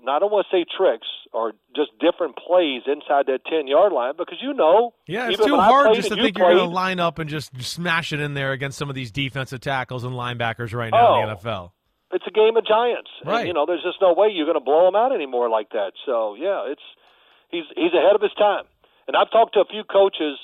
I 0.08 0.20
don't 0.20 0.32
want 0.32 0.46
to 0.50 0.56
say 0.56 0.66
tricks 0.66 1.08
or 1.34 1.54
just 1.76 1.92
different 2.00 2.36
plays 2.38 2.84
inside 2.86 3.26
that 3.28 3.40
ten 3.50 3.68
yard 3.68 3.92
line 3.92 4.14
because 4.18 4.38
you 4.42 4.54
know 4.54 4.94
yeah 5.08 5.30
it's 5.30 5.44
too 5.44 5.56
hard 5.56 5.96
just 5.96 6.10
to 6.10 6.15
think 6.15 6.38
you're 6.38 6.54
going 6.54 6.58
to 6.58 6.74
line 6.74 7.00
up 7.00 7.19
and 7.19 7.30
just 7.30 7.52
smash 7.62 8.13
it 8.13 8.19
in 8.19 8.34
there 8.34 8.52
against 8.52 8.78
some 8.78 8.90
of 8.90 8.96
these 8.96 9.12
defensive 9.12 9.60
tackles 9.60 10.04
and 10.04 10.13
linebackers 10.13 10.74
right 10.74 10.92
now 10.92 11.15
oh, 11.15 11.21
in 11.21 11.28
the 11.28 11.34
oh. 11.34 11.38
NFL. 11.38 11.71
It's 12.13 12.26
a 12.26 12.32
game 12.32 12.56
of 12.56 12.65
giants, 12.65 13.10
right? 13.26 13.40
And, 13.40 13.48
you 13.50 13.54
know, 13.54 13.65
there's 13.65 13.84
just 13.84 13.98
no 14.02 14.13
way 14.13 14.30
you're 14.32 14.46
going 14.46 14.56
to 14.56 14.63
blow 14.63 14.86
them 14.86 14.96
out 14.96 15.13
anymore 15.13 15.50
like 15.50 15.69
that. 15.71 15.92
So 16.06 16.36
yeah, 16.36 16.71
it's 16.71 16.82
he's 17.50 17.65
he's 17.76 17.94
ahead 17.94 18.15
of 18.15 18.21
his 18.21 18.34
time. 18.38 18.63
And 19.08 19.15
I've 19.15 19.32
talked 19.32 19.54
to 19.56 19.60
a 19.62 19.65
few 19.65 19.84
coaches 19.84 20.38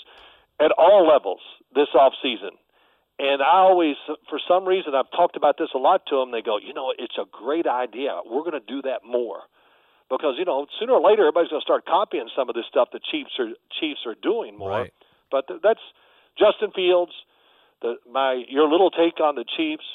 at 0.60 0.72
all 0.78 1.08
levels 1.08 1.42
this 1.74 1.88
off 1.96 2.14
season 2.22 2.58
and 3.20 3.42
I 3.42 3.60
always, 3.60 3.96
for 4.30 4.40
some 4.48 4.66
reason, 4.66 4.94
I've 4.96 5.12
talked 5.12 5.38
about 5.38 5.58
this 5.58 5.70
a 5.76 5.78
lot 5.78 6.02
to 6.08 6.16
them. 6.18 6.32
They 6.32 6.42
go, 6.42 6.58
you 6.58 6.74
know, 6.74 6.94
it's 6.98 7.18
a 7.18 7.26
great 7.32 7.68
idea. 7.68 8.20
We're 8.26 8.42
going 8.42 8.60
to 8.60 8.66
do 8.66 8.82
that 8.84 9.02
more 9.06 9.42
because 10.10 10.36
you 10.38 10.46
know 10.46 10.66
sooner 10.80 10.94
or 10.94 11.02
later 11.02 11.24
everybody's 11.24 11.50
going 11.50 11.62
to 11.62 11.66
start 11.66 11.86
copying 11.86 12.30
some 12.36 12.50
of 12.50 12.56
this 12.56 12.66
stuff 12.70 12.90
the 12.92 13.00
Chiefs 13.12 13.32
are 13.40 13.50
Chiefs 13.80 14.02
are 14.06 14.16
doing 14.22 14.58
more. 14.58 14.70
Right. 14.70 14.94
But 15.32 15.46
that's 15.62 15.82
Justin 16.38 16.72
Fields. 16.76 17.12
The, 17.82 17.96
my 18.10 18.44
your 18.48 18.70
little 18.70 18.92
take 18.92 19.20
on 19.20 19.36
the 19.36 19.46
Chiefs 19.58 19.86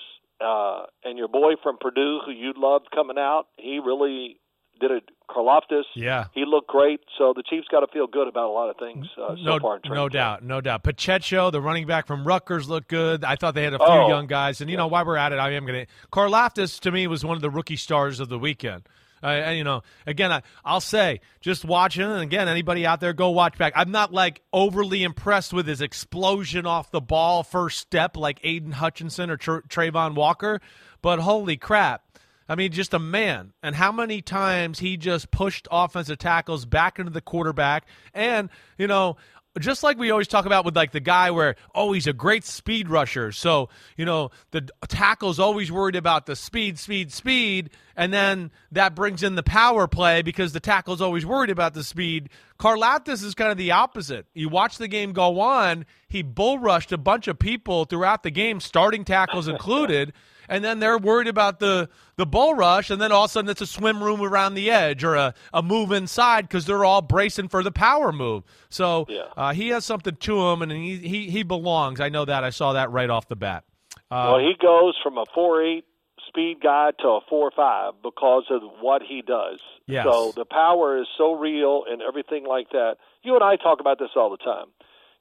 uh, 0.41 0.87
and 1.05 1.19
your 1.19 1.29
boy 1.29 1.55
from 1.62 1.79
Purdue, 1.81 2.21
who 2.25 2.33
you 2.33 2.53
loved 2.57 2.91
coming 2.95 3.19
out. 3.19 3.47
He 3.57 3.81
really 3.85 4.39
did 4.81 4.91
it. 4.91 5.11
Karlaftis, 5.29 5.83
Yeah. 5.95 6.24
he 6.33 6.45
looked 6.47 6.68
great. 6.68 7.01
So 7.18 7.35
the 7.37 7.43
Chiefs 7.43 7.66
got 7.70 7.81
to 7.81 7.87
feel 7.89 8.07
good 8.07 8.29
about 8.29 8.49
a 8.49 8.53
lot 8.53 8.70
of 8.70 8.76
things 8.79 9.07
uh, 9.16 9.37
so 9.37 9.43
no, 9.43 9.59
far 9.59 9.76
in 9.76 9.83
training 9.83 9.95
no 9.97 10.09
doubt, 10.09 10.43
no 10.43 10.61
doubt. 10.62 10.83
Pacheco, 10.85 11.51
the 11.51 11.61
running 11.61 11.87
back 11.87 12.07
from 12.07 12.26
Rutgers, 12.26 12.68
looked 12.68 12.89
good. 12.89 13.24
I 13.24 13.37
thought 13.37 13.55
they 13.55 13.64
had 13.64 13.74
a 13.74 13.79
few 13.79 13.87
Oh, 13.87 14.09
young 14.09 14.26
guys, 14.26 14.61
and 14.62 14.70
you 14.70 14.76
know 14.79 14.87
while 14.87 15.05
we're 15.05 15.16
at 15.18 15.33
it, 15.33 15.39
I 15.39 15.51
am 15.53 15.66
going 15.66 15.85
to. 15.87 15.93
Karlaftis 16.11 16.81
to 16.81 16.91
me 16.91 17.07
was 17.07 17.24
one 17.24 17.37
of 17.37 17.43
the 17.43 17.51
rookie 17.51 17.76
stars 17.76 18.20
of 18.20 18.29
the 18.31 18.39
weekend. 18.39 18.89
Uh, 19.20 19.26
and, 19.26 19.59
you 19.59 19.64
know, 19.64 19.83
again, 20.07 20.31
I, 20.31 20.43
I'll 20.64 20.81
say, 20.81 21.20
just 21.41 21.64
watching, 21.64 22.05
and 22.05 22.20
again, 22.22 22.47
anybody 22.47 22.87
out 22.87 23.01
there, 23.01 23.12
go 23.12 23.31
watch 23.31 23.59
back. 23.59 23.72
I'm 23.74 23.91
not 23.91 24.12
like 24.12 24.43
overly 24.53 25.03
impressed 25.03 25.53
with 25.53 25.66
his 25.66 25.81
explosion 25.83 26.66
off 26.66 26.93
the 26.93 27.01
ball 27.01 27.43
first 27.43 27.81
step 27.81 28.16
like 28.16 28.39
Aidan 28.45 28.70
Hutchinson 28.72 29.29
or 29.29 29.37
Tr- 29.37 29.59
Travon 29.68 30.14
Walker, 30.14 30.61
but 31.03 31.18
holy 31.18 31.57
crap. 31.57 32.03
I 32.49 32.55
mean, 32.55 32.72
just 32.72 32.94
a 32.94 32.99
man. 32.99 33.53
And 33.62 33.74
how 33.74 33.92
many 33.92 34.22
times 34.22 34.78
he 34.78 34.96
just 34.96 35.30
pushed 35.30 35.68
offensive 35.70 36.18
tackles 36.18 36.64
back 36.64 36.99
into 36.99 37.11
the 37.11 37.20
quarterback. 37.20 37.86
And, 38.14 38.49
you 38.78 38.86
know, 38.86 39.16
just 39.59 39.82
like 39.82 39.99
we 39.99 40.11
always 40.11 40.28
talk 40.28 40.46
about 40.46 40.64
with 40.64 40.76
like 40.76 40.92
the 40.92 41.01
guy 41.01 41.30
where, 41.30 41.57
oh, 41.74 41.92
he's 41.92 42.07
a 42.07 42.12
great 42.12 42.44
speed 42.44 42.88
rusher. 42.88 43.32
So, 43.32 43.68
you 43.96 44.05
know, 44.05 44.30
the 44.51 44.68
tackle's 44.88 45.38
always 45.38 45.70
worried 45.72 45.96
about 45.96 46.26
the 46.26 46.36
speed, 46.36 46.78
speed, 46.78 47.12
speed. 47.12 47.70
And 47.96 48.12
then 48.12 48.51
that 48.72 48.94
brings 48.94 49.22
in 49.22 49.34
the 49.34 49.42
power 49.42 49.86
play 49.88 50.22
because 50.22 50.53
the 50.53 50.61
tackle's 50.61 51.01
always 51.01 51.26
worried 51.26 51.51
about 51.51 51.74
the 51.74 51.84
speed. 51.84 52.30
Karlaftis 52.59 53.24
is 53.24 53.34
kind 53.34 53.51
of 53.51 53.59
the 53.59 53.72
opposite. 53.72 54.26
You 54.34 54.49
watch 54.49 54.78
the 54.78 54.88
game 54.88 55.12
go 55.12 55.40
on, 55.40 55.84
he 56.09 56.22
bull 56.22 56.59
rushed 56.59 56.92
a 56.92 56.99
bunch 56.99 57.28
of 57.28 57.38
people 57.38 57.84
throughout 57.84 58.22
the 58.22 58.30
game, 58.30 58.61
starting 58.61 59.05
tackles 59.05 59.49
included 59.49 60.12
and 60.49 60.64
then 60.64 60.78
they're 60.80 60.99
worried 60.99 61.28
about 61.28 61.59
the 61.61 61.88
the 62.16 62.26
bull 62.26 62.55
rush, 62.55 62.90
and 62.90 63.01
then 63.01 63.12
all 63.12 63.24
of 63.24 63.30
a 63.30 63.32
sudden 63.32 63.51
it's 63.51 63.61
a 63.61 63.66
swim 63.66 64.03
room 64.03 64.20
around 64.22 64.55
the 64.55 64.70
edge 64.70 65.05
or 65.05 65.14
a, 65.14 65.34
a 65.55 65.62
move 65.62 65.92
inside 65.92 66.42
because 66.49 66.64
they're 66.66 66.84
all 66.84 67.03
bracing 67.03 67.49
for 67.49 67.62
the 67.62 67.70
power 67.72 68.12
move. 68.12 68.42
So 68.68 69.07
Yeah. 69.09 69.22
uh, 69.36 69.53
he 69.53 69.68
has 69.68 69.84
something 69.84 70.16
to 70.16 70.49
him, 70.49 70.62
and 70.62 70.72
he, 70.72 70.96
he 70.96 71.30
he 71.30 71.42
belongs. 71.42 72.01
I 72.01 72.09
know 72.09 72.24
that. 72.24 72.44
I 72.44 72.51
saw 72.51 72.72
that 72.72 72.90
right 72.90 73.11
off 73.11 73.28
the 73.28 73.36
bat. 73.36 73.64
Uh, 74.11 74.32
well, 74.32 74.38
he 74.38 74.55
goes 74.61 74.94
from 75.03 75.18
a 75.18 75.24
four 75.34 75.62
eight 75.62 75.84
speed 76.26 76.59
guy 76.62 76.90
to 77.01 77.09
a 77.09 77.20
four 77.28 77.51
five 77.55 77.94
because 78.03 78.44
of 78.51 78.62
what 78.80 79.03
he 79.03 79.22
does. 79.22 79.61
Yes. 79.86 80.05
So 80.05 80.32
the 80.36 80.44
power 80.44 81.01
is 81.01 81.07
so 81.16 81.32
real 81.32 81.84
and 81.88 82.03
everything 82.03 82.44
like 82.46 82.70
that. 82.70 82.96
You 83.22 83.34
and 83.34 83.42
I 83.44 83.57
talk 83.57 83.80
about 83.80 83.99
this 83.99 84.11
all 84.16 84.30
the 84.30 84.36
time. 84.36 84.66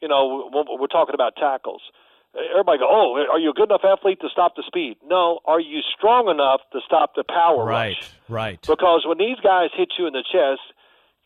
You 0.02 0.08
know, 0.08 0.50
we're 0.80 0.88
talking 0.88 1.16
about 1.16 1.36
tackles. 1.38 1.82
Everybody 2.52 2.80
go, 2.80 2.88
oh, 2.90 3.26
are 3.32 3.40
you 3.40 3.50
a 3.50 3.54
good 3.54 3.70
enough 3.70 3.82
athlete 3.84 4.20
to 4.22 4.30
stop 4.32 4.56
the 4.56 4.64
speed? 4.68 4.98
No. 5.04 5.40
Are 5.46 5.60
you 5.60 5.80
strong 5.98 6.30
enough 6.30 6.62
to 6.74 6.80
stop 6.86 7.16
the 7.16 7.24
power 7.28 7.66
right, 7.66 7.96
rush? 7.98 8.10
right. 8.30 8.62
Because 8.62 9.06
when 9.08 9.18
these 9.18 9.38
guys 9.44 9.70
hit 9.76 9.90
you 9.98 10.06
in 10.08 10.14
the 10.14 10.24
chest, 10.32 10.62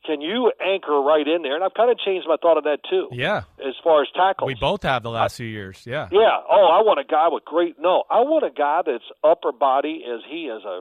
can 0.05 0.21
you 0.21 0.51
anchor 0.65 0.99
right 1.01 1.27
in 1.27 1.43
there? 1.43 1.53
And 1.55 1.63
I've 1.63 1.73
kind 1.73 1.91
of 1.91 1.97
changed 1.99 2.27
my 2.27 2.37
thought 2.41 2.57
on 2.57 2.63
that 2.63 2.79
too. 2.89 3.09
Yeah, 3.11 3.43
As 3.59 3.75
far 3.83 4.01
as 4.01 4.07
tackles, 4.15 4.47
we 4.47 4.55
both 4.55 4.83
have 4.83 5.03
the 5.03 5.11
last 5.11 5.37
few 5.37 5.45
years. 5.45 5.83
Yeah, 5.85 6.07
yeah. 6.11 6.39
Oh, 6.49 6.67
I 6.71 6.81
want 6.81 6.99
a 6.99 7.03
guy 7.03 7.27
with 7.29 7.45
great. 7.45 7.75
No, 7.79 8.03
I 8.09 8.21
want 8.21 8.43
a 8.45 8.49
guy 8.49 8.81
that's 8.85 9.03
upper 9.23 9.51
body 9.51 10.03
as 10.11 10.21
he 10.27 10.45
is 10.45 10.63
a 10.63 10.79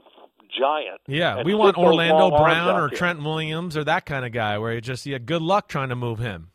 giant. 0.58 1.00
yeah. 1.06 1.42
We 1.42 1.54
want 1.54 1.76
Orlando 1.76 2.30
Brown 2.30 2.80
or. 2.80 2.88
Trent 2.88 3.22
Williams 3.22 3.76
or 3.76 3.84
that 3.84 4.06
kind 4.06 4.24
of 4.24 4.32
guy 4.32 4.58
where 4.58 4.74
you 4.74 4.80
just 4.80 5.04
yeah, 5.06 5.18
good 5.18 5.42
luck 5.42 5.68
trying 5.68 5.90
to 5.90 5.96
move 5.96 6.18
him. 6.18 6.50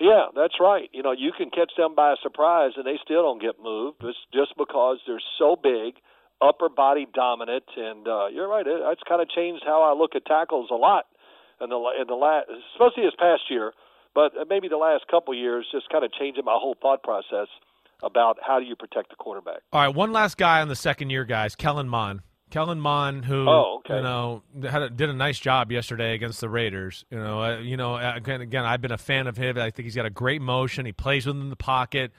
Yeah, 0.00 0.32
that's 0.34 0.54
right. 0.58 0.88
You 0.92 1.02
know, 1.02 1.12
you 1.12 1.30
can 1.36 1.50
catch 1.50 1.72
them 1.76 1.94
by 1.94 2.14
surprise, 2.22 2.72
and 2.76 2.86
they 2.86 2.96
still 3.04 3.22
don't 3.22 3.40
get 3.40 3.60
moved. 3.62 3.98
It's 4.02 4.18
just 4.32 4.56
because 4.56 4.98
they're 5.06 5.20
so 5.38 5.56
big, 5.60 6.00
upper 6.40 6.70
body 6.70 7.06
dominant, 7.12 7.64
and 7.76 8.08
uh, 8.08 8.26
you're 8.32 8.48
right. 8.48 8.66
It, 8.66 8.80
it's 8.80 9.02
kind 9.06 9.20
of 9.20 9.28
changed 9.28 9.62
how 9.64 9.82
I 9.82 9.92
look 9.96 10.16
at 10.16 10.24
tackles 10.24 10.70
a 10.70 10.74
lot 10.74 11.04
in 11.60 11.68
the 11.68 11.76
in 12.00 12.06
the 12.08 12.14
last, 12.14 12.48
especially 12.72 13.04
this 13.04 13.14
past 13.18 13.42
year, 13.50 13.72
but 14.14 14.32
maybe 14.48 14.68
the 14.68 14.78
last 14.78 15.04
couple 15.10 15.34
years, 15.34 15.66
just 15.70 15.90
kind 15.90 16.02
of 16.02 16.10
changing 16.12 16.46
my 16.46 16.56
whole 16.56 16.76
thought 16.80 17.02
process 17.02 17.48
about 18.02 18.38
how 18.40 18.58
do 18.58 18.64
you 18.64 18.76
protect 18.76 19.10
the 19.10 19.16
quarterback. 19.16 19.60
All 19.70 19.82
right, 19.82 19.94
one 19.94 20.12
last 20.12 20.38
guy 20.38 20.62
on 20.62 20.68
the 20.68 20.76
second 20.76 21.10
year, 21.10 21.26
guys. 21.26 21.54
Kellen 21.54 21.90
Mond. 21.90 22.22
Kellen 22.50 22.80
Mond, 22.80 23.24
who 23.24 23.48
Oh, 23.48 23.78
okay. 23.78 23.96
you 23.96 24.02
know 24.02 24.42
had 24.62 24.82
a, 24.82 24.90
did 24.90 25.08
a 25.08 25.14
nice 25.14 25.38
job 25.38 25.70
yesterday 25.72 26.14
against 26.14 26.40
the 26.40 26.48
Raiders. 26.48 27.04
You 27.10 27.18
know, 27.18 27.42
uh, 27.42 27.58
you 27.58 27.76
know, 27.76 27.94
uh, 27.96 28.12
again, 28.16 28.40
again, 28.40 28.64
I've 28.64 28.80
been 28.80 28.92
a 28.92 28.98
fan 28.98 29.26
of 29.26 29.36
him. 29.36 29.56
I 29.58 29.70
think 29.70 29.84
he's 29.84 29.94
got 29.94 30.06
a 30.06 30.10
great 30.10 30.42
motion. 30.42 30.86
He 30.86 30.92
plays 30.92 31.26
within 31.26 31.48
the 31.50 31.56
pocket. 31.56 32.12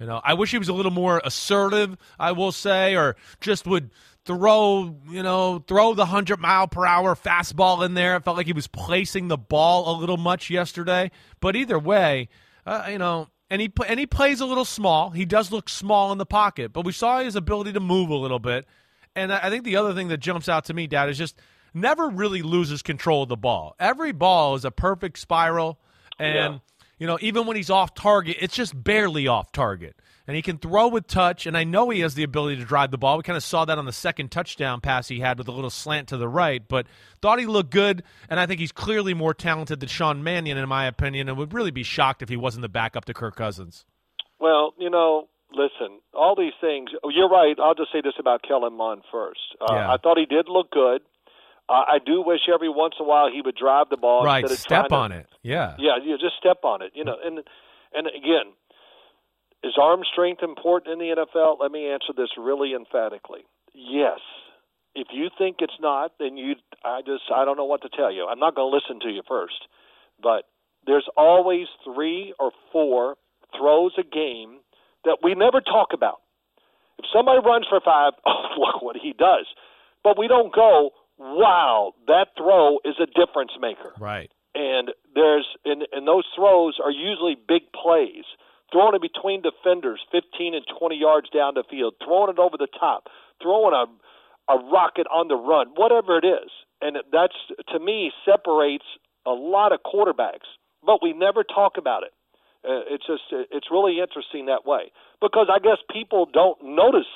You 0.00 0.06
know, 0.06 0.20
I 0.22 0.34
wish 0.34 0.52
he 0.52 0.58
was 0.58 0.68
a 0.68 0.72
little 0.72 0.92
more 0.92 1.20
assertive. 1.24 1.96
I 2.20 2.30
will 2.32 2.52
say, 2.52 2.94
or 2.94 3.16
just 3.40 3.66
would 3.66 3.90
throw, 4.24 4.94
you 5.10 5.22
know, 5.22 5.64
throw 5.66 5.94
the 5.94 6.06
hundred 6.06 6.38
mile 6.38 6.68
per 6.68 6.84
hour 6.86 7.14
fastball 7.16 7.84
in 7.84 7.94
there. 7.94 8.14
It 8.16 8.24
felt 8.24 8.36
like 8.36 8.46
he 8.46 8.52
was 8.52 8.68
placing 8.68 9.28
the 9.28 9.38
ball 9.38 9.96
a 9.96 9.98
little 9.98 10.16
much 10.18 10.50
yesterday. 10.50 11.10
But 11.40 11.56
either 11.56 11.78
way, 11.78 12.28
uh, 12.64 12.86
you 12.90 12.98
know, 12.98 13.28
and 13.50 13.60
he 13.62 13.72
and 13.88 13.98
he 13.98 14.06
plays 14.06 14.40
a 14.40 14.46
little 14.46 14.66
small. 14.66 15.10
He 15.10 15.24
does 15.24 15.50
look 15.50 15.68
small 15.68 16.12
in 16.12 16.18
the 16.18 16.26
pocket, 16.26 16.72
but 16.72 16.84
we 16.84 16.92
saw 16.92 17.20
his 17.20 17.34
ability 17.34 17.72
to 17.72 17.80
move 17.80 18.10
a 18.10 18.14
little 18.14 18.38
bit. 18.38 18.66
And 19.18 19.32
I 19.32 19.50
think 19.50 19.64
the 19.64 19.76
other 19.76 19.94
thing 19.94 20.08
that 20.08 20.18
jumps 20.18 20.48
out 20.48 20.64
to 20.66 20.74
me, 20.74 20.86
Dad, 20.86 21.08
is 21.08 21.18
just 21.18 21.36
never 21.74 22.08
really 22.08 22.42
loses 22.42 22.82
control 22.82 23.24
of 23.24 23.28
the 23.28 23.36
ball. 23.36 23.74
Every 23.78 24.12
ball 24.12 24.54
is 24.54 24.64
a 24.64 24.70
perfect 24.70 25.18
spiral, 25.18 25.78
and 26.18 26.34
Yeah. 26.54 26.58
you 26.98 27.06
know 27.06 27.18
even 27.20 27.46
when 27.46 27.56
he's 27.56 27.70
off 27.70 27.94
target, 27.94 28.36
it's 28.40 28.54
just 28.54 28.82
barely 28.82 29.26
off 29.26 29.52
target. 29.52 29.96
And 30.26 30.36
he 30.36 30.42
can 30.42 30.58
throw 30.58 30.88
with 30.88 31.06
touch, 31.06 31.46
and 31.46 31.56
I 31.56 31.64
know 31.64 31.88
he 31.88 32.00
has 32.00 32.14
the 32.14 32.22
ability 32.22 32.56
to 32.56 32.64
drive 32.66 32.90
the 32.90 32.98
ball. 32.98 33.16
We 33.16 33.22
kind 33.22 33.38
of 33.38 33.42
saw 33.42 33.64
that 33.64 33.78
on 33.78 33.86
the 33.86 33.92
second 33.92 34.30
touchdown 34.30 34.82
pass 34.82 35.08
he 35.08 35.20
had 35.20 35.38
with 35.38 35.48
a 35.48 35.52
little 35.52 35.70
slant 35.70 36.08
to 36.08 36.18
the 36.18 36.28
right, 36.28 36.62
but 36.68 36.86
thought 37.22 37.38
he 37.38 37.46
looked 37.46 37.70
good, 37.70 38.02
and 38.28 38.38
I 38.38 38.44
think 38.44 38.60
he's 38.60 38.70
clearly 38.70 39.14
more 39.14 39.32
talented 39.32 39.80
than 39.80 39.88
Sean 39.88 40.22
Mannion, 40.22 40.58
in 40.58 40.68
my 40.68 40.84
opinion, 40.84 41.30
and 41.30 41.38
would 41.38 41.54
really 41.54 41.70
be 41.70 41.82
shocked 41.82 42.20
if 42.20 42.28
he 42.28 42.36
wasn't 42.36 42.60
the 42.60 42.68
backup 42.68 43.06
to 43.06 43.14
Kirk 43.14 43.36
Cousins. 43.36 43.86
Well, 44.38 44.74
you 44.78 44.90
know, 44.90 45.28
listen, 45.52 46.00
all 46.14 46.34
these 46.36 46.52
things. 46.60 46.90
oh, 47.02 47.08
You're 47.08 47.28
right. 47.28 47.56
I'll 47.58 47.74
just 47.74 47.92
say 47.92 48.00
this 48.02 48.14
about 48.18 48.42
Kellen 48.42 48.76
Mond 48.76 49.02
first. 49.10 49.40
Uh, 49.60 49.74
Yeah. 49.74 49.92
I 49.92 49.96
thought 49.96 50.18
he 50.18 50.26
did 50.26 50.48
look 50.48 50.70
good. 50.70 51.02
Uh, 51.68 51.84
I 51.86 51.98
do 52.04 52.22
wish 52.22 52.48
every 52.52 52.68
once 52.68 52.94
in 52.98 53.04
a 53.04 53.08
while 53.08 53.30
he 53.30 53.42
would 53.42 53.56
drive 53.56 53.90
the 53.90 53.98
ball 53.98 54.24
right, 54.24 54.42
instead 54.42 54.54
of 54.54 54.60
step 54.60 54.92
on 54.92 55.10
to, 55.10 55.18
it. 55.18 55.26
Yeah. 55.42 55.74
Yeah, 55.78 55.98
you 56.02 56.16
just 56.16 56.36
step 56.38 56.64
on 56.64 56.80
it. 56.80 56.92
You 56.94 57.04
know, 57.04 57.16
and 57.22 57.40
and 57.92 58.06
again, 58.06 58.52
is 59.62 59.74
arm 59.80 60.00
strength 60.10 60.42
important 60.42 60.92
in 60.92 60.98
the 60.98 61.14
NFL? 61.14 61.60
Let 61.60 61.70
me 61.70 61.90
answer 61.90 62.12
this 62.16 62.30
really 62.38 62.72
emphatically. 62.74 63.44
Yes. 63.74 64.20
If 64.94 65.08
you 65.12 65.28
think 65.36 65.56
it's 65.60 65.78
not, 65.78 66.12
then 66.18 66.36
you 66.38 66.54
I 66.84 67.02
just 67.04 67.24
I 67.34 67.44
don't 67.44 67.56
know 67.56 67.66
what 67.66 67.82
to 67.82 67.90
tell 67.90 68.10
you. 68.10 68.26
I'm 68.26 68.38
not 68.38 68.54
going 68.54 68.70
to 68.72 68.74
listen 68.74 69.00
to 69.06 69.14
you 69.14 69.22
first. 69.28 69.68
But 70.22 70.44
there's 70.86 71.08
always 71.16 71.66
3 71.84 72.34
or 72.40 72.50
4 72.72 73.14
throws 73.56 73.92
a 73.98 74.02
game 74.02 74.58
that 75.08 75.18
we 75.24 75.32
never 75.34 75.60
talk 75.60 75.88
about. 75.96 76.20
If 76.98 77.06
somebody 77.12 77.40
runs 77.44 77.66
for 77.68 77.80
5, 77.80 78.12
oh, 78.26 78.46
look 78.60 78.82
what 78.82 78.96
he 78.96 79.12
does. 79.16 79.46
But 80.04 80.18
we 80.18 80.28
don't 80.28 80.54
go, 80.54 80.90
"Wow, 81.18 81.94
that 82.06 82.28
throw 82.36 82.78
is 82.84 82.96
a 83.00 83.06
difference 83.06 83.52
maker." 83.60 83.92
Right. 83.98 84.30
and 84.54 84.90
there's 85.14 85.46
and, 85.64 85.86
and 85.92 86.06
those 86.06 86.24
throws 86.34 86.78
are 86.82 86.90
usually 86.90 87.36
big 87.36 87.62
plays 87.72 88.24
throwing 88.72 88.94
it 88.94 89.02
between 89.02 89.42
defenders 89.42 90.00
15 90.12 90.54
and 90.54 90.64
20 90.78 90.96
yards 90.96 91.28
down 91.30 91.54
the 91.54 91.64
field 91.70 91.94
throwing 92.04 92.30
it 92.30 92.38
over 92.38 92.56
the 92.56 92.68
top 92.78 93.08
throwing 93.42 93.74
a 93.74 93.84
a 94.52 94.56
rocket 94.72 95.06
on 95.12 95.28
the 95.28 95.36
run 95.36 95.66
whatever 95.76 96.16
it 96.16 96.24
is 96.24 96.50
and 96.80 96.96
that's 97.12 97.36
to 97.72 97.78
me 97.78 98.10
separates 98.24 98.88
a 99.26 99.30
lot 99.30 99.72
of 99.72 99.80
quarterbacks 99.84 100.48
but 100.84 101.02
we 101.02 101.12
never 101.12 101.42
talk 101.44 101.76
about 101.76 102.02
it 102.02 102.12
uh, 102.64 102.82
it's 102.90 103.06
just 103.06 103.22
it's 103.30 103.68
really 103.70 104.00
interesting 104.00 104.46
that 104.46 104.66
way 104.66 104.90
because 105.20 105.46
I 105.50 105.58
guess 105.58 105.78
people 105.92 106.26
don't 106.32 106.58
notice 106.62 107.06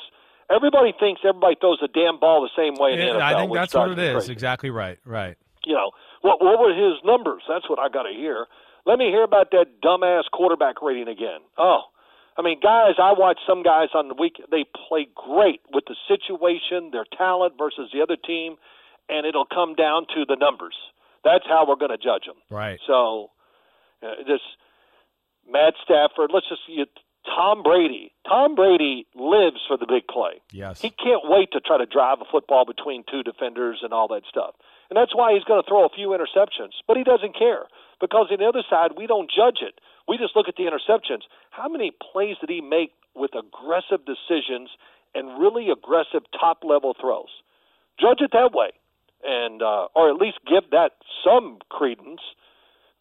everybody 0.51 0.93
thinks 0.99 1.20
everybody 1.26 1.57
throws 1.61 1.78
a 1.82 1.88
damn 1.88 2.20
ball 2.20 2.43
the 2.43 2.55
same 2.57 2.74
way 2.78 2.93
in 2.93 2.99
NFL 2.99 3.20
I 3.22 3.34
think 3.40 3.55
that's 3.55 3.74
what 3.74 3.90
it 3.90 3.99
is. 3.99 4.14
crazy 4.14 4.32
Exactly 4.32 4.70
right. 4.70 4.99
Right. 5.05 5.36
you 5.64 5.74
know, 5.74 5.90
what 6.20 6.43
what 6.43 6.59
were 6.59 6.74
his 6.74 7.03
numbers? 7.05 7.43
That's 7.49 7.68
what 7.68 7.78
I 7.78 7.88
got 7.88 8.05
to 8.05 8.14
hear. 8.14 8.47
Let 8.86 8.99
me 8.99 9.07
hear 9.07 9.22
about 9.22 9.51
that 9.53 9.80
dumbass 9.82 10.24
quarterback 10.32 10.82
rating 10.82 11.09
again. 11.09 11.40
Oh, 11.57 11.82
I 12.36 12.43
mean, 12.43 12.59
guys, 12.61 12.95
I 12.99 13.12
watch 13.12 13.38
some 13.47 13.62
guys 13.62 13.88
on 13.95 14.09
the 14.09 14.14
week. 14.14 14.40
They 14.51 14.64
play 14.88 15.07
great 15.14 15.61
with 15.72 15.84
the 15.86 15.97
situation, 16.09 16.90
their 16.90 17.05
talent 17.16 17.55
versus 17.59 17.90
the 17.93 18.01
other 18.03 18.16
team, 18.16 18.57
and 19.09 19.26
it'll 19.26 19.47
come 19.47 19.74
down 19.74 20.07
to 20.14 20.24
the 20.26 20.36
numbers. 20.36 20.74
That's 21.24 21.45
how 21.47 21.66
we're 21.68 21.76
going 21.76 21.93
to 21.93 21.99
judge 21.99 22.24
them. 22.26 22.36
Right. 22.51 22.80
So, 22.86 23.30
uh, 24.03 24.24
this 24.26 24.40
Matt 25.51 25.74
Stafford. 25.82 26.30
Let's 26.32 26.49
just 26.49 26.62
you, 26.66 26.86
Tom 27.24 27.62
Brady. 27.62 28.12
Tom 28.26 28.55
Brady 28.55 29.07
lives 29.14 29.61
for 29.66 29.76
the 29.76 29.86
big 29.86 30.07
play. 30.07 30.40
Yes. 30.51 30.80
He 30.80 30.90
can't 30.90 31.22
wait 31.24 31.53
to 31.53 31.61
try 31.61 31.78
to 31.78 31.86
drive 31.86 32.20
a 32.20 32.24
football 32.30 32.64
between 32.64 33.05
two 33.11 33.22
defenders 33.22 33.80
and 33.82 33.93
all 33.93 34.09
that 34.09 34.22
stuff. 34.28 34.55
And 34.90 34.97
that's 34.97 35.14
why 35.14 35.32
he's 35.32 35.45
going 35.45 35.62
to 35.62 35.68
throw 35.68 35.86
a 35.86 35.88
few 35.88 36.09
interceptions. 36.09 36.76
But 36.86 36.97
he 36.97 37.05
doesn't 37.05 37.38
care 37.38 37.64
because 38.01 38.26
on 38.30 38.38
the 38.38 38.47
other 38.47 38.62
side, 38.68 38.93
we 38.97 39.07
don't 39.07 39.30
judge 39.30 39.62
it. 39.62 39.80
We 40.09 40.18
just 40.18 40.34
look 40.34 40.49
at 40.49 40.57
the 40.57 40.64
interceptions. 40.64 41.22
How 41.51 41.68
many 41.68 41.93
plays 41.93 42.36
did 42.40 42.51
he 42.51 42.61
make 42.61 42.93
with 43.14 43.30
aggressive 43.34 44.05
decisions 44.05 44.70
and 45.14 45.40
really 45.40 45.70
aggressive 45.70 46.22
top 46.38 46.64
level 46.64 46.95
throws? 47.01 47.30
Judge 48.01 48.20
it 48.20 48.32
that 48.32 48.53
way, 48.53 48.70
and 49.22 49.62
uh, 49.62 49.86
or 49.95 50.11
at 50.11 50.16
least 50.16 50.38
give 50.49 50.70
that 50.70 50.93
some 51.24 51.59
credence. 51.70 52.20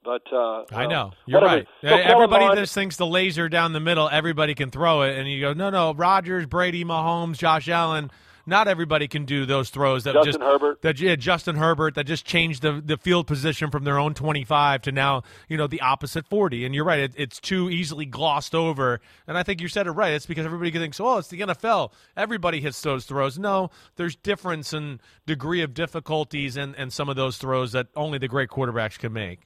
But 0.03 0.23
uh, 0.33 0.65
I 0.71 0.87
know 0.87 1.11
you're 1.25 1.41
whatever. 1.41 1.57
right. 1.57 1.67
So 1.81 1.95
Everybody 1.95 2.59
just 2.59 2.73
thinks 2.73 2.95
the 2.95 3.05
laser 3.05 3.49
down 3.49 3.73
the 3.73 3.79
middle, 3.79 4.09
everybody 4.09 4.55
can 4.55 4.71
throw 4.71 5.03
it, 5.03 5.17
and 5.17 5.29
you 5.29 5.41
go, 5.41 5.53
no, 5.53 5.69
no, 5.69 5.93
Rodgers, 5.93 6.47
Brady, 6.47 6.83
Mahomes, 6.83 7.37
Josh 7.37 7.69
Allen. 7.69 8.11
Not 8.45 8.67
everybody 8.67 9.07
can 9.07 9.25
do 9.25 9.45
those 9.45 9.69
throws. 9.69 10.03
That 10.03 10.13
Justin 10.15 10.33
just, 10.33 10.41
Herbert. 10.41 10.81
That 10.81 10.99
yeah, 10.99 11.15
Justin 11.15 11.55
Herbert. 11.55 11.95
That 11.95 12.05
just 12.05 12.25
changed 12.25 12.63
the 12.63 12.81
the 12.83 12.97
field 12.97 13.27
position 13.27 13.69
from 13.69 13.83
their 13.83 13.99
own 13.99 14.13
25 14.13 14.81
to 14.83 14.91
now 14.91 15.21
you 15.47 15.57
know 15.57 15.67
the 15.67 15.81
opposite 15.81 16.25
40. 16.27 16.65
And 16.65 16.73
you're 16.73 16.83
right, 16.83 16.99
it, 16.99 17.13
it's 17.15 17.39
too 17.39 17.69
easily 17.69 18.05
glossed 18.05 18.55
over. 18.55 18.99
And 19.27 19.37
I 19.37 19.43
think 19.43 19.61
you 19.61 19.67
said 19.67 19.87
it 19.87 19.91
right. 19.91 20.13
It's 20.13 20.25
because 20.25 20.45
everybody 20.45 20.71
thinks, 20.71 20.99
oh, 20.99 21.19
it's 21.19 21.27
the 21.27 21.41
NFL. 21.41 21.91
Everybody 22.17 22.61
hits 22.61 22.81
those 22.81 23.05
throws. 23.05 23.37
No, 23.37 23.69
there's 23.95 24.15
difference 24.15 24.73
in 24.73 24.99
degree 25.27 25.61
of 25.61 25.73
difficulties 25.73 26.57
and 26.57 26.75
and 26.75 26.91
some 26.91 27.09
of 27.09 27.15
those 27.15 27.37
throws 27.37 27.73
that 27.73 27.87
only 27.95 28.17
the 28.17 28.27
great 28.27 28.49
quarterbacks 28.49 28.97
can 28.97 29.13
make. 29.13 29.41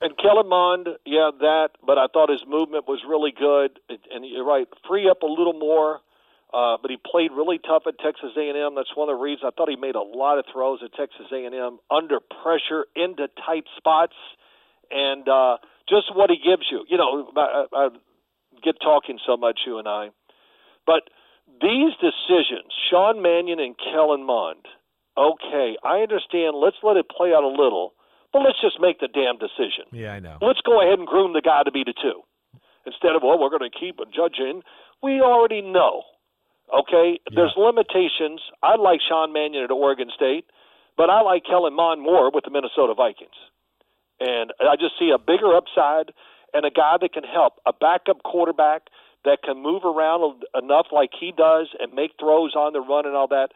And 0.00 0.16
Kellen 0.16 0.48
Mond, 0.48 0.88
yeah, 1.04 1.30
that. 1.40 1.70
But 1.84 1.98
I 1.98 2.06
thought 2.12 2.30
his 2.30 2.44
movement 2.48 2.88
was 2.88 3.00
really 3.08 3.32
good. 3.32 3.78
And 4.12 4.24
you're 4.24 4.44
right, 4.44 4.66
free 4.88 5.08
up 5.08 5.22
a 5.22 5.26
little 5.26 5.52
more. 5.58 6.00
Uh, 6.52 6.76
but 6.82 6.90
he 6.90 6.96
played 6.96 7.30
really 7.30 7.58
tough 7.58 7.84
at 7.86 7.94
Texas 8.02 8.30
A&M. 8.36 8.74
That's 8.74 8.90
one 8.96 9.08
of 9.08 9.16
the 9.16 9.22
reasons 9.22 9.44
I 9.46 9.54
thought 9.56 9.68
he 9.68 9.76
made 9.76 9.94
a 9.94 10.02
lot 10.02 10.38
of 10.38 10.44
throws 10.52 10.80
at 10.84 10.92
Texas 10.94 11.26
A&M 11.32 11.78
under 11.90 12.18
pressure 12.42 12.86
into 12.96 13.28
tight 13.46 13.64
spots, 13.76 14.16
and 14.90 15.28
uh, 15.28 15.58
just 15.88 16.10
what 16.12 16.28
he 16.28 16.36
gives 16.42 16.66
you. 16.68 16.84
You 16.88 16.98
know, 16.98 17.30
I, 17.36 17.66
I 17.72 17.88
get 18.64 18.80
talking 18.82 19.20
so 19.24 19.36
much, 19.36 19.60
you 19.64 19.78
and 19.78 19.86
I, 19.86 20.08
but 20.86 21.02
these 21.62 21.92
decisions, 22.02 22.74
Sean 22.90 23.22
Mannion 23.22 23.60
and 23.60 23.76
Kellen 23.78 24.24
Mond. 24.24 24.66
Okay, 25.16 25.76
I 25.84 25.98
understand. 25.98 26.56
Let's 26.56 26.78
let 26.82 26.96
it 26.96 27.06
play 27.08 27.32
out 27.32 27.44
a 27.44 27.48
little, 27.48 27.94
but 28.32 28.42
let's 28.42 28.60
just 28.60 28.80
make 28.80 29.00
the 29.00 29.08
damn 29.08 29.38
decision. 29.38 29.90
Yeah, 29.92 30.12
I 30.12 30.20
know. 30.20 30.38
Let's 30.40 30.60
go 30.60 30.80
ahead 30.80 30.98
and 30.98 31.06
groom 31.06 31.32
the 31.32 31.42
guy 31.42 31.62
to 31.64 31.70
be 31.70 31.84
the 31.84 31.94
two. 31.94 32.22
Instead 32.86 33.14
of, 33.16 33.22
well, 33.22 33.38
we're 33.38 33.50
going 33.50 33.68
to 33.68 33.78
keep 33.78 33.98
a 34.00 34.06
judge 34.06 34.38
in. 34.38 34.62
We 35.02 35.20
already 35.20 35.60
know. 35.60 36.02
Okay? 36.72 37.20
There's 37.34 37.52
limitations. 37.56 38.40
I 38.62 38.76
like 38.76 39.00
Sean 39.06 39.32
Mannion 39.32 39.64
at 39.64 39.70
Oregon 39.70 40.08
State, 40.14 40.46
but 40.96 41.10
I 41.10 41.20
like 41.22 41.44
Kellen 41.44 41.74
Mond 41.74 42.00
more 42.00 42.30
with 42.32 42.44
the 42.44 42.50
Minnesota 42.50 42.94
Vikings. 42.94 43.36
And 44.20 44.52
I 44.60 44.76
just 44.76 44.98
see 44.98 45.10
a 45.14 45.18
bigger 45.18 45.56
upside 45.56 46.12
and 46.52 46.64
a 46.64 46.70
guy 46.70 46.96
that 47.00 47.12
can 47.12 47.24
help, 47.24 47.54
a 47.66 47.72
backup 47.72 48.22
quarterback 48.22 48.88
that 49.24 49.42
can 49.42 49.62
move 49.62 49.84
around 49.84 50.44
enough 50.54 50.86
like 50.92 51.10
he 51.18 51.32
does 51.36 51.68
and 51.78 51.92
make 51.92 52.12
throws 52.18 52.54
on 52.54 52.72
the 52.72 52.80
run 52.80 53.06
and 53.06 53.14
all 53.14 53.28
that. 53.28 53.48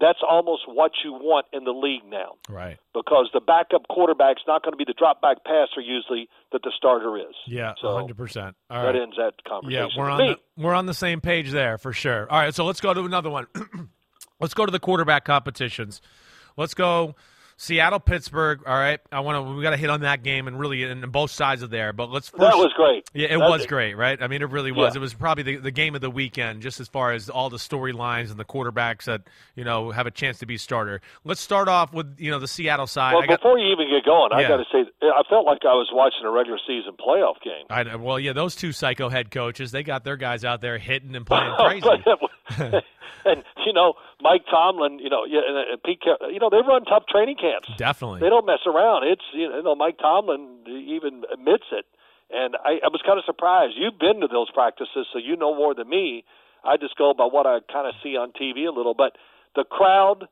That's 0.00 0.20
almost 0.28 0.62
what 0.66 0.92
you 1.04 1.12
want 1.12 1.46
in 1.52 1.64
the 1.64 1.72
league 1.72 2.04
now 2.08 2.36
Right. 2.48 2.78
because 2.94 3.28
the 3.34 3.40
backup 3.40 3.86
quarterback's 3.88 4.40
not 4.46 4.62
going 4.62 4.72
to 4.72 4.76
be 4.78 4.84
the 4.86 4.94
drop 4.94 5.20
back 5.20 5.44
passer 5.44 5.80
usually 5.82 6.28
that 6.52 6.62
the 6.62 6.72
starter 6.76 7.18
is. 7.18 7.34
Yeah, 7.46 7.74
So, 7.80 7.94
hundred 7.94 8.16
percent. 8.16 8.56
All 8.70 8.82
that 8.82 8.96
ends 8.96 9.16
that 9.16 9.34
conversation. 9.46 9.90
Yeah, 9.94 10.00
we're 10.02 10.08
on 10.10 10.18
the, 10.18 10.36
we're 10.56 10.74
on 10.74 10.86
the 10.86 10.94
same 10.94 11.20
page 11.20 11.50
there 11.50 11.76
for 11.76 11.92
sure. 11.92 12.26
All 12.30 12.38
right, 12.40 12.54
so 12.54 12.64
let's 12.64 12.80
go 12.80 12.94
to 12.94 13.02
another 13.02 13.28
one. 13.30 13.46
let's 14.40 14.54
go 14.54 14.64
to 14.64 14.72
the 14.72 14.80
quarterback 14.80 15.24
competitions. 15.24 16.00
Let's 16.56 16.74
go 16.74 17.14
Seattle 17.62 18.00
Pittsburgh. 18.00 18.62
All 18.66 18.72
right, 18.74 19.00
I 19.12 19.20
want 19.20 19.36
to 19.46 19.52
we 19.54 19.62
got 19.62 19.70
to 19.70 19.76
hit 19.76 19.90
on 19.90 20.00
that 20.00 20.22
game 20.22 20.48
and 20.48 20.58
really 20.58 20.82
and 20.82 21.12
both 21.12 21.30
sides 21.30 21.60
of 21.60 21.68
there. 21.68 21.92
But 21.92 22.08
let's 22.10 22.30
first, 22.30 22.40
That 22.40 22.56
was 22.56 22.72
great. 22.74 23.06
Yeah, 23.12 23.26
it 23.28 23.38
That- 23.38 23.50
was 23.50 23.66
great, 23.66 23.98
right? 23.98 24.20
I 24.22 24.28
mean, 24.28 24.40
it 24.40 24.48
really 24.48 24.72
was. 24.72 24.94
Yeah. 24.94 24.98
It 24.98 25.02
was 25.02 25.12
probably 25.12 25.42
the, 25.42 25.56
the 25.56 25.70
game 25.70 25.94
of 25.94 26.00
the 26.00 26.08
weekend, 26.08 26.62
just 26.62 26.80
as 26.80 26.88
far 26.88 27.12
as 27.12 27.28
all 27.28 27.50
the 27.50 27.58
storylines 27.58 28.30
and 28.30 28.40
the 28.40 28.46
quarterbacks 28.46 29.04
that 29.04 29.22
you 29.56 29.64
know 29.64 29.90
have 29.90 30.06
a 30.06 30.10
chance 30.10 30.38
to 30.38 30.46
be 30.46 30.56
starter. 30.56 31.02
Let's 31.22 31.42
start 31.42 31.68
off 31.68 31.92
with 31.92 32.16
you 32.18 32.30
know 32.30 32.38
the 32.38 32.48
Seattle 32.48 32.86
side. 32.86 33.12
Well, 33.12 33.24
I 33.24 33.26
got, 33.26 33.40
before 33.40 33.58
you 33.58 33.70
even 33.72 33.90
get 33.90 34.06
going, 34.06 34.32
I 34.32 34.48
got 34.48 34.56
to 34.56 34.64
say, 34.72 34.90
I 35.02 35.22
felt 35.28 35.44
like 35.44 35.58
I 35.64 35.74
was 35.74 35.90
watching 35.92 36.24
a 36.24 36.30
regular 36.30 36.58
season 36.66 36.92
playoff 36.98 37.42
game. 37.44 37.66
I, 37.68 37.82
know- 37.82 37.98
well, 37.98 38.18
yeah, 38.18 38.32
those 38.32 38.56
two 38.56 38.72
psycho 38.72 39.10
head 39.10 39.30
coaches, 39.30 39.70
they 39.70 39.82
got 39.82 40.02
their 40.02 40.16
guys 40.16 40.46
out 40.46 40.62
there 40.62 40.78
hitting 40.78 41.14
and 41.14 41.26
playing 41.26 41.52
crazy. 41.58 42.80
And 43.22 43.44
you 43.66 43.74
know, 43.74 43.94
Mike 44.22 44.44
Tomlin, 44.50 44.98
you 44.98 45.10
know, 45.10 45.24
yeah, 45.24 45.40
and, 45.46 45.56
uh, 45.56 45.76
Pete, 45.84 46.02
you 46.32 46.38
know, 46.38 46.50
they 46.50 46.60
run 46.66 46.84
tough 46.84 47.04
training 47.08 47.36
camps. 47.36 47.68
Definitely. 47.76 48.20
They 48.20 48.28
don't 48.28 48.46
mess 48.46 48.64
around. 48.66 49.08
It's 49.08 49.24
you 49.32 49.48
know, 49.48 49.74
Mike 49.74 49.98
Tomlin 49.98 50.64
even 50.68 51.24
admits 51.32 51.64
it, 51.72 51.86
and 52.30 52.56
I, 52.64 52.80
I 52.84 52.88
was 52.88 53.02
kind 53.04 53.18
of 53.18 53.24
surprised. 53.24 53.74
You've 53.76 53.98
been 53.98 54.20
to 54.20 54.28
those 54.28 54.50
practices, 54.50 55.06
so 55.12 55.18
you 55.18 55.36
know 55.36 55.54
more 55.54 55.74
than 55.74 55.88
me. 55.88 56.24
I 56.64 56.76
just 56.76 56.96
go 56.96 57.14
by 57.14 57.24
what 57.24 57.46
I 57.46 57.60
kind 57.72 57.88
of 57.88 57.94
see 58.02 58.16
on 58.16 58.32
TV 58.32 58.68
a 58.68 58.70
little, 58.70 58.94
but 58.94 59.16
the 59.56 59.64
crowd, 59.64 60.28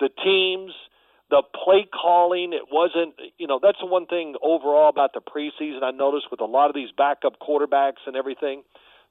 the 0.00 0.08
teams, 0.22 0.72
the 1.30 1.42
play 1.64 1.86
calling, 1.90 2.52
it 2.52 2.68
wasn't, 2.70 3.14
you 3.38 3.46
know, 3.46 3.58
that's 3.60 3.78
the 3.80 3.86
one 3.86 4.06
thing 4.06 4.34
overall 4.42 4.88
about 4.88 5.14
the 5.14 5.20
preseason 5.20 5.82
I 5.82 5.90
noticed 5.90 6.26
with 6.30 6.40
a 6.40 6.44
lot 6.44 6.68
of 6.68 6.74
these 6.74 6.90
backup 6.96 7.40
quarterbacks 7.40 8.04
and 8.06 8.16
everything. 8.16 8.62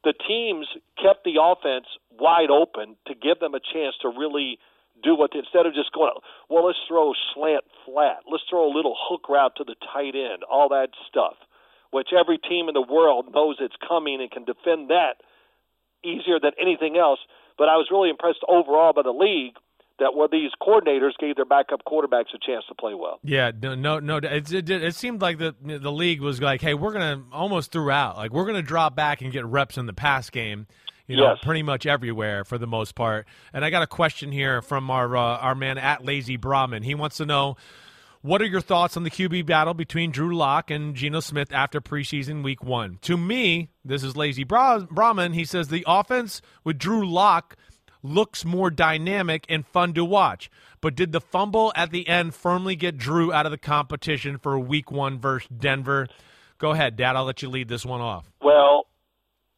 The 0.04 0.14
teams 0.28 0.68
kept 1.02 1.24
the 1.24 1.38
offense 1.42 1.86
wide 2.20 2.50
open 2.50 2.96
to 3.08 3.14
give 3.14 3.40
them 3.40 3.54
a 3.54 3.60
chance 3.62 3.96
to 4.02 4.10
really 4.10 4.58
do 5.04 5.16
what 5.16 5.32
instead 5.34 5.66
of 5.66 5.74
just 5.74 5.92
going, 5.94 6.14
well, 6.50 6.66
let's 6.66 6.78
throw 6.88 7.14
slant 7.34 7.64
flat, 7.86 8.22
let's 8.30 8.44
throw 8.50 8.66
a 8.66 8.74
little 8.74 8.96
hook 8.98 9.30
route 9.30 9.56
to 9.58 9.64
the 9.64 9.76
tight 9.94 10.14
end, 10.16 10.44
all 10.50 10.70
that 10.70 10.90
stuff, 11.10 11.36
which 11.92 12.10
every 12.14 12.38
team 12.38 12.68
in 12.68 12.74
the 12.74 12.82
world 12.82 13.34
knows 13.34 13.58
it's 13.60 13.76
coming 13.88 14.22
and 14.22 14.32
can 14.32 14.46
defend 14.46 14.90
that 14.90 15.22
easier 16.04 16.40
than 16.42 16.52
anything 16.60 16.98
else. 16.98 17.20
But 17.58 17.70
I 17.70 17.78
was 17.78 17.90
really 17.92 18.10
impressed 18.10 18.42
overall 18.48 18.94
by 18.94 19.02
the 19.04 19.14
league 19.14 19.58
that 20.02 20.14
where 20.14 20.28
these 20.28 20.52
coordinators 20.62 21.12
gave 21.20 21.38
their 21.38 21.46
backup 21.46 21.82
quarterbacks 21.88 22.34
a 22.36 22.38
chance 22.46 22.66
to 22.68 22.76
play 22.76 22.94
well. 22.94 23.20
Yeah, 23.24 23.52
no, 23.62 23.74
no, 23.76 24.00
no. 24.00 24.18
It, 24.18 24.52
it, 24.52 24.70
it 24.70 24.96
seemed 24.96 25.22
like 25.22 25.38
the 25.38 25.56
the 25.64 25.92
league 25.92 26.20
was 26.20 26.42
like, 26.42 26.60
hey, 26.62 26.74
we're 26.74 26.92
gonna 26.92 27.24
almost 27.32 27.72
throughout, 27.72 28.18
like 28.18 28.34
we're 28.34 28.46
gonna 28.46 28.62
drop 28.62 28.96
back 28.96 29.22
and 29.22 29.32
get 29.32 29.46
reps 29.46 29.78
in 29.78 29.86
the 29.86 29.94
pass 29.94 30.30
game. 30.30 30.68
You 31.08 31.18
know, 31.18 31.30
Yes. 31.30 31.38
pretty 31.42 31.64
much 31.64 31.86
everywhere 31.86 32.44
for 32.46 32.58
the 32.58 32.68
most 32.68 32.96
part. 32.96 33.28
And 33.54 33.66
I 33.66 33.70
got 33.70 33.82
a 33.84 33.88
question 33.88 34.32
here 34.32 34.62
from 34.62 34.90
our 34.92 35.16
uh, 35.18 35.22
our 35.38 35.56
man 35.56 35.78
at 35.78 36.06
Lazy 36.06 36.36
Brahmin. 36.38 36.84
He 36.84 36.96
wants 36.96 37.18
to 37.18 37.26
know. 37.26 37.56
What 38.24 38.40
are 38.44 38.46
your 38.46 38.62
thoughts 38.62 38.96
on 38.98 39.02
the 39.04 39.10
QB 39.10 39.48
battle 39.48 39.74
between 39.74 40.12
Drew 40.12 40.36
Lock 40.38 40.70
and 40.70 40.94
Geno 40.96 41.22
Smith 41.22 41.52
after 41.52 41.82
preseason 41.82 42.44
week 42.44 42.64
one? 42.64 43.00
To 43.02 43.18
me, 43.18 43.70
this 43.84 44.04
is 44.04 44.16
Lazy 44.16 44.44
Bra- 44.44 44.82
Brahmin. 44.92 45.34
He 45.34 45.44
says 45.44 45.70
the 45.70 45.84
offense 45.88 46.40
with 46.64 46.78
Drew 46.78 47.04
Lock 47.04 47.56
looks 48.04 48.46
more 48.46 48.70
dynamic 48.70 49.46
and 49.50 49.66
fun 49.66 49.94
to 49.94 50.06
watch. 50.06 50.50
But 50.82 50.96
did 50.96 51.12
the 51.12 51.22
fumble 51.22 51.72
at 51.76 51.92
the 51.92 52.08
end 52.08 52.34
firmly 52.34 52.76
get 52.76 52.98
Drew 52.98 53.32
out 53.32 53.46
of 53.46 53.52
the 53.52 53.58
competition 53.58 54.38
for 54.38 54.58
week 54.60 54.92
one 54.92 55.20
versus 55.20 55.50
Denver? 55.50 56.08
Go 56.58 56.72
ahead, 56.72 56.96
Dad. 56.96 57.16
I'll 57.16 57.26
let 57.26 57.42
you 57.42 57.50
lead 57.50 57.68
this 57.68 57.86
one 57.86 58.02
off. 58.02 58.32
Well, 58.42 58.86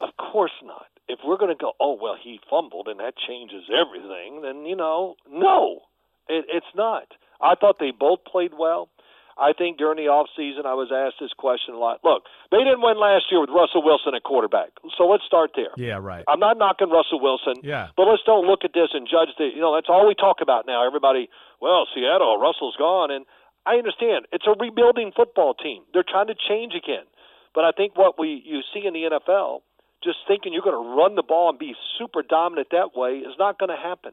of 0.02 0.10
course 0.18 0.52
not. 0.64 0.88
If 1.08 1.20
we're 1.26 1.38
going 1.38 1.56
to 1.56 1.62
go, 1.62 1.74
oh 1.80 1.98
well, 2.02 2.16
he 2.22 2.40
fumbled 2.50 2.88
and 2.88 3.00
that 3.00 3.14
changes 3.28 3.64
everything, 3.70 4.42
then 4.42 4.66
you 4.66 4.76
know, 4.76 5.16
no, 5.30 5.82
it, 6.30 6.46
it's 6.50 6.66
not. 6.76 7.08
I 7.42 7.56
thought 7.56 7.78
they 7.80 7.92
both 7.92 8.20
played 8.24 8.52
well. 8.58 8.90
I 9.38 9.54
think 9.54 9.78
during 9.78 9.98
the 9.98 10.14
off 10.14 10.30
season, 10.38 10.66
I 10.66 10.78
was 10.78 10.94
asked 10.94 11.18
this 11.20 11.34
question 11.34 11.74
a 11.74 11.82
lot. 11.82 12.00
Look, 12.04 12.30
they 12.52 12.62
didn't 12.62 12.82
win 12.82 13.00
last 13.02 13.32
year 13.32 13.42
with 13.42 13.50
Russell 13.50 13.82
Wilson 13.82 14.14
at 14.14 14.24
quarterback, 14.24 14.78
so 14.98 15.10
let's 15.10 15.26
start 15.26 15.52
there. 15.56 15.74
Yeah, 15.78 15.98
right. 15.98 16.24
I'm 16.28 16.40
not 16.40 16.58
knocking 16.58 16.90
Russell 16.90 17.20
Wilson. 17.20 17.62
Yeah. 17.66 17.90
But 17.98 18.06
let's 18.06 18.22
don't 18.26 18.46
look 18.46 18.62
at 18.64 18.74
this 18.74 18.94
and 18.94 19.10
judge 19.10 19.34
the. 19.38 19.50
You 19.50 19.62
know, 19.62 19.74
that's 19.74 19.90
all 19.90 20.08
we 20.08 20.14
talk 20.14 20.38
about 20.42 20.66
now. 20.68 20.86
Everybody, 20.86 21.30
well, 21.62 21.88
Seattle, 21.94 22.38
Russell's 22.38 22.78
gone, 22.78 23.10
and 23.10 23.26
I 23.66 23.76
understand 23.82 24.28
it's 24.32 24.46
a 24.46 24.54
rebuilding 24.54 25.12
football 25.16 25.54
team. 25.54 25.84
They're 25.94 26.08
trying 26.08 26.28
to 26.28 26.36
change 26.36 26.74
again. 26.78 27.10
But 27.56 27.66
I 27.66 27.72
think 27.72 27.98
what 27.98 28.20
we 28.20 28.42
you 28.46 28.62
see 28.74 28.86
in 28.86 28.94
the 28.94 29.10
NFL, 29.10 29.62
just 30.04 30.18
thinking 30.28 30.54
you're 30.54 30.66
going 30.66 30.78
to 30.78 30.96
run 30.96 31.16
the 31.16 31.24
ball 31.24 31.50
and 31.50 31.60
be 31.60 31.74
super 31.98 32.22
dominant 32.22 32.68
that 32.72 32.92
way 32.96 33.22
is 33.24 33.34
not 33.38 33.60
going 33.60 33.70
to 33.70 33.82
happen. 33.82 34.12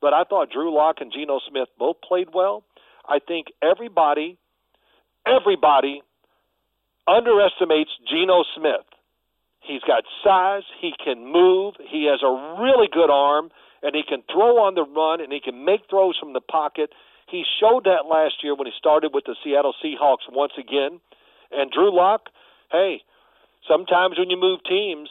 But 0.00 0.14
I 0.14 0.24
thought 0.24 0.50
Drew 0.50 0.74
Lock 0.74 0.96
and 1.00 1.12
Geno 1.12 1.40
Smith 1.48 1.68
both 1.78 1.96
played 2.06 2.28
well. 2.32 2.64
I 3.06 3.18
think 3.18 3.48
everybody, 3.62 4.38
everybody 5.28 6.02
underestimates 7.06 7.90
Geno 8.08 8.44
Smith. 8.56 8.86
He's 9.60 9.82
got 9.82 10.04
size. 10.24 10.64
He 10.80 10.92
can 11.02 11.30
move. 11.30 11.74
He 11.80 12.08
has 12.08 12.20
a 12.22 12.60
really 12.60 12.88
good 12.90 13.10
arm, 13.10 13.50
and 13.82 13.94
he 13.94 14.02
can 14.02 14.22
throw 14.32 14.64
on 14.64 14.74
the 14.74 14.84
run, 14.84 15.20
and 15.20 15.32
he 15.32 15.40
can 15.40 15.64
make 15.64 15.88
throws 15.90 16.16
from 16.18 16.32
the 16.32 16.40
pocket. 16.40 16.90
He 17.28 17.44
showed 17.60 17.84
that 17.84 18.08
last 18.08 18.42
year 18.42 18.54
when 18.54 18.66
he 18.66 18.72
started 18.78 19.12
with 19.12 19.24
the 19.24 19.36
Seattle 19.44 19.74
Seahawks 19.84 20.24
once 20.30 20.52
again. 20.58 21.00
And 21.52 21.70
Drew 21.70 21.94
Lock, 21.94 22.28
hey, 22.72 23.02
sometimes 23.68 24.18
when 24.18 24.30
you 24.30 24.36
move 24.40 24.60
teams, 24.68 25.08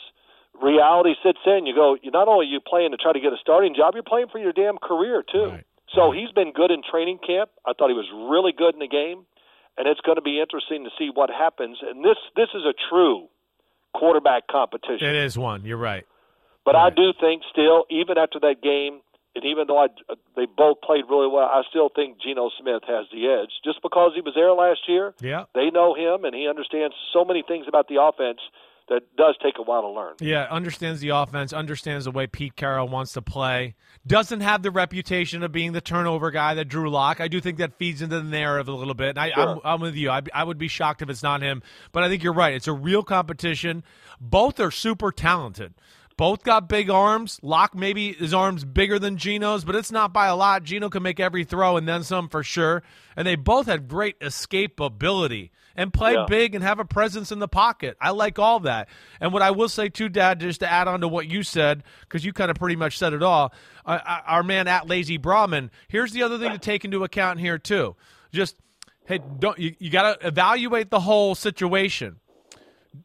reality 0.61 1.13
sits 1.23 1.39
in. 1.45 1.65
You 1.65 1.75
go, 1.75 1.97
not 2.05 2.27
only 2.27 2.45
are 2.47 2.49
you 2.49 2.59
playing 2.59 2.91
to 2.91 2.97
try 2.97 3.13
to 3.13 3.19
get 3.19 3.33
a 3.33 3.37
starting 3.41 3.75
job, 3.75 3.93
you're 3.93 4.03
playing 4.03 4.27
for 4.31 4.39
your 4.39 4.53
damn 4.53 4.77
career 4.77 5.23
too. 5.23 5.49
Right. 5.49 5.65
So 5.95 6.11
he's 6.11 6.31
been 6.31 6.51
good 6.51 6.71
in 6.71 6.81
training 6.83 7.19
camp. 7.25 7.49
I 7.65 7.73
thought 7.73 7.89
he 7.89 7.95
was 7.95 8.09
really 8.11 8.51
good 8.51 8.73
in 8.73 8.79
the 8.79 8.91
game, 8.91 9.25
and 9.77 9.87
it's 9.87 10.01
going 10.01 10.17
to 10.17 10.21
be 10.21 10.39
interesting 10.41 10.83
to 10.83 10.89
see 10.97 11.09
what 11.13 11.29
happens. 11.29 11.77
And 11.81 12.03
this 12.03 12.17
this 12.35 12.49
is 12.53 12.63
a 12.63 12.73
true 12.89 13.27
quarterback 13.93 14.47
competition. 14.47 15.07
It 15.07 15.15
is 15.15 15.37
one. 15.37 15.65
You're 15.65 15.77
right. 15.77 16.05
But 16.65 16.75
right. 16.75 16.91
I 16.91 16.95
do 16.95 17.13
think 17.19 17.43
still, 17.51 17.85
even 17.89 18.17
after 18.17 18.39
that 18.41 18.61
game, 18.61 18.99
and 19.35 19.45
even 19.45 19.67
though 19.67 19.77
I, 19.77 19.87
they 20.35 20.45
both 20.45 20.81
played 20.81 21.05
really 21.09 21.27
well, 21.27 21.45
I 21.45 21.61
still 21.69 21.89
think 21.93 22.21
Geno 22.21 22.49
Smith 22.59 22.83
has 22.87 23.05
the 23.13 23.27
edge 23.27 23.51
just 23.63 23.81
because 23.81 24.11
he 24.15 24.21
was 24.21 24.33
there 24.35 24.51
last 24.51 24.81
year. 24.87 25.13
Yeah. 25.21 25.45
They 25.53 25.69
know 25.69 25.93
him, 25.93 26.25
and 26.25 26.35
he 26.35 26.49
understands 26.49 26.95
so 27.13 27.23
many 27.23 27.43
things 27.47 27.65
about 27.67 27.87
the 27.87 28.01
offense 28.01 28.39
that 28.89 29.15
does 29.17 29.35
take 29.43 29.55
a 29.57 29.61
while 29.61 29.81
to 29.81 29.89
learn. 29.89 30.15
Yeah, 30.19 30.47
understands 30.49 31.01
the 31.01 31.09
offense, 31.09 31.51
understands 31.51 32.05
the 32.05 32.11
way 32.11 32.27
Pete 32.27 32.55
Carroll 32.55 32.87
wants 32.87 33.13
to 33.13 33.21
play. 33.21 33.75
Doesn't 34.05 34.39
have 34.41 34.63
the 34.63 34.71
reputation 34.71 35.43
of 35.43 35.51
being 35.51 35.73
the 35.73 35.81
turnover 35.81 36.31
guy 36.31 36.53
that 36.53 36.65
Drew 36.65 36.89
Lock. 36.89 37.19
I 37.19 37.27
do 37.27 37.41
think 37.41 37.57
that 37.57 37.77
feeds 37.77 38.01
into 38.01 38.15
the 38.15 38.23
narrative 38.23 38.69
a 38.69 38.73
little 38.73 38.93
bit. 38.93 39.09
And 39.09 39.19
I, 39.19 39.31
Sure. 39.31 39.49
I'm, 39.49 39.59
I'm 39.63 39.81
with 39.81 39.95
you. 39.95 40.09
I, 40.09 40.21
I 40.33 40.43
would 40.43 40.57
be 40.57 40.69
shocked 40.69 41.01
if 41.01 41.09
it's 41.09 41.23
not 41.23 41.41
him. 41.41 41.61
But 41.91 42.03
I 42.03 42.09
think 42.09 42.23
you're 42.23 42.33
right. 42.33 42.53
It's 42.53 42.67
a 42.67 42.73
real 42.73 43.03
competition. 43.03 43.83
Both 44.21 44.59
are 44.59 44.71
super 44.71 45.11
talented. 45.11 45.73
Both 46.15 46.43
got 46.43 46.67
big 46.67 46.89
arms. 46.89 47.39
Lock 47.43 47.75
maybe 47.75 48.13
his 48.13 48.33
arms 48.33 48.65
bigger 48.65 48.97
than 48.97 49.17
Geno's, 49.17 49.63
but 49.63 49.75
it's 49.75 49.91
not 49.91 50.13
by 50.13 50.25
a 50.25 50.35
lot. 50.35 50.63
Geno 50.63 50.89
can 50.89 51.03
make 51.03 51.19
every 51.19 51.43
throw 51.43 51.77
and 51.77 51.87
then 51.87 52.01
some 52.03 52.27
for 52.27 52.41
sure. 52.41 52.81
And 53.15 53.27
they 53.27 53.35
both 53.35 53.67
had 53.67 53.87
great 53.87 54.19
escapability 54.19 55.51
and 55.77 55.93
play 55.93 56.13
Yeah. 56.15 56.25
big 56.27 56.55
and 56.55 56.63
have 56.63 56.79
a 56.79 56.85
presence 56.85 57.31
in 57.31 57.39
the 57.39 57.47
pocket. 57.47 57.95
I 58.01 58.09
like 58.09 58.39
all 58.39 58.59
that. 58.61 58.89
And 59.21 59.31
what 59.31 59.41
I 59.43 59.51
will 59.51 59.69
say 59.69 59.87
too, 59.87 60.09
Dad, 60.09 60.39
just 60.41 60.59
to 60.61 60.69
add 60.69 60.87
on 60.87 61.01
to 61.01 61.07
what 61.07 61.27
you 61.27 61.43
said, 61.43 61.83
because 62.01 62.25
you 62.25 62.33
kind 62.33 62.51
of 62.51 62.57
pretty 62.57 62.75
much 62.75 62.97
said 62.97 63.13
it 63.13 63.23
all. 63.23 63.53
Uh, 63.85 63.99
uh, 64.05 64.19
our 64.25 64.43
man 64.43 64.67
at 64.67 64.87
Lazy 64.87 65.17
Brahmin. 65.17 65.71
Here's 65.87 66.11
the 66.11 66.23
other 66.23 66.37
thing 66.39 66.51
to 66.51 66.57
take 66.57 66.83
into 66.83 67.03
account 67.03 67.39
here 67.39 67.57
too. 67.59 67.95
Just 68.33 68.57
hey, 69.05 69.19
don't 69.39 69.57
you, 69.57 69.73
you 69.79 69.89
got 69.89 70.19
to 70.19 70.27
evaluate 70.27 70.89
the 70.89 70.99
whole 71.01 71.35
situation. 71.35 72.17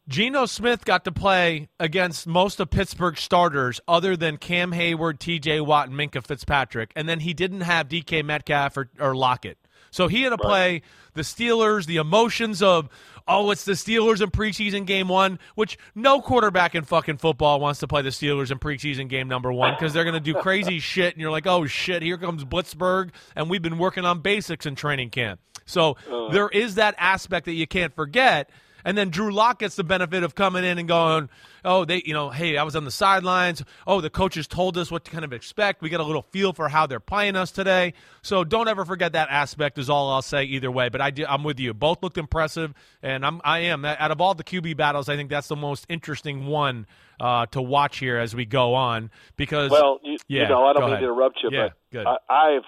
Geno 0.09 0.47
Smith 0.47 0.85
got 0.87 1.05
to 1.05 1.13
play 1.13 1.69
against 1.79 2.27
most 2.27 2.59
of 2.61 2.71
Pittsburgh's 2.71 3.21
starters 3.21 3.79
other 3.87 4.17
than 4.17 4.39
Cam 4.39 4.73
Heyward, 4.73 5.19
TJ 5.19 5.65
Watt, 5.67 5.91
and 5.91 5.99
Minkah 5.99 6.27
Fitzpatrick. 6.27 6.93
And 6.97 7.07
then 7.09 7.21
he 7.21 7.35
didn't 7.35 7.61
have 7.61 7.89
DK 7.89 8.25
Metcalf 8.25 8.77
or, 8.77 8.89
or 8.99 9.15
Lockett. 9.15 9.59
So 9.93 10.09
he 10.09 10.23
had 10.23 10.31
to 10.31 10.39
play 10.39 10.83
the 11.15 11.21
Steelers, 11.21 11.87
the 11.87 11.99
emotions 11.99 12.63
of, 12.63 12.89
oh, 13.29 13.51
it's 13.51 13.65
the 13.65 13.73
Steelers 13.73 14.23
in 14.23 14.31
preseason 14.31 14.87
game 14.87 15.07
one, 15.07 15.39
which 15.55 15.79
no 15.95 16.21
quarterback 16.21 16.75
in 16.75 16.83
fucking 16.83 17.19
football 17.19 17.61
wants 17.61 17.79
to 17.81 17.87
play 17.87 18.01
the 18.03 18.09
Steelers 18.09 18.51
in 18.51 18.59
preseason 18.59 19.09
game 19.09 19.29
number 19.29 19.53
one 19.53 19.75
because 19.75 19.93
they're 19.93 20.05
going 20.05 20.15
to 20.15 20.21
do 20.21 20.35
crazy 20.35 20.79
shit. 20.81 21.13
And 21.13 21.21
you're 21.21 21.31
like, 21.31 21.47
oh, 21.47 21.67
shit, 21.67 22.03
here 22.03 22.17
comes 22.17 22.43
Blitzberg. 22.43 23.11
And 23.37 23.51
we've 23.51 23.63
been 23.63 23.79
working 23.79 24.07
on 24.07 24.21
basics 24.21 24.65
in 24.65 24.75
training 24.75 25.11
camp. 25.11 25.41
So 25.67 25.97
uh. 26.11 26.33
there 26.33 26.49
is 26.49 26.77
that 26.77 26.95
aspect 26.99 27.45
that 27.45 27.53
you 27.53 27.67
can't 27.67 27.95
forget. 27.95 28.51
And 28.85 28.97
then 28.97 29.11
Drew 29.11 29.33
Lock 29.33 29.61
gets 29.61 29.77
the 29.77 29.85
benefit 29.85 30.23
of 30.23 30.35
coming 30.35 30.65
in 30.65 30.79
and 30.79 30.89
going, 30.89 31.29
oh, 31.65 31.85
they, 31.85 32.03
you 32.05 32.13
know, 32.15 32.31
hey, 32.31 32.57
I 32.57 32.63
was 32.63 32.77
on 32.77 32.85
the 32.85 32.91
sidelines. 32.91 33.63
Oh, 33.87 34.01
the 34.01 34.11
coaches 34.11 34.47
told 34.47 34.77
us 34.79 34.91
what 34.91 35.05
to 35.05 35.11
kind 35.11 35.25
of 35.25 35.33
expect. 35.33 35.83
We 35.83 35.89
get 35.89 36.01
a 36.01 36.05
little 36.05 36.23
feel 36.23 36.53
for 36.53 36.69
how 36.69 36.87
they're 36.87 37.01
playing 37.01 37.37
us 37.37 37.51
today. 37.51 37.95
So 38.23 38.45
don't 38.45 38.69
ever 38.69 38.85
forget 38.85 39.13
that 39.13 39.29
aspect. 39.31 39.79
Is 39.79 39.89
all 39.91 40.11
I'll 40.11 40.23
say 40.23 40.45
either 40.45 40.71
way. 40.71 40.89
But 40.89 41.01
I, 41.01 41.11
do- 41.11 41.27
I'm 41.29 41.45
with 41.45 41.61
you. 41.61 41.75
Both 41.75 42.03
looked 42.03 42.19
impressive, 42.19 42.73
and 43.03 43.25
I'm, 43.25 43.41
I 43.45 43.61
am. 43.61 43.85
Out 43.85 44.11
of 44.11 44.21
all 44.21 44.35
the 44.35 44.45
QB 44.45 44.77
battles, 44.77 45.09
I 45.09 45.17
think 45.17 45.31
that's 45.31 45.49
the 45.49 45.57
most 45.57 45.87
interesting 45.89 46.47
one 46.47 46.87
uh, 47.21 47.47
to 47.47 47.63
watch 47.63 47.99
here 47.99 48.19
as 48.19 48.35
we 48.35 48.45
go 48.45 48.75
on 48.75 49.11
because. 49.37 49.71
Well, 49.71 50.01
you, 50.03 50.19
yeah, 50.29 50.43
you 50.43 50.49
know, 50.49 50.67
I 50.67 50.73
don't 50.73 50.83
mean 50.83 50.91
ahead. 50.93 51.01
to 51.01 51.07
interrupt 51.07 51.39
you, 51.43 51.51
Yeah, 51.53 51.69
but 51.69 51.75
good. 51.91 52.07
I, 52.07 52.17
I've 52.29 52.63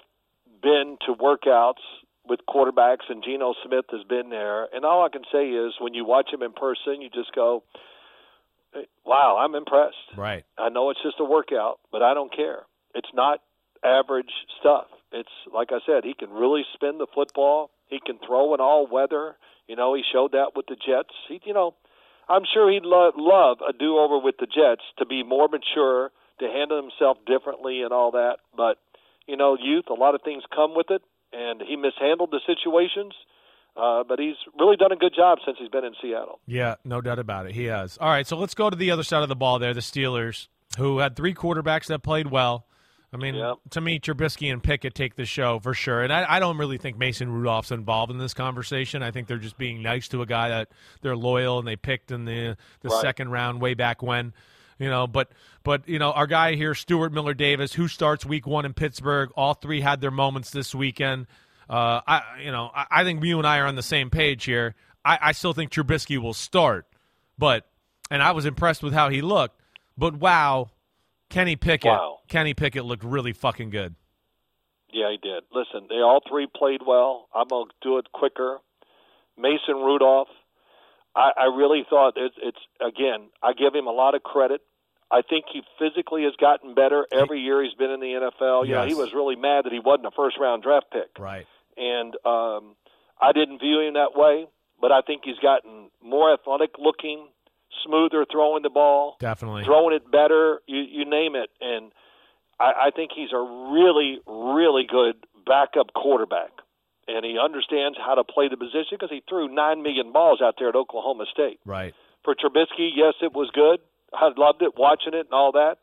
been 0.61 0.97
to 1.05 1.13
workouts 1.13 1.73
with 2.27 2.39
quarterbacks, 2.49 3.09
and 3.09 3.23
Geno 3.23 3.53
Smith 3.65 3.85
has 3.91 4.03
been 4.07 4.29
there. 4.29 4.67
And 4.73 4.85
all 4.85 5.05
I 5.05 5.09
can 5.09 5.23
say 5.31 5.49
is, 5.49 5.73
when 5.79 5.93
you 5.93 6.05
watch 6.05 6.31
him 6.31 6.41
in 6.41 6.53
person, 6.53 7.01
you 7.01 7.09
just 7.09 7.33
go, 7.33 7.63
"Wow, 9.05 9.37
I'm 9.37 9.55
impressed." 9.55 10.15
right. 10.15 10.43
I 10.57 10.69
know 10.69 10.89
it's 10.89 11.01
just 11.03 11.19
a 11.19 11.25
workout, 11.25 11.79
but 11.91 12.01
I 12.01 12.13
don't 12.13 12.33
care. 12.33 12.65
It's 12.93 13.13
not 13.13 13.41
average 13.83 14.31
stuff. 14.59 14.87
It's 15.11 15.29
like 15.53 15.71
I 15.71 15.79
said, 15.85 16.03
he 16.03 16.13
can 16.13 16.31
really 16.31 16.65
spin 16.73 16.97
the 16.97 17.07
football. 17.13 17.71
He 17.87 17.99
can 17.99 18.17
throw 18.25 18.53
in 18.53 18.59
all 18.59 18.87
weather. 18.87 19.37
You 19.67 19.75
know, 19.75 19.93
he 19.93 20.03
showed 20.11 20.31
that 20.33 20.55
with 20.55 20.65
the 20.67 20.75
Jets. 20.75 21.13
He, 21.27 21.39
you 21.45 21.53
know, 21.53 21.75
I'm 22.27 22.43
sure 22.51 22.71
he'd 22.71 22.83
lo- 22.83 23.11
love 23.15 23.57
a 23.67 23.73
do-over 23.73 24.19
with 24.19 24.35
the 24.39 24.47
Jets 24.47 24.81
to 24.97 25.05
be 25.05 25.23
more 25.23 25.47
mature, 25.47 26.11
to 26.39 26.47
handle 26.47 26.81
himself 26.81 27.17
differently, 27.25 27.81
and 27.81 27.93
all 27.93 28.11
that. 28.11 28.37
But 28.55 28.77
you 29.27 29.37
know, 29.37 29.57
youth, 29.59 29.85
a 29.89 29.93
lot 29.93 30.15
of 30.15 30.21
things 30.21 30.43
come 30.53 30.75
with 30.75 30.87
it, 30.89 31.01
and 31.35 31.61
he 31.67 31.75
mishandled 31.75 32.31
the 32.31 32.39
situations. 32.47 33.13
Uh, 33.77 34.05
but 34.07 34.19
he's 34.19 34.35
really 34.57 34.77
done 34.77 34.93
a 34.93 34.95
good 34.95 35.13
job 35.13 35.37
since 35.45 35.57
he's 35.59 35.67
been 35.67 35.83
in 35.83 35.93
Seattle. 36.01 36.39
Yeah, 36.47 36.75
no 36.85 37.01
doubt 37.01 37.19
about 37.19 37.45
it. 37.47 37.51
He 37.51 37.65
has. 37.65 37.97
All 37.99 38.07
right, 38.07 38.25
so 38.25 38.37
let's 38.37 38.53
go 38.53 38.69
to 38.69 38.75
the 38.75 38.89
other 38.91 39.03
side 39.03 39.21
of 39.21 39.27
the 39.27 39.35
ball 39.35 39.59
there, 39.59 39.73
the 39.73 39.81
Steelers, 39.81 40.47
who 40.77 40.99
had 40.99 41.17
three 41.17 41.33
quarterbacks 41.33 41.87
that 41.87 42.01
played 42.01 42.31
well. 42.31 42.65
I 43.13 43.17
mean, 43.17 43.35
Yeah. 43.35 43.55
to 43.71 43.81
me, 43.81 43.99
Trubisky 43.99 44.49
and 44.51 44.63
Pickett 44.63 44.95
take 44.95 45.15
the 45.15 45.25
show 45.25 45.59
for 45.59 45.73
sure. 45.73 46.01
And 46.03 46.13
I, 46.13 46.25
I 46.35 46.39
don't 46.39 46.57
really 46.57 46.77
think 46.77 46.97
Mason 46.97 47.29
Rudolph's 47.29 47.71
involved 47.71 48.11
in 48.13 48.17
this 48.17 48.33
conversation. 48.33 49.03
I 49.03 49.11
think 49.11 49.27
they're 49.27 49.37
just 49.37 49.57
being 49.57 49.81
nice 49.81 50.07
to 50.09 50.21
a 50.21 50.25
guy 50.25 50.47
that 50.49 50.69
they're 51.01 51.15
loyal 51.17 51.59
and 51.59 51.67
they 51.67 51.75
picked 51.75 52.11
in 52.11 52.23
the 52.23 52.55
the 52.81 52.89
Right. 52.89 53.01
second 53.01 53.29
round 53.31 53.59
way 53.59 53.73
back 53.73 54.01
when. 54.01 54.33
You 54.77 54.89
know, 54.89 55.07
but 55.07 55.31
but 55.63 55.87
you 55.87 55.99
know, 55.99 56.11
our 56.11 56.27
guy 56.27 56.55
here, 56.55 56.75
Stuart 56.75 57.13
Miller 57.13 57.33
Davis, 57.33 57.73
who 57.73 57.87
starts 57.87 58.25
week 58.25 58.45
one 58.45 58.65
in 58.65 58.73
Pittsburgh. 58.73 59.31
All 59.35 59.53
three 59.53 59.81
had 59.81 60.01
their 60.01 60.11
moments 60.11 60.49
this 60.51 60.75
weekend. 60.75 61.27
Uh, 61.69 62.01
I 62.05 62.21
you 62.43 62.51
know, 62.51 62.69
I, 62.75 62.85
I 62.91 63.03
think 63.03 63.23
you 63.23 63.37
and 63.37 63.47
I 63.47 63.59
are 63.59 63.67
on 63.67 63.75
the 63.75 63.83
same 63.83 64.09
page 64.09 64.43
here. 64.43 64.75
I, 65.03 65.17
I 65.21 65.31
still 65.31 65.53
think 65.53 65.71
Trubisky 65.71 66.17
will 66.17 66.33
start, 66.33 66.87
but 67.37 67.65
and 68.11 68.21
I 68.21 68.31
was 68.33 68.45
impressed 68.45 68.83
with 68.83 68.93
how 68.93 69.09
he 69.09 69.21
looked. 69.21 69.61
But 69.97 70.15
wow, 70.15 70.71
Kenny 71.29 71.55
Pickett, 71.55 71.91
Wow. 71.91 72.19
Kenny 72.27 72.53
Pickett 72.53 72.83
looked 72.85 73.03
really 73.03 73.31
fucking 73.33 73.69
good. 73.69 73.95
Yeah, 74.91 75.09
he 75.11 75.17
did. 75.17 75.43
Listen, 75.53 75.87
they 75.89 75.95
all 75.95 76.19
three 76.29 76.47
played 76.53 76.81
well. 76.85 77.27
I'm 77.33 77.47
gonna 77.47 77.65
do 77.81 77.97
it 77.97 78.11
quicker. 78.13 78.57
Mason 79.37 79.75
Rudolph, 79.75 80.27
I, 81.15 81.31
I 81.37 81.45
really 81.55 81.85
thought 81.89 82.13
it's, 82.17 82.35
it's 82.41 82.57
again. 82.81 83.29
I 83.41 83.53
give 83.53 83.73
him 83.73 83.87
a 83.87 83.91
lot 83.91 84.15
of 84.15 84.23
credit. 84.23 84.61
I 85.11 85.21
think 85.21 85.45
he 85.53 85.61
physically 85.79 86.23
has 86.23 86.33
gotten 86.41 86.73
better 86.73 87.05
every 87.11 87.39
year 87.39 87.63
he's 87.63 87.73
been 87.75 87.91
in 87.91 87.99
the 87.99 88.29
NFL. 88.41 88.67
You 88.67 88.73
know, 88.73 88.85
he 88.85 88.95
was 88.95 89.13
really 89.13 89.35
mad 89.35 89.65
that 89.65 89.71
he 89.71 89.79
wasn't 89.79 90.07
a 90.07 90.11
first 90.15 90.37
round 90.39 90.63
draft 90.63 90.87
pick, 90.91 91.17
Right. 91.19 91.45
and 91.77 92.15
um, 92.25 92.75
I 93.21 93.31
didn't 93.31 93.59
view 93.59 93.79
him 93.81 93.93
that 93.93 94.11
way. 94.15 94.47
But 94.81 94.91
I 94.91 95.01
think 95.01 95.21
he's 95.23 95.39
gotten 95.41 95.89
more 96.03 96.33
athletic 96.33 96.71
looking, 96.77 97.27
smoother 97.85 98.25
throwing 98.29 98.61
the 98.61 98.69
ball 98.69 99.15
Definitely. 99.19 99.63
throwing 99.63 99.95
it 99.95 100.11
better, 100.11 100.59
you 100.67 100.79
you 100.81 101.05
name 101.05 101.35
it. 101.35 101.49
And 101.61 101.91
I, 102.59 102.87
I 102.87 102.89
think 102.93 103.11
he's 103.15 103.31
a 103.33 103.39
really, 103.71 104.19
really 104.27 104.83
good 104.89 105.15
backup 105.45 105.93
quarterback, 105.93 106.51
and 107.07 107.25
he 107.25 107.37
understands 107.37 107.97
how 107.97 108.15
to 108.15 108.23
play 108.23 108.49
the 108.49 108.57
position 108.57 108.97
because 108.97 109.11
he 109.11 109.21
threw 109.29 109.47
nine 109.47 109.83
million 109.83 110.11
balls 110.11 110.41
out 110.41 110.55
there 110.57 110.69
at 110.69 110.75
Oklahoma 110.75 111.25
State. 111.31 111.59
Right. 111.65 111.93
For 112.23 112.33
Trubisky, 112.33 112.89
yes, 112.95 113.13
it 113.21 113.33
was 113.33 113.49
good. 113.53 113.79
I 114.13 114.29
loved 114.35 114.61
it, 114.61 114.73
watching 114.77 115.13
it 115.13 115.27
and 115.29 115.33
all 115.33 115.51
that. 115.53 115.77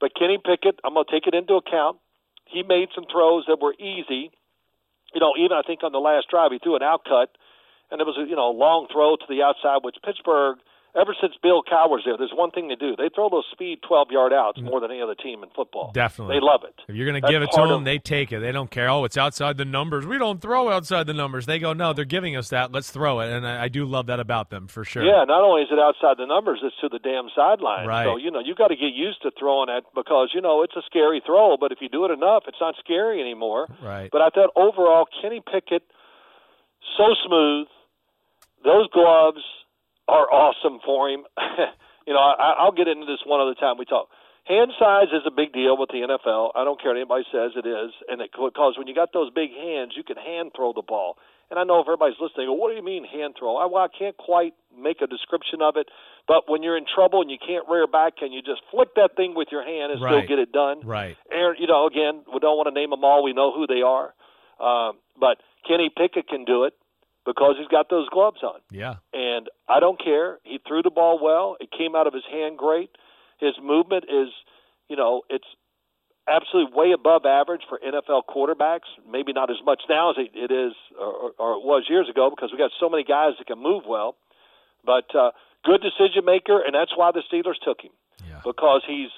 But 0.00 0.14
Kenny 0.14 0.38
Pickett, 0.38 0.78
I'm 0.84 0.94
going 0.94 1.06
to 1.06 1.10
take 1.10 1.26
it 1.26 1.34
into 1.34 1.54
account. 1.54 1.98
He 2.46 2.62
made 2.62 2.88
some 2.94 3.04
throws 3.10 3.44
that 3.48 3.60
were 3.60 3.74
easy. 3.74 4.30
You 5.14 5.20
know, 5.20 5.34
even 5.38 5.56
I 5.56 5.62
think 5.66 5.82
on 5.82 5.92
the 5.92 5.98
last 5.98 6.28
drive, 6.30 6.52
he 6.52 6.58
threw 6.58 6.76
an 6.76 6.82
outcut, 6.82 7.34
and 7.90 8.00
it 8.00 8.04
was 8.04 8.18
a 8.18 8.28
you 8.28 8.36
know 8.36 8.50
a 8.50 8.56
long 8.56 8.86
throw 8.92 9.16
to 9.16 9.26
the 9.28 9.42
outside, 9.42 9.82
which 9.82 9.96
Pittsburgh. 10.04 10.58
Ever 10.96 11.12
since 11.20 11.34
Bill 11.42 11.62
Cowher's 11.68 12.02
there, 12.06 12.16
there's 12.16 12.32
one 12.32 12.52
thing 12.52 12.68
they 12.68 12.76
do. 12.76 12.94
They 12.96 13.10
throw 13.12 13.28
those 13.28 13.46
speed 13.50 13.80
12 13.86 14.08
yard 14.12 14.32
outs 14.32 14.60
mm. 14.60 14.70
more 14.70 14.80
than 14.80 14.92
any 14.92 15.02
other 15.02 15.16
team 15.16 15.42
in 15.42 15.50
football. 15.50 15.90
Definitely. 15.92 16.36
They 16.36 16.40
love 16.40 16.62
it. 16.62 16.74
If 16.86 16.94
you're 16.94 17.10
going 17.10 17.20
to 17.20 17.28
give 17.28 17.42
it 17.42 17.50
to 17.50 17.62
them, 17.62 17.82
of- 17.82 17.84
they 17.84 17.98
take 17.98 18.30
it. 18.30 18.38
They 18.38 18.52
don't 18.52 18.70
care. 18.70 18.88
Oh, 18.88 19.04
it's 19.04 19.18
outside 19.18 19.56
the 19.56 19.64
numbers. 19.64 20.06
We 20.06 20.18
don't 20.18 20.40
throw 20.40 20.70
outside 20.70 21.08
the 21.08 21.14
numbers. 21.14 21.46
They 21.46 21.58
go, 21.58 21.72
no, 21.72 21.94
they're 21.94 22.04
giving 22.04 22.36
us 22.36 22.50
that. 22.50 22.70
Let's 22.70 22.90
throw 22.90 23.18
it. 23.20 23.32
And 23.32 23.44
I, 23.44 23.64
I 23.64 23.68
do 23.68 23.84
love 23.84 24.06
that 24.06 24.20
about 24.20 24.50
them 24.50 24.68
for 24.68 24.84
sure. 24.84 25.02
Yeah, 25.02 25.24
not 25.24 25.42
only 25.42 25.62
is 25.62 25.68
it 25.72 25.80
outside 25.80 26.16
the 26.16 26.26
numbers, 26.26 26.60
it's 26.62 26.76
to 26.80 26.88
the 26.88 27.00
damn 27.00 27.26
sideline. 27.34 27.88
Right. 27.88 28.04
So, 28.04 28.16
you 28.16 28.30
know, 28.30 28.38
you 28.38 28.54
got 28.54 28.68
to 28.68 28.76
get 28.76 28.94
used 28.94 29.20
to 29.22 29.32
throwing 29.36 29.70
it 29.70 29.82
because, 29.96 30.30
you 30.32 30.40
know, 30.40 30.62
it's 30.62 30.76
a 30.76 30.82
scary 30.86 31.20
throw, 31.26 31.56
but 31.58 31.72
if 31.72 31.78
you 31.80 31.88
do 31.88 32.04
it 32.04 32.12
enough, 32.12 32.44
it's 32.46 32.60
not 32.60 32.76
scary 32.78 33.20
anymore. 33.20 33.66
Right. 33.82 34.10
But 34.12 34.22
I 34.22 34.28
thought 34.30 34.50
overall, 34.54 35.06
Kenny 35.20 35.42
Pickett, 35.44 35.82
so 36.96 37.16
smooth. 37.26 37.66
Those 38.62 38.88
gloves 38.94 39.42
are 40.08 40.28
awesome 40.30 40.80
for 40.84 41.08
him. 41.08 41.24
you 42.06 42.12
know, 42.12 42.20
I, 42.20 42.54
I'll 42.58 42.72
get 42.72 42.88
into 42.88 43.06
this 43.06 43.20
one 43.24 43.40
other 43.40 43.54
time 43.54 43.76
we 43.78 43.84
talk. 43.84 44.08
Hand 44.44 44.72
size 44.78 45.08
is 45.08 45.24
a 45.26 45.30
big 45.32 45.54
deal 45.54 45.78
with 45.78 45.88
the 45.88 46.04
NFL. 46.04 46.52
I 46.54 46.64
don't 46.64 46.76
care 46.80 46.92
what 46.92 47.00
anybody 47.00 47.24
says 47.32 47.52
it 47.56 47.64
is, 47.64 47.92
and 48.12 48.20
it, 48.20 48.28
because 48.30 48.76
when 48.76 48.86
you 48.86 48.94
got 48.94 49.12
those 49.14 49.32
big 49.32 49.48
hands, 49.56 49.92
you 49.96 50.04
can 50.04 50.16
hand 50.20 50.52
throw 50.54 50.74
the 50.74 50.84
ball. 50.86 51.16
And 51.50 51.58
I 51.58 51.64
know 51.64 51.80
if 51.80 51.88
everybody's 51.88 52.20
listening, 52.20 52.48
well, 52.48 52.56
what 52.58 52.68
do 52.68 52.76
you 52.76 52.84
mean 52.84 53.04
hand 53.08 53.36
throw? 53.38 53.56
I, 53.56 53.64
well, 53.64 53.84
I 53.84 53.88
can't 53.88 54.16
quite 54.16 54.52
make 54.76 55.00
a 55.00 55.06
description 55.06 55.62
of 55.62 55.76
it, 55.76 55.88
but 56.28 56.44
when 56.48 56.62
you're 56.62 56.76
in 56.76 56.84
trouble 56.84 57.22
and 57.22 57.30
you 57.30 57.38
can't 57.40 57.64
rear 57.68 57.86
back, 57.86 58.16
can 58.16 58.32
you 58.32 58.42
just 58.42 58.60
flick 58.70 58.94
that 58.96 59.16
thing 59.16 59.34
with 59.34 59.48
your 59.50 59.64
hand 59.64 59.92
and 59.92 60.00
Right. 60.02 60.24
still 60.24 60.36
get 60.36 60.38
it 60.38 60.52
done? 60.52 60.80
Right. 60.84 61.16
Aaron, 61.32 61.56
you 61.58 61.66
know, 61.66 61.86
again, 61.86 62.24
we 62.32 62.38
don't 62.40 62.56
want 62.56 62.68
to 62.68 62.74
name 62.74 62.90
them 62.90 63.04
all. 63.04 63.24
We 63.24 63.32
know 63.32 63.52
who 63.52 63.66
they 63.66 63.80
are. 63.80 64.12
Um, 64.60 64.98
but 65.18 65.38
Kenny 65.66 65.88
Pickett 65.94 66.28
can 66.28 66.44
do 66.44 66.64
it. 66.64 66.74
Because 67.26 67.56
he's 67.58 67.68
got 67.68 67.88
those 67.90 68.08
gloves 68.10 68.42
on. 68.42 68.60
Yeah. 68.70 68.96
And 69.12 69.48
I 69.68 69.80
don't 69.80 69.98
care. 70.02 70.38
He 70.44 70.58
threw 70.66 70.82
the 70.82 70.90
ball 70.90 71.18
well. 71.22 71.56
It 71.60 71.70
came 71.76 71.94
out 71.96 72.06
of 72.06 72.12
his 72.14 72.24
hand 72.30 72.58
great. 72.58 72.90
His 73.40 73.52
movement 73.62 74.04
is, 74.08 74.28
you 74.88 74.96
know, 74.96 75.22
it's 75.30 75.46
absolutely 76.28 76.72
way 76.74 76.92
above 76.92 77.24
average 77.26 77.62
for 77.68 77.78
NFL 77.78 78.22
quarterbacks. 78.28 78.88
Maybe 79.10 79.32
not 79.32 79.50
as 79.50 79.56
much 79.64 79.82
now 79.88 80.10
as 80.10 80.16
it 80.18 80.50
is 80.50 80.72
or, 80.98 81.32
or 81.38 81.52
it 81.58 81.64
was 81.64 81.84
years 81.88 82.08
ago 82.08 82.30
because 82.30 82.50
we 82.52 82.58
got 82.58 82.70
so 82.80 82.88
many 82.88 83.04
guys 83.04 83.32
that 83.38 83.46
can 83.46 83.58
move 83.62 83.84
well. 83.88 84.16
But 84.84 85.14
uh, 85.14 85.30
good 85.64 85.80
decision 85.80 86.24
maker, 86.24 86.60
and 86.64 86.74
that's 86.74 86.92
why 86.96 87.10
the 87.12 87.22
Steelers 87.32 87.56
took 87.64 87.80
him 87.82 87.92
Yeah. 88.28 88.40
because 88.44 88.82
he's. 88.86 89.10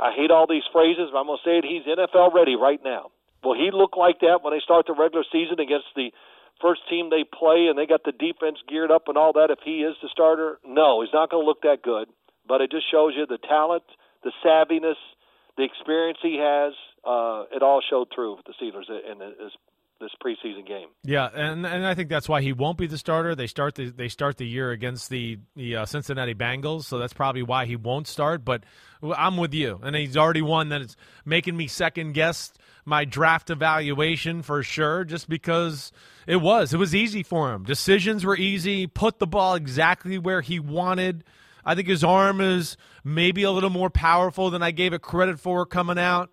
I 0.00 0.12
hate 0.16 0.30
all 0.30 0.46
these 0.48 0.62
phrases, 0.72 1.10
but 1.12 1.18
I'm 1.20 1.26
going 1.26 1.36
to 1.44 1.44
say 1.44 1.58
it. 1.60 1.64
He's 1.68 1.84
NFL 1.84 2.32
ready 2.32 2.56
right 2.56 2.80
now. 2.82 3.10
Will 3.44 3.52
he 3.54 3.68
look 3.70 3.96
like 3.98 4.20
that 4.20 4.40
when 4.42 4.54
they 4.54 4.60
start 4.64 4.86
the 4.86 4.94
regular 4.96 5.24
season 5.30 5.60
against 5.60 5.92
the 5.94 6.08
first 6.60 6.82
team 6.88 7.10
they 7.10 7.24
play 7.24 7.66
and 7.68 7.78
they 7.78 7.86
got 7.86 8.04
the 8.04 8.12
defense 8.12 8.58
geared 8.68 8.90
up 8.90 9.08
and 9.08 9.16
all 9.16 9.32
that? 9.34 9.50
If 9.50 9.60
he 9.64 9.82
is 9.82 9.96
the 10.02 10.08
starter, 10.12 10.58
no, 10.64 11.02
he's 11.02 11.12
not 11.12 11.30
going 11.30 11.42
to 11.42 11.46
look 11.46 11.62
that 11.62 11.82
good. 11.82 12.08
But 12.46 12.60
it 12.60 12.70
just 12.70 12.90
shows 12.90 13.12
you 13.16 13.26
the 13.26 13.38
talent, 13.38 13.84
the 14.22 14.32
savviness, 14.44 15.00
the 15.56 15.64
experience 15.64 16.18
he 16.22 16.38
has. 16.40 16.72
Uh, 17.04 17.44
it 17.54 17.62
all 17.62 17.80
showed 17.88 18.08
through 18.14 18.36
with 18.36 18.46
the 18.46 18.54
Steelers 18.60 18.88
in 18.88 19.18
this 19.18 19.52
this 20.00 20.10
preseason 20.24 20.66
game. 20.66 20.88
Yeah, 21.04 21.28
and 21.32 21.66
and 21.66 21.86
I 21.86 21.94
think 21.94 22.08
that's 22.08 22.28
why 22.28 22.42
he 22.42 22.52
won't 22.52 22.78
be 22.78 22.86
the 22.86 22.98
starter. 22.98 23.34
They 23.34 23.46
start 23.46 23.74
the 23.74 23.90
they 23.90 24.08
start 24.08 24.38
the 24.38 24.46
year 24.46 24.70
against 24.70 25.10
the 25.10 25.38
the 25.54 25.76
uh, 25.76 25.86
Cincinnati 25.86 26.34
Bengals, 26.34 26.84
so 26.84 26.98
that's 26.98 27.12
probably 27.12 27.42
why 27.42 27.66
he 27.66 27.76
won't 27.76 28.08
start. 28.08 28.44
But 28.44 28.64
I'm 29.02 29.36
with 29.36 29.54
you, 29.54 29.78
and 29.82 29.94
he's 29.94 30.16
already 30.16 30.42
one 30.42 30.70
that 30.70 30.80
is 30.80 30.96
making 31.24 31.56
me 31.56 31.66
second 31.66 32.12
guess 32.12 32.52
my 32.84 33.04
draft 33.04 33.50
evaluation 33.50 34.42
for 34.42 34.62
sure, 34.62 35.04
just 35.04 35.28
because 35.28 35.92
it 36.26 36.36
was 36.36 36.72
it 36.72 36.78
was 36.78 36.94
easy 36.94 37.22
for 37.22 37.52
him. 37.52 37.64
Decisions 37.64 38.24
were 38.24 38.36
easy. 38.36 38.86
Put 38.86 39.18
the 39.18 39.26
ball 39.26 39.54
exactly 39.54 40.18
where 40.18 40.40
he 40.40 40.58
wanted. 40.58 41.24
I 41.64 41.74
think 41.74 41.88
his 41.88 42.02
arm 42.02 42.40
is 42.40 42.78
maybe 43.04 43.42
a 43.42 43.50
little 43.50 43.70
more 43.70 43.90
powerful 43.90 44.50
than 44.50 44.62
I 44.62 44.70
gave 44.70 44.94
it 44.94 45.02
credit 45.02 45.38
for 45.38 45.66
coming 45.66 45.98
out, 45.98 46.30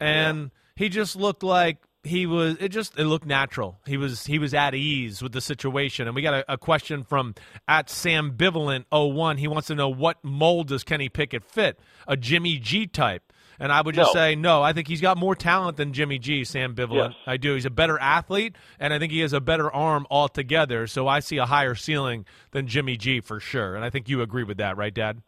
and 0.00 0.38
yeah. 0.38 0.48
he 0.74 0.88
just 0.88 1.16
looked 1.16 1.42
like 1.42 1.78
he 2.02 2.26
was 2.26 2.56
it 2.60 2.70
just 2.70 2.98
it 2.98 3.04
looked 3.04 3.26
natural. 3.26 3.78
He 3.86 3.96
was 3.96 4.24
he 4.26 4.38
was 4.38 4.54
at 4.54 4.74
ease 4.74 5.22
with 5.22 5.32
the 5.32 5.40
situation. 5.40 6.06
And 6.06 6.14
we 6.16 6.22
got 6.22 6.34
a, 6.34 6.52
a 6.54 6.58
question 6.58 7.02
from 7.02 7.34
at 7.68 7.90
sam 7.90 8.32
bivalent 8.36 8.84
01 8.90 9.36
he 9.36 9.48
wants 9.48 9.68
to 9.68 9.74
know 9.74 9.88
what 9.88 10.16
mold 10.24 10.68
does 10.68 10.82
kenny 10.84 11.08
pickett 11.08 11.44
fit? 11.44 11.78
A 12.08 12.16
jimmy 12.16 12.58
g 12.58 12.86
type. 12.86 13.32
And 13.58 13.70
i 13.70 13.82
would 13.82 13.94
just 13.94 14.14
No. 14.14 14.20
say 14.20 14.34
no. 14.34 14.62
I 14.62 14.72
think 14.72 14.88
he's 14.88 15.02
got 15.02 15.18
more 15.18 15.34
talent 15.34 15.76
than 15.76 15.92
jimmy 15.92 16.18
g 16.18 16.42
sam 16.44 16.74
bivalent 16.74 17.10
Yes. 17.10 17.18
i 17.26 17.36
do. 17.36 17.54
He's 17.54 17.66
a 17.66 17.70
better 17.70 17.98
athlete 17.98 18.56
and 18.78 18.94
i 18.94 18.98
think 18.98 19.12
he 19.12 19.20
has 19.20 19.32
a 19.34 19.40
better 19.40 19.70
arm 19.70 20.06
altogether. 20.10 20.86
So 20.86 21.06
i 21.06 21.20
see 21.20 21.36
a 21.36 21.44
higher 21.46 21.74
ceiling 21.74 22.24
than 22.52 22.66
jimmy 22.66 22.96
g 22.96 23.20
for 23.20 23.40
sure. 23.40 23.76
And 23.76 23.84
i 23.84 23.90
think 23.90 24.08
you 24.08 24.22
agree 24.22 24.44
with 24.44 24.56
that 24.56 24.76
right 24.78 24.94
dad? 24.94 25.20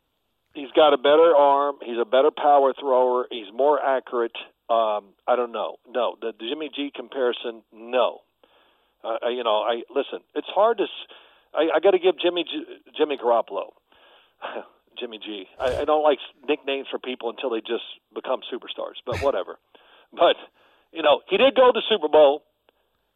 He's 0.55 0.71
got 0.77 0.93
a 0.95 0.99
better 0.99 1.35
arm. 1.37 1.77
He's 1.85 1.97
a 2.01 2.05
better 2.05 2.31
power 2.31 2.75
thrower. 2.79 3.27
He's 3.31 3.47
more 3.55 3.81
accurate. 3.83 4.33
Um, 4.71 5.15
I 5.27 5.37
don't 5.37 5.53
know. 5.53 5.77
No, 5.89 6.17
the, 6.21 6.33
the 6.39 6.49
Jimmy 6.49 6.71
G 6.75 6.91
comparison, 6.95 7.63
no. 7.73 8.21
Uh, 9.03 9.29
you 9.29 9.43
know, 9.43 9.67
I 9.67 9.83
listen. 9.91 10.23
It's 10.35 10.49
hard 10.49 10.79
to. 10.79 10.87
I, 11.55 11.77
I 11.77 11.81
got 11.81 11.91
to 11.91 11.99
give 11.99 12.15
Jimmy 12.23 12.45
G, 12.45 12.65
Jimmy 12.97 13.19
Garoppolo, 13.19 13.75
Jimmy 14.99 15.19
G. 15.19 15.47
I, 15.59 15.83
I 15.83 15.85
don't 15.85 16.03
like 16.03 16.19
nicknames 16.47 16.87
for 16.91 16.99
people 16.99 17.29
until 17.29 17.51
they 17.51 17.61
just 17.61 17.85
become 18.15 18.41
superstars. 18.47 19.03
But 19.05 19.21
whatever. 19.23 19.59
but 20.13 20.39
you 20.93 21.03
know, 21.03 21.21
he 21.29 21.37
did 21.37 21.55
go 21.55 21.73
to 21.73 21.75
the 21.75 21.83
Super 21.91 22.09
Bowl, 22.09 22.45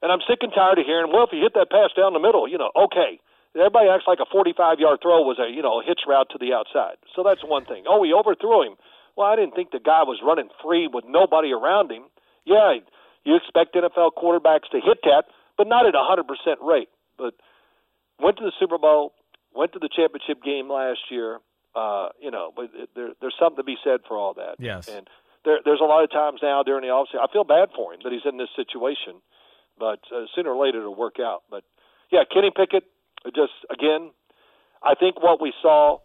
and 0.02 0.10
I'm 0.10 0.20
sick 0.28 0.42
and 0.42 0.52
tired 0.52 0.78
of 0.78 0.86
hearing. 0.86 1.12
Well, 1.12 1.24
if 1.24 1.30
he 1.30 1.38
hit 1.38 1.54
that 1.54 1.70
pass 1.70 1.94
down 1.96 2.12
the 2.12 2.22
middle, 2.22 2.48
you 2.48 2.58
know, 2.58 2.70
okay. 2.90 3.20
Everybody 3.56 3.88
acts 3.88 4.04
like 4.04 4.20
a 4.20 4.28
45 4.28 4.84
yard 4.84 5.00
throw 5.00 5.24
was 5.24 5.40
a 5.40 5.48
you 5.48 5.62
know 5.62 5.80
a 5.80 5.84
hitch 5.86 6.04
route 6.04 6.28
to 6.34 6.38
the 6.38 6.52
outside. 6.52 7.00
So 7.14 7.24
that's 7.24 7.40
one 7.40 7.64
thing. 7.64 7.88
Oh, 7.88 8.04
he 8.04 8.12
overthrew 8.12 8.68
him. 8.68 8.76
Well, 9.16 9.26
I 9.26 9.36
didn't 9.36 9.54
think 9.54 9.70
the 9.70 9.80
guy 9.80 10.02
was 10.04 10.20
running 10.22 10.48
free 10.62 10.88
with 10.92 11.04
nobody 11.08 11.52
around 11.52 11.90
him. 11.90 12.04
Yeah, 12.44 12.78
you 13.24 13.36
expect 13.36 13.74
NFL 13.74 14.12
quarterbacks 14.16 14.68
to 14.72 14.80
hit 14.80 14.98
that, 15.04 15.24
but 15.56 15.66
not 15.66 15.86
at 15.86 15.94
a 15.94 15.98
100% 15.98 16.22
rate. 16.62 16.88
But 17.18 17.34
went 18.20 18.36
to 18.38 18.44
the 18.44 18.52
Super 18.60 18.78
Bowl, 18.78 19.12
went 19.54 19.72
to 19.72 19.78
the 19.78 19.88
championship 19.88 20.42
game 20.44 20.70
last 20.70 21.10
year. 21.10 21.40
Uh, 21.74 22.08
you 22.20 22.30
know, 22.30 22.52
but 22.56 22.70
there, 22.94 23.10
there's 23.20 23.34
something 23.38 23.56
to 23.56 23.64
be 23.64 23.76
said 23.84 24.00
for 24.08 24.16
all 24.16 24.32
that. 24.34 24.56
Yes. 24.58 24.88
And 24.88 25.08
there, 25.44 25.58
there's 25.64 25.80
a 25.80 25.84
lot 25.84 26.04
of 26.04 26.10
times 26.10 26.40
now 26.42 26.62
during 26.62 26.82
the 26.82 26.88
offseason, 26.88 27.20
I 27.20 27.32
feel 27.32 27.44
bad 27.44 27.68
for 27.74 27.92
him 27.92 28.00
that 28.02 28.12
he's 28.12 28.24
in 28.24 28.38
this 28.38 28.48
situation, 28.56 29.20
but 29.78 30.00
uh, 30.14 30.24
sooner 30.34 30.50
or 30.52 30.64
later 30.64 30.80
it'll 30.80 30.96
work 30.96 31.16
out. 31.20 31.42
But 31.50 31.64
yeah, 32.10 32.24
Kenny 32.32 32.50
Pickett, 32.54 32.84
just 33.34 33.52
again, 33.70 34.10
I 34.82 34.94
think 34.94 35.22
what 35.22 35.40
we 35.40 35.52
saw, 35.60 35.98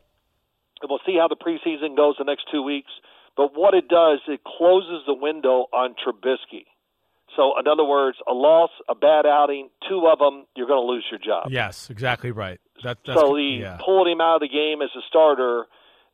and 0.81 0.89
we'll 0.89 1.03
see 1.05 1.17
how 1.17 1.27
the 1.27 1.35
preseason 1.35 1.95
goes 1.95 2.15
the 2.17 2.25
next 2.25 2.45
two 2.51 2.63
weeks. 2.63 2.91
But 3.37 3.51
what 3.55 3.73
it 3.73 3.87
does, 3.87 4.19
it 4.27 4.41
closes 4.43 5.03
the 5.07 5.13
window 5.13 5.67
on 5.73 5.95
Trubisky. 5.95 6.65
So, 7.35 7.57
in 7.57 7.65
other 7.65 7.85
words, 7.85 8.17
a 8.27 8.33
loss, 8.33 8.71
a 8.89 8.95
bad 8.95 9.25
outing, 9.25 9.69
two 9.87 10.05
of 10.11 10.19
them, 10.19 10.45
you're 10.55 10.67
going 10.67 10.85
to 10.85 10.91
lose 10.91 11.05
your 11.09 11.19
job. 11.19 11.49
yes 11.49 11.89
exactly 11.89 12.31
right 12.31 12.59
that, 12.83 12.97
that's 13.05 13.19
so 13.19 13.35
he 13.35 13.59
yeah. 13.61 13.77
pulling 13.83 14.13
him 14.13 14.21
out 14.21 14.35
of 14.35 14.41
the 14.41 14.49
game 14.49 14.81
as 14.81 14.89
a 14.97 15.01
starter, 15.07 15.65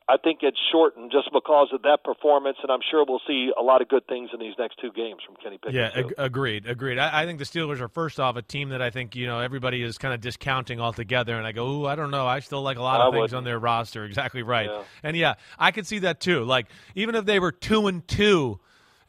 I 0.09 0.15
think 0.15 0.39
it's 0.41 0.57
shortened 0.71 1.11
just 1.11 1.29
because 1.33 1.67
of 1.73 1.81
that 1.81 2.03
performance, 2.03 2.57
and 2.63 2.71
I'm 2.71 2.79
sure 2.89 3.03
we'll 3.05 3.21
see 3.27 3.51
a 3.59 3.61
lot 3.61 3.81
of 3.81 3.89
good 3.89 4.07
things 4.07 4.29
in 4.33 4.39
these 4.39 4.53
next 4.57 4.79
two 4.79 4.91
games 4.93 5.19
from 5.25 5.35
Kenny 5.35 5.57
Pickett. 5.57 5.73
Yeah, 5.73 5.91
ag- 5.93 6.13
agreed, 6.17 6.65
agreed. 6.65 6.97
I, 6.97 7.23
I 7.23 7.25
think 7.25 7.39
the 7.39 7.45
Steelers 7.45 7.81
are 7.81 7.89
first 7.89 8.17
off 8.17 8.37
a 8.37 8.41
team 8.41 8.69
that 8.69 8.81
I 8.81 8.89
think 8.89 9.17
you 9.17 9.27
know 9.27 9.39
everybody 9.39 9.83
is 9.83 9.97
kind 9.97 10.13
of 10.13 10.21
discounting 10.21 10.79
altogether, 10.79 11.37
and 11.37 11.45
I 11.45 11.51
go, 11.51 11.67
ooh, 11.67 11.85
I 11.85 11.95
don't 11.95 12.11
know. 12.11 12.25
I 12.25 12.39
still 12.39 12.61
like 12.61 12.77
a 12.77 12.81
lot 12.81 13.01
I 13.01 13.07
of 13.07 13.13
things 13.13 13.21
wouldn't. 13.21 13.37
on 13.37 13.43
their 13.43 13.59
roster. 13.59 14.05
Exactly 14.17 14.41
right. 14.41 14.69
Yeah. 14.69 14.83
And 15.03 15.17
yeah, 15.17 15.33
I 15.59 15.71
could 15.71 15.85
see 15.85 15.99
that 15.99 16.21
too. 16.21 16.43
Like 16.43 16.67
even 16.95 17.13
if 17.15 17.25
they 17.25 17.39
were 17.39 17.51
two 17.51 17.87
and 17.87 18.07
two, 18.07 18.59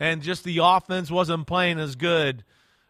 and 0.01 0.21
just 0.21 0.45
the 0.45 0.59
offense 0.63 1.11
wasn't 1.11 1.47
playing 1.47 1.79
as 1.79 1.95
good. 1.97 2.45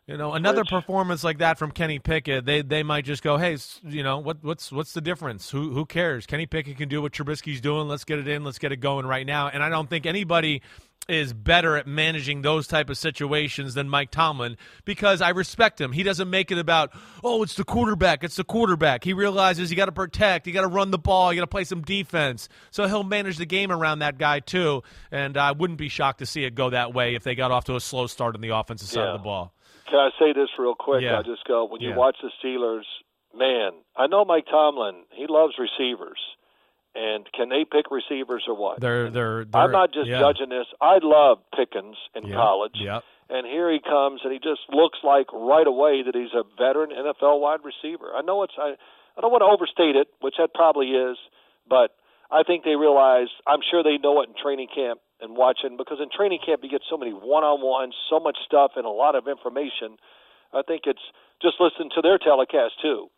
You 0.09 0.17
know, 0.17 0.33
another 0.33 0.63
Which- 0.63 0.71
performance 0.71 1.23
like 1.23 1.39
that 1.39 1.59
from 1.59 1.71
Kenny 1.71 1.99
Pickett, 1.99 2.47
they 2.47 2.63
they 2.63 2.83
might 2.83 3.05
just 3.05 3.23
go, 3.23 3.37
hey, 3.37 3.59
you 3.85 4.03
know, 4.03 4.19
what 4.19 4.39
what's 4.43 4.73
what's 4.73 4.95
the 4.95 5.03
difference? 5.03 5.51
Who 5.51 5.73
who 5.73 5.85
cares? 5.85 6.25
Kenny 6.25 6.47
Pickett 6.47 6.79
can 6.79 6.89
do 6.89 7.03
what 7.03 7.13
Trubisky's 7.13 7.61
doing. 7.61 7.89
Let's 7.89 8.05
get 8.05 8.19
it 8.19 8.27
in. 8.27 8.43
Let's 8.43 8.59
get 8.59 8.73
it 8.73 8.79
going 8.79 9.05
right 9.07 9.27
now. 9.27 9.49
And 9.49 9.63
I 9.63 9.69
don't 9.69 9.89
think 9.91 10.07
anybody 10.07 10.63
is 11.11 11.33
better 11.33 11.77
at 11.77 11.87
managing 11.87 12.43
those 12.43 12.67
type 12.67 12.91
of 12.91 12.99
situations 12.99 13.73
than 13.73 13.89
Mike 13.89 14.11
Tomlin 14.11 14.59
because 14.85 15.23
I 15.23 15.31
respect 15.31 15.81
him. 15.81 15.93
He 15.93 16.03
doesn't 16.03 16.29
make 16.29 16.51
it 16.51 16.59
about, 16.59 16.91
oh, 17.25 17.43
it's 17.43 17.55
the 17.55 17.65
quarterback, 17.65 18.23
it's 18.25 18.37
the 18.37 18.45
quarterback. 18.45 19.05
He 19.05 19.15
realizes 19.15 19.71
you 19.71 19.77
got 19.77 19.87
to 19.87 19.93
protect, 19.93 20.47
you 20.47 20.53
got 20.53 20.63
to 20.63 20.67
run 20.69 20.91
the 20.91 20.99
ball, 20.99 21.33
you 21.33 21.39
got 21.39 21.45
to 21.45 21.51
play 21.51 21.65
some 21.65 21.81
defense. 21.81 22.51
So 22.71 22.87
he'll 22.87 23.05
manage 23.05 23.39
the 23.39 23.47
game 23.47 23.73
around 23.73 24.01
that 24.01 24.19
guy 24.19 24.41
too. 24.41 24.83
And 25.11 25.39
I 25.39 25.53
wouldn't 25.53 25.79
be 25.79 25.89
shocked 25.89 26.19
to 26.19 26.27
see 26.27 26.45
it 26.45 26.55
go 26.55 26.69
that 26.71 26.93
way 26.93 27.15
if 27.15 27.25
they 27.25 27.35
got 27.35 27.53
off 27.53 27.65
to 27.67 27.77
a 27.77 27.81
slow 27.81 28.07
start 28.07 28.35
on 28.35 28.43
the 28.43 28.51
offensive 28.51 28.89
side 28.89 29.01
Yeah. 29.05 29.13
of 29.15 29.21
the 29.21 29.25
ball. 29.25 29.55
Can 29.89 29.99
I 29.99 30.11
say 30.19 30.33
this 30.33 30.49
real 30.59 30.75
quick? 30.75 31.03
Yeah. 31.03 31.19
I 31.19 31.23
just 31.23 31.45
go 31.45 31.65
when 31.65 31.81
you 31.81 31.91
Yeah. 31.91 31.97
watch 31.97 32.17
the 32.23 32.31
Steelers, 32.43 32.85
man. 33.35 33.73
I 33.97 34.07
know 34.07 34.25
Mike 34.25 34.47
Tomlin. 34.51 35.05
He 35.13 35.27
loves 35.29 35.55
receivers, 35.59 36.19
and 36.95 37.31
can 37.33 37.49
they 37.49 37.65
pick 37.65 37.91
receivers 37.91 38.45
or 38.49 38.55
what? 38.55 38.81
They're 38.81 39.11
they're, 39.11 39.45
they're 39.45 39.61
I'm 39.63 39.73
not 39.73 39.93
just 39.93 40.09
yeah. 40.09 40.21
judging 40.21 40.49
this. 40.51 40.67
I 40.81 40.99
love 41.03 41.39
Pickens 41.57 41.97
in 42.15 42.27
Yeah. 42.27 42.35
college. 42.37 42.75
Yep. 42.77 43.05
And 43.31 43.47
here 43.47 43.71
he 43.71 43.79
comes, 43.81 44.21
and 44.25 44.33
he 44.33 44.39
just 44.39 44.61
looks 44.71 44.99
like 45.05 45.27
right 45.33 45.67
away 45.67 46.03
that 46.03 46.15
he's 46.15 46.33
a 46.33 46.45
veteran 46.57 46.91
NFL 46.91 47.41
wide 47.41 47.61
receiver. 47.65 48.13
I 48.15 48.23
know 48.23 48.43
it's 48.43 48.55
I, 48.59 48.75
I 49.17 49.21
don't 49.21 49.33
want 49.33 49.43
to 49.43 49.47
overstate 49.53 49.97
it, 49.97 50.09
which 50.21 50.37
that 50.39 50.55
probably 50.55 50.93
is, 50.93 51.19
but 51.69 51.95
I 52.31 52.43
think 52.43 52.65
they 52.65 52.77
realize. 52.77 53.29
I'm 53.47 53.61
sure 53.71 53.83
they 53.83 53.99
know 53.99 54.21
it 54.23 54.29
in 54.29 54.35
training 54.41 54.69
camp 54.75 55.01
and 55.21 55.37
watching 55.37 55.77
because 55.77 55.99
in 56.01 56.09
training 56.15 56.39
camp 56.45 56.61
you 56.63 56.71
get 56.71 56.83
so 56.89 56.97
many 56.97 57.13
one-on-ones, 57.13 57.95
so 58.11 58.21
much 58.21 58.37
stuff, 58.47 58.73
and 58.77 58.87
a 58.87 58.91
lot 58.91 59.15
of 59.15 59.27
information. 59.29 59.97
I 60.53 60.63
think 60.67 60.83
it's 60.87 61.03
just 61.43 61.57
listen 61.61 61.91
to 61.95 62.03
their 62.03 62.19
telecast 62.19 62.75
too, 62.81 63.09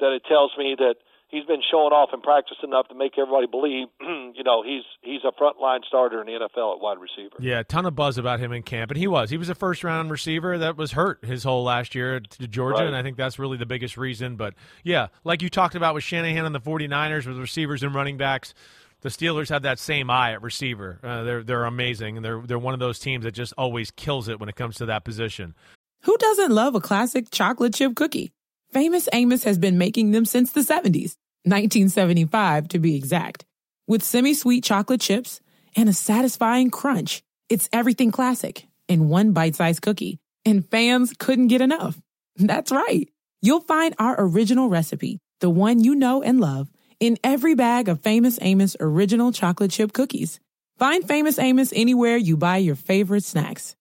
that 0.00 0.12
it 0.12 0.22
tells 0.28 0.52
me 0.56 0.74
that 0.78 0.94
he's 1.28 1.44
been 1.44 1.60
showing 1.70 1.92
off 1.92 2.08
in 2.14 2.22
practice 2.22 2.56
enough 2.62 2.88
to 2.88 2.94
make 2.94 3.18
everybody 3.18 3.46
believe, 3.46 3.88
you 4.00 4.42
know, 4.42 4.62
he's 4.62 4.84
he's 5.02 5.20
a 5.24 5.32
frontline 5.38 5.84
starter 5.86 6.20
in 6.20 6.26
the 6.26 6.32
NFL 6.32 6.76
at 6.76 6.80
wide 6.80 6.96
receiver. 6.98 7.36
Yeah, 7.40 7.58
a 7.60 7.64
ton 7.64 7.84
of 7.84 7.94
buzz 7.94 8.16
about 8.16 8.40
him 8.40 8.52
in 8.52 8.62
camp, 8.62 8.90
and 8.90 8.96
he 8.98 9.06
was. 9.06 9.28
He 9.28 9.36
was 9.36 9.50
a 9.50 9.54
first 9.54 9.84
round 9.84 10.10
receiver 10.10 10.56
that 10.58 10.76
was 10.78 10.92
hurt 10.92 11.22
his 11.24 11.44
whole 11.44 11.62
last 11.64 11.94
year 11.94 12.20
to 12.20 12.48
Georgia, 12.48 12.78
Right. 12.78 12.86
and 12.86 12.96
I 12.96 13.02
think 13.02 13.16
that's 13.18 13.38
really 13.38 13.58
the 13.58 13.66
biggest 13.66 13.98
reason. 13.98 14.36
But 14.36 14.54
yeah, 14.82 15.08
like 15.24 15.42
you 15.42 15.50
talked 15.50 15.74
about 15.74 15.94
with 15.94 16.04
Shanahan 16.04 16.46
and 16.46 16.54
the 16.54 16.60
49ers 16.60 17.26
with 17.26 17.36
receivers 17.36 17.82
and 17.82 17.94
running 17.94 18.16
backs, 18.16 18.54
the 19.00 19.08
Steelers 19.08 19.48
have 19.48 19.62
that 19.62 19.78
same 19.78 20.10
eye 20.10 20.32
at 20.32 20.42
receiver. 20.42 20.98
Uh, 21.02 21.22
they're 21.22 21.42
they're 21.42 21.64
amazing, 21.64 22.16
and 22.16 22.24
they're 22.24 22.40
they're 22.40 22.58
one 22.58 22.74
of 22.74 22.80
those 22.80 22.98
teams 22.98 23.24
that 23.24 23.32
just 23.32 23.52
always 23.56 23.90
kills 23.90 24.28
it 24.28 24.40
when 24.40 24.48
it 24.48 24.56
comes 24.56 24.76
to 24.76 24.86
that 24.86 25.04
position. 25.04 25.54
Who 26.02 26.16
doesn't 26.18 26.52
love 26.52 26.74
a 26.74 26.80
classic 26.80 27.30
chocolate 27.30 27.74
chip 27.74 27.94
cookie? 27.94 28.32
Famous 28.72 29.08
Amos 29.12 29.44
has 29.44 29.58
been 29.58 29.78
making 29.78 30.10
them 30.10 30.24
since 30.24 30.52
the 30.52 30.60
70s, 30.60 31.16
1975 31.44 32.68
to 32.68 32.78
be 32.78 32.96
exact. 32.96 33.44
With 33.86 34.02
semi 34.02 34.34
sweet 34.34 34.62
chocolate 34.64 35.00
chips 35.00 35.40
and 35.74 35.88
a 35.88 35.92
satisfying 35.92 36.70
crunch, 36.70 37.22
it's 37.48 37.68
everything 37.72 38.10
classic 38.12 38.66
in 38.88 39.08
one 39.08 39.32
bite 39.32 39.56
sized 39.56 39.82
cookie. 39.82 40.18
And 40.44 40.68
fans 40.68 41.14
couldn't 41.18 41.48
get 41.48 41.60
enough. 41.60 42.00
That's 42.36 42.70
right. 42.70 43.08
You'll 43.40 43.60
find 43.60 43.94
our 43.98 44.16
original 44.18 44.68
recipe, 44.68 45.18
the 45.40 45.50
one 45.50 45.82
you 45.82 45.94
know 45.94 46.22
and 46.22 46.40
love, 46.40 46.68
in 47.00 47.18
every 47.22 47.54
bag 47.54 47.88
of 47.88 48.00
Famous 48.00 48.38
Amos 48.42 48.76
original 48.80 49.32
chocolate 49.32 49.70
chip 49.70 49.92
cookies. 49.92 50.40
Find 50.78 51.06
Famous 51.06 51.38
Amos 51.38 51.72
anywhere 51.74 52.16
you 52.16 52.36
buy 52.36 52.58
your 52.58 52.76
favorite 52.76 53.24
snacks. 53.24 53.76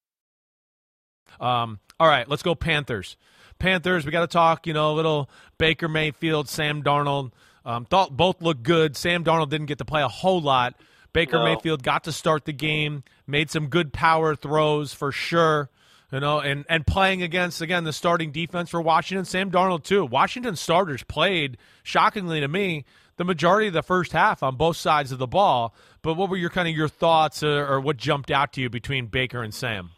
Um, 1.40 1.80
all 2.00 2.08
right, 2.08 2.28
let's 2.28 2.44
go 2.44 2.56
Panthers. 2.56 3.18
Panthers, 3.60 4.06
we 4.06 4.12
got 4.12 4.22
to 4.22 4.28
talk, 4.28 4.68
you 4.68 4.74
know, 4.74 4.92
a 4.92 4.96
little 4.96 5.30
Baker 5.58 5.88
Mayfield, 5.88 6.48
Sam 6.50 6.84
Darnold. 6.84 7.32
Um, 7.66 7.86
thought 7.86 8.16
both 8.16 8.42
looked 8.42 8.64
good. 8.64 8.96
Sam 8.96 9.24
Darnold 9.24 9.50
didn't 9.50 9.68
get 9.68 9.80
to 9.80 9.86
play 9.86 10.02
a 10.02 10.08
whole 10.08 10.42
lot. 10.42 10.76
Baker 11.14 11.38
No. 11.38 11.46
Mayfield 11.46 11.84
got 11.84 12.04
to 12.06 12.12
start 12.12 12.46
the 12.46 12.54
game, 12.54 13.04
made 13.26 13.50
some 13.50 13.68
good 13.68 13.94
power 13.94 14.36
throws 14.36 14.94
for 14.94 15.12
sure. 15.12 15.70
You 16.12 16.22
know, 16.22 16.40
and, 16.40 16.64
and 16.70 16.88
playing 16.88 17.22
against 17.22 17.60
again 17.60 17.84
the 17.84 17.92
starting 17.92 18.32
defense 18.32 18.70
for 18.70 18.82
Washington, 18.82 19.26
Sam 19.26 19.52
Darnold 19.52 19.84
too. 19.84 20.06
Washington 20.06 20.56
starters 20.56 21.04
played 21.04 21.58
shockingly 21.84 22.40
to 22.40 22.48
me 22.48 22.86
the 23.18 23.24
majority 23.26 23.68
of 23.68 23.74
the 23.74 23.84
first 23.84 24.12
half 24.14 24.42
on 24.44 24.56
both 24.56 24.78
sides 24.78 25.12
of 25.12 25.20
the 25.20 25.28
ball. 25.28 25.74
But 26.02 26.16
what 26.16 26.30
were 26.30 26.38
your 26.38 26.50
kind 26.50 26.68
of 26.68 26.76
your 26.76 26.88
thoughts 26.88 27.44
uh, 27.44 27.48
or 27.48 27.80
what 27.82 27.98
jumped 27.98 28.32
out 28.32 28.54
to 28.54 28.62
you 28.62 28.70
between 28.70 29.08
Baker 29.08 29.44
and 29.44 29.54
Sam? 29.54 29.92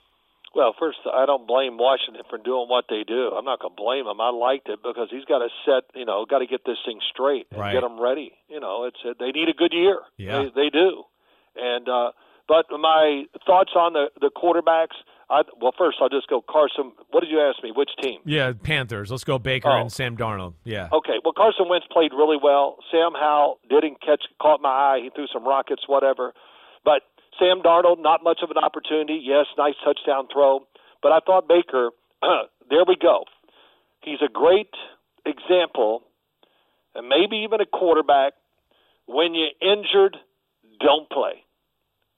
Well, 0.55 0.73
first, 0.79 0.97
I 1.05 1.25
don't 1.27 1.45
blame 1.47 1.77
Washington 1.77 2.23
for 2.27 2.39
doing 2.39 2.67
what 2.67 2.85
they 2.89 3.03
do. 3.07 3.29
I'm 3.37 3.45
not 3.45 3.59
going 3.59 3.75
to 3.75 3.81
blame 3.81 4.07
him. 4.07 4.19
I 4.19 4.31
liked 4.31 4.67
it 4.67 4.79
because 4.81 5.07
he's 5.11 5.23
got 5.25 5.39
to 5.39 5.49
set, 5.63 5.83
you 5.93 6.05
know, 6.05 6.25
got 6.27 6.39
to 6.39 6.47
get 6.47 6.61
this 6.65 6.77
thing 6.85 6.99
straight 7.13 7.45
and 7.51 7.59
Right. 7.59 7.73
get 7.73 7.81
them 7.81 8.01
ready. 8.01 8.33
You 8.49 8.59
know, 8.59 8.85
it's 8.85 8.97
uh, 9.05 9.13
they 9.19 9.31
need 9.31 9.47
a 9.47 9.53
good 9.53 9.73
year. 9.73 9.99
Yeah. 10.17 10.43
they, 10.55 10.63
they 10.63 10.69
do. 10.71 11.03
And 11.55 11.87
uh, 11.87 12.11
but 12.47 12.65
my 12.71 13.25
thoughts 13.45 13.71
on 13.75 13.93
the 13.93 14.07
the 14.19 14.31
quarterbacks. 14.35 14.97
I, 15.31 15.41
well, 15.61 15.73
first 15.77 15.97
I'll 16.01 16.09
just 16.09 16.27
go 16.27 16.41
Carson. 16.41 16.91
What 17.11 17.21
did 17.21 17.29
you 17.29 17.39
ask 17.39 17.61
me? 17.63 17.71
Which 17.75 17.91
team? 18.01 18.19
Yeah, 18.25 18.53
Panthers. 18.63 19.11
Let's 19.11 19.23
go 19.23 19.37
Baker 19.37 19.69
Oh. 19.69 19.81
and 19.81 19.91
Sam 19.91 20.17
Darnold. 20.17 20.55
Yeah. 20.63 20.89
Okay, 20.91 21.19
well 21.23 21.33
Carson 21.33 21.67
Wentz 21.69 21.85
played 21.91 22.11
really 22.13 22.37
well. 22.41 22.77
Sam 22.91 23.11
Howell 23.13 23.59
didn't 23.69 24.01
catch 24.01 24.23
caught 24.41 24.59
my 24.61 24.69
eye. 24.69 24.99
He 25.03 25.09
threw 25.11 25.27
some 25.31 25.45
rockets, 25.45 25.83
whatever. 25.87 26.33
But 26.83 27.03
Sam 27.37 27.61
Darnold, 27.61 28.01
not 28.01 28.23
much 28.23 28.39
of 28.43 28.49
an 28.49 28.57
opportunity. 28.57 29.21
Yes, 29.23 29.45
nice 29.57 29.75
touchdown 29.85 30.27
throw. 30.33 30.65
But 31.03 31.11
I 31.11 31.19
thought 31.25 31.47
Baker, 31.47 31.91
there 32.69 32.83
we 32.87 32.95
go. 32.99 33.23
He's 34.01 34.19
a 34.25 34.29
great 34.31 34.73
example, 35.25 36.03
and 36.95 37.07
maybe 37.07 37.37
even 37.43 37.61
a 37.61 37.65
quarterback. 37.65 38.33
When 39.05 39.33
you're 39.33 39.49
injured, 39.61 40.17
don't 40.79 41.09
play. 41.09 41.43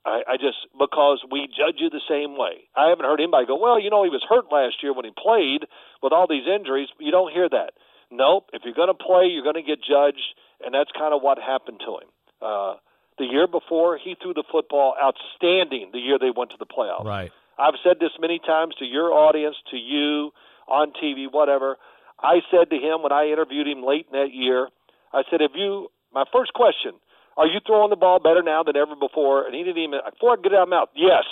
I, 0.06 0.22
I 0.28 0.36
just 0.38 0.58
because 0.78 1.22
we 1.30 1.48
judge 1.48 1.78
you 1.78 1.90
the 1.90 2.02
same 2.10 2.38
way. 2.38 2.66
I 2.76 2.90
haven't 2.90 3.06
heard 3.06 3.20
anybody 3.20 3.46
go, 3.46 3.58
well, 3.58 3.80
you 3.80 3.90
know, 3.90 4.04
he 4.04 4.10
was 4.10 4.26
hurt 4.28 4.52
last 4.52 4.82
year 4.82 4.94
when 4.94 5.06
he 5.06 5.12
played 5.12 5.70
with 6.02 6.12
all 6.12 6.26
these 6.28 6.48
injuries. 6.48 6.90
You 7.00 7.12
don't 7.12 7.32
hear 7.32 7.48
that. 7.50 7.74
Nope. 8.10 8.50
If 8.52 8.64
you're 8.66 8.74
going 8.74 8.90
to 8.90 8.98
play, 8.98 9.30
you're 9.30 9.44
going 9.44 9.62
to 9.62 9.64
get 9.64 9.80
judged, 9.80 10.36
and 10.66 10.74
that's 10.74 10.90
kind 10.98 11.14
of 11.14 11.22
what 11.22 11.38
happened 11.38 11.80
to 11.86 12.02
him. 12.02 12.10
Uh, 12.42 12.74
the 13.18 13.26
year 13.26 13.48
before, 13.48 13.98
he 14.02 14.16
threw 14.22 14.34
the 14.34 14.44
football 14.52 14.96
outstanding. 14.98 15.92
The 15.94 16.00
year 16.00 16.18
they 16.18 16.34
went 16.36 16.52
to 16.52 16.58
the 16.58 16.66
playoffs. 16.66 17.06
Right. 17.06 17.32
I've 17.60 17.78
said 17.84 17.98
this 18.00 18.12
many 18.20 18.40
times 18.40 18.76
to 18.80 18.86
your 18.86 19.14
audience, 19.14 19.56
to 19.70 19.78
you 19.78 20.32
on 20.68 20.92
TV, 20.98 21.32
whatever. 21.32 21.78
I 22.20 22.42
said 22.50 22.70
to 22.70 22.76
him 22.76 23.04
when 23.04 23.12
I 23.12 23.30
interviewed 23.30 23.68
him 23.68 23.84
late 23.84 24.08
in 24.12 24.18
that 24.20 24.34
year, 24.34 24.70
I 25.14 25.24
said, 25.30 25.42
"If 25.42 25.52
you?" 25.56 25.92
My 26.14 26.24
first 26.34 26.54
question: 26.54 26.94
Are 27.38 27.48
you 27.48 27.60
throwing 27.66 27.90
the 27.90 27.96
ball 27.96 28.20
better 28.20 28.44
now 28.44 28.64
than 28.64 28.76
ever 28.76 28.96
before? 28.96 29.46
And 29.46 29.56
he 29.56 29.64
didn't 29.64 29.82
even 29.82 30.00
before 30.12 30.34
I 30.34 30.36
could 30.36 30.44
get 30.44 30.54
it 30.54 30.56
out 30.56 30.64
of 30.64 30.70
my 30.70 30.78
mouth. 30.78 30.90
Yes. 30.96 31.24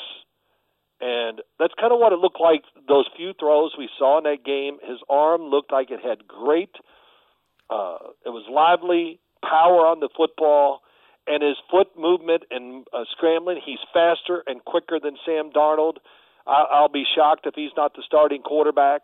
And 1.02 1.42
that's 1.60 1.74
kind 1.80 1.94
of 1.94 2.00
what 2.00 2.12
it 2.12 2.20
looked 2.20 2.42
like. 2.42 2.64
Those 2.88 3.08
few 3.16 3.34
throws 3.40 3.72
we 3.78 3.90
saw 3.98 4.18
in 4.18 4.24
that 4.26 4.44
game, 4.44 4.78
his 4.84 5.00
arm 5.10 5.44
looked 5.44 5.72
like 5.72 5.92
it 5.92 6.00
had 6.04 6.28
great. 6.28 6.76
Uh, 7.70 8.12
it 8.26 8.30
was 8.30 8.44
lively, 8.52 9.20
power 9.42 9.88
on 9.88 10.00
the 10.00 10.10
football, 10.16 10.82
and 11.28 11.44
his 11.44 11.56
foot 11.72 11.88
movement 11.98 12.44
and 12.52 12.86
uh, 12.92 13.06
scrambling. 13.12 13.62
He's 13.64 13.80
faster 13.94 14.44
and 14.48 14.64
quicker 14.66 15.00
than 15.02 15.16
Sam 15.26 15.52
Darnold. 15.52 15.98
I, 16.48 16.66
I'll 16.72 16.90
be 16.90 17.06
shocked 17.16 17.46
if 17.46 17.54
he's 17.56 17.72
not 17.78 17.94
the 17.94 18.04
starting 18.06 18.42
quarterback. 18.42 19.02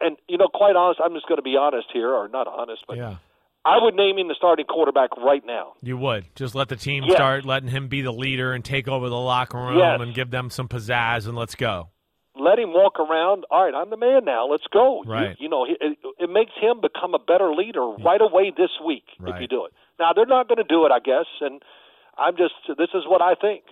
And 0.00 0.16
you 0.28 0.36
know, 0.36 0.48
quite 0.52 0.76
honest, 0.76 1.00
I'm 1.02 1.14
just 1.14 1.28
going 1.28 1.38
to 1.38 1.42
be 1.42 1.56
honest 1.56 1.88
here, 1.92 2.10
or 2.10 2.28
not 2.28 2.48
honest, 2.48 2.82
but 2.86 2.96
Yeah. 2.96 3.16
I 3.64 3.76
would 3.82 3.94
name 3.94 4.16
him 4.18 4.28
the 4.28 4.34
starting 4.36 4.64
quarterback 4.66 5.10
right 5.18 5.44
now. 5.44 5.74
You 5.82 5.96
would 5.98 6.24
just 6.34 6.54
let 6.54 6.68
the 6.68 6.76
team 6.76 7.04
Yes. 7.04 7.14
start 7.16 7.44
letting 7.44 7.68
him 7.68 7.88
be 7.88 8.00
the 8.00 8.12
leader 8.12 8.52
and 8.52 8.64
take 8.64 8.88
over 8.88 9.08
the 9.08 9.18
locker 9.18 9.58
room 9.58 9.78
Yes. 9.78 10.00
and 10.00 10.14
give 10.14 10.30
them 10.30 10.48
some 10.50 10.66
pizzazz 10.68 11.28
and 11.28 11.36
let's 11.36 11.54
go. 11.54 11.88
Let 12.34 12.58
him 12.58 12.72
walk 12.72 12.98
around. 12.98 13.44
All 13.50 13.64
right, 13.64 13.74
I'm 13.74 13.90
the 13.90 13.98
man 13.98 14.24
now. 14.24 14.46
Let's 14.46 14.66
go. 14.72 15.02
You- 15.04 15.10
Right. 15.10 15.36
You, 15.38 15.48
know, 15.50 15.66
it, 15.66 15.98
it 16.18 16.30
makes 16.30 16.52
him 16.58 16.80
become 16.80 17.12
a 17.14 17.18
better 17.18 17.52
leader 17.52 17.84
right 17.86 18.20
away 18.20 18.50
this 18.56 18.70
week 18.84 19.04
if 19.26 19.40
you 19.40 19.46
do 19.46 19.66
it. 19.66 19.72
Now 19.98 20.12
they're 20.14 20.24
not 20.24 20.48
going 20.48 20.56
to 20.58 20.64
do 20.64 20.86
it, 20.86 20.92
I 20.92 21.00
guess, 21.00 21.26
and 21.42 21.60
I'm 22.16 22.36
just 22.36 22.54
this 22.78 22.88
is 22.94 23.04
what 23.06 23.20
I 23.20 23.34
think. 23.34 23.64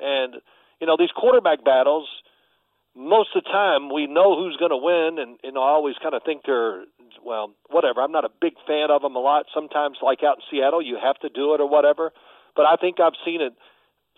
And 0.00 0.36
you 0.80 0.86
know, 0.88 0.96
these 0.98 1.12
quarterback 1.14 1.64
battles, 1.64 2.08
most 2.96 3.36
of 3.36 3.44
the 3.44 3.50
time 3.50 3.92
we 3.92 4.06
know 4.06 4.36
who's 4.36 4.56
going 4.56 4.72
to 4.72 4.80
win, 4.80 5.18
and 5.20 5.38
you 5.44 5.52
know, 5.52 5.62
I 5.62 5.76
always 5.76 5.96
kind 6.02 6.14
of 6.14 6.22
think 6.24 6.42
they're 6.46 6.84
well, 7.24 7.52
whatever. 7.68 8.00
I'm 8.00 8.12
not 8.12 8.24
a 8.24 8.30
big 8.40 8.54
fan 8.66 8.90
of 8.90 9.02
them 9.02 9.16
a 9.16 9.20
lot. 9.20 9.46
Sometimes, 9.52 9.98
like 10.02 10.22
out 10.24 10.38
in 10.38 10.42
Seattle, 10.50 10.80
you 10.80 10.98
have 11.02 11.18
to 11.20 11.28
do 11.28 11.54
it 11.54 11.60
or 11.60 11.68
whatever. 11.68 12.12
But 12.54 12.64
I 12.64 12.76
think 12.76 12.98
I've 13.00 13.18
seen 13.24 13.40
it 13.42 13.52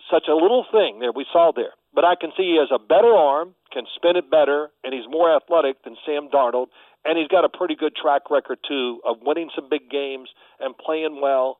such 0.09 0.25
a 0.29 0.33
little 0.33 0.65
thing 0.71 0.99
there 0.99 1.11
we 1.11 1.25
saw 1.31 1.51
there. 1.53 1.75
But 1.93 2.05
I 2.05 2.15
can 2.15 2.31
see 2.37 2.55
he 2.55 2.57
has 2.59 2.69
a 2.73 2.79
better 2.79 3.11
arm, 3.11 3.55
can 3.73 3.83
spin 3.95 4.15
it 4.15 4.29
better, 4.31 4.69
and 4.83 4.93
he's 4.93 5.09
more 5.09 5.35
athletic 5.35 5.83
than 5.83 5.97
Sam 6.05 6.29
Darnold, 6.29 6.67
and 7.03 7.17
he's 7.17 7.27
got 7.27 7.43
a 7.43 7.49
pretty 7.49 7.75
good 7.75 7.95
track 7.95 8.29
record 8.29 8.59
too 8.67 9.01
of 9.05 9.17
winning 9.21 9.49
some 9.55 9.67
big 9.69 9.89
games 9.89 10.29
and 10.59 10.77
playing 10.77 11.19
well. 11.21 11.57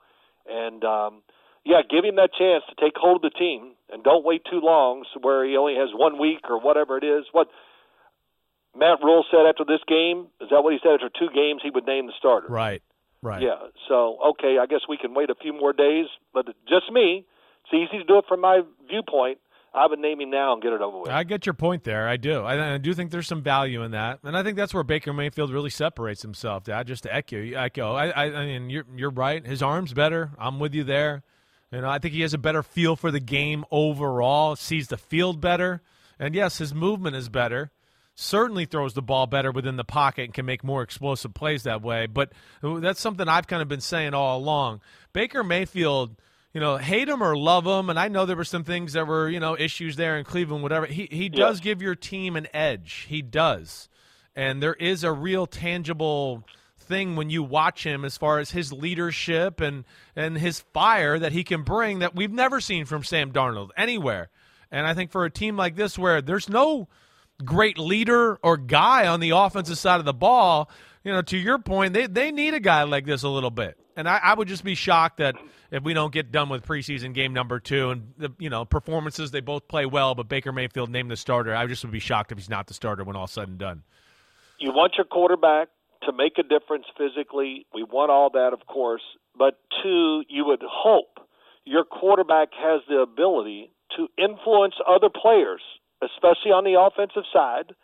And 0.48 0.84
um, 0.84 1.22
yeah, 1.66 1.82
give 1.90 2.06
him 2.06 2.16
that 2.16 2.32
chance 2.38 2.64
to 2.70 2.76
take 2.80 2.94
hold 2.96 3.24
of 3.24 3.32
the 3.32 3.38
team, 3.38 3.74
and 3.92 4.04
don't 4.04 4.26
wait 4.26 4.44
too 4.50 4.60
long, 4.62 5.04
so 5.14 5.20
where 5.22 5.46
he 5.48 5.58
only 5.58 5.76
has 5.76 5.90
one 5.94 6.20
week 6.20 6.50
or 6.50 6.60
whatever 6.60 6.98
it 6.98 7.04
is. 7.04 7.26
What 7.32 7.48
Matt 8.76 9.00
Rhule 9.04 9.26
said 9.32 9.46
after 9.48 9.66
this 9.66 9.82
game 9.88 10.28
is 10.42 10.50
that 10.52 10.64
what 10.64 10.74
he 10.74 10.80
said 10.82 10.94
after 10.94 11.10
two 11.10 11.34
games 11.34 11.62
he 11.64 11.70
would 11.70 11.86
name 11.86 12.08
the 12.08 12.14
starter. 12.18 12.48
Right. 12.48 12.82
Right. 13.22 13.42
Yeah. 13.42 13.70
So 13.88 14.18
okay, 14.32 14.58
I 14.62 14.66
guess 14.66 14.82
we 14.88 14.98
can 14.98 15.14
wait 15.14 15.30
a 15.30 15.36
few 15.36 15.54
more 15.54 15.74
days, 15.74 16.06
but 16.34 16.46
just 16.68 16.92
me. 16.92 17.26
It's 17.66 17.74
easy 17.74 18.00
to 18.00 18.04
do 18.06 18.18
it 18.18 18.26
from 18.28 18.42
my 18.42 18.62
viewpoint. 18.88 19.40
I 19.74 19.86
would 19.86 20.00
name 20.00 20.20
him 20.20 20.32
now 20.32 20.54
and 20.54 20.62
get 20.64 20.74
it 20.74 20.82
over 20.82 21.02
with. 21.02 21.10
I 21.10 21.24
get 21.24 21.46
your 21.46 21.54
point 21.54 21.84
there. 21.84 22.08
I 22.08 22.18
do. 22.18 22.42
I, 22.42 22.74
I 22.74 22.78
do 22.80 22.94
think 22.94 23.12
there's 23.12 23.28
some 23.28 23.44
value 23.44 23.84
in 23.84 23.92
that, 23.92 24.20
and 24.24 24.36
I 24.36 24.42
think 24.42 24.58
that's 24.58 24.74
where 24.74 24.84
Baker 24.84 25.14
Mayfield 25.14 25.52
really 25.52 25.70
separates 25.70 26.24
himself. 26.24 26.64
Dad, 26.64 26.88
just 26.88 27.04
to 27.04 27.14
echo, 27.14 27.38
echo. 27.38 27.94
I, 27.94 28.08
I, 28.08 28.24
I 28.34 28.46
mean, 28.46 28.70
you're 28.72 28.86
you're 28.96 29.12
right. 29.12 29.46
His 29.46 29.62
arm's 29.62 29.94
better. 29.94 30.32
I'm 30.40 30.60
with 30.60 30.74
you 30.74 30.84
there. 30.84 31.22
You 31.72 31.82
know, 31.82 31.90
I 31.90 32.00
think 32.00 32.14
he 32.14 32.22
has 32.22 32.34
a 32.34 32.40
better 32.40 32.64
feel 32.64 32.96
for 32.96 33.12
the 33.12 33.20
game 33.20 33.64
overall. 33.72 34.56
Sees 34.56 34.88
the 34.88 34.98
field 34.98 35.40
better, 35.40 35.82
and 36.18 36.34
yes, 36.34 36.58
his 36.58 36.74
movement 36.74 37.16
is 37.16 37.30
better. 37.30 37.72
Certainly 38.16 38.66
throws 38.66 38.94
the 38.94 39.02
ball 39.02 39.28
better 39.28 39.52
within 39.52 39.78
the 39.78 39.84
pocket 39.86 40.24
and 40.26 40.34
can 40.34 40.46
make 40.46 40.64
more 40.64 40.82
explosive 40.82 41.34
plays 41.34 41.64
that 41.64 41.82
way. 41.82 42.06
But 42.06 42.34
that's 42.62 43.00
something 43.00 43.28
I've 43.30 43.48
kind 43.48 43.62
of 43.62 43.68
been 43.68 43.82
saying 43.82 44.14
all 44.14 44.38
along. 44.38 44.82
Baker 45.14 45.44
Mayfield 45.44 46.18
you 46.54 46.60
know, 46.60 46.78
hate 46.78 47.08
him 47.08 47.22
or 47.22 47.38
love 47.38 47.66
him, 47.66 47.90
and 47.90 48.00
I 48.00 48.08
know 48.08 48.26
there 48.26 48.36
were 48.36 48.44
some 48.44 48.64
things 48.64 48.94
that 48.94 49.06
were, 49.06 49.30
you 49.30 49.40
know, 49.40 49.56
issues 49.58 49.96
there 49.96 50.18
in 50.18 50.26
Cleveland, 50.26 50.64
whatever. 50.64 50.88
He 50.88 51.08
he 51.12 51.30
does 51.30 51.60
give 51.60 51.82
your 51.82 51.96
team 51.96 52.36
an 52.36 52.48
edge. 52.54 53.06
He 53.08 53.22
does. 53.22 53.88
And 54.36 54.62
there 54.64 54.74
is 54.74 55.04
a 55.04 55.12
real 55.12 55.46
tangible 55.46 56.44
thing 56.90 57.16
when 57.16 57.30
you 57.30 57.44
watch 57.44 57.86
him 57.86 58.04
as 58.04 58.18
far 58.18 58.40
as 58.40 58.52
his 58.52 58.74
leadership 58.74 59.62
and 59.62 59.86
and 60.16 60.38
his 60.38 60.60
fire 60.74 61.18
that 61.18 61.32
he 61.32 61.46
can 61.46 61.64
bring 61.64 62.00
that 62.00 62.16
we've 62.16 62.32
never 62.32 62.60
seen 62.60 62.84
from 62.84 63.04
Sam 63.06 63.32
Darnold 63.32 63.70
anywhere. 63.78 64.30
And 64.72 64.86
I 64.86 64.94
think 64.94 65.12
for 65.12 65.24
a 65.24 65.30
team 65.32 65.56
like 65.56 65.76
this 65.76 65.98
where 65.98 66.22
there's 66.22 66.50
no 66.50 66.90
great 67.46 67.78
leader 67.80 68.38
or 68.44 68.58
guy 68.58 69.08
on 69.08 69.20
the 69.20 69.30
offensive 69.30 69.78
side 69.78 70.00
of 70.00 70.06
the 70.06 70.14
ball, 70.14 70.70
you 71.04 71.12
know, 71.12 71.22
to 71.22 71.38
your 71.38 71.60
point, 71.60 71.94
they, 71.94 72.08
they 72.08 72.32
need 72.32 72.54
a 72.54 72.60
guy 72.60 72.84
like 72.84 73.06
this 73.06 73.24
a 73.24 73.30
little 73.30 73.52
bit. 73.52 73.78
And 73.96 74.08
I, 74.08 74.18
I 74.18 74.34
would 74.34 74.48
just 74.48 74.64
be 74.64 74.76
shocked 74.76 75.18
that 75.18 75.36
if 75.72 75.84
we 75.84 75.94
don't 75.94 76.14
get 76.14 76.32
done 76.32 76.50
with 76.50 76.66
preseason 76.66 77.14
game 77.14 77.34
number 77.34 77.60
two 77.60 77.92
and 77.92 78.14
the 78.18 78.32
you 78.40 78.50
know 78.50 78.66
performances, 78.66 79.32
they 79.32 79.42
both 79.42 79.68
play 79.68 79.86
well, 79.86 80.16
but 80.16 80.28
Baker 80.28 80.52
Mayfield 80.52 80.90
named 80.90 81.12
the 81.12 81.18
starter. 81.18 81.56
I 81.56 81.66
just 81.68 81.84
would 81.84 81.92
be 81.92 82.00
shocked 82.00 82.32
if 82.32 82.38
he's 82.38 82.50
not 82.50 82.68
the 82.68 82.74
starter 82.74 83.04
when 83.04 83.16
all's 83.16 83.32
said 83.32 83.48
and 83.48 83.58
done. 83.58 83.84
you 84.60 84.72
want 84.72 84.94
your 84.98 85.06
quarterback 85.06 85.70
to 86.04 86.12
make 86.14 86.38
a 86.38 86.44
difference 86.44 86.86
physically. 86.98 87.66
We 87.74 87.84
want 87.84 88.12
all 88.12 88.30
that, 88.32 88.54
of 88.54 88.66
course. 88.68 89.04
But 89.38 89.60
two, 89.84 90.24
you 90.28 90.46
would 90.46 90.64
hope 90.64 91.20
your 91.66 91.84
quarterback 91.84 92.50
has 92.54 92.82
the 92.88 93.00
ability 93.00 93.72
to 93.98 94.08
influence 94.18 94.76
other 94.88 95.10
players, 95.10 95.62
especially 96.02 96.52
on 96.52 96.64
the 96.64 96.80
offensive 96.80 97.24
side, 97.32 97.76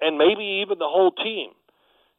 and 0.00 0.18
maybe 0.18 0.62
even 0.62 0.78
the 0.78 0.88
whole 0.88 1.10
team. 1.10 1.50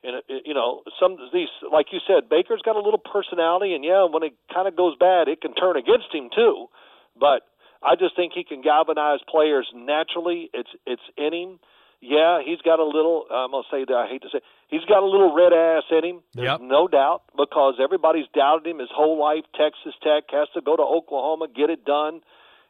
And 0.03 0.21
it- 0.27 0.45
you 0.45 0.53
know, 0.53 0.83
some 0.99 1.19
of 1.19 1.31
these, 1.31 1.49
like 1.71 1.91
you 1.91 1.99
said, 2.07 2.29
Baker's 2.29 2.61
got 2.61 2.75
a 2.75 2.81
little 2.81 2.99
personality, 2.99 3.73
and 3.73 3.83
yeah, 3.83 4.03
when 4.03 4.23
it 4.23 4.33
kind 4.53 4.67
of 4.67 4.75
goes 4.75 4.95
bad, 4.97 5.27
it 5.27 5.41
can 5.41 5.53
turn 5.53 5.75
against 5.75 6.13
him 6.13 6.29
too. 6.29 6.69
But 7.15 7.43
I 7.81 7.95
just 7.95 8.15
think 8.15 8.33
he 8.33 8.43
can 8.43 8.61
galvanize 8.61 9.19
players 9.27 9.69
naturally. 9.73 10.49
It's 10.53 10.69
it's 10.85 11.01
in 11.17 11.33
him. 11.33 11.59
Yeah, 12.01 12.39
he's 12.45 12.61
got 12.61 12.79
a 12.79 12.83
little. 12.85 13.25
I'm 13.29 13.51
gonna 13.51 13.63
say 13.71 13.83
that 13.85 13.93
I 13.93 14.07
hate 14.07 14.21
to 14.23 14.29
say, 14.31 14.39
he's 14.67 14.85
got 14.85 15.03
a 15.03 15.05
little 15.05 15.33
red 15.35 15.51
ass 15.53 15.83
in 15.91 16.03
him. 16.05 16.23
There's 16.33 16.47
Yep. 16.47 16.61
no 16.61 16.87
doubt 16.87 17.23
because 17.35 17.75
everybody's 17.81 18.27
doubted 18.33 18.67
him 18.67 18.79
his 18.79 18.89
whole 18.93 19.17
life. 19.19 19.43
Texas 19.55 19.93
Tech 20.01 20.23
has 20.31 20.47
to 20.53 20.61
go 20.61 20.75
to 20.75 20.83
Oklahoma, 20.83 21.47
get 21.47 21.69
it 21.69 21.83
done, 21.85 22.21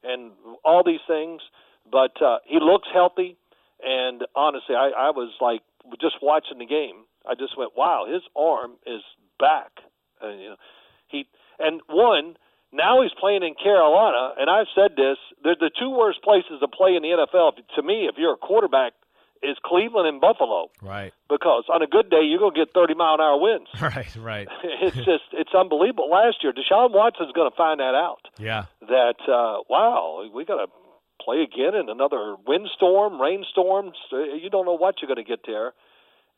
and 0.03 0.31
all 0.65 0.83
these 0.83 1.01
things. 1.07 1.41
But 1.91 2.19
uh, 2.21 2.39
he 2.45 2.59
looks 2.59 2.87
healthy, 2.93 3.37
and 3.83 4.25
honestly, 4.35 4.75
I, 4.75 4.89
I 4.97 5.09
was 5.11 5.31
like 5.41 5.61
just 6.01 6.15
watching 6.21 6.57
the 6.59 6.65
game. 6.65 7.05
I 7.27 7.35
just 7.35 7.57
went, 7.57 7.71
wow, 7.75 8.05
his 8.11 8.21
arm 8.35 8.73
is 8.85 9.01
back. 9.39 9.71
And, 10.21 10.41
you 10.41 10.49
know, 10.49 10.55
he 11.07 11.27
and 11.59 11.81
one 11.87 12.35
now 12.71 13.01
he's 13.01 13.11
playing 13.19 13.41
in 13.43 13.55
Carolina, 13.55 14.33
and 14.37 14.49
I've 14.49 14.67
said 14.75 14.91
this: 14.95 15.17
they're 15.43 15.55
the 15.59 15.71
two 15.79 15.89
worst 15.89 16.21
places 16.23 16.59
to 16.61 16.67
play 16.67 16.95
in 16.95 17.01
the 17.03 17.09
NFL. 17.09 17.53
To 17.75 17.81
me, 17.83 18.05
if 18.07 18.15
you're 18.17 18.33
a 18.33 18.37
quarterback, 18.37 18.93
is 19.41 19.55
Cleveland 19.65 20.07
and 20.07 20.19
Buffalo 20.19 20.69
Right. 20.81 21.13
because 21.29 21.63
on 21.73 21.81
a 21.81 21.87
good 21.87 22.09
day 22.09 22.21
you're 22.23 22.39
going 22.39 22.53
to 22.53 22.59
get 22.65 22.73
30 22.73 22.93
mile 22.95 23.15
an 23.15 23.21
hour 23.21 23.39
winds. 23.39 23.69
Right. 23.81 24.15
Right. 24.15 24.47
it's 24.81 24.95
just 24.97 25.23
it's 25.33 25.53
unbelievable. 25.57 26.09
Last 26.09 26.37
year, 26.43 26.51
Deshaun 26.53 26.91
Watson's 26.91 27.31
going 27.33 27.49
to 27.49 27.55
find 27.55 27.79
that 27.79 27.95
out. 27.95 28.21
Yeah. 28.37 28.65
That 28.81 29.15
uh, 29.27 29.63
wow, 29.69 30.27
we 30.33 30.45
got 30.45 30.57
to 30.57 30.67
play 31.23 31.41
again 31.41 31.75
in 31.75 31.89
another 31.89 32.35
windstorm, 32.47 33.19
rainstorm. 33.21 33.91
You 34.11 34.49
don't 34.49 34.65
know 34.65 34.75
what 34.77 34.95
you're 35.01 35.07
going 35.13 35.23
to 35.23 35.29
get 35.29 35.41
there, 35.45 35.73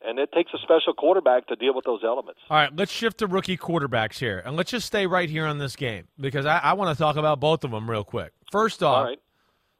and 0.04 0.18
it 0.18 0.30
takes 0.32 0.50
a 0.54 0.58
special 0.58 0.92
quarterback 0.92 1.46
to 1.48 1.56
deal 1.56 1.74
with 1.74 1.84
those 1.84 2.00
elements. 2.04 2.40
All 2.50 2.56
right, 2.56 2.74
let's 2.74 2.90
shift 2.92 3.18
to 3.18 3.26
rookie 3.26 3.56
quarterbacks 3.56 4.18
here, 4.18 4.42
and 4.44 4.56
let's 4.56 4.70
just 4.70 4.86
stay 4.86 5.06
right 5.06 5.30
here 5.30 5.46
on 5.46 5.58
this 5.58 5.76
game 5.76 6.08
because 6.20 6.46
I, 6.46 6.58
I 6.58 6.72
want 6.74 6.96
to 6.96 7.00
talk 7.00 7.16
about 7.16 7.38
both 7.40 7.64
of 7.64 7.70
them 7.70 7.88
real 7.88 8.04
quick. 8.04 8.32
First 8.50 8.82
off, 8.82 8.96
All 8.96 9.04
right. 9.04 9.18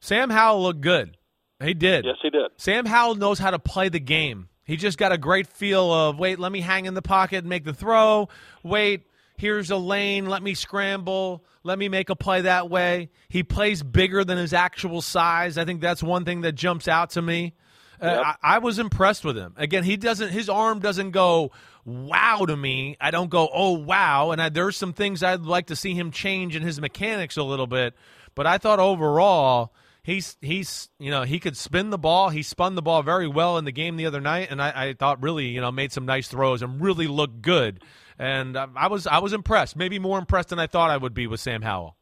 Sam 0.01 0.31
Howell 0.31 0.63
looked 0.63 0.81
good. 0.81 1.17
He 1.63 1.75
did. 1.75 2.05
Yes, 2.05 2.17
he 2.23 2.31
did. 2.31 2.51
Sam 2.57 2.87
Howell 2.87 3.17
knows 3.17 3.39
how 3.39 3.51
to 3.51 3.59
play 3.59 3.89
the 3.89 4.01
game. 4.01 4.49
He 4.65 4.77
just 4.77 4.99
got 4.99 5.13
a 5.13 5.19
great 5.19 5.47
feel 5.47 5.93
of 5.93 6.19
wait, 6.19 6.39
let 6.39 6.53
me 6.53 6.61
hang 6.61 6.87
in 6.87 6.95
the 6.95 7.03
pocket 7.03 7.39
and 7.39 7.49
make 7.49 7.65
the 7.65 7.75
throw. 7.75 8.29
Wait, 8.63 9.07
here's 9.37 9.71
a 9.71 9.77
lane, 9.77 10.27
let 10.27 10.43
me 10.43 10.55
scramble, 10.55 11.45
let 11.65 11.79
me 11.79 11.89
make 11.89 12.11
a 12.11 12.17
play 12.17 12.43
that 12.43 12.71
way. 12.71 13.11
He 13.29 13.43
plays 13.43 13.83
bigger 13.83 14.25
than 14.25 14.39
his 14.39 14.53
actual 14.53 15.03
size. 15.03 15.59
I 15.59 15.65
think 15.65 15.81
that's 15.81 16.03
one 16.03 16.25
thing 16.25 16.43
that 16.43 16.53
jumps 16.53 16.87
out 16.87 17.11
to 17.11 17.23
me. 17.23 17.55
Uh, 18.01 18.35
I, 18.43 18.57
I 18.57 18.59
was 18.59 18.79
impressed 18.79 19.25
with 19.25 19.37
him. 19.37 19.55
Again, 19.57 19.85
he 19.85 19.97
doesn't. 19.97 20.31
His 20.31 20.49
arm 20.49 20.81
doesn't 20.81 21.13
go 21.13 21.53
wow 21.85 22.45
to 22.47 22.57
me. 22.57 22.97
I 23.01 23.13
don't 23.13 23.31
go 23.31 23.49
oh 23.53 23.73
wow. 23.73 24.33
And 24.33 24.43
I, 24.43 24.49
there's 24.49 24.77
some 24.77 24.93
things 24.93 25.23
I'd 25.23 25.43
like 25.43 25.67
to 25.67 25.77
see 25.77 25.95
him 25.95 26.11
change 26.11 26.57
in 26.57 26.63
his 26.63 26.81
mechanics 26.81 27.37
a 27.37 27.45
little 27.45 27.69
bit. 27.69 27.95
But 28.35 28.47
I 28.47 28.59
thought 28.59 28.81
overall 28.81 29.73
he's 30.03 30.37
he's 30.41 30.89
you 30.99 31.11
know 31.11 31.23
he 31.23 31.39
could 31.39 31.57
spin 31.57 31.91
the 31.91 31.99
ball. 31.99 32.31
He 32.31 32.43
spun 32.43 32.75
the 32.75 32.83
ball 32.83 33.03
very 33.03 33.29
well 33.29 33.59
in 33.59 33.65
the 33.65 33.73
game 33.73 33.97
the 33.97 34.07
other 34.07 34.21
night, 34.21 34.49
and 34.51 34.61
I, 34.61 34.89
I 34.89 34.95
thought 34.95 35.23
really 35.23 35.47
you 35.47 35.61
know 35.61 35.73
made 35.73 35.93
some 35.93 36.07
nice 36.07 36.29
throws 36.29 36.63
and 36.63 36.81
really 36.81 37.07
looked 37.07 37.43
good. 37.43 37.83
And 38.19 38.57
uh, 38.57 38.69
I 38.77 38.89
was 38.89 39.07
I 39.07 39.19
was 39.19 39.33
impressed. 39.33 39.77
Maybe 39.77 39.99
more 39.99 40.19
impressed 40.19 40.51
than 40.51 40.59
I 40.59 40.67
thought 40.67 40.91
I 40.91 40.97
would 40.97 41.15
be 41.15 41.27
with 41.27 41.41
Sam 41.41 41.63
Howell. 41.63 41.97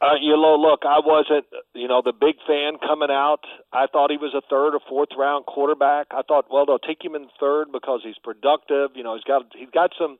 Uh, 0.00 0.14
you 0.20 0.30
know, 0.30 0.54
look, 0.54 0.82
I 0.86 1.00
wasn't, 1.04 1.44
you 1.74 1.88
know, 1.88 2.02
the 2.04 2.12
big 2.12 2.36
fan 2.46 2.78
coming 2.78 3.10
out. 3.10 3.40
I 3.72 3.86
thought 3.90 4.12
he 4.12 4.16
was 4.16 4.32
a 4.32 4.46
third 4.48 4.74
or 4.74 4.80
fourth 4.88 5.08
round 5.18 5.46
quarterback. 5.46 6.06
I 6.12 6.22
thought, 6.22 6.46
well, 6.52 6.66
they'll 6.66 6.78
take 6.78 7.02
him 7.04 7.16
in 7.16 7.26
third 7.40 7.72
because 7.72 8.02
he's 8.04 8.18
productive. 8.22 8.90
You 8.94 9.02
know, 9.02 9.16
he's 9.16 9.24
got 9.24 9.42
he's 9.56 9.70
got 9.70 9.90
some. 9.98 10.18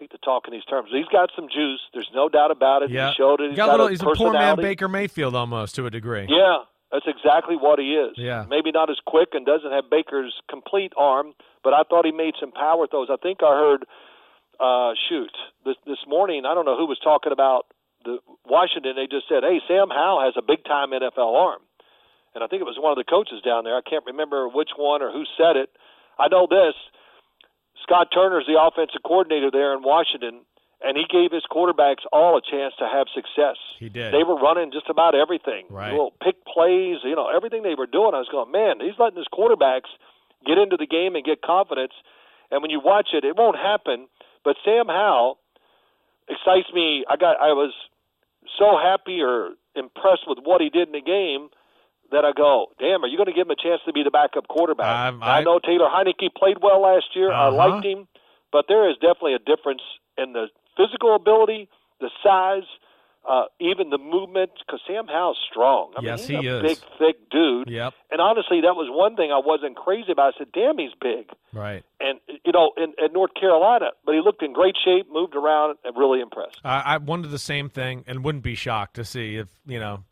Hate 0.00 0.10
to 0.12 0.18
talk 0.18 0.48
in 0.48 0.52
these 0.52 0.64
terms. 0.64 0.88
He's 0.90 1.06
got 1.12 1.28
some 1.36 1.46
juice. 1.52 1.80
There's 1.92 2.08
no 2.14 2.30
doubt 2.30 2.50
about 2.50 2.82
it. 2.82 2.90
Yeah, 2.90 3.10
He 3.10 3.16
showed 3.16 3.40
it. 3.42 3.50
He's 3.50 3.56
got 3.56 3.66
got, 3.66 3.68
a 3.68 3.72
little, 3.72 3.86
a 3.88 3.90
he's 3.90 4.00
a 4.02 4.06
poor 4.16 4.32
man. 4.32 4.56
Baker 4.56 4.88
Mayfield 4.88 5.34
almost 5.36 5.74
to 5.74 5.84
a 5.84 5.90
degree. 5.90 6.26
Yeah, 6.26 6.64
that's 6.90 7.04
exactly 7.06 7.56
what 7.56 7.78
he 7.78 7.94
is. 7.94 8.14
Yeah. 8.16 8.46
Maybe 8.48 8.72
not 8.72 8.88
as 8.88 8.96
quick 9.06 9.30
and 9.34 9.44
doesn't 9.44 9.70
have 9.70 9.90
Baker's 9.90 10.32
complete 10.48 10.94
arm, 10.96 11.34
but 11.62 11.74
I 11.74 11.82
thought 11.84 12.06
he 12.06 12.12
made 12.12 12.32
some 12.40 12.50
power 12.50 12.86
throws. 12.86 13.08
I 13.12 13.16
think 13.22 13.40
I 13.42 13.52
heard, 13.52 13.84
uh, 14.58 14.94
shoot, 15.08 15.36
this 15.66 15.76
this 15.86 16.00
morning. 16.08 16.44
I 16.48 16.54
don't 16.54 16.64
know 16.64 16.78
who 16.78 16.86
was 16.86 16.98
talking 17.04 17.32
about 17.32 17.66
the 18.04 18.18
Washington. 18.48 18.96
They 18.96 19.06
just 19.06 19.28
said, 19.28 19.44
"Hey, 19.44 19.60
Sam 19.68 19.90
Howell 19.90 20.24
has 20.24 20.34
a 20.36 20.42
big 20.42 20.64
time 20.64 20.92
NFL 20.92 21.36
arm," 21.36 21.60
and 22.34 22.42
I 22.42 22.46
think 22.46 22.62
it 22.62 22.64
was 22.64 22.78
one 22.80 22.90
of 22.92 22.96
the 22.96 23.04
coaches 23.04 23.42
down 23.44 23.64
there. 23.64 23.76
I 23.76 23.82
can't 23.84 24.06
remember 24.06 24.48
which 24.48 24.70
one 24.76 25.02
or 25.02 25.12
who 25.12 25.24
said 25.36 25.56
it. 25.60 25.68
I 26.18 26.28
know 26.28 26.46
this. 26.48 26.74
Scott 27.82 28.08
Turner's 28.12 28.46
the 28.46 28.60
offensive 28.60 29.02
coordinator 29.04 29.50
there 29.50 29.72
in 29.74 29.82
Washington, 29.82 30.42
and 30.82 30.96
he 30.96 31.04
gave 31.10 31.32
his 31.32 31.44
quarterbacks 31.50 32.04
all 32.12 32.36
a 32.36 32.42
chance 32.42 32.74
to 32.78 32.86
have 32.86 33.06
success. 33.14 33.56
He 33.78 33.88
did. 33.88 34.12
They 34.12 34.24
were 34.24 34.36
running 34.36 34.72
just 34.72 34.88
about 34.88 35.14
everything. 35.14 35.66
Right. 35.68 35.92
Little 35.92 36.12
pick 36.22 36.44
plays, 36.44 37.04
you 37.04 37.14
know, 37.14 37.28
everything 37.28 37.62
they 37.62 37.74
were 37.76 37.86
doing. 37.86 38.14
I 38.14 38.24
was 38.24 38.28
going, 38.30 38.50
man, 38.50 38.80
he's 38.80 38.98
letting 38.98 39.18
his 39.18 39.28
quarterbacks 39.28 39.92
get 40.46 40.56
into 40.56 40.76
the 40.76 40.86
game 40.86 41.16
and 41.16 41.24
get 41.24 41.42
confidence. 41.42 41.92
And 42.50 42.62
when 42.62 42.70
you 42.70 42.80
watch 42.82 43.08
it, 43.12 43.24
it 43.24 43.36
won't 43.36 43.56
happen. 43.56 44.08
But 44.44 44.56
Sam 44.64 44.88
Howell 44.88 45.38
excites 46.28 46.72
me. 46.72 47.04
I 47.08 47.16
got, 47.16 47.36
I 47.36 47.52
was 47.52 47.74
so 48.58 48.78
happy 48.80 49.20
or 49.20 49.50
impressed 49.76 50.24
with 50.26 50.38
what 50.42 50.60
he 50.60 50.70
did 50.70 50.88
in 50.88 50.92
the 50.92 51.04
game 51.04 51.50
that 52.12 52.24
I 52.24 52.32
go, 52.36 52.66
damn, 52.78 53.04
are 53.04 53.08
you 53.08 53.16
going 53.16 53.26
to 53.28 53.32
give 53.32 53.46
him 53.46 53.50
a 53.52 53.62
chance 53.62 53.80
to 53.86 53.92
be 53.92 54.02
the 54.02 54.10
backup 54.10 54.48
quarterback? 54.48 55.12
Um, 55.12 55.22
I, 55.22 55.38
I- 55.38 55.42
know 55.44 55.58
Taylor 55.58 55.88
Heinicke 55.88 56.34
played 56.36 56.58
well 56.62 56.80
last 56.82 57.06
year. 57.14 57.32
I 57.32 57.48
Uh-huh. 57.48 57.56
liked 57.56 57.86
him, 57.86 58.08
but 58.52 58.66
there 58.68 58.88
is 58.90 58.96
definitely 58.96 59.34
a 59.34 59.38
difference 59.38 59.82
in 60.18 60.32
the 60.32 60.46
physical 60.76 61.14
ability, 61.14 61.68
the 62.00 62.10
size, 62.22 62.64
uh, 63.28 63.44
even 63.60 63.90
the 63.90 63.98
movement. 63.98 64.50
Because 64.66 64.80
Sam 64.86 65.06
Howell's 65.06 65.38
strong. 65.50 65.92
I 65.96 66.00
Yes, 66.02 66.28
mean, 66.28 66.40
he's 66.40 66.40
he 66.40 66.46
a 66.48 66.56
is. 66.56 66.62
big, 66.62 66.78
thick 66.98 67.30
dude. 67.30 67.68
Yep. 67.70 67.94
And 68.10 68.20
honestly, 68.20 68.60
that 68.62 68.74
was 68.74 68.88
one 68.90 69.14
thing 69.14 69.30
I 69.30 69.38
wasn't 69.44 69.76
crazy 69.76 70.10
about. 70.12 70.34
I 70.34 70.38
said, 70.38 70.48
damn, 70.52 70.78
he's 70.78 70.92
big. 71.00 71.28
Right. 71.52 71.84
And 72.00 72.18
you 72.44 72.52
know, 72.52 72.72
in, 72.76 72.94
in 73.04 73.12
North 73.12 73.34
Carolina, 73.38 73.90
but 74.04 74.14
he 74.14 74.20
looked 74.20 74.42
in 74.42 74.52
great 74.52 74.74
shape, 74.82 75.06
moved 75.12 75.36
around, 75.36 75.76
and 75.84 75.96
really 75.96 76.20
impressed. 76.20 76.58
I, 76.64 76.80
I 76.80 76.96
wondered 76.96 77.30
the 77.30 77.38
same 77.38 77.68
thing, 77.68 78.04
and 78.06 78.24
wouldn't 78.24 78.42
be 78.44 78.54
shocked 78.54 78.94
to 78.96 79.04
see 79.04 79.36
if 79.36 79.48
you 79.66 79.78
know. 79.78 80.04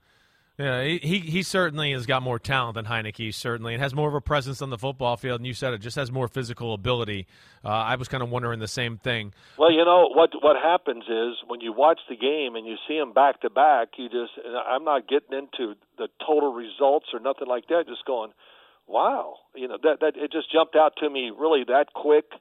Yeah, 0.59 0.83
he, 0.83 1.21
he 1.21 1.45
certainly 1.45 1.93
has 1.93 2.05
got 2.05 2.21
more 2.21 2.41
talent 2.41 2.75
than 2.75 2.85
Heinicke, 2.85 3.33
certainly, 3.33 3.75
and 3.75 3.83
has 3.83 3.95
more 3.95 4.09
of 4.09 4.15
a 4.15 4.21
presence 4.21 4.61
on 4.61 4.71
the 4.71 4.79
football 4.79 5.17
field. 5.17 5.39
And 5.39 5.47
you 5.47 5.55
said 5.55 5.73
it 5.73 5.79
just 5.79 5.95
has 5.95 6.11
more 6.11 6.27
physical 6.27 6.75
ability. 6.75 7.29
Uh, 7.65 7.69
I 7.69 7.95
was 7.95 8.09
kind 8.09 8.25
of 8.25 8.31
wondering 8.31 8.59
the 8.59 8.67
same 8.67 8.97
thing. 8.97 9.33
Well, 9.57 9.71
you 9.71 9.85
know 9.85 10.09
what 10.13 10.31
what 10.43 10.57
happens 10.57 11.05
is 11.05 11.37
when 11.47 11.61
you 11.61 11.73
watch 11.73 12.01
the 12.09 12.17
game 12.17 12.57
and 12.57 12.67
you 12.67 12.75
see 12.89 12.99
them 12.99 13.13
back 13.13 13.41
to 13.43 13.51
back, 13.51 13.91
you 13.99 14.09
just 14.09 14.33
I'm 14.67 14.83
not 14.83 15.07
getting 15.07 15.39
into 15.39 15.75
the 15.97 16.09
total 16.27 16.53
results 16.53 17.07
or 17.13 17.21
nothing 17.21 17.47
like 17.47 17.69
that. 17.69 17.85
Just 17.87 18.05
going, 18.05 18.33
wow, 18.89 19.37
you 19.55 19.69
know 19.69 19.79
that 19.81 20.01
that 20.01 20.17
it 20.17 20.33
just 20.33 20.51
jumped 20.51 20.75
out 20.75 20.95
to 20.99 21.09
me 21.09 21.31
really 21.39 21.63
that 21.69 21.93
quick, 21.95 22.33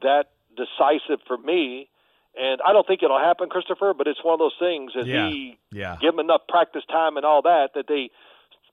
that 0.00 0.30
decisive 0.56 1.20
for 1.26 1.36
me. 1.36 1.90
And 2.36 2.60
I 2.66 2.72
don't 2.72 2.86
think 2.86 3.02
it'll 3.02 3.18
happen, 3.18 3.48
Christopher, 3.48 3.94
but 3.96 4.06
it's 4.06 4.18
one 4.24 4.34
of 4.34 4.38
those 4.40 4.56
things 4.58 4.92
that 4.96 5.06
Yeah, 5.06 5.28
he 5.28 5.58
yeah. 5.70 5.96
give 6.00 6.14
him 6.14 6.20
enough 6.20 6.42
practice 6.48 6.82
time 6.90 7.16
and 7.16 7.24
all 7.24 7.42
that 7.42 7.70
that 7.74 7.84
they 7.88 8.10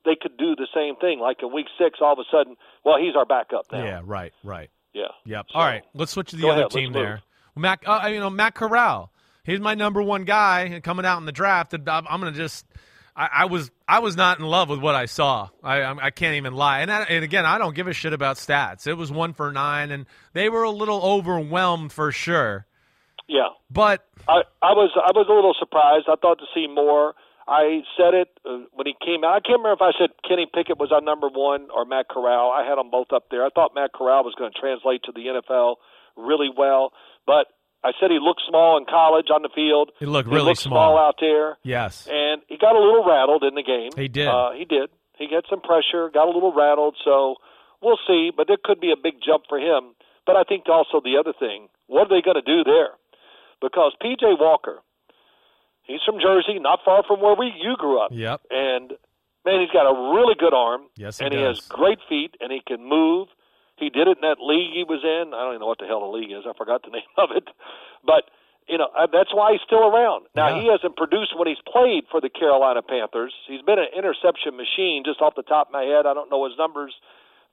they 0.04 0.16
could 0.20 0.36
do 0.38 0.56
the 0.56 0.68
same 0.74 0.96
thing. 0.96 1.20
Like 1.20 1.38
in 1.44 1.54
week 1.54 1.68
six, 1.78 2.00
all 2.02 2.14
of 2.14 2.20
a 2.20 2.24
sudden, 2.32 2.56
well, 2.84 2.98
he's 2.98 3.16
our 3.16 3.26
backup 3.26 3.66
now. 3.72 3.84
Yeah, 3.84 4.02
right, 4.04 4.34
right. 4.44 4.70
yeah. 4.94 5.04
Yep. 5.26 5.46
So- 5.52 5.60
All 5.60 5.66
right, 5.66 5.84
let's 5.94 6.12
switch 6.12 6.32
to 6.32 6.38
the 6.38 6.50
other 6.50 6.62
ahead, 6.62 6.72
team 6.72 6.92
let's 6.92 6.96
move. 6.96 7.04
there. 7.04 7.22
Matt, 7.56 7.80
uh, 7.86 8.08
you 8.08 8.20
know 8.20 8.30
Matt 8.32 8.56
Corral. 8.56 9.12
He's 9.44 9.60
my 9.60 9.76
number 9.76 10.02
one 10.02 10.24
guy 10.24 10.80
coming 10.84 11.06
out 11.06 11.20
in 11.20 11.26
the 11.26 11.32
draft. 11.32 11.74
I'm, 11.74 12.06
going 12.22 12.32
to 12.34 12.38
just. 12.40 12.66
I, 13.16 13.28
I 13.34 13.46
was 13.46 13.70
I 13.88 14.00
was 14.00 14.16
not 14.16 14.40
in 14.40 14.46
love 14.46 14.70
with 14.70 14.80
what 14.80 14.96
I 14.96 15.06
saw. 15.06 15.50
I 15.64 15.82
I, 15.82 16.06
I 16.06 16.10
can't 16.12 16.36
even 16.36 16.54
lie. 16.54 16.80
And 16.82 16.92
I, 16.92 17.02
and 17.04 17.24
again, 17.24 17.46
I 17.46 17.58
don't 17.58 17.76
give 17.76 17.88
a 17.88 17.94
shit 17.94 18.14
about 18.14 18.38
stats. 18.38 18.88
It 18.88 18.94
was 18.94 19.12
one 19.12 19.34
for 19.34 19.52
nine, 19.52 19.92
and 19.92 20.06
they 20.34 20.48
were 20.50 20.64
a 20.64 20.70
little 20.72 21.02
overwhelmed 21.04 21.92
for 21.92 22.12
sure. 22.12 22.66
Yeah. 23.32 23.56
But 23.72 24.04
I, 24.28 24.44
I 24.62 24.76
was 24.76 24.92
I 25.00 25.16
was 25.16 25.26
a 25.32 25.34
little 25.34 25.56
surprised. 25.58 26.12
I 26.12 26.20
thought 26.20 26.40
to 26.44 26.50
see 26.54 26.68
more. 26.68 27.16
I 27.48 27.82
said 27.98 28.14
it 28.14 28.30
uh, 28.46 28.68
when 28.76 28.86
he 28.86 28.96
came 29.00 29.24
out. 29.24 29.34
I 29.34 29.40
can't 29.40 29.64
remember 29.64 29.80
if 29.80 29.82
I 29.82 29.96
said 29.98 30.12
Kenny 30.28 30.46
Pickett 30.52 30.78
was 30.78 30.92
our 30.92 31.02
number 31.02 31.28
one 31.32 31.72
or 31.74 31.86
Matt 31.88 32.08
Corral. 32.12 32.52
I 32.52 32.68
had 32.68 32.76
them 32.76 32.92
both 32.92 33.16
up 33.16 33.32
there. 33.32 33.44
I 33.46 33.50
thought 33.50 33.72
Matt 33.74 33.96
Corral 33.96 34.24
was 34.28 34.36
going 34.38 34.52
to 34.52 34.60
translate 34.60 35.04
to 35.08 35.12
the 35.16 35.40
NFL 35.42 35.80
really 36.16 36.52
well, 36.52 36.92
but 37.26 37.48
I 37.84 37.92
said 38.00 38.12
he 38.12 38.20
looked 38.22 38.44
small 38.48 38.78
in 38.78 38.86
college 38.86 39.32
on 39.34 39.42
the 39.42 39.50
field. 39.56 39.90
He 39.98 40.06
looked 40.06 40.30
He 40.30 40.36
really 40.36 40.54
looked 40.54 40.62
small. 40.62 40.94
small 40.94 41.00
out 41.00 41.16
there, 41.20 41.58
yes, 41.64 42.06
and 42.12 42.44
he 42.48 42.60
got 42.60 42.76
a 42.76 42.80
little 42.80 43.04
rattled 43.08 43.44
in 43.44 43.56
the 43.56 43.64
game. 43.64 43.90
He 43.98 44.08
did. 44.08 44.28
Uh, 44.28 44.52
he 44.54 44.66
did. 44.66 44.92
He 45.18 45.28
had 45.34 45.44
some 45.50 45.62
pressure, 45.62 46.12
got 46.14 46.28
a 46.28 46.32
little 46.32 46.54
rattled. 46.54 46.96
So 47.04 47.36
we'll 47.82 48.00
see, 48.06 48.30
but 48.36 48.50
it 48.52 48.62
could 48.64 48.80
be 48.80 48.92
a 48.92 49.00
big 49.02 49.16
jump 49.26 49.44
for 49.50 49.58
him. 49.58 49.96
But 50.28 50.36
I 50.36 50.44
think 50.44 50.70
also 50.70 51.02
the 51.02 51.18
other 51.18 51.34
thing, 51.34 51.68
what 51.88 52.06
are 52.06 52.14
they 52.14 52.22
going 52.22 52.38
to 52.38 52.46
do 52.46 52.64
there? 52.64 52.94
Because 53.62 53.94
P.J. 54.02 54.36
Walker, 54.40 54.80
he's 55.84 56.02
from 56.06 56.20
Jersey, 56.20 56.60
not 56.60 56.80
far 56.84 57.04
from 57.08 57.22
where 57.22 57.36
we 57.36 57.54
you 57.62 57.76
grew 57.78 58.00
up. 58.02 58.12
Yep. 58.12 58.42
And 58.50 58.94
man, 59.46 59.62
he's 59.62 59.72
got 59.72 59.86
a 59.86 59.96
really 60.14 60.36
good 60.38 60.54
arm. 60.54 60.82
Yes, 60.98 61.20
he 61.20 61.26
and 61.26 61.34
he 61.34 61.40
does. 61.40 61.60
has 61.60 61.68
great 61.68 62.00
feet, 62.10 62.36
and 62.42 62.52
he 62.52 62.62
can 62.66 62.84
move. 62.84 63.28
He 63.78 63.90
did 63.90 64.08
it 64.08 64.18
in 64.18 64.22
that 64.22 64.38
league 64.42 64.74
he 64.74 64.84
was 64.84 65.02
in. 65.04 65.34
I 65.34 65.42
don't 65.42 65.54
even 65.58 65.62
know 65.62 65.68
what 65.68 65.80
the 65.80 65.88
hell 65.88 66.02
the 66.02 66.14
league 66.18 66.32
is. 66.32 66.44
I 66.48 66.54
forgot 66.58 66.84
the 66.84 66.92
name 66.98 67.10
of 67.18 67.30
it. 67.36 67.48
But 68.06 68.30
you 68.68 68.78
know 68.78 68.90
that's 69.12 69.34
why 69.34 69.54
he's 69.54 69.62
still 69.66 69.82
around. 69.90 70.26
Now 70.36 70.50
Yeah. 70.56 70.62
he 70.62 70.68
hasn't 70.70 70.96
produced 70.98 71.34
when 71.38 71.48
he's 71.48 71.62
played 71.66 72.06
for 72.12 72.22
the 72.22 72.30
Carolina 72.30 72.82
Panthers. 72.82 73.34
He's 73.48 73.62
been 73.62 73.80
an 73.80 73.90
interception 73.98 74.56
machine. 74.58 75.02
Just 75.06 75.22
off 75.22 75.34
the 75.36 75.42
top 75.44 75.68
of 75.70 75.74
my 75.74 75.84
head, 75.84 76.06
I 76.06 76.14
don't 76.14 76.30
know 76.30 76.46
his 76.46 76.58
numbers 76.58 76.94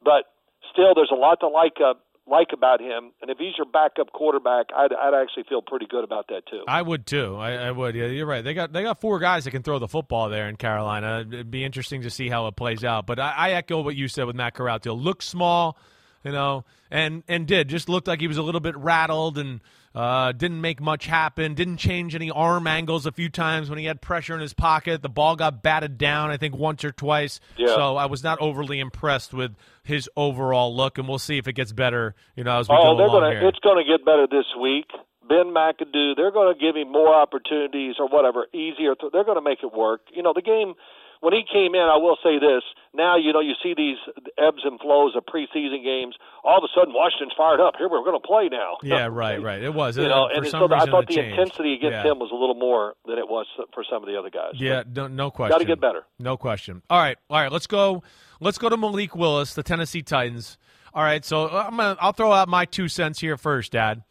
but 0.05 0.31
still, 0.71 0.95
there's 0.95 1.11
a 1.11 1.19
lot 1.19 1.41
to 1.41 1.49
like 1.49 1.81
uh, 1.85 1.95
like 2.31 2.49
about 2.53 2.81
him. 2.81 3.12
And 3.20 3.31
if 3.31 3.39
he's 3.39 3.55
your 3.57 3.66
backup 3.66 4.12
quarterback, 4.12 4.66
I'd, 4.76 4.93
I'd 4.93 5.14
actually 5.14 5.45
feel 5.49 5.62
pretty 5.62 5.87
good 5.87 6.05
about 6.05 6.29
that 6.29 6.43
too. 6.51 6.62
I 6.68 6.83
would 6.83 7.07
too. 7.07 7.37
I, 7.37 7.53
I, 7.53 7.70
would. 7.70 7.95
Yeah, 7.95 8.07
you're 8.07 8.26
right. 8.26 8.43
They 8.43 8.55
got 8.55 8.72
they 8.72 8.83
got 8.83 9.01
four 9.01 9.18
guys 9.18 9.45
that 9.45 9.51
can 9.51 9.62
throw 9.62 9.79
the 9.79 9.89
football 9.89 10.29
there 10.29 10.49
in 10.49 10.57
Carolina. 10.57 11.24
It'd 11.26 11.51
be 11.51 11.64
interesting 11.64 12.03
to 12.03 12.11
see 12.11 12.29
how 12.29 12.47
it 12.47 12.57
plays 12.57 12.85
out. 12.85 13.07
But 13.07 13.18
I, 13.18 13.33
I 13.33 13.51
echo 13.53 13.83
what 13.83 13.97
you 13.97 14.09
said 14.09 14.26
with 14.26 14.37
Matt 14.37 14.55
Corral. 14.55 14.79
Looks 14.85 15.26
small, 15.26 15.79
you 16.25 16.33
know, 16.33 16.64
and 16.91 17.23
and 17.29 17.47
did 17.47 17.69
just 17.69 17.89
looked 17.89 18.09
like 18.09 18.21
he 18.21 18.29
was 18.29 18.39
a 18.39 18.43
little 18.43 18.61
bit 18.61 18.77
rattled 18.77 19.39
and 19.39 19.61
uh, 19.95 20.33
didn't 20.33 20.61
make 20.61 20.81
much 20.81 21.07
happen. 21.07 21.55
Didn't 21.55 21.79
change 21.79 22.14
any 22.14 22.31
arm 22.31 22.66
angles 22.66 23.07
a 23.07 23.12
few 23.12 23.29
times 23.29 23.71
when 23.71 23.79
he 23.79 23.85
had 23.85 24.01
pressure 24.01 24.35
in 24.35 24.41
his 24.41 24.53
pocket. 24.53 25.03
The 25.03 25.09
ball 25.09 25.37
got 25.37 25.62
batted 25.62 25.99
down, 25.99 26.31
I 26.31 26.37
think, 26.37 26.57
once 26.57 26.85
or 26.85 26.93
twice. 26.93 27.41
Yeah. 27.57 27.69
So 27.69 27.97
I 27.97 28.07
was 28.07 28.23
not 28.23 28.41
overly 28.41 28.81
impressed 28.81 29.33
with 29.33 29.57
his 29.83 30.09
overall 30.16 30.75
look, 30.75 30.99
and 30.99 31.09
we'll 31.09 31.19
see 31.19 31.39
if 31.39 31.49
it 31.49 31.55
gets 31.55 31.73
better. 31.73 32.14
You 32.37 32.45
know, 32.45 32.59
as 32.61 32.69
we 32.69 32.77
oh, 32.79 32.93
go 32.93 32.97
they're 32.97 33.07
along 33.07 33.23
gonna, 33.23 33.41
here. 33.41 33.49
It's 33.49 33.59
going 33.61 33.85
to 33.85 33.91
get 33.91 34.05
better 34.05 34.27
this 34.31 34.47
week. 34.61 34.87
Ben 35.29 35.53
McAdoo, 35.53 36.16
they're 36.16 36.31
going 36.33 36.55
to 36.55 36.59
give 36.59 36.75
him 36.75 36.91
more 36.91 37.14
opportunities 37.14 37.97
or 37.99 38.09
whatever, 38.09 38.47
easier. 38.55 38.95
Th- 38.95 39.12
they're 39.12 39.25
going 39.25 39.37
to 39.37 39.43
make 39.43 39.59
it 39.62 39.73
work. 39.75 40.01
You 40.14 40.23
know, 40.23 40.33
the 40.33 40.43
game 40.43 40.75
when 41.21 41.33
he 41.33 41.43
came 41.51 41.75
in, 41.75 41.83
I 41.83 41.97
will 41.97 42.16
say 42.23 42.39
this. 42.39 42.62
Now, 42.95 43.16
you 43.16 43.33
know, 43.33 43.41
you 43.41 43.53
see 43.62 43.75
these 43.77 43.97
ebbs 44.39 44.62
and 44.64 44.81
flows 44.81 45.14
of 45.16 45.25
preseason 45.27 45.85
games. 45.85 46.16
All 46.45 46.59
of 46.59 46.64
a 46.64 46.69
sudden, 46.75 46.95
Washington's 46.95 47.33
fired 47.37 47.61
up. 47.61 47.75
Here 47.77 47.89
we're 47.89 48.03
going 48.05 48.21
to 48.21 48.27
play 48.27 48.49
now. 48.51 48.77
Yeah, 48.83 49.07
right, 49.11 49.41
right. 49.43 49.62
It 49.62 49.75
was. 49.75 49.97
You 49.99 50.09
know, 50.09 50.29
and 50.33 50.47
so 50.47 50.64
I 50.73 50.87
thought 50.87 51.07
the 51.09 51.14
changed. 51.14 51.39
intensity 51.39 51.75
against 51.75 52.05
Yeah. 52.05 52.12
him 52.12 52.19
was 52.19 52.31
a 52.33 52.35
little 52.37 52.55
more 52.55 52.95
than 53.07 53.19
it 53.19 53.29
was 53.29 53.47
for 53.75 53.85
some 53.91 54.03
of 54.03 54.09
the 54.09 54.19
other 54.19 54.31
guys. 54.31 54.53
Yeah, 54.55 54.83
no, 54.95 55.07
no 55.09 55.31
question. 55.31 55.53
Got 55.55 55.59
to 55.59 55.64
get 55.64 55.81
better. 55.81 56.05
No 56.19 56.37
question. 56.37 56.83
All 56.91 56.99
right, 56.99 57.19
all 57.29 57.41
right. 57.41 57.53
Let's 57.53 57.66
go. 57.66 58.03
Let's 58.41 58.59
go 58.59 58.69
to 58.69 58.77
Malik 58.77 59.14
Willis, 59.16 59.55
the 59.55 59.62
Tennessee 59.62 60.03
Titans. 60.03 60.57
All 60.95 61.03
right, 61.03 61.25
so 61.25 61.49
I'm 61.49 61.77
gonna. 61.77 61.97
I'll 62.01 62.12
throw 62.12 62.33
out 62.33 62.49
my 62.49 62.64
two 62.64 62.89
cents 62.89 63.19
here 63.21 63.37
first, 63.37 63.73
Dad. 63.73 64.03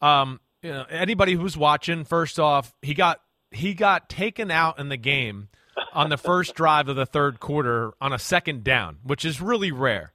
Um, 0.00 0.40
you 0.62 0.70
know, 0.70 0.84
anybody 0.88 1.34
who's 1.34 1.56
watching, 1.56 2.04
first 2.04 2.38
off, 2.40 2.72
he 2.82 2.94
got 2.94 3.20
he 3.50 3.74
got 3.74 4.08
taken 4.08 4.50
out 4.50 4.78
in 4.78 4.88
the 4.88 4.96
game 4.96 5.48
on 5.92 6.10
the 6.10 6.16
first 6.16 6.54
drive 6.54 6.88
of 6.88 6.96
the 6.96 7.06
third 7.06 7.40
quarter 7.40 7.92
on 8.00 8.12
a 8.12 8.18
second 8.18 8.64
down, 8.64 8.98
which 9.02 9.24
is 9.24 9.40
really 9.40 9.72
rare. 9.72 10.12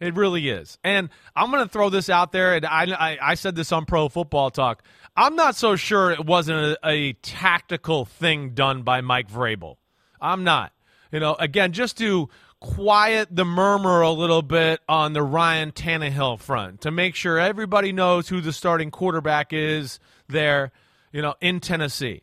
It 0.00 0.14
really 0.14 0.48
is. 0.48 0.78
And 0.82 1.10
I'm 1.36 1.50
going 1.50 1.62
to 1.62 1.68
throw 1.68 1.90
this 1.90 2.08
out 2.08 2.32
there, 2.32 2.54
and 2.54 2.64
I, 2.64 2.84
I, 2.84 3.18
I 3.20 3.34
said 3.34 3.54
this 3.54 3.70
on 3.70 3.84
Pro 3.84 4.08
Football 4.08 4.50
Talk. 4.50 4.82
I'm 5.14 5.36
not 5.36 5.56
so 5.56 5.76
sure 5.76 6.10
it 6.10 6.24
wasn't 6.24 6.78
a, 6.82 6.88
a 6.88 7.12
tactical 7.14 8.06
thing 8.06 8.50
done 8.50 8.82
by 8.82 9.02
Mike 9.02 9.30
Vrabel. 9.30 9.76
I'm 10.20 10.42
not. 10.42 10.72
You 11.12 11.20
know, 11.20 11.34
again, 11.34 11.72
just 11.72 11.98
to 11.98 12.30
quiet 12.60 13.28
the 13.30 13.44
murmur 13.44 14.00
a 14.00 14.10
little 14.10 14.42
bit 14.42 14.80
on 14.88 15.12
the 15.12 15.22
Ryan 15.22 15.72
Tannehill 15.72 16.40
front, 16.40 16.82
to 16.82 16.90
make 16.90 17.14
sure 17.14 17.38
everybody 17.38 17.92
knows 17.92 18.28
who 18.28 18.40
the 18.40 18.52
starting 18.52 18.90
quarterback 18.90 19.52
is 19.52 19.98
there, 20.28 20.72
you 21.12 21.20
know, 21.20 21.34
in 21.40 21.60
Tennessee. 21.60 22.22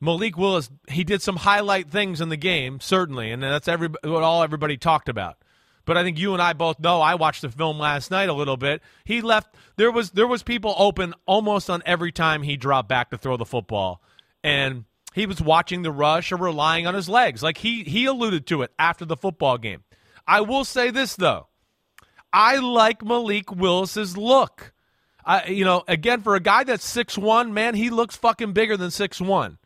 Malik 0.00 0.36
Willis, 0.36 0.70
he 0.88 1.02
did 1.02 1.22
some 1.22 1.36
highlight 1.36 1.90
things 1.90 2.20
in 2.20 2.28
the 2.28 2.36
game, 2.36 2.80
certainly, 2.80 3.32
and 3.32 3.42
that's 3.42 3.68
every, 3.68 3.88
what 3.88 4.22
all 4.22 4.42
everybody 4.42 4.76
talked 4.76 5.08
about. 5.08 5.36
But 5.84 5.96
I 5.96 6.02
think 6.02 6.18
you 6.18 6.34
and 6.34 6.42
I 6.42 6.52
both 6.52 6.78
know. 6.78 7.00
I 7.00 7.14
watched 7.14 7.42
the 7.42 7.50
film 7.50 7.78
last 7.78 8.10
night 8.10 8.28
a 8.28 8.34
little 8.34 8.58
bit. 8.58 8.82
He 9.04 9.22
left. 9.22 9.54
There 9.76 9.90
was 9.90 10.10
there 10.10 10.26
was 10.26 10.42
people 10.42 10.74
open 10.76 11.14
almost 11.24 11.70
on 11.70 11.82
every 11.86 12.12
time 12.12 12.42
he 12.42 12.58
dropped 12.58 12.90
back 12.90 13.08
to 13.10 13.16
throw 13.16 13.38
the 13.38 13.46
football, 13.46 14.02
and 14.44 14.84
he 15.14 15.24
was 15.24 15.40
watching 15.40 15.80
the 15.80 15.90
rush 15.90 16.30
or 16.30 16.36
relying 16.36 16.86
on 16.86 16.92
his 16.92 17.08
legs. 17.08 17.42
Like 17.42 17.56
he 17.56 17.84
he 17.84 18.04
alluded 18.04 18.46
to 18.48 18.60
it 18.62 18.70
after 18.78 19.06
the 19.06 19.16
football 19.16 19.56
game. 19.56 19.82
I 20.26 20.42
will 20.42 20.66
say 20.66 20.90
this 20.90 21.16
though, 21.16 21.46
I 22.34 22.56
like 22.58 23.02
Malik 23.02 23.50
Willis's 23.50 24.14
look. 24.14 24.74
I 25.24 25.46
you 25.46 25.64
know 25.64 25.84
again 25.88 26.20
for 26.20 26.34
a 26.34 26.40
guy 26.40 26.64
that's 26.64 26.84
six 26.84 27.16
one, 27.16 27.54
man, 27.54 27.74
he 27.74 27.88
looks 27.88 28.14
fucking 28.14 28.52
bigger 28.52 28.76
than 28.76 28.90
six 28.90 29.22
one. 29.22 29.56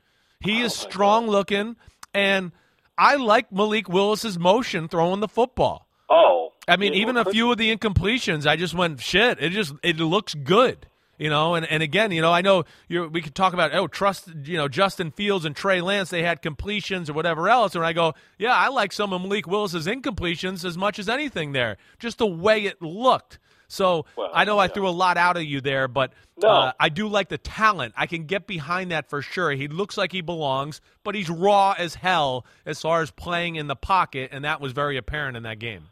He 0.42 0.60
is 0.60 0.72
oh 0.72 0.88
strong 0.88 1.26
looking, 1.26 1.76
and 2.12 2.52
I 2.98 3.16
like 3.16 3.52
Malik 3.52 3.88
Willis's 3.88 4.38
motion 4.38 4.88
throwing 4.88 5.20
the 5.20 5.28
football. 5.28 5.86
Oh, 6.10 6.52
I 6.68 6.76
mean, 6.76 6.94
even 6.94 7.16
a 7.16 7.24
few 7.24 7.50
of 7.50 7.58
the 7.58 7.74
incompletions, 7.74 8.46
I 8.46 8.56
just 8.56 8.74
went 8.74 9.00
shit. 9.00 9.42
It 9.42 9.50
just 9.50 9.74
it 9.82 9.96
looks 9.98 10.34
good, 10.34 10.86
you 11.18 11.30
know. 11.30 11.54
And, 11.54 11.66
and 11.66 11.82
again, 11.82 12.12
you 12.12 12.20
know, 12.20 12.32
I 12.32 12.40
know 12.40 12.64
we 12.88 13.22
could 13.22 13.34
talk 13.34 13.52
about 13.54 13.74
oh 13.74 13.86
trust, 13.86 14.30
you 14.44 14.56
know, 14.56 14.68
Justin 14.68 15.10
Fields 15.10 15.44
and 15.44 15.56
Trey 15.56 15.80
Lance. 15.80 16.10
They 16.10 16.22
had 16.22 16.42
completions 16.42 17.08
or 17.08 17.14
whatever 17.14 17.48
else, 17.48 17.74
and 17.74 17.84
I 17.84 17.92
go, 17.92 18.14
yeah, 18.38 18.54
I 18.54 18.68
like 18.68 18.92
some 18.92 19.12
of 19.12 19.22
Malik 19.22 19.46
Willis's 19.46 19.86
incompletions 19.86 20.64
as 20.64 20.76
much 20.76 20.98
as 20.98 21.08
anything 21.08 21.52
there. 21.52 21.76
Just 21.98 22.18
the 22.18 22.26
way 22.26 22.64
it 22.64 22.82
looked. 22.82 23.38
So 23.72 24.04
Well, 24.16 24.30
I 24.34 24.44
know 24.44 24.58
I 24.58 24.68
threw 24.68 24.86
a 24.86 24.90
lot 24.90 25.16
out 25.16 25.38
of 25.38 25.44
you 25.44 25.62
there, 25.62 25.88
but 25.88 26.12
No. 26.42 26.48
uh, 26.48 26.72
I 26.78 26.90
do 26.90 27.08
like 27.08 27.30
the 27.30 27.38
talent. 27.38 27.94
I 27.96 28.06
can 28.06 28.26
get 28.26 28.46
behind 28.46 28.90
that 28.90 29.08
for 29.08 29.22
sure. 29.22 29.50
He 29.52 29.66
looks 29.66 29.96
like 29.96 30.12
he 30.12 30.20
belongs, 30.20 30.82
but 31.04 31.14
he's 31.14 31.30
raw 31.30 31.74
as 31.78 31.94
hell 31.94 32.44
as 32.66 32.82
far 32.82 33.00
as 33.00 33.10
playing 33.10 33.56
in 33.56 33.68
the 33.68 33.76
pocket, 33.76 34.28
and 34.30 34.44
that 34.44 34.60
was 34.60 34.72
very 34.72 34.98
apparent 34.98 35.38
in 35.38 35.42
that 35.44 35.58
game. 35.58 35.88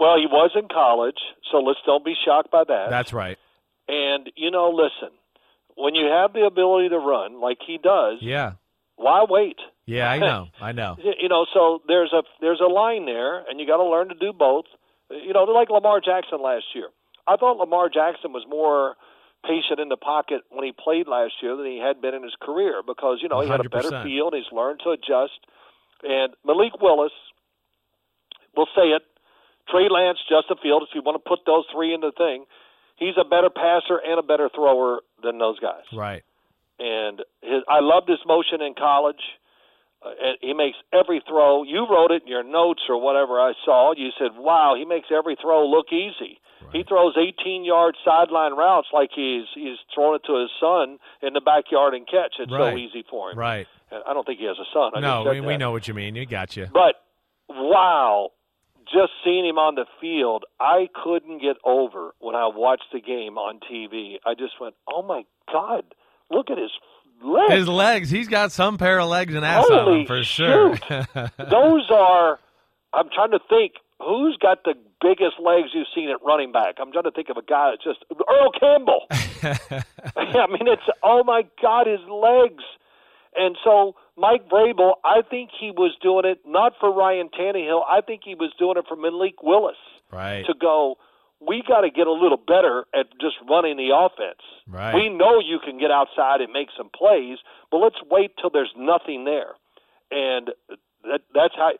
Well, 0.00 0.16
he 0.18 0.26
was 0.26 0.50
in 0.56 0.66
college, 0.66 1.18
so 1.52 1.58
let's 1.60 1.78
don't 1.86 2.04
be 2.04 2.14
shocked 2.24 2.50
by 2.50 2.64
that. 2.64 2.90
That's 2.90 3.12
right. 3.12 3.38
And 3.86 4.28
you 4.34 4.50
know, 4.50 4.70
listen, 4.70 5.10
when 5.76 5.94
you 5.94 6.06
have 6.06 6.32
the 6.32 6.44
ability 6.44 6.88
to 6.88 6.98
run 6.98 7.40
like 7.40 7.58
he 7.64 7.78
does, 7.78 8.18
Yeah. 8.20 8.52
why 8.96 9.24
wait? 9.28 9.58
Yeah, 9.86 10.10
I 10.10 10.18
know. 10.18 10.48
I 10.60 10.72
know. 10.72 10.96
You 10.98 11.28
know, 11.28 11.46
so 11.54 11.82
there's 11.86 12.12
a 12.12 12.24
there's 12.40 12.60
a 12.60 12.68
line 12.68 13.06
there, 13.06 13.44
and 13.48 13.60
you 13.60 13.66
got 13.66 13.76
to 13.76 13.84
learn 13.88 14.08
to 14.08 14.14
do 14.16 14.32
both. 14.32 14.64
You 15.08 15.32
know, 15.34 15.44
like 15.44 15.70
Lamar 15.70 16.00
Jackson 16.00 16.42
last 16.42 16.64
year. 16.74 16.88
I 17.26 17.36
thought 17.36 17.56
Lamar 17.58 17.88
Jackson 17.88 18.32
was 18.32 18.44
more 18.48 18.96
patient 19.46 19.80
in 19.80 19.88
the 19.88 19.96
pocket 19.96 20.42
when 20.50 20.64
he 20.64 20.72
played 20.72 21.06
last 21.08 21.34
year 21.42 21.56
than 21.56 21.66
he 21.66 21.78
had 21.78 22.00
been 22.00 22.14
in 22.14 22.22
his 22.22 22.34
career 22.40 22.82
because 22.86 23.18
you 23.22 23.28
know 23.28 23.40
he 23.40 23.48
had 23.48 23.60
a 23.64 23.68
better 23.68 23.90
100%. 23.90 24.04
feel 24.04 24.26
and 24.28 24.36
he's 24.36 24.52
learned 24.52 24.80
to 24.84 24.90
adjust. 24.90 25.38
And 26.04 26.34
Malik 26.44 26.80
Willis, 26.80 27.12
we'll 28.56 28.70
say 28.74 28.90
it, 28.94 29.02
Trey 29.68 29.88
Lance, 29.88 30.18
Justin 30.28 30.56
Fields. 30.62 30.86
If 30.90 30.94
you 30.94 31.02
want 31.02 31.22
to 31.22 31.28
put 31.28 31.40
those 31.46 31.64
three 31.72 31.94
in 31.94 32.00
the 32.00 32.12
thing, 32.16 32.44
he's 32.96 33.14
a 33.18 33.24
better 33.24 33.50
passer 33.50 33.98
and 34.04 34.18
a 34.18 34.22
better 34.22 34.48
thrower 34.54 35.00
than 35.22 35.38
those 35.38 35.58
guys 35.60 35.86
Right. 35.92 36.22
and 36.78 37.20
his 37.42 37.62
I 37.68 37.80
loved 37.80 38.08
his 38.08 38.18
motion 38.26 38.60
in 38.60 38.74
college. 38.74 39.22
Uh, 40.04 40.34
he 40.40 40.52
makes 40.52 40.76
every 40.92 41.22
throw. 41.28 41.62
You 41.62 41.86
wrote 41.88 42.10
it 42.10 42.22
in 42.22 42.28
your 42.28 42.42
notes 42.42 42.82
or 42.88 43.00
whatever 43.00 43.38
I 43.40 43.52
saw. 43.64 43.92
You 43.96 44.10
said, 44.18 44.36
"Wow, 44.36 44.74
he 44.76 44.84
makes 44.84 45.06
every 45.14 45.36
throw 45.40 45.64
look 45.66 45.92
easy." 45.92 46.40
He 46.72 46.84
throws 46.84 47.16
18-yard 47.16 47.96
sideline 48.04 48.54
routes 48.56 48.88
like 48.92 49.10
he's 49.14 49.44
he's 49.54 49.78
throwing 49.94 50.16
it 50.16 50.26
to 50.26 50.40
his 50.40 50.50
son 50.60 50.98
in 51.22 51.32
the 51.32 51.40
backyard 51.40 51.94
and 51.94 52.06
catch. 52.06 52.34
It's 52.38 52.50
Right. 52.52 52.72
so 52.72 52.76
easy 52.78 53.04
for 53.10 53.30
him. 53.30 53.38
Right. 53.38 53.66
And 53.90 54.02
I 54.06 54.12
don't 54.14 54.24
think 54.26 54.38
he 54.38 54.46
has 54.46 54.56
a 54.58 54.64
son. 54.72 54.92
I 54.94 55.00
No, 55.00 55.24
we, 55.30 55.40
we 55.40 55.56
know 55.56 55.70
what 55.70 55.86
you 55.88 55.94
mean. 55.94 56.14
You 56.16 56.24
got 56.26 56.56
you. 56.56 56.66
But 56.72 56.94
wow, 57.48 58.30
just 58.84 59.12
seeing 59.24 59.46
him 59.46 59.58
on 59.58 59.74
the 59.74 59.86
field, 60.00 60.44
I 60.60 60.88
couldn't 61.04 61.40
get 61.40 61.56
over 61.64 62.12
when 62.18 62.34
I 62.34 62.46
watched 62.46 62.86
the 62.92 63.00
game 63.00 63.38
on 63.38 63.60
TV. 63.70 64.16
I 64.26 64.34
just 64.34 64.60
went, 64.60 64.74
"Oh 64.90 65.02
my 65.02 65.24
god, 65.52 65.84
look 66.30 66.50
at 66.50 66.58
his 66.58 66.70
legs!" 67.22 67.52
His 67.52 67.68
legs. 67.68 68.10
He's 68.10 68.28
got 68.28 68.52
some 68.52 68.78
pair 68.78 68.98
of 68.98 69.08
legs 69.08 69.34
and 69.34 69.44
ass 69.44 69.64
on 69.70 70.00
him 70.00 70.06
for 70.06 70.22
sure. 70.24 70.74
Those 71.50 71.90
are. 71.90 72.38
I'm 72.94 73.08
trying 73.14 73.30
to 73.30 73.38
think 73.48 73.72
who's 74.04 74.36
got 74.40 74.64
the 74.64 74.74
biggest 75.00 75.38
legs 75.40 75.70
you've 75.74 75.90
seen 75.94 76.10
at 76.10 76.22
running 76.24 76.52
back. 76.52 76.76
I'm 76.78 76.92
trying 76.92 77.04
to 77.04 77.10
think 77.10 77.28
of 77.28 77.36
a 77.36 77.42
guy 77.42 77.72
that 77.72 77.82
just 77.82 78.04
Earl 78.10 78.52
Campbell. 78.58 79.06
I 80.16 80.46
mean, 80.46 80.68
it's 80.68 80.86
oh 81.02 81.24
my 81.24 81.42
God, 81.60 81.86
his 81.86 82.00
legs. 82.08 82.64
And 83.34 83.56
so 83.64 83.96
Mike 84.16 84.48
Vrabel, 84.48 84.94
I 85.04 85.22
think 85.28 85.50
he 85.58 85.70
was 85.70 85.96
doing 86.02 86.24
it 86.24 86.40
not 86.46 86.74
for 86.78 86.92
Ryan 86.92 87.28
Tannehill. 87.28 87.82
I 87.88 88.00
think 88.02 88.22
he 88.24 88.34
was 88.34 88.52
doing 88.58 88.76
it 88.76 88.84
for 88.86 88.96
Malik 88.96 89.42
Willis 89.42 89.80
right. 90.12 90.44
to 90.46 90.54
go. 90.58 90.96
We 91.40 91.64
got 91.66 91.80
to 91.80 91.90
get 91.90 92.06
a 92.06 92.12
little 92.12 92.36
better 92.38 92.84
at 92.94 93.06
just 93.20 93.34
running 93.48 93.76
the 93.76 93.90
offense. 93.90 94.42
Right. 94.68 94.94
We 94.94 95.08
know 95.08 95.40
you 95.40 95.58
can 95.64 95.78
get 95.78 95.90
outside 95.90 96.40
and 96.40 96.52
make 96.52 96.68
some 96.76 96.90
plays, 96.94 97.38
but 97.70 97.78
let's 97.78 97.96
wait 98.08 98.32
till 98.40 98.50
there's 98.50 98.72
nothing 98.76 99.24
there. 99.24 99.56
And 100.12 100.50
that, 101.02 101.22
that's 101.34 101.54
how 101.56 101.72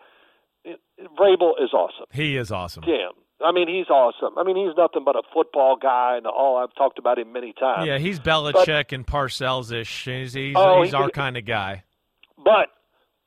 Vrabel 1.19 1.53
is 1.63 1.73
awesome. 1.73 2.07
He 2.13 2.37
is 2.37 2.51
awesome. 2.53 2.85
Damn. 2.85 3.13
I 3.45 3.51
mean, 3.51 3.67
he's 3.69 3.89
awesome. 3.91 4.39
I 4.39 4.45
mean, 4.45 4.57
he's 4.57 4.77
nothing 4.77 5.03
but 5.05 5.17
a 5.17 5.23
football 5.35 5.77
guy, 5.77 6.17
and 6.17 6.27
all 6.27 6.59
I've 6.59 6.75
talked 6.77 6.99
about 6.99 7.19
him 7.19 7.33
many 7.33 7.53
times. 7.53 7.89
Yeah, 7.89 7.99
he's 7.99 8.21
Belichick 8.21 8.93
and 8.93 9.05
Parcells 9.05 9.73
ish. 9.73 10.05
He's 10.05 10.33
he's, 10.33 10.55
Oh, 10.57 10.83
he's 10.83 10.93
he 10.93 10.97
our 10.97 11.11
kind 11.11 11.37
of 11.37 11.45
guy. 11.45 11.83
but 12.43 12.69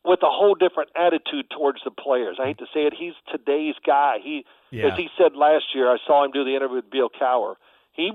with 0.06 0.20
a 0.22 0.30
whole 0.30 0.54
different 0.56 0.92
attitude 0.96 1.48
towards 1.50 1.80
the 1.84 1.90
players. 1.92 2.38
I 2.40 2.46
hate 2.46 2.60
to 2.60 2.68
say 2.72 2.82
it, 2.82 2.94
he's 2.98 3.14
today's 3.32 3.74
guy. 3.86 4.18
He, 4.24 4.46
Yeah. 4.70 4.92
as 4.92 4.98
he 4.98 5.10
said 5.18 5.36
last 5.36 5.66
year, 5.74 5.92
I 5.92 5.98
saw 6.06 6.24
him 6.24 6.30
do 6.32 6.44
the 6.46 6.56
interview 6.56 6.76
with 6.76 6.92
Bill 6.92 7.10
Cowher. 7.10 7.56
He, 7.92 8.12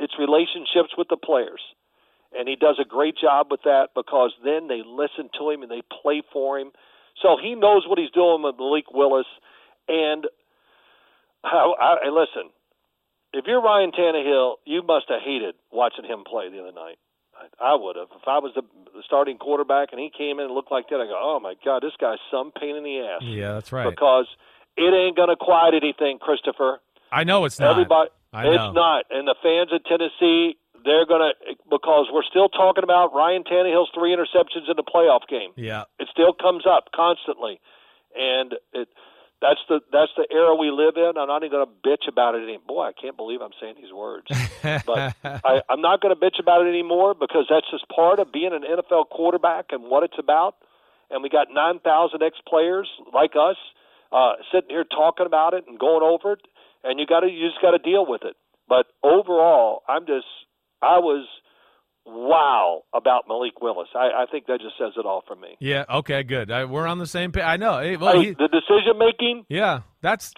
it's 0.00 0.14
relationships 0.18 0.94
with 0.98 1.06
the 1.08 1.16
players, 1.16 1.60
and 2.36 2.48
he 2.48 2.56
does 2.56 2.78
a 2.80 2.84
great 2.84 3.14
job 3.16 3.46
with 3.52 3.62
that 3.62 3.90
because 3.94 4.32
then 4.44 4.66
they 4.66 4.82
listen 4.84 5.30
to 5.38 5.48
him 5.50 5.62
and 5.62 5.70
they 5.70 5.82
play 6.02 6.22
for 6.32 6.58
him. 6.58 6.72
So 7.22 7.36
he 7.42 7.54
knows 7.54 7.84
what 7.86 7.98
he's 7.98 8.10
doing 8.10 8.42
with 8.42 8.56
Malik 8.58 8.90
Willis, 8.92 9.26
and 9.88 10.26
I, 11.44 11.98
I, 12.04 12.08
listen, 12.08 12.50
if 13.32 13.44
you're 13.46 13.62
Ryan 13.62 13.90
Tannehill, 13.92 14.56
you 14.64 14.82
must 14.82 15.06
have 15.08 15.20
hated 15.24 15.54
watching 15.70 16.04
him 16.04 16.24
play 16.24 16.50
the 16.50 16.60
other 16.60 16.72
night. 16.72 16.98
I, 17.34 17.72
I 17.72 17.74
would 17.74 17.96
have. 17.96 18.08
If 18.16 18.26
I 18.26 18.38
was 18.38 18.52
the, 18.54 18.62
the 18.94 19.02
starting 19.04 19.38
quarterback 19.38 19.88
and 19.92 20.00
he 20.00 20.10
came 20.10 20.38
in 20.38 20.46
and 20.46 20.54
looked 20.54 20.72
like 20.72 20.88
that, 20.88 20.96
I 20.96 21.06
go, 21.06 21.14
oh 21.14 21.38
my 21.40 21.54
god, 21.64 21.82
this 21.82 21.92
guy's 22.00 22.18
some 22.30 22.52
pain 22.52 22.76
in 22.76 22.82
the 22.82 22.98
ass. 23.00 23.22
Yeah, 23.22 23.52
that's 23.54 23.72
right. 23.72 23.88
Because 23.88 24.26
it 24.76 24.94
ain't 24.94 25.16
going 25.16 25.28
to 25.28 25.36
quiet 25.36 25.74
anything, 25.74 26.18
Christopher. 26.18 26.80
I 27.12 27.24
know 27.24 27.44
it's 27.44 27.58
not. 27.58 27.70
Everybody, 27.72 28.10
I 28.32 28.44
know. 28.44 28.52
it's 28.52 28.74
not. 28.74 29.04
And 29.10 29.26
the 29.28 29.36
fans 29.42 29.70
of 29.72 29.84
Tennessee, 29.84 30.56
they're 30.88 31.04
going 31.04 31.20
to 31.20 31.54
because 31.68 32.08
we're 32.12 32.24
still 32.24 32.48
talking 32.48 32.82
about 32.82 33.12
Ryan 33.12 33.44
Tannehill's 33.44 33.90
three 33.92 34.16
interceptions 34.16 34.68
in 34.68 34.76
the 34.76 34.82
playoff 34.82 35.28
game. 35.28 35.52
Yeah, 35.54 35.84
it 36.00 36.08
still 36.10 36.32
comes 36.32 36.64
up 36.66 36.88
constantly, 36.96 37.60
and 38.16 38.54
it 38.72 38.88
that's 39.40 39.60
the 39.68 39.80
that's 39.92 40.10
the 40.16 40.26
era 40.32 40.54
we 40.56 40.70
live 40.70 40.96
in. 40.96 41.12
I'm 41.16 41.28
not 41.28 41.44
even 41.44 41.52
going 41.52 41.66
to 41.66 41.88
bitch 41.88 42.08
about 42.08 42.34
it 42.34 42.42
anymore. 42.42 42.64
Boy, 42.66 42.82
I 42.88 42.92
can't 42.92 43.16
believe 43.16 43.40
I'm 43.40 43.54
saying 43.60 43.76
these 43.76 43.92
words, 43.92 44.26
but 44.62 45.14
I, 45.24 45.62
I'm 45.68 45.80
not 45.80 46.00
going 46.00 46.14
to 46.14 46.20
bitch 46.20 46.40
about 46.40 46.66
it 46.66 46.68
anymore 46.68 47.14
because 47.14 47.46
that's 47.48 47.70
just 47.70 47.88
part 47.88 48.18
of 48.18 48.32
being 48.32 48.52
an 48.52 48.62
NFL 48.62 49.10
quarterback 49.10 49.66
and 49.70 49.84
what 49.84 50.02
it's 50.02 50.18
about. 50.18 50.56
And 51.10 51.22
we 51.22 51.30
got 51.30 51.48
9,000 51.50 52.22
ex 52.22 52.36
players 52.46 52.86
like 53.14 53.32
us 53.32 53.56
uh, 54.12 54.32
sitting 54.52 54.68
here 54.68 54.84
talking 54.84 55.24
about 55.24 55.54
it 55.54 55.64
and 55.66 55.78
going 55.78 56.02
over 56.02 56.32
it, 56.32 56.40
and 56.82 56.98
you 56.98 57.06
got 57.06 57.20
to 57.20 57.28
you 57.28 57.48
just 57.48 57.62
got 57.62 57.72
to 57.72 57.78
deal 57.78 58.04
with 58.06 58.22
it. 58.24 58.36
But 58.68 58.86
overall, 59.02 59.82
I'm 59.88 60.04
just 60.04 60.26
I 60.82 60.98
was 60.98 61.26
wow 62.06 62.82
about 62.94 63.24
Malik 63.28 63.60
Willis. 63.60 63.88
I, 63.94 64.22
I 64.22 64.24
think 64.30 64.46
that 64.46 64.60
just 64.60 64.78
says 64.78 64.92
it 64.96 65.04
all 65.04 65.22
for 65.26 65.36
me. 65.36 65.56
Yeah. 65.60 65.84
Okay. 65.90 66.22
Good. 66.22 66.50
I, 66.50 66.64
we're 66.64 66.86
on 66.86 66.98
the 66.98 67.06
same 67.06 67.32
page. 67.32 67.44
I 67.44 67.56
know. 67.56 67.80
Hey, 67.80 67.96
well, 67.96 68.20
he, 68.20 68.30
the 68.30 68.48
decision 68.48 68.98
making. 68.98 69.44
Yeah. 69.48 69.80
That's. 70.00 70.32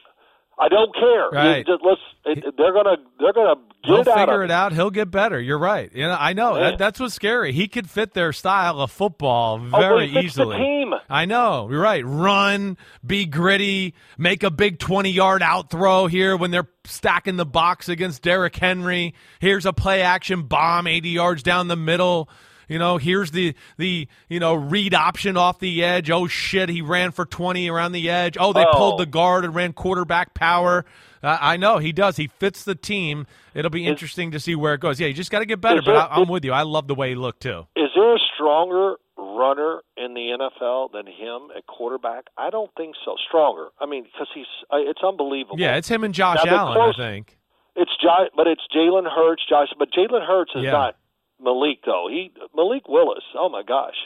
I 0.61 0.69
don't 0.69 0.95
care. 0.95 1.31
Right. 1.32 1.66
Just, 1.66 1.82
let's. 1.82 2.01
It, 2.27 2.55
they're 2.57 2.73
gonna. 2.74 2.97
They're 3.19 3.32
gonna 3.32 3.55
He'll 3.82 4.05
get 4.05 4.09
out 4.09 4.28
figure 4.28 4.45
it 4.45 4.51
out. 4.51 4.73
He'll 4.74 4.91
get 4.91 5.11
better. 5.11 5.41
You're 5.41 5.59
right. 5.59 5.91
You 5.95 6.07
know, 6.07 6.16
I 6.19 6.35
know 6.35 6.55
that, 6.55 6.77
that's 6.77 7.01
what's 7.01 7.15
scary. 7.15 7.53
He 7.53 7.66
could 7.66 7.89
fit 7.89 8.12
their 8.12 8.32
style 8.32 8.78
of 8.81 8.91
football 8.91 9.59
Oh, 9.73 9.81
very 9.81 10.09
he 10.09 10.15
fits 10.15 10.27
easily. 10.27 10.59
The 10.59 10.62
team. 10.62 10.95
I 11.09 11.24
know. 11.24 11.69
You're 11.70 11.81
right. 11.81 12.05
Run, 12.05 12.77
be 13.05 13.24
gritty, 13.24 13.95
make 14.19 14.43
a 14.43 14.51
big 14.51 14.78
20 14.78 15.11
yard 15.11 15.43
out 15.43 15.70
throw 15.70 16.09
here 16.09 16.37
when 16.37 16.51
they're 16.51 16.69
stacking 16.85 17.37
the 17.37 17.47
box 17.47 17.89
against 17.89 18.23
Derrick 18.23 18.55
Henry. 18.55 19.15
Here's 19.39 19.65
a 19.65 19.73
play 19.73 20.03
action 20.03 20.43
bomb 20.43 20.87
80 20.87 21.09
yards 21.09 21.43
down 21.43 21.69
the 21.69 21.77
middle. 21.77 22.28
You 22.71 22.79
know, 22.79 22.97
here's 22.97 23.33
the 23.33 23.55
the 23.77 24.07
you 24.29 24.41
know 24.41 24.55
read 24.55 24.95
option 24.95 25.37
off 25.37 25.59
the 25.59 25.83
edge. 25.85 26.11
Oh 26.11 26.27
shit, 26.29 26.69
he 26.69 26.81
ran 26.83 27.11
for 27.11 27.27
20 27.27 27.69
around 27.69 27.93
the 27.93 28.09
edge. 28.09 28.37
Oh, 28.41 28.53
they 28.53 28.65
Oh. 28.65 28.73
pulled 28.79 29.01
the 29.01 29.07
guard 29.07 29.45
and 29.45 29.55
ran 29.55 29.73
quarterback 29.73 30.33
power. 30.35 30.85
Uh, 31.23 31.37
I 31.41 31.57
know 31.59 31.79
he 31.79 31.93
does. 31.93 32.17
He 32.17 32.29
fits 32.29 32.65
the 32.65 32.75
team. 32.77 33.27
It'll 33.55 33.71
be 33.71 33.85
interesting 33.87 34.31
to 34.31 34.41
see 34.41 34.55
where 34.55 34.73
it 34.75 34.81
goes. 34.81 34.99
Yeah, 35.01 35.09
you 35.09 35.13
just 35.15 35.31
got 35.31 35.41
to 35.41 35.47
get 35.47 35.61
better. 35.61 35.81
Is 35.81 35.85
But 35.85 35.93
there- 35.95 36.01
I, 36.03 36.17
I'm 36.21 36.29
with 36.29 36.45
you. 36.47 36.53
I 36.53 36.63
love 36.63 36.87
the 36.87 36.95
way 36.95 37.11
he 37.11 37.15
looked 37.17 37.43
too. 37.43 37.67
Is 37.77 37.91
there 37.95 38.15
a 38.15 38.19
stronger 38.37 38.95
runner 39.19 39.81
in 39.99 40.15
the 40.15 40.31
NFL 40.39 40.93
than 40.93 41.07
him 41.07 41.51
at 41.57 41.67
quarterback? 41.67 42.25
I 42.39 42.49
don't 42.51 42.71
think 42.77 42.95
so. 43.05 43.17
Stronger. 43.29 43.67
I 43.81 43.87
mean, 43.87 44.05
because 44.05 44.29
he's. 44.33 44.47
uh, 44.73 44.77
It's 44.79 45.03
unbelievable. 45.07 45.59
Yeah, 45.59 45.77
it's 45.77 45.89
him 45.89 46.05
and 46.05 46.15
Josh 46.15 46.39
Now, 46.47 46.57
Allen. 46.57 46.75
close. 46.75 46.95
I 46.99 47.11
think. 47.11 47.37
It's 47.77 47.91
J- 48.01 48.31
but 48.37 48.47
it's 48.47 48.63
Jalen 48.75 49.11
Hurts, 49.11 49.43
Josh. 49.49 49.69
But 49.79 49.91
Jalen 49.93 50.27
Hurts 50.27 50.53
is 50.55 50.65
Yeah. 50.65 50.73
not 50.73 50.97
Malik 51.43 51.81
though. 51.85 52.09
He 52.11 52.33
Malik 52.55 52.89
Willis. 52.89 53.25
Oh 53.35 53.49
my 53.49 53.62
gosh. 53.62 53.97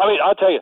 I 0.00 0.06
mean, 0.06 0.18
I'll 0.24 0.34
tell 0.34 0.52
you, 0.52 0.60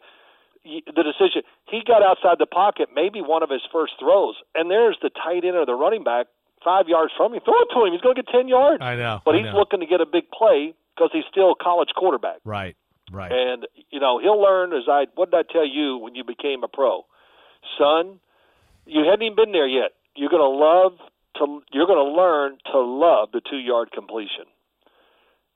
the 0.65 1.03
decision 1.03 1.43
he 1.71 1.83
got 1.87 2.03
outside 2.03 2.39
the 2.39 2.47
pocket, 2.47 2.89
maybe 2.95 3.21
one 3.21 3.43
of 3.43 3.51
his 3.51 3.63
first 3.71 3.95
throws, 4.01 4.37
and 4.55 4.71
there's 4.71 4.99
the 5.03 5.11
tight 5.11 5.45
end 5.45 5.57
or 5.57 5.67
the 5.67 5.75
running 5.75 6.05
back 6.05 6.27
five 6.65 6.89
yards 6.89 7.13
from 7.17 7.35
him. 7.35 7.41
Throw 7.45 7.61
it 7.63 7.69
to 7.75 7.85
him. 7.85 7.93
He's 7.93 8.01
going 8.01 8.17
to 8.17 8.23
get 8.23 8.31
ten 8.33 8.49
yards. 8.49 8.83
I 8.83 8.97
know. 8.97 9.21
But 9.25 9.35
I 9.35 9.39
he's 9.39 9.47
know. 9.47 9.59
looking 9.59 9.81
to 9.81 9.87
get 9.87 10.01
a 10.01 10.07
big 10.07 10.31
play 10.31 10.75
because 10.95 11.11
he's 11.13 11.25
still 11.31 11.53
a 11.53 11.59
college 11.63 11.91
quarterback. 11.97 12.41
Right. 12.45 12.77
Right. 13.13 13.31
And 13.31 13.67
you 13.91 14.01
know 14.01 14.19
he'll 14.19 14.41
learn 14.41 14.73
as 14.73 14.89
I. 14.89 15.07
What 15.15 15.31
did 15.31 15.39
I 15.39 15.53
tell 15.53 15.67
you 15.67 15.99
when 15.99 16.15
you 16.15 16.25
became 16.25 16.65
a 16.65 16.69
pro, 16.69 17.07
son? 17.79 18.19
You 18.87 19.05
hadn't 19.05 19.23
even 19.23 19.37
been 19.37 19.53
there 19.53 19.69
yet. 19.69 19.93
You're 20.17 20.31
going 20.31 20.43
to 20.43 20.49
love 20.49 20.99
to. 21.39 21.63
You're 21.73 21.87
going 21.87 22.03
to 22.03 22.13
learn 22.13 22.59
to 22.73 22.81
love 22.81 23.29
the 23.33 23.41
two 23.49 23.59
yard 23.59 23.93
completion. 23.93 24.51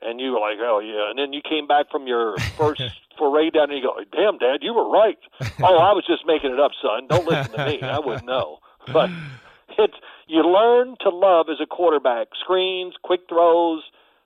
And 0.03 0.21
you 0.21 0.33
were 0.33 0.41
like, 0.41 0.57
oh 0.61 0.81
yeah. 0.81 1.11
And 1.11 1.19
then 1.19 1.33
you 1.33 1.41
came 1.43 1.67
back 1.67 1.91
from 1.91 2.07
your 2.07 2.37
first 2.57 2.83
foray 3.19 3.51
down, 3.51 3.71
and 3.71 3.79
you 3.79 3.83
go, 3.83 3.95
damn, 4.13 4.39
Dad, 4.39 4.61
you 4.63 4.73
were 4.75 4.89
right. 4.89 5.19
oh, 5.63 5.77
I 5.79 5.93
was 5.93 6.05
just 6.07 6.23
making 6.27 6.53
it 6.53 6.61
up, 6.61 6.73
son. 6.83 7.07
Don't 7.09 7.27
listen 7.29 7.53
to 7.53 7.67
me. 7.67 7.83
I 7.83 7.99
wouldn't 7.99 8.25
know. 8.27 8.59
But 8.93 9.11
it's 9.79 9.95
you 10.27 10.43
learn 10.43 10.97
to 11.03 11.11
love 11.11 11.47
as 11.51 11.59
a 11.63 11.67
quarterback 11.67 12.29
screens, 12.43 12.95
quick 13.03 13.21
throws, 13.29 13.83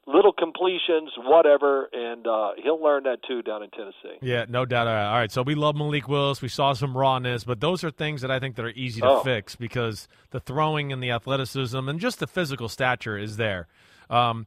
little 0.06 0.32
completions, 0.32 1.10
whatever, 1.16 1.88
and 1.92 2.26
uh, 2.26 2.50
he'll 2.62 2.80
learn 2.82 3.02
that 3.04 3.18
too 3.26 3.42
down 3.42 3.62
in 3.64 3.70
Tennessee. 3.70 4.18
Yeah, 4.22 4.44
no 4.48 4.64
doubt. 4.66 4.86
All 4.86 4.92
right. 4.94 5.06
All 5.08 5.14
right, 5.18 5.32
so 5.32 5.42
we 5.42 5.54
love 5.54 5.74
Malik 5.76 6.06
Willis. 6.08 6.40
We 6.42 6.48
saw 6.48 6.72
some 6.74 6.96
rawness, 6.96 7.42
but 7.44 7.58
those 7.60 7.82
are 7.82 7.90
things 7.90 8.20
that 8.20 8.30
I 8.30 8.38
think 8.38 8.54
that 8.56 8.64
are 8.64 8.70
easy 8.76 9.00
to 9.00 9.08
Oh. 9.08 9.20
fix 9.24 9.56
because 9.56 10.06
the 10.30 10.40
throwing 10.40 10.92
and 10.92 11.02
the 11.02 11.10
athleticism 11.10 11.88
and 11.88 11.98
just 11.98 12.20
the 12.20 12.26
physical 12.26 12.68
stature 12.68 13.16
is 13.18 13.38
there. 13.38 13.66
Um, 14.10 14.46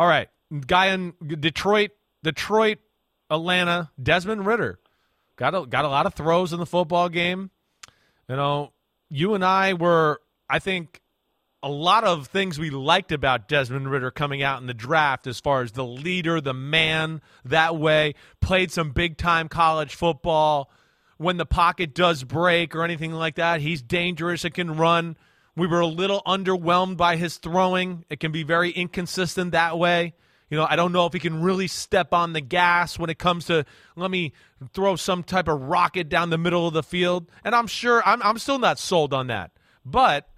All 0.00 0.06
right, 0.06 0.30
guy 0.66 0.94
in 0.94 1.12
Detroit, 1.22 1.90
Detroit, 2.22 2.78
Atlanta, 3.28 3.90
Desmond 4.02 4.46
Ridder 4.46 4.78
got 5.36 5.54
a, 5.54 5.66
got 5.66 5.84
a 5.84 5.88
lot 5.88 6.06
of 6.06 6.14
throws 6.14 6.54
in 6.54 6.58
the 6.58 6.64
football 6.64 7.10
game. 7.10 7.50
You 8.26 8.36
know, 8.36 8.72
you 9.10 9.34
and 9.34 9.44
I 9.44 9.74
were, 9.74 10.22
I 10.48 10.58
think, 10.58 11.02
a 11.62 11.68
lot 11.68 12.04
of 12.04 12.28
things 12.28 12.58
we 12.58 12.70
liked 12.70 13.12
about 13.12 13.46
Desmond 13.46 13.90
Ridder 13.90 14.10
coming 14.10 14.42
out 14.42 14.62
in 14.62 14.66
the 14.66 14.72
draft 14.72 15.26
as 15.26 15.38
far 15.38 15.60
as 15.60 15.72
the 15.72 15.84
leader, 15.84 16.40
the 16.40 16.54
man 16.54 17.20
that 17.44 17.76
way, 17.76 18.14
played 18.40 18.72
some 18.72 18.92
big 18.92 19.18
time 19.18 19.48
college 19.48 19.94
football. 19.94 20.70
When 21.18 21.36
the 21.36 21.44
pocket 21.44 21.94
does 21.94 22.24
break 22.24 22.74
or 22.74 22.84
anything 22.84 23.12
like 23.12 23.34
that, 23.34 23.60
he's 23.60 23.82
dangerous. 23.82 24.46
It 24.46 24.54
can 24.54 24.78
run. 24.78 25.18
We 25.60 25.66
were 25.66 25.80
a 25.80 25.86
little 25.86 26.22
underwhelmed 26.26 26.96
by 26.96 27.16
his 27.16 27.36
throwing. 27.36 28.06
It 28.08 28.18
can 28.18 28.32
be 28.32 28.44
very 28.44 28.70
inconsistent 28.70 29.52
that 29.52 29.78
way. 29.78 30.14
You 30.48 30.56
know, 30.56 30.66
I 30.66 30.74
don't 30.74 30.90
know 30.90 31.04
if 31.04 31.12
he 31.12 31.18
can 31.18 31.42
really 31.42 31.66
step 31.66 32.14
on 32.14 32.32
the 32.32 32.40
gas 32.40 32.98
when 32.98 33.10
it 33.10 33.18
comes 33.18 33.44
to 33.44 33.66
let 33.94 34.10
me 34.10 34.32
throw 34.72 34.96
some 34.96 35.22
type 35.22 35.48
of 35.48 35.60
rocket 35.60 36.08
down 36.08 36.30
the 36.30 36.38
middle 36.38 36.66
of 36.66 36.72
the 36.72 36.82
field. 36.82 37.30
And 37.44 37.54
I'm 37.54 37.66
sure 37.66 38.02
I'm, 38.06 38.22
I'm 38.22 38.38
still 38.38 38.58
not 38.58 38.78
sold 38.78 39.12
on 39.12 39.26
that. 39.26 39.50
But 39.84 40.30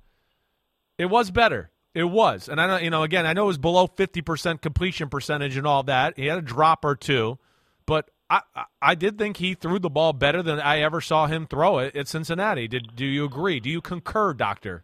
it 0.99 1.07
was 1.07 1.31
better. 1.31 1.71
It 1.95 2.03
was. 2.03 2.49
And 2.49 2.61
I 2.61 2.67
know, 2.67 2.79
you 2.79 2.91
know, 2.91 3.05
again, 3.05 3.25
I 3.25 3.33
know 3.33 3.45
it 3.45 3.47
was 3.47 3.59
below 3.59 3.87
50% 3.87 4.61
completion 4.61 5.09
percentage 5.09 5.57
and 5.57 5.69
all 5.69 5.85
that. 5.85 6.19
He 6.19 6.27
had 6.27 6.39
a 6.39 6.43
drop 6.43 6.85
or 6.85 6.97
two, 6.97 7.39
but 7.87 8.11
I, 8.29 8.41
I, 8.81 8.97
did 8.97 9.19
think 9.19 9.37
he 9.37 9.55
threw 9.55 9.79
the 9.79 9.89
ball 9.89 10.15
better 10.15 10.43
than 10.43 10.59
I 10.59 10.81
ever 10.81 11.01
saw 11.01 11.29
him 11.29 11.47
throw 11.47 11.79
it 11.79 11.95
at 11.95 12.09
Cincinnati. 12.09 12.67
Did 12.67 12.97
do 12.97 13.07
you 13.07 13.25
agree? 13.25 13.61
Do 13.61 13.71
you 13.71 13.81
concur, 13.81 14.35
Doctor? 14.35 14.83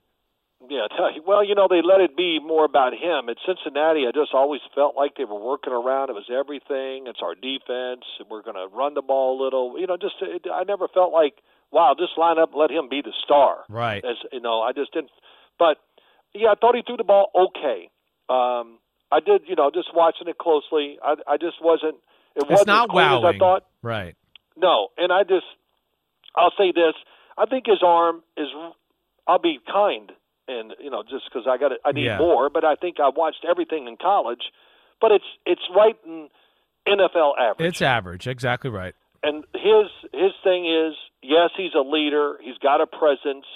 Yeah, 0.69 0.87
well, 1.27 1.43
you 1.45 1.55
know, 1.55 1.67
they 1.69 1.81
let 1.83 2.01
it 2.01 2.17
be 2.17 2.39
more 2.41 2.65
about 2.65 2.93
him. 2.93 3.29
At 3.29 3.37
Cincinnati, 3.47 4.05
I 4.07 4.13
just 4.15 4.35
always 4.35 4.61
felt 4.75 4.97
like 4.97 5.17
they 5.17 5.25
were 5.25 5.39
working 5.41 5.73
around. 5.73 6.11
It 6.11 6.15
was 6.15 6.29
everything. 6.31 7.07
It's 7.07 7.21
our 7.23 7.35
defense. 7.35 8.05
We're 8.31 8.43
going 8.43 8.57
to 8.57 8.69
run 8.75 8.95
the 8.95 9.03
ball 9.03 9.41
a 9.41 9.43
little. 9.43 9.81
You 9.81 9.87
know, 9.87 9.97
just 9.97 10.17
it, 10.21 10.47
I 10.53 10.65
never 10.65 10.87
felt 10.89 11.13
like, 11.13 11.35
wow, 11.73 11.95
just 11.99 12.19
line 12.19 12.39
up, 12.39 12.51
let 12.55 12.71
him 12.71 12.89
be 12.89 13.01
the 13.03 13.13
star. 13.25 13.65
Right. 13.69 14.05
As 14.05 14.17
you 14.33 14.41
know, 14.41 14.61
I 14.61 14.73
just 14.73 14.93
didn't. 14.93 15.11
But 15.59 15.79
yeah, 16.35 16.49
I 16.51 16.55
thought 16.61 16.75
he 16.75 16.83
threw 16.87 16.97
the 16.99 17.05
ball 17.05 17.31
okay. 17.35 17.89
Um, 18.29 18.79
I 19.11 19.21
did, 19.25 19.43
you 19.49 19.57
know, 19.57 19.71
just 19.73 19.89
watching 19.95 20.29
it 20.29 20.37
closely. 20.37 20.99
I, 21.03 21.15
I 21.27 21.37
just 21.39 21.57
wasn't. 21.63 21.97
It 22.37 22.43
It's 22.43 22.51
wasn't 22.51 22.69
not 22.69 22.91
as 22.91 22.95
wowing. 22.95 23.25
as 23.25 23.35
I 23.35 23.39
thought. 23.39 23.65
Right. 23.83 24.15
No, 24.57 24.89
and 24.99 25.11
I 25.13 25.23
just, 25.23 25.47
I'll 26.37 26.53
say 26.59 26.73
this: 26.73 26.95
I 27.39 27.47
think 27.47 27.65
his 27.67 27.83
arm 27.83 28.23
is. 28.37 28.49
I'll 29.27 29.39
be 29.39 29.59
kind, 29.71 30.13
and 30.49 30.75
you 30.81 30.91
know, 30.91 31.03
just 31.03 31.25
because 31.31 31.47
I 31.49 31.59
got 31.59 31.73
it, 31.73 31.79
I 31.85 31.93
need 31.93 32.07
Yeah. 32.07 32.19
more. 32.19 32.51
But 32.51 32.65
I 32.65 32.75
think 32.75 32.97
I 33.01 33.11
watched 33.15 33.45
everything 33.49 33.87
in 33.87 33.97
college, 33.97 34.43
but 35.01 35.13
it's 35.13 35.25
it's 35.47 35.63
right 35.75 35.97
in 36.07 36.29
NFL 36.89 37.33
average. 37.39 37.69
It's 37.69 37.83
average. 37.83 38.27
Exactly 38.27 38.71
right. 38.71 38.95
and 39.23 39.45
his 39.55 39.87
his 40.13 40.33
thing 40.43 40.65
is, 40.67 40.95
yes, 41.23 41.51
he's 41.57 41.75
a 41.75 41.83
leader. 41.83 42.39
He's 42.43 42.59
got 42.59 42.81
a 42.81 42.87
presence. 42.87 43.47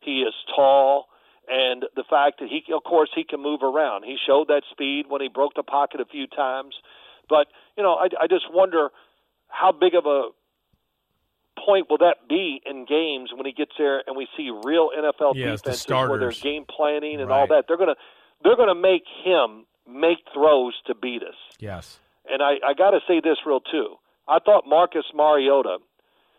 He 0.00 0.20
is 0.22 0.34
tall, 0.54 1.06
and 1.48 1.84
the 1.96 2.04
fact 2.08 2.40
that 2.40 2.48
he, 2.48 2.62
of 2.74 2.82
course, 2.84 3.08
he 3.14 3.24
can 3.24 3.40
move 3.40 3.62
around. 3.62 4.04
He 4.04 4.16
showed 4.26 4.48
that 4.48 4.62
speed 4.70 5.06
when 5.08 5.20
he 5.22 5.28
broke 5.28 5.54
the 5.54 5.62
pocket 5.62 6.00
a 6.00 6.04
few 6.04 6.26
times. 6.26 6.74
But 7.28 7.46
you 7.76 7.82
know, 7.82 7.94
I, 7.94 8.08
I 8.20 8.26
just 8.26 8.46
wonder 8.52 8.88
how 9.48 9.70
big 9.72 9.94
of 9.94 10.06
a 10.06 10.30
point 11.64 11.86
will 11.90 11.98
that 11.98 12.28
be 12.28 12.60
in 12.64 12.84
games 12.84 13.30
when 13.34 13.46
he 13.46 13.52
gets 13.52 13.72
there 13.78 14.02
and 14.06 14.16
we 14.16 14.26
see 14.36 14.50
real 14.64 14.90
NFL 14.90 15.34
yes, 15.34 15.60
defenses 15.60 15.84
the 15.84 15.94
where 15.94 16.18
there's 16.18 16.40
game 16.40 16.64
planning 16.68 17.20
and 17.20 17.28
right. 17.28 17.40
all 17.40 17.46
that? 17.48 17.64
They're 17.68 17.76
gonna 17.76 17.96
they're 18.42 18.56
gonna 18.56 18.74
make 18.74 19.04
him 19.24 19.66
make 19.86 20.18
throws 20.32 20.74
to 20.86 20.94
beat 20.94 21.22
us. 21.22 21.34
Yes. 21.58 21.98
And 22.28 22.42
I, 22.42 22.54
I 22.64 22.74
got 22.74 22.90
to 22.90 23.00
say 23.08 23.20
this 23.20 23.38
real 23.44 23.60
too. 23.60 23.96
I 24.28 24.38
thought 24.38 24.64
Marcus 24.66 25.04
Mariota, 25.14 25.78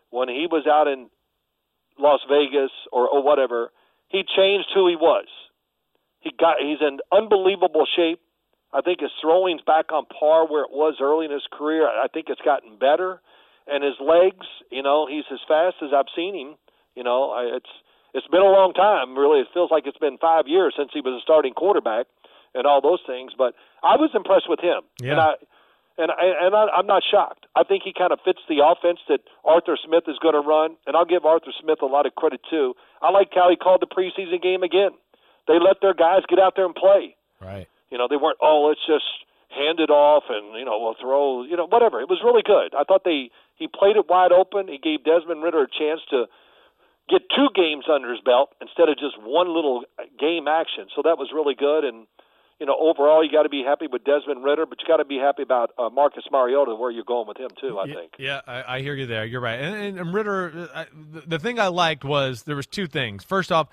when 0.10 0.30
he 0.30 0.48
was 0.50 0.66
out 0.68 0.88
in 0.88 1.10
Las 2.00 2.22
Vegas 2.30 2.72
or, 2.92 3.08
or 3.08 3.22
whatever, 3.22 3.72
he 4.08 4.24
changed 4.36 4.70
who 4.74 4.88
he 4.88 4.96
was. 4.96 5.28
He 6.20 6.32
got 6.40 6.56
he's 6.60 6.80
in 6.82 7.00
unbelievable 7.12 7.86
shape. 7.96 8.20
I 8.74 8.82
think 8.82 9.02
his 9.02 9.12
throwing's 9.22 9.62
back 9.62 9.92
on 9.92 10.06
par 10.06 10.48
where 10.48 10.64
it 10.64 10.72
was 10.72 10.96
early 11.02 11.26
in 11.26 11.32
his 11.32 11.46
career. 11.52 11.88
I 11.88 12.08
think 12.12 12.28
it's 12.30 12.42
gotten 12.42 12.78
better, 12.80 13.22
and 13.68 13.84
his 13.84 13.96
legs, 14.00 14.46
you 14.72 14.84
know, 14.84 15.08
he's 15.08 15.26
as 15.32 15.40
fast 15.48 15.78
as 15.82 15.90
I've 15.96 16.12
seen 16.16 16.36
him. 16.36 16.56
You 16.96 17.04
know, 17.04 17.32
I, 17.32 17.58
it's 17.58 17.70
it's 18.14 18.28
been 18.28 18.42
a 18.42 18.52
long 18.52 18.74
time. 18.74 19.18
Really, 19.18 19.42
it 19.42 19.48
feels 19.54 19.72
like 19.72 19.88
it's 19.88 19.98
been 19.98 20.18
five 20.18 20.48
years 20.48 20.74
since 20.78 20.92
he 20.94 21.02
was 21.02 21.20
a 21.20 21.24
starting 21.24 21.54
quarterback, 21.54 22.06
and 22.54 22.66
all 22.68 22.82
those 22.82 23.02
things. 23.08 23.34
But 23.38 23.56
I 23.82 23.96
was 23.96 24.12
impressed 24.14 24.50
with 24.50 24.60
him, 24.60 24.82
Yeah. 25.02 25.12
and 25.12 25.20
I 25.22 25.32
and 25.98 26.10
I, 26.12 26.46
and 26.46 26.56
I, 26.56 26.64
I'm 26.78 26.88
not 26.88 27.04
shocked. 27.06 27.46
I 27.56 27.64
think 27.64 27.84
he 27.84 27.94
kind 27.94 28.12
of 28.12 28.20
fits 28.26 28.40
the 28.50 28.66
offense 28.66 29.00
that 29.10 29.22
Arthur 29.46 29.78
Smith 29.78 30.06
is 30.08 30.18
going 30.22 30.34
to 30.34 30.42
run, 30.42 30.76
and 30.88 30.96
I'll 30.98 31.06
give 31.06 31.24
Arthur 31.26 31.54
Smith 31.62 31.82
a 31.82 31.86
lot 31.86 32.06
of 32.06 32.16
credit 32.16 32.42
too. 32.50 32.74
I 33.02 33.12
like 33.12 33.30
how 33.34 33.50
he 33.50 33.56
called 33.56 33.82
the 33.82 33.90
preseason 33.90 34.42
game 34.42 34.64
again. 34.64 34.92
They 35.48 35.60
let 35.60 35.82
their 35.82 35.94
guys 35.94 36.22
get 36.30 36.40
out 36.40 36.54
there 36.56 36.66
and 36.66 36.74
play. 36.74 37.16
Right. 37.42 37.68
You 37.92 37.98
know, 38.00 38.08
they 38.10 38.16
weren't, 38.18 38.38
oh, 38.42 38.66
let's 38.70 38.82
just 38.88 39.06
hand 39.54 39.78
it 39.80 39.92
off 39.92 40.24
and, 40.34 40.58
you 40.58 40.66
know, 40.66 40.80
we'll 40.82 40.96
throw, 41.00 41.44
you 41.44 41.56
know, 41.58 41.68
whatever. 41.68 42.02
It 42.02 42.10
was 42.10 42.22
really 42.24 42.42
good. 42.42 42.74
I 42.74 42.86
thought 42.86 43.04
they, 43.06 43.30
he 43.56 43.68
played 43.68 43.96
it 43.96 44.06
wide 44.10 44.32
open. 44.32 44.68
He 44.68 44.78
gave 44.78 45.04
Desmond 45.04 45.44
Ridder 45.44 45.64
a 45.64 45.68
chance 45.68 46.02
to 46.10 46.26
get 47.10 47.22
two 47.36 47.48
games 47.54 47.86
under 47.92 48.12
his 48.12 48.22
belt 48.22 48.52
instead 48.62 48.90
of 48.90 48.96
just 48.98 49.16
one 49.22 49.54
little 49.54 49.84
game 50.20 50.48
action. 50.48 50.88
So 50.96 51.02
that 51.04 51.18
was 51.18 51.30
really 51.34 51.54
good. 51.56 51.84
And, 51.84 52.08
you 52.60 52.66
know, 52.66 52.76
overall, 52.80 53.24
you 53.24 53.32
got 53.32 53.44
to 53.44 53.50
be 53.50 53.64
happy 53.66 53.88
with 53.88 54.04
Desmond 54.06 54.44
Ridder, 54.44 54.66
but 54.66 54.80
you 54.82 54.88
got 54.88 54.98
to 54.98 55.06
be 55.06 55.18
happy 55.18 55.44
about 55.44 55.72
uh, 55.78 55.90
Marcus 55.90 56.24
Mariota, 56.32 56.76
where 56.76 56.92
you're 56.92 57.04
going 57.04 57.28
with 57.28 57.38
him, 57.38 57.50
too, 57.60 57.78
I 57.78 57.86
Yeah, 57.86 57.94
think. 57.94 58.12
Yeah, 58.18 58.42
I, 58.48 58.76
I 58.78 58.82
hear 58.82 58.96
you 58.96 59.06
there. 59.06 59.26
You're 59.26 59.42
right. 59.42 59.60
And, 59.60 60.00
and, 60.00 60.14
Ridder, 60.14 60.70
uh, 60.74 60.80
I, 60.80 60.86
the, 60.94 61.22
the 61.28 61.40
thing 61.40 61.60
I 61.60 61.68
liked 61.68 62.06
was 62.06 62.44
there 62.44 62.56
was 62.56 62.68
two 62.68 62.88
things. 62.88 63.24
First 63.24 63.52
off, 63.52 63.68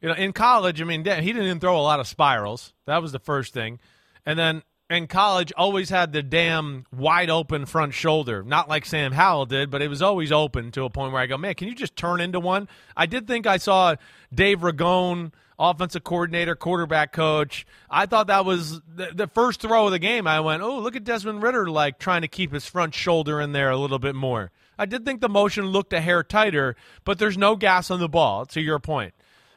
you 0.00 0.08
know, 0.08 0.14
in 0.14 0.32
college, 0.32 0.80
I 0.80 0.84
mean, 0.84 1.00
he 1.00 1.10
didn't 1.32 1.42
even 1.42 1.58
throw 1.58 1.76
a 1.76 1.82
lot 1.82 1.98
of 1.98 2.06
spirals. 2.06 2.72
That 2.84 3.02
was 3.02 3.12
the 3.12 3.18
first 3.18 3.52
thing. 3.52 3.80
And 4.24 4.38
then 4.38 4.62
in 4.88 5.06
college, 5.06 5.52
always 5.56 5.90
had 5.90 6.12
the 6.12 6.22
damn 6.22 6.86
wide 6.92 7.30
open 7.30 7.66
front 7.66 7.94
shoulder. 7.94 8.42
Not 8.42 8.68
like 8.68 8.86
Sam 8.86 9.12
Howell 9.12 9.46
did, 9.46 9.70
but 9.70 9.82
it 9.82 9.88
was 9.88 10.02
always 10.02 10.30
open 10.30 10.70
to 10.72 10.84
a 10.84 10.90
point 10.90 11.12
where 11.12 11.22
I 11.22 11.26
go, 11.26 11.36
man, 11.36 11.54
can 11.54 11.68
you 11.68 11.74
just 11.74 11.96
turn 11.96 12.20
into 12.20 12.38
one? 12.38 12.68
I 12.96 13.06
did 13.06 13.26
think 13.26 13.46
I 13.46 13.56
saw 13.56 13.96
Dave 14.32 14.60
Ragone, 14.60 15.32
offensive 15.58 16.04
coordinator, 16.04 16.54
quarterback 16.54 17.12
coach. 17.12 17.66
I 17.90 18.06
thought 18.06 18.28
that 18.28 18.44
was 18.44 18.80
the, 18.82 19.10
the 19.12 19.26
first 19.26 19.60
throw 19.60 19.86
of 19.86 19.92
the 19.92 19.98
game. 19.98 20.26
I 20.26 20.40
went, 20.40 20.62
oh, 20.62 20.78
look 20.78 20.94
at 20.94 21.04
Desmond 21.04 21.42
Ridder, 21.42 21.68
like 21.68 21.98
trying 21.98 22.22
to 22.22 22.28
keep 22.28 22.52
his 22.52 22.66
front 22.66 22.94
shoulder 22.94 23.40
in 23.40 23.52
there 23.52 23.70
a 23.70 23.76
little 23.76 23.98
bit 23.98 24.14
more. 24.14 24.52
I 24.78 24.86
did 24.86 25.04
think 25.04 25.20
the 25.20 25.28
motion 25.28 25.66
looked 25.66 25.92
a 25.94 26.00
hair 26.00 26.22
tighter, 26.22 26.76
but 27.04 27.18
there's 27.18 27.38
no 27.38 27.56
gas 27.56 27.90
on 27.90 27.98
the 27.98 28.08
ball, 28.08 28.44
to 28.46 28.60
your 28.60 28.78
point. 28.78 29.14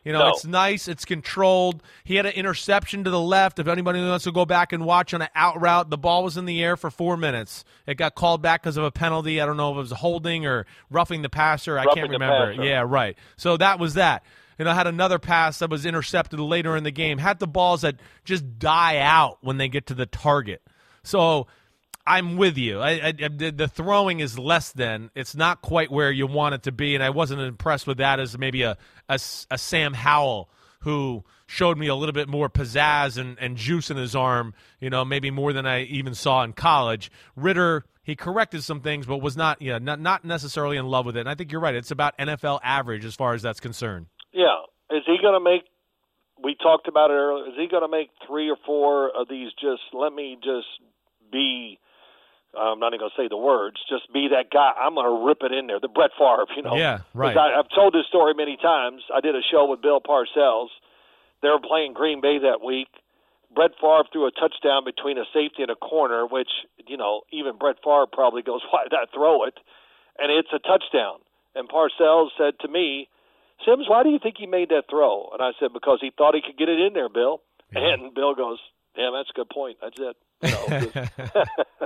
You 0.10 0.14
know, 0.14 0.24
No. 0.24 0.30
it's 0.30 0.44
nice. 0.44 0.88
It's 0.88 1.06
controlled. 1.06 1.84
He 2.04 2.16
had 2.16 2.26
an 2.26 2.32
interception 2.32 3.04
to 3.04 3.12
the 3.12 3.20
left. 3.20 3.60
If 3.60 3.68
anybody 3.68 4.02
wants 4.02 4.24
to 4.24 4.32
go 4.32 4.44
back 4.44 4.74
and 4.74 4.84
watch 4.84 5.14
on 5.14 5.22
an 5.22 5.28
out 5.36 5.62
route, 5.62 5.92
the 5.92 6.00
ball 6.00 6.24
was 6.24 6.36
in 6.36 6.46
the 6.46 6.64
air 6.64 6.76
for 6.76 6.90
four 6.90 7.16
minutes. 7.16 7.64
It 7.86 7.94
got 7.94 8.16
called 8.16 8.42
back 8.42 8.64
because 8.64 8.76
of 8.76 8.84
a 8.84 8.90
penalty. 8.90 9.40
I 9.40 9.46
don't 9.46 9.56
know 9.56 9.70
if 9.70 9.76
it 9.76 9.82
was 9.82 9.92
holding 9.92 10.48
or 10.48 10.66
roughing 10.90 11.22
the 11.22 11.30
passer. 11.30 11.78
I 11.78 11.86
can't 11.94 12.10
remember. 12.10 12.54
Yeah, 12.54 12.84
right. 12.88 13.20
So 13.38 13.56
that 13.58 13.78
was 13.78 13.94
that. 13.94 14.24
You 14.58 14.66
know, 14.66 14.74
had 14.74 14.88
another 14.88 15.20
pass 15.20 15.60
that 15.60 15.70
was 15.70 15.86
intercepted 15.86 16.40
later 16.40 16.76
in 16.76 16.84
the 16.84 16.90
game. 16.90 17.20
Had 17.20 17.38
the 17.38 17.46
balls 17.48 17.82
that 17.82 17.98
just 18.26 18.58
die 18.58 18.98
out 18.98 19.38
when 19.42 19.58
they 19.58 19.70
get 19.70 19.86
to 19.86 19.94
the 19.94 20.08
target. 20.08 20.64
So 21.04 21.46
I'm 22.10 22.38
with 22.38 22.58
you. 22.58 22.80
I, 22.80 22.90
I, 23.08 23.12
the 23.12 23.70
throwing 23.72 24.20
is 24.20 24.40
less 24.40 24.72
than. 24.72 25.12
It's 25.16 25.36
not 25.36 25.62
quite 25.62 25.92
where 25.92 26.12
you 26.12 26.26
want 26.26 26.56
it 26.56 26.64
to 26.64 26.72
be, 26.72 26.96
and 26.96 27.04
I 27.04 27.12
wasn't 27.12 27.42
impressed 27.42 27.86
with 27.86 28.00
that 28.00 28.20
as 28.20 28.38
maybe 28.38 28.64
a 28.64 28.78
a 29.08 29.18
Sam 29.20 29.94
Howell 29.94 30.50
who 30.82 31.24
showed 31.46 31.78
me 31.78 31.88
a 31.88 31.96
little 31.96 32.14
bit 32.14 32.30
more 32.30 32.50
pizzazz 32.50 33.18
and, 33.18 33.38
and 33.40 33.58
juice 33.58 33.90
in 33.90 33.98
his 33.98 34.16
arm, 34.16 34.54
you 34.80 34.90
know, 34.90 35.04
maybe 35.04 35.32
more 35.32 35.52
than 35.52 35.66
I 35.66 35.84
even 35.84 36.14
saw 36.16 36.44
in 36.44 36.54
college. 36.54 37.12
Ridder, 37.36 37.86
he 38.04 38.16
corrected 38.16 38.64
some 38.64 38.82
things, 38.82 39.06
but 39.06 39.18
was 39.18 39.36
not, 39.36 39.62
yeah, 39.62 39.78
not, 39.80 40.00
not 40.00 40.24
necessarily 40.24 40.78
in 40.78 40.86
love 40.86 41.06
with 41.06 41.18
it. 41.18 41.22
And 41.22 41.30
I 41.30 41.36
think 41.36 41.52
you're 41.52 41.62
right. 41.62 41.76
It's 41.76 41.92
about 41.92 42.18
NFL 42.18 42.60
average 42.64 43.04
as 43.04 43.16
far 43.16 43.34
as 43.34 43.42
that's 43.42 43.60
concerned. 43.60 44.08
Yeah. 44.32 44.62
Is 44.92 45.04
he 45.06 45.18
going 45.22 45.34
to 45.34 45.44
make? 45.44 45.64
We 46.42 46.56
talked 46.56 46.88
about 46.88 47.12
it 47.12 47.16
earlier. 47.16 47.48
Is 47.48 47.56
he 47.58 47.68
going 47.68 47.84
to 47.84 47.90
make 47.90 48.10
three 48.26 48.50
or 48.50 48.58
four 48.66 49.10
of 49.10 49.28
these? 49.28 49.50
Just 49.60 49.82
let 49.94 50.14
me 50.14 50.38
just 50.42 50.68
be. 51.32 51.78
I'm 52.58 52.80
not 52.80 52.94
even 52.94 53.00
going 53.00 53.12
to 53.16 53.22
say 53.22 53.28
the 53.28 53.38
words. 53.38 53.78
Just 53.90 54.12
be 54.12 54.30
that 54.34 54.50
guy. 54.50 54.74
I'm 54.74 54.96
going 54.96 55.06
to 55.06 55.26
rip 55.26 55.40
it 55.42 55.52
in 55.52 55.68
there. 55.68 55.80
The 55.80 55.88
Brett 55.88 56.12
Favre, 56.18 56.46
you 56.56 56.64
know. 56.64 56.76
Yeah, 56.76 57.06
right. 57.14 57.38
I, 57.38 57.60
I've 57.60 57.70
told 57.74 57.94
this 57.94 58.08
story 58.08 58.34
many 58.34 58.58
times. 58.58 59.04
I 59.14 59.22
did 59.22 59.36
a 59.36 59.42
show 59.46 59.70
with 59.70 59.82
Bill 59.82 60.02
Parcells. 60.02 60.74
They 61.42 61.50
were 61.50 61.62
playing 61.62 61.94
Green 61.94 62.22
Bay 62.22 62.40
that 62.40 62.66
week. 62.66 62.90
Brett 63.54 63.72
Favre 63.82 64.06
threw 64.12 64.28
a 64.28 64.32
touchdown 64.32 64.86
between 64.86 65.18
a 65.18 65.26
safety 65.34 65.62
and 65.62 65.72
a 65.72 65.76
corner, 65.76 66.26
which 66.26 66.50
you 66.86 66.98
know 66.98 67.22
even 67.32 67.58
Brett 67.58 67.78
Favre 67.84 68.06
probably 68.12 68.42
goes, 68.42 68.62
"Why 68.72 68.84
did 68.84 68.94
I 68.94 69.06
throw 69.14 69.44
it?" 69.46 69.58
And 70.18 70.32
it's 70.32 70.50
a 70.54 70.60
touchdown. 70.60 71.22
And 71.56 71.68
Parcells 71.70 72.30
said 72.38 72.60
to 72.62 72.68
me, 72.68 73.08
Simms, 73.66 73.86
why 73.88 74.04
do 74.04 74.10
you 74.10 74.20
think 74.22 74.36
he 74.38 74.46
made 74.46 74.70
that 74.70 74.84
throw? 74.90 75.30
And 75.34 75.42
I 75.42 75.52
said, 75.60 75.74
because 75.74 76.00
he 76.02 76.12
thought 76.16 76.36
he 76.36 76.42
could 76.42 76.58
get 76.58 76.70
it 76.70 76.80
in 76.80 76.94
there, 76.94 77.10
Bill. 77.10 77.42
And 77.74 78.14
Bill 78.14 78.34
goes, 78.34 78.58
damn, 78.96 79.14
that's 79.14 79.30
a 79.30 79.34
good 79.34 79.50
point. 79.50 79.78
That's 79.82 80.00
it. 80.00 80.16
You 80.42 80.52
know, 80.52 81.06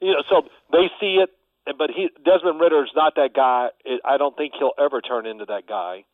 you 0.00 0.12
know, 0.12 0.22
so 0.28 0.42
they 0.72 0.90
see 1.00 1.18
it, 1.22 1.30
but 1.76 1.90
he 1.90 2.08
Desmond 2.24 2.60
Ridder's 2.60 2.92
not 2.94 3.14
that 3.16 3.34
guy. 3.34 3.68
I 4.04 4.16
don't 4.16 4.36
think 4.36 4.54
he'll 4.58 4.76
ever 4.78 5.00
turn 5.00 5.26
into 5.26 5.44
that 5.46 5.66
guy. 5.68 6.04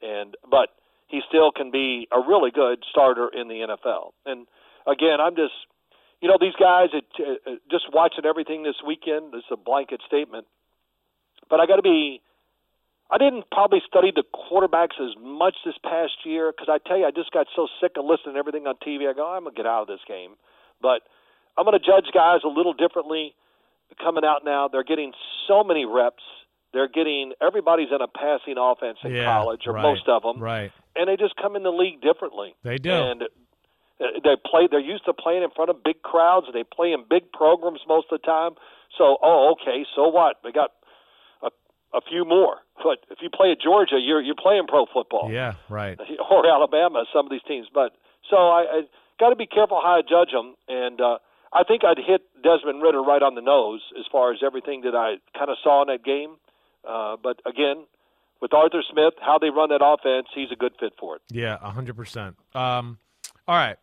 And 0.00 0.36
but 0.48 0.68
he 1.08 1.20
still 1.28 1.52
can 1.52 1.70
be 1.70 2.08
a 2.10 2.20
really 2.20 2.50
good 2.50 2.84
starter 2.90 3.28
in 3.28 3.48
the 3.48 3.66
NFL. 3.66 4.12
And 4.24 4.46
again, 4.86 5.20
I'm 5.20 5.36
just, 5.36 5.54
you 6.20 6.28
know, 6.28 6.38
these 6.40 6.56
guys. 6.58 6.88
It, 6.92 7.04
uh, 7.18 7.56
just 7.70 7.84
watching 7.92 8.24
everything 8.24 8.62
this 8.62 8.80
weekend. 8.86 9.34
Is 9.34 9.44
a 9.50 9.56
blanket 9.56 10.00
statement, 10.06 10.46
but 11.50 11.60
I 11.60 11.66
got 11.66 11.76
to 11.76 11.82
be. 11.82 12.20
I 13.10 13.18
didn't 13.18 13.44
probably 13.52 13.82
study 13.86 14.10
the 14.14 14.24
quarterbacks 14.24 14.96
as 14.96 15.12
much 15.20 15.54
this 15.66 15.74
past 15.84 16.24
year 16.24 16.50
because 16.50 16.72
I 16.72 16.78
tell 16.88 16.96
you, 16.96 17.04
I 17.04 17.10
just 17.10 17.30
got 17.30 17.46
so 17.54 17.68
sick 17.78 17.92
of 17.98 18.06
listening 18.06 18.34
to 18.34 18.38
everything 18.38 18.66
on 18.66 18.76
TV. 18.76 19.04
I 19.04 19.12
go, 19.12 19.28
I'm 19.28 19.44
gonna 19.44 19.54
get 19.54 19.66
out 19.66 19.82
of 19.82 19.88
this 19.88 20.00
game, 20.08 20.40
but 20.80 21.02
I'm 21.56 21.64
gonna 21.64 21.78
judge 21.78 22.06
guys 22.14 22.40
a 22.44 22.48
little 22.48 22.72
differently 22.72 23.34
coming 24.02 24.24
out 24.24 24.44
now. 24.44 24.68
They're 24.68 24.84
getting 24.84 25.12
so 25.48 25.62
many 25.64 25.84
reps. 25.84 26.22
They're 26.72 26.88
getting 26.88 27.32
everybody's 27.42 27.88
in 27.94 28.00
a 28.00 28.08
passing 28.08 28.56
offense 28.58 28.98
in 29.04 29.14
Yeah, 29.14 29.24
college, 29.26 29.62
or 29.66 29.74
right, 29.74 29.82
most 29.82 30.08
of 30.08 30.22
them, 30.22 30.40
Right. 30.40 30.72
and 30.96 31.08
they 31.08 31.16
just 31.16 31.36
come 31.36 31.56
in 31.56 31.62
the 31.62 31.70
league 31.72 32.00
differently. 32.00 32.54
They 32.64 32.78
do. 32.78 32.90
And 32.90 33.22
uh, 33.22 33.26
they 34.24 34.36
play. 34.48 34.68
They're 34.70 34.80
used 34.80 35.04
to 35.04 35.12
playing 35.12 35.42
in 35.42 35.50
front 35.50 35.68
of 35.68 35.84
big 35.84 36.00
crowds. 36.02 36.46
They 36.52 36.64
play 36.64 36.92
in 36.92 37.04
big 37.08 37.30
programs 37.32 37.80
most 37.86 38.06
of 38.10 38.20
the 38.20 38.26
time. 38.26 38.52
So, 38.96 39.18
oh, 39.22 39.54
okay. 39.60 39.84
So 39.94 40.08
what? 40.08 40.36
They 40.42 40.50
got 40.52 40.70
a, 41.42 41.48
a 41.94 42.00
few 42.08 42.24
more. 42.24 42.56
But 42.82 43.04
if 43.10 43.18
you 43.20 43.28
play 43.28 43.52
at 43.52 43.60
Georgia, 43.60 43.98
you're 44.00 44.22
you're 44.22 44.34
playing 44.34 44.66
pro 44.66 44.86
football. 44.86 45.30
Yeah, 45.30 45.54
right. 45.68 45.98
Or 46.30 46.46
Alabama, 46.46 47.04
some 47.12 47.26
of 47.26 47.30
these 47.30 47.44
teams. 47.46 47.68
But 47.72 47.92
so 48.30 48.36
I, 48.36 48.60
I 48.62 48.82
got 49.20 49.28
to 49.28 49.36
be 49.36 49.46
careful 49.46 49.78
how 49.84 49.98
I 49.98 50.02
judge 50.02 50.32
them. 50.32 50.54
And 50.68 51.00
uh, 51.00 51.18
I 51.52 51.64
think 51.64 51.82
I'd 51.84 51.98
hit 51.98 52.22
Desmond 52.42 52.82
Ridder 52.82 53.02
right 53.02 53.22
on 53.22 53.34
the 53.34 53.42
nose 53.42 53.80
as 53.98 54.06
far 54.10 54.32
as 54.32 54.38
everything 54.44 54.82
that 54.82 54.94
I 54.94 55.16
kind 55.38 55.50
of 55.50 55.56
saw 55.62 55.82
in 55.82 55.88
that 55.88 56.04
game. 56.04 56.36
Uh, 56.88 57.16
but 57.22 57.40
again, 57.46 57.84
with 58.40 58.52
Arthur 58.52 58.82
Smith, 58.90 59.14
how 59.20 59.38
they 59.38 59.50
run 59.50 59.68
that 59.68 59.84
offense, 59.84 60.26
he's 60.34 60.50
a 60.50 60.56
good 60.56 60.72
fit 60.80 60.94
for 60.98 61.16
it. 61.16 61.22
Yeah, 61.30 61.58
hundred 61.58 61.96
percent. 61.96 62.36
Um, 62.54 62.98
all 63.46 63.56
right, 63.56 63.76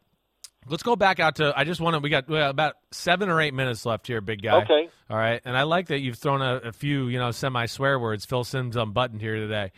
let's 0.67 0.83
go 0.83 0.95
back 0.95 1.19
out 1.19 1.35
to. 1.35 1.53
I 1.55 1.63
just 1.63 1.79
want 1.79 1.95
to. 1.95 1.99
We 1.99 2.09
got, 2.09 2.29
about 2.29 2.75
seven 2.91 3.29
or 3.29 3.39
eight 3.39 3.53
minutes 3.53 3.85
left 3.85 4.07
here, 4.07 4.19
big 4.19 4.41
guy. 4.41 4.63
Okay. 4.63 4.89
All 5.09 5.17
right, 5.17 5.41
and 5.45 5.57
I 5.57 5.63
like 5.63 5.87
that 5.87 5.99
you've 5.99 6.17
thrown 6.17 6.41
a, 6.41 6.55
a 6.57 6.71
few, 6.71 7.07
you 7.07 7.17
know, 7.17 7.31
semi 7.31 7.65
swear 7.67 7.97
words. 7.97 8.25
Phil 8.25 8.43
Simms 8.43 8.75
unbuttoned 8.75 9.21
here 9.21 9.35
today, 9.35 9.71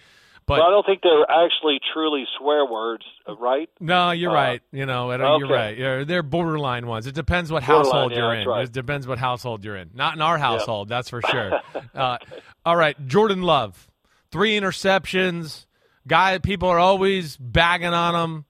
but 0.51 0.59
Well, 0.59 0.67
I 0.67 0.71
don't 0.71 0.85
think 0.85 1.01
they're 1.01 1.29
actually 1.29 1.79
truly 1.93 2.25
swear 2.37 2.65
words, 2.65 3.03
right? 3.39 3.69
no, 3.79 4.11
you're 4.11 4.31
Uh, 4.31 4.33
right. 4.33 4.61
You 4.73 4.85
know, 4.85 5.09
I 5.11 5.17
don't- 5.17 5.39
you're 5.39 5.49
right. 5.49 5.77
You're, 5.77 6.03
they're 6.05 6.23
borderline 6.23 6.87
ones. 6.87 7.07
It 7.07 7.15
depends 7.15 7.51
what 7.51 7.65
Borderline, 7.65 7.85
household 7.85 8.11
you're 8.15 8.29
that's 8.35 8.41
in. 8.43 8.47
right. 8.49 8.63
It 8.65 8.71
depends 8.73 9.07
what 9.07 9.17
household 9.17 9.63
you're 9.63 9.77
in. 9.77 9.91
Not 9.93 10.15
in 10.15 10.21
our 10.21 10.37
household, 10.37 10.89
that's 10.89 11.09
for 11.09 11.21
sure. 11.21 11.59
uh, 11.95 12.17
all 12.65 12.75
right, 12.75 12.97
Jordan 13.07 13.43
Love, 13.43 13.87
three 14.31 14.59
interceptions. 14.59 15.65
guy 16.07 16.37
people 16.39 16.67
are 16.67 16.79
always 16.79 17.37
bagging 17.37 17.93
on 17.93 18.15
him, 18.15 18.45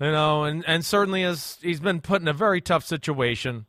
you 0.00 0.10
know, 0.12 0.44
and, 0.44 0.64
and 0.66 0.84
certainly 0.84 1.22
as 1.24 1.58
he's 1.62 1.80
been 1.80 2.00
put 2.00 2.20
in 2.20 2.28
a 2.28 2.32
very 2.32 2.60
tough 2.60 2.84
situation. 2.84 3.66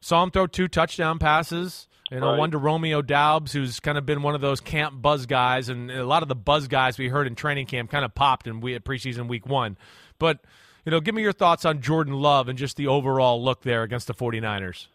Saw 0.00 0.22
him 0.22 0.30
throw 0.30 0.46
two 0.46 0.68
touchdown 0.68 1.18
passes. 1.18 1.88
You 2.14 2.20
know, 2.20 2.30
Right. 2.30 2.38
one 2.38 2.50
to 2.52 2.58
Romeo 2.58 3.02
Doubs, 3.02 3.52
who's 3.52 3.80
kind 3.80 3.98
of 3.98 4.06
been 4.06 4.22
one 4.22 4.36
of 4.36 4.40
those 4.40 4.60
camp 4.60 5.02
buzz 5.02 5.26
guys, 5.26 5.68
and 5.68 5.90
a 5.90 6.06
lot 6.06 6.22
of 6.22 6.28
the 6.28 6.36
buzz 6.36 6.68
guys 6.68 6.96
we 6.96 7.08
heard 7.08 7.26
in 7.26 7.34
training 7.34 7.66
camp 7.66 7.90
kind 7.90 8.04
of 8.04 8.14
popped 8.14 8.46
in 8.46 8.60
we, 8.60 8.74
at 8.76 8.84
preseason 8.84 9.26
week 9.26 9.46
one. 9.46 9.76
But, 10.20 10.38
you 10.84 10.92
know, 10.92 11.00
give 11.00 11.14
me 11.14 11.22
your 11.22 11.32
thoughts 11.32 11.64
on 11.64 11.80
Jordan 11.80 12.14
Love 12.14 12.48
and 12.48 12.56
just 12.56 12.76
the 12.76 12.86
overall 12.86 13.42
look 13.42 13.62
there 13.62 13.82
against 13.82 14.06
the 14.06 14.14
49ers. 14.14 14.86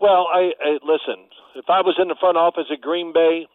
Well, 0.00 0.26
I, 0.30 0.52
I 0.60 0.70
listen. 0.84 1.24
If 1.54 1.70
I 1.70 1.80
was 1.80 1.96
in 1.98 2.08
the 2.08 2.16
front 2.20 2.36
office 2.36 2.66
at 2.70 2.80
Green 2.82 3.14
Bay, 3.14 3.46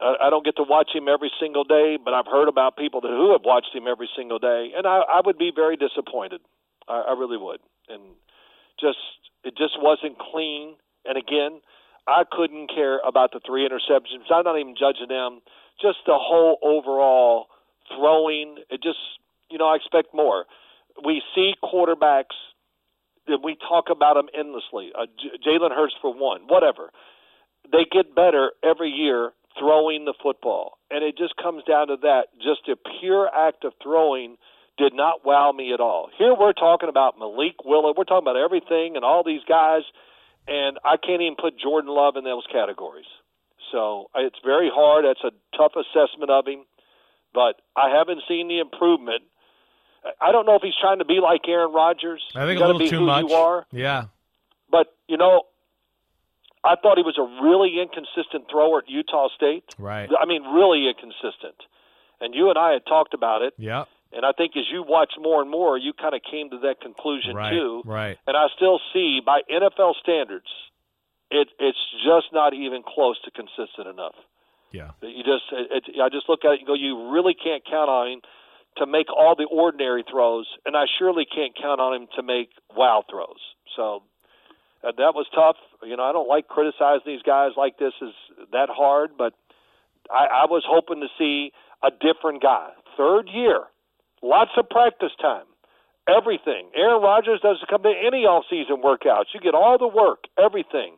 I, 0.00 0.14
I 0.22 0.30
don't 0.30 0.44
get 0.44 0.56
to 0.56 0.64
watch 0.66 0.88
him 0.94 1.06
every 1.06 1.30
single 1.38 1.64
day, 1.64 1.98
but 2.02 2.14
I've 2.14 2.26
heard 2.26 2.48
about 2.48 2.78
people 2.78 3.02
that, 3.02 3.08
who 3.08 3.32
have 3.32 3.42
watched 3.44 3.74
him 3.74 3.86
every 3.86 4.08
single 4.16 4.38
day, 4.38 4.72
and 4.74 4.86
I, 4.86 5.00
I 5.00 5.20
would 5.22 5.36
be 5.36 5.52
very 5.54 5.76
disappointed. 5.76 6.40
I, 6.88 7.08
I 7.08 7.12
really 7.12 7.36
would, 7.36 7.60
and 7.90 8.00
just 8.80 8.96
it 9.44 9.54
just 9.58 9.76
wasn't 9.82 10.18
clean. 10.18 10.76
And 11.04 11.18
again, 11.18 11.60
I 12.08 12.24
couldn't 12.30 12.70
care 12.74 13.00
about 13.06 13.32
the 13.32 13.40
three 13.46 13.68
interceptions. 13.68 14.32
I'm 14.32 14.44
not 14.44 14.58
even 14.58 14.74
judging 14.74 15.08
them. 15.08 15.40
Just 15.80 15.98
the 16.06 16.16
whole 16.16 16.58
overall 16.62 17.46
throwing. 17.94 18.58
It 18.70 18.82
just, 18.82 18.98
you 19.50 19.58
know, 19.58 19.68
I 19.68 19.76
expect 19.76 20.14
more. 20.14 20.46
We 21.04 21.22
see 21.34 21.52
quarterbacks 21.62 22.34
that 23.28 23.40
we 23.44 23.56
talk 23.68 23.86
about 23.90 24.14
them 24.14 24.26
endlessly. 24.36 24.90
Uh, 24.98 25.06
J- 25.20 25.38
Jalen 25.46 25.70
Hurts 25.70 25.94
for 26.00 26.12
one, 26.12 26.42
whatever. 26.48 26.90
They 27.70 27.84
get 27.90 28.14
better 28.14 28.52
every 28.64 28.90
year 28.90 29.32
throwing 29.58 30.06
the 30.06 30.14
football, 30.22 30.78
and 30.90 31.04
it 31.04 31.18
just 31.18 31.36
comes 31.36 31.62
down 31.64 31.88
to 31.88 31.96
that. 32.02 32.28
Just 32.38 32.68
a 32.68 32.76
pure 33.00 33.28
act 33.28 33.64
of 33.64 33.74
throwing 33.82 34.36
did 34.78 34.94
not 34.94 35.26
wow 35.26 35.52
me 35.52 35.74
at 35.74 35.80
all. 35.80 36.08
Here 36.16 36.34
we're 36.38 36.52
talking 36.54 36.88
about 36.88 37.18
Malik 37.18 37.64
Willis. 37.64 37.94
We're 37.98 38.04
talking 38.04 38.24
about 38.24 38.40
everything 38.40 38.96
and 38.96 39.04
all 39.04 39.22
these 39.24 39.42
guys, 39.48 39.82
and 40.48 40.78
I 40.84 40.96
can't 40.96 41.22
even 41.22 41.36
put 41.36 41.58
Jordan 41.58 41.90
Love 41.90 42.16
in 42.16 42.24
those 42.24 42.44
categories. 42.50 43.06
So 43.72 44.10
it's 44.14 44.38
very 44.44 44.70
hard. 44.72 45.04
That's 45.04 45.22
a 45.22 45.32
tough 45.56 45.72
assessment 45.76 46.30
of 46.30 46.46
him, 46.46 46.64
but 47.34 47.60
I 47.76 47.90
haven't 47.90 48.22
seen 48.26 48.48
the 48.48 48.58
improvement. 48.60 49.22
I- 50.20 50.32
don't 50.32 50.46
know 50.46 50.54
if 50.54 50.62
he's 50.62 50.76
trying 50.80 50.98
to 51.00 51.04
be 51.04 51.20
like 51.20 51.46
Aaron 51.48 51.72
Rodgers. 51.72 52.22
I 52.34 52.46
think 52.46 52.58
You 52.58 52.64
a 52.64 52.66
little 52.66 52.78
be 52.78 52.88
too 52.88 53.00
much. 53.00 53.28
You 53.28 53.34
are. 53.34 53.66
Yeah. 53.72 54.04
But 54.70 54.94
you 55.06 55.16
know, 55.16 55.42
I 56.64 56.76
thought 56.76 56.96
he 56.96 57.02
was 57.02 57.18
a 57.18 57.44
really 57.44 57.80
inconsistent 57.80 58.48
thrower 58.50 58.78
at 58.78 58.88
Utah 58.88 59.28
State. 59.34 59.64
Right. 59.78 60.08
I 60.18 60.24
mean, 60.26 60.42
really 60.44 60.88
inconsistent. 60.88 61.56
And 62.20 62.34
you 62.34 62.48
and 62.48 62.58
I 62.58 62.72
had 62.72 62.84
talked 62.86 63.14
about 63.14 63.42
it. 63.42 63.54
Yeah. 63.58 63.84
And 64.12 64.24
I 64.24 64.32
think 64.32 64.56
as 64.56 64.64
you 64.72 64.82
watch 64.86 65.12
more 65.20 65.42
and 65.42 65.50
more, 65.50 65.76
you 65.76 65.92
kind 65.92 66.14
of 66.14 66.22
came 66.28 66.50
to 66.50 66.58
that 66.60 66.80
conclusion 66.80 67.34
Right. 67.36 67.50
too. 67.52 67.82
Right. 67.84 68.16
And 68.26 68.36
I 68.36 68.46
still 68.56 68.80
see, 68.92 69.20
by 69.24 69.40
NFL 69.50 69.94
standards, 70.00 70.48
it 71.30 71.48
it's 71.58 71.78
just 72.04 72.32
not 72.32 72.54
even 72.54 72.82
close 72.82 73.20
to 73.24 73.30
consistent 73.30 73.86
enough. 73.86 74.14
Yeah. 74.72 74.90
You 75.02 75.22
just, 75.24 75.44
it, 75.52 75.84
it, 75.88 76.00
I 76.00 76.08
just 76.08 76.28
look 76.28 76.44
at 76.44 76.52
it 76.52 76.58
and 76.60 76.66
go, 76.66 76.74
you 76.74 77.10
really 77.12 77.34
can't 77.34 77.62
count 77.64 77.88
on 77.90 78.08
him 78.12 78.20
to 78.78 78.86
make 78.86 79.08
all 79.12 79.34
the 79.36 79.44
ordinary 79.50 80.04
throws, 80.08 80.46
and 80.64 80.76
I 80.76 80.84
surely 80.98 81.26
can't 81.26 81.54
count 81.60 81.80
on 81.80 81.94
him 82.02 82.08
to 82.16 82.22
make 82.22 82.50
wow 82.74 83.02
throws. 83.10 83.40
So 83.76 84.02
uh, 84.84 84.92
that 84.96 85.12
was 85.14 85.26
tough. 85.34 85.56
You 85.82 85.96
know, 85.96 86.04
I 86.04 86.12
don't 86.12 86.28
like 86.28 86.48
criticizing 86.48 87.02
these 87.06 87.22
guys 87.22 87.52
like 87.56 87.78
this 87.78 87.92
is 88.00 88.14
that 88.52 88.68
hard, 88.70 89.10
but 89.18 89.34
I, 90.10 90.26
I 90.26 90.46
was 90.46 90.62
hoping 90.66 91.00
to 91.00 91.08
see 91.18 91.52
a 91.82 91.90
different 91.90 92.42
guy. 92.42 92.70
Third 92.96 93.28
year, 93.32 93.64
lots 94.22 94.50
of 94.56 94.68
practice 94.68 95.12
time, 95.20 95.44
everything. 96.08 96.68
Aaron 96.74 97.02
Rodgers 97.02 97.40
doesn't 97.42 97.68
come 97.68 97.82
to 97.82 97.88
any 98.06 98.24
off-season 98.24 98.82
workouts. 98.82 99.26
You 99.34 99.40
get 99.40 99.54
all 99.54 99.78
the 99.78 99.88
work, 99.88 100.24
everything, 100.42 100.96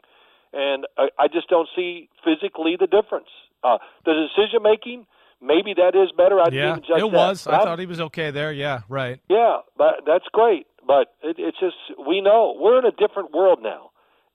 and 0.53 0.87
I, 0.97 1.09
I 1.19 1.29
just 1.29 1.49
don't 1.49 1.69
see 1.77 2.09
physically 2.25 2.77
the 2.79 2.87
difference. 2.87 3.29
Uh, 3.63 3.79
the 4.05 4.13
decision 4.29 4.63
making, 4.63 5.07
maybe 5.43 5.75
that 5.75 5.95
is 5.95 6.11
better. 6.17 6.41
I 6.41 6.51
didn't 6.51 6.85
Yeah. 6.89 6.97
It 6.97 7.01
that. 7.01 7.07
was. 7.13 7.47
I 7.47 7.57
I'm- 7.57 7.65
thought 7.65 7.79
he 7.79 7.87
was 7.87 8.01
okay 8.01 8.31
there. 8.31 8.53
Yeah. 8.53 8.81
Right. 8.89 9.21
yeah, 9.29 9.59
but 9.77 10.03
that's 10.07 10.25
great. 10.33 10.67
But 10.87 11.15
it, 11.23 11.37
it's 11.39 11.59
just 11.61 11.77
we 12.09 12.21
know 12.21 12.57
we're 12.59 12.79
in 12.79 12.85
a 12.87 12.91
different 12.91 13.33
world 13.33 13.61
now. 13.63 13.91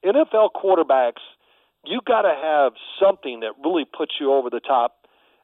NFL 0.06 0.52
quarterbacks, 0.56 1.24
you 1.84 2.00
got 2.06 2.22
to 2.22 2.34
have 2.40 2.74
something 3.02 3.40
that 3.42 3.54
really 3.64 3.84
puts 3.86 4.14
you 4.20 4.32
over 4.32 4.50
the 4.52 4.60
top, 4.60 4.96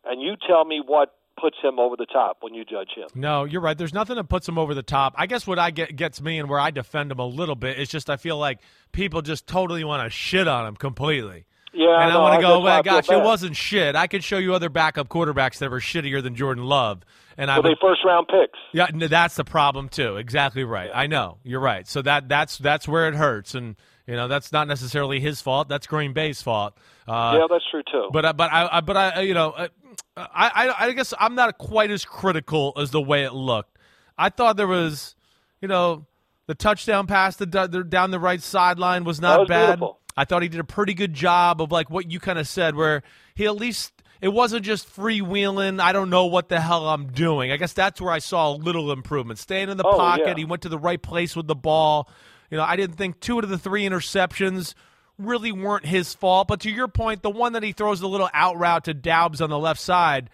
and 0.06 0.22
you 0.22 0.36
tell 0.48 0.64
me 0.64 0.82
what 0.86 1.14
puts 1.40 1.58
him 1.64 1.80
over 1.80 1.96
the 1.96 2.06
top 2.06 2.38
when 2.42 2.54
you 2.54 2.64
judge 2.64 2.90
him. 2.96 3.08
No, 3.16 3.44
you're 3.44 3.62
right. 3.62 3.78
There's 3.78 3.94
nothing 3.94 4.16
that 4.16 4.26
puts 4.26 4.48
him 4.48 4.58
over 4.58 4.74
the 4.74 4.84
top. 4.84 5.14
I 5.18 5.26
guess 5.26 5.48
what 5.48 5.60
I 5.60 5.72
get 5.72 5.96
gets 5.96 6.22
me 6.22 6.40
and 6.40 6.50
where 6.50 6.60
I 6.60 6.72
defend 6.72 7.12
him 7.12 7.20
a 7.20 7.26
little 7.26 7.56
bit 7.56 7.80
is 7.80 7.90
just 7.90 8.10
I 8.10 8.18
feel 8.18 8.38
like 8.38 8.60
people 8.92 9.22
just 9.22 9.48
totally 9.48 9.84
want 9.84 10.04
to 10.04 10.10
shit 10.10 10.48
on 10.48 10.68
him 10.68 10.76
completely. 10.76 11.46
Yeah, 11.74 12.02
and 12.02 12.12
I 12.12 12.18
want 12.18 12.36
to 12.36 12.42
go, 12.42 12.60
well, 12.60 12.84
gosh, 12.84 13.10
it 13.10 13.24
wasn't 13.24 13.56
shit. 13.56 13.96
I 13.96 14.08
could 14.08 14.26
show 14.26 14.38
you 14.38 14.54
other 14.54 14.70
backup 14.70 15.08
quarterbacks 15.08 15.60
that 15.60 15.72
were 15.72 15.80
shittier 15.80 16.22
than 16.22 16.36
Jordan 16.36 16.66
Love, 16.66 17.04
and 17.38 17.50
I 17.50 17.60
would 17.60 17.66
they 17.66 17.78
first 17.82 18.04
round 18.04 18.28
picks? 18.28 18.60
Yeah, 18.74 18.88
that's 19.08 19.36
the 19.36 19.46
problem 19.46 19.88
too. 19.88 20.18
Exactly 20.18 20.66
right. 20.66 20.92
I 20.94 21.08
know 21.08 21.38
you're 21.44 21.62
right. 21.62 21.88
So 21.88 22.02
that 22.02 22.28
that's 22.28 22.58
that's 22.58 22.90
where 22.90 23.08
it 23.08 23.16
hurts, 23.16 23.56
and 23.56 23.78
you 24.12 24.18
know 24.18 24.28
that's 24.28 24.52
not 24.52 24.68
necessarily 24.68 25.20
his 25.20 25.42
fault. 25.42 25.70
That's 25.70 25.88
Green 25.88 26.14
Bay's 26.14 26.42
fault. 26.42 26.78
Uh, 27.08 27.38
yeah, 27.40 27.48
that's 27.50 27.64
true 27.72 27.82
too. 27.92 28.10
but 28.12 28.26
I- 28.26 28.32
but 28.34 28.52
I, 28.52 28.70
I 28.78 28.82
but 28.82 28.98
I 28.98 29.22
you 29.22 29.34
know 29.34 29.52
uh, 29.52 29.68
I, 30.18 30.52
I 30.70 30.86
I 30.88 30.92
guess 30.92 31.14
I'm 31.20 31.36
not 31.36 31.58
quite 31.58 31.90
as 31.92 32.06
critical 32.06 32.74
as 32.78 32.92
the 32.92 33.02
way 33.02 33.24
it 33.24 33.34
looked. 33.34 33.78
I 34.18 34.30
thought 34.30 34.58
there 34.58 34.68
was, 34.68 35.16
you 35.62 35.68
know, 35.68 36.06
the 36.48 36.54
touchdown 36.56 37.08
pass 37.08 37.38
the, 37.38 37.46
the 37.46 37.84
down 37.84 38.12
the 38.12 38.20
right 38.20 38.42
sideline 38.42 39.04
was 39.06 39.20
not 39.22 39.40
was 39.40 39.48
bad. 39.50 39.66
beautiful. 39.80 40.00
I 40.18 40.26
thought 40.26 40.42
he 40.44 40.50
did 40.50 40.60
a 40.60 40.66
pretty 40.66 40.94
good 40.94 41.14
job 41.14 41.62
of 41.62 41.72
like 41.72 41.90
what 41.90 42.12
you 42.12 42.20
kind 42.20 42.38
of 42.38 42.48
said, 42.48 42.76
where 42.76 43.02
he 43.34 43.46
at 43.46 43.56
least 43.56 43.94
it 44.22 44.28
wasn't 44.28 44.64
just 44.66 44.94
freewheeling. 44.94 45.80
I 45.80 45.94
don't 45.94 46.10
know 46.10 46.26
what 46.26 46.50
the 46.50 46.60
hell 46.60 46.88
I'm 46.90 47.08
doing. 47.08 47.52
I 47.52 47.58
guess 47.58 47.74
that's 47.74 48.00
where 48.02 48.12
I 48.12 48.20
saw 48.20 48.52
a 48.52 48.56
little 48.56 48.92
improvement. 48.92 49.40
Staying 49.40 49.70
in 49.70 49.78
the 49.78 49.86
Oh, 49.88 49.98
pocket, 49.98 50.28
yeah. 50.28 50.36
he 50.36 50.46
went 50.46 50.62
to 50.64 50.70
the 50.70 50.78
right 50.78 51.02
place 51.02 51.36
with 51.36 51.48
the 51.48 51.56
ball. 51.56 52.10
You 52.52 52.58
know, 52.58 52.64
I 52.64 52.76
didn't 52.76 52.98
think 52.98 53.20
two 53.20 53.40
of 53.40 53.50
the 53.50 53.58
three 53.58 53.84
interceptions 53.84 54.76
really 55.18 55.52
weren't 55.52 55.86
his 55.86 56.14
fault. 56.14 56.48
But 56.48 56.60
to 56.62 56.70
your 56.70 56.88
point, 56.88 57.24
the 57.24 57.30
one 57.32 57.54
that 57.54 57.64
he 57.64 57.72
throws 57.72 58.02
the 58.02 58.08
little 58.08 58.30
out 58.34 58.60
route 58.60 58.84
to 58.86 58.94
Doubs 58.94 59.42
on 59.42 59.50
the 59.50 59.58
left 59.58 59.80
side, 59.80 60.30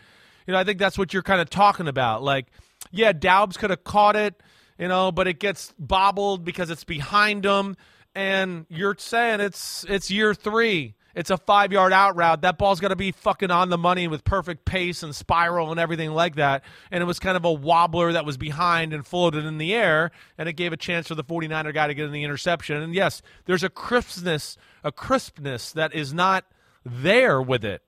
you 0.46 0.54
know, 0.54 0.60
I 0.60 0.64
think 0.64 0.80
that's 0.80 0.98
what 0.98 1.14
you're 1.14 1.24
kind 1.24 1.42
of 1.42 1.50
talking 1.50 1.88
about. 1.88 2.24
Like, 2.24 2.48
yeah, 2.92 3.14
Doubs 3.14 3.56
could 3.56 3.70
have 3.70 3.84
caught 3.84 4.16
it, 4.16 4.42
you 4.80 4.88
know, 4.88 5.12
but 5.12 5.28
it 5.28 5.40
gets 5.40 5.74
bobbled 5.78 6.44
because 6.44 6.70
it's 6.70 6.84
behind 6.84 7.46
him. 7.46 7.78
And 8.16 8.66
you're 8.70 8.96
saying 8.98 9.42
it's 9.42 9.86
it's 9.88 10.10
year 10.10 10.34
three. 10.34 10.96
It's 11.18 11.32
a 11.32 11.38
five 11.38 11.72
yard 11.72 11.94
out 11.94 12.16
route. 12.16 12.42
That 12.42 12.60
ball's 12.60 12.80
got 12.80 12.90
to 12.90 12.96
be 12.96 13.12
fucking 13.12 13.50
on 13.50 13.70
the 13.70 13.78
money 13.78 14.08
with 14.08 14.24
perfect 14.24 14.66
pace 14.66 15.02
and 15.02 15.16
spiral 15.16 15.72
and 15.72 15.80
everything 15.80 16.12
like 16.12 16.36
that. 16.36 16.64
And 16.92 17.02
it 17.02 17.08
was 17.08 17.18
kind 17.18 17.36
of 17.36 17.44
a 17.44 17.52
wobbler 17.52 18.14
that 18.14 18.24
was 18.24 18.38
behind 18.38 18.94
and 18.94 19.06
floated 19.06 19.44
in 19.44 19.58
the 19.58 19.74
air. 19.74 20.12
And 20.38 20.48
it 20.48 20.54
gave 20.54 20.74
a 20.74 20.78
chance 20.78 21.08
for 21.08 21.16
the 21.16 21.24
49er 21.24 21.74
guy 21.74 21.88
to 21.88 21.96
get 21.96 22.06
in 22.06 22.12
the 22.12 22.24
interception. 22.24 22.84
And 22.84 22.94
yes, 22.94 23.24
there's 23.46 23.64
a 23.64 23.70
crispness, 23.70 24.58
a 24.84 24.92
crispness 24.92 25.72
that 25.72 25.96
is 25.96 26.14
not 26.14 26.46
there 26.86 27.42
with 27.42 27.66
it. 27.66 27.82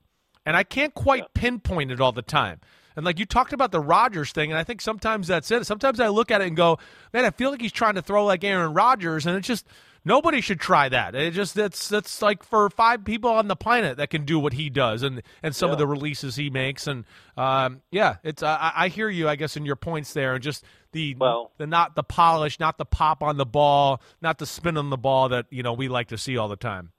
And 0.43 0.57
I 0.57 0.63
can't 0.63 0.95
quite 0.95 1.35
pinpoint 1.35 1.91
it 1.91 2.01
all 2.01 2.11
the 2.11 2.23
time. 2.23 2.59
And 2.95 3.05
like 3.05 3.19
you 3.19 3.27
talked 3.27 3.53
about 3.53 3.71
the 3.71 3.79
Rodgers 3.79 4.31
thing, 4.31 4.51
and 4.51 4.57
I 4.57 4.63
think 4.63 4.81
sometimes 4.81 5.27
that's 5.27 5.51
it. 5.51 5.67
Sometimes 5.67 5.99
I 5.99 6.07
look 6.07 6.31
at 6.31 6.41
it 6.41 6.47
and 6.47 6.57
go, 6.57 6.79
man, 7.13 7.25
I 7.25 7.29
feel 7.29 7.51
like 7.51 7.61
he's 7.61 7.71
trying 7.71 7.95
to 7.95 8.01
throw 8.01 8.25
like 8.25 8.43
Aaron 8.43 8.73
Rodgers, 8.73 9.27
and 9.27 9.37
it's 9.37 9.47
just 9.47 9.67
nobody 10.05 10.41
should 10.41 10.59
try 10.59 10.89
that. 10.89 11.15
It 11.15 11.33
just 11.33 11.55
that's 11.55 11.89
that's 11.89 12.21
like 12.21 12.43
for 12.43 12.69
five 12.69 13.03
people 13.03 13.29
on 13.29 13.47
the 13.47 13.55
planet 13.55 13.97
that 13.97 14.09
can 14.09 14.25
do 14.25 14.39
what 14.39 14.53
he 14.53 14.69
does, 14.69 15.03
and 15.03 15.21
and 15.43 15.55
some 15.55 15.71
of 15.71 15.77
the 15.77 15.87
releases 15.87 16.35
he 16.35 16.49
makes, 16.49 16.87
and 16.87 17.05
um, 17.37 17.81
yeah, 17.91 18.17
it's 18.23 18.43
uh, 18.43 18.57
I, 18.59 18.85
I 18.85 18.87
hear 18.89 19.09
you, 19.09 19.27
I 19.27 19.35
guess, 19.35 19.55
in 19.57 19.65
your 19.65 19.75
points 19.75 20.13
there, 20.13 20.33
and 20.35 20.43
just 20.43 20.63
the 20.91 21.15
Well- 21.19 21.51
the 21.57 21.67
not 21.67 21.95
the 21.95 22.03
polish, 22.03 22.59
not 22.59 22.77
the 22.77 22.85
pop 22.85 23.21
on 23.23 23.37
the 23.37 23.45
ball, 23.45 24.01
not 24.21 24.37
the 24.37 24.45
spin 24.45 24.77
on 24.77 24.89
the 24.89 24.97
ball 24.97 25.29
that 25.29 25.45
you 25.49 25.63
know 25.63 25.73
we 25.73 25.87
like 25.87 26.07
to 26.09 26.17
see 26.17 26.37
all 26.37 26.47
the 26.47 26.55
time. 26.55 26.91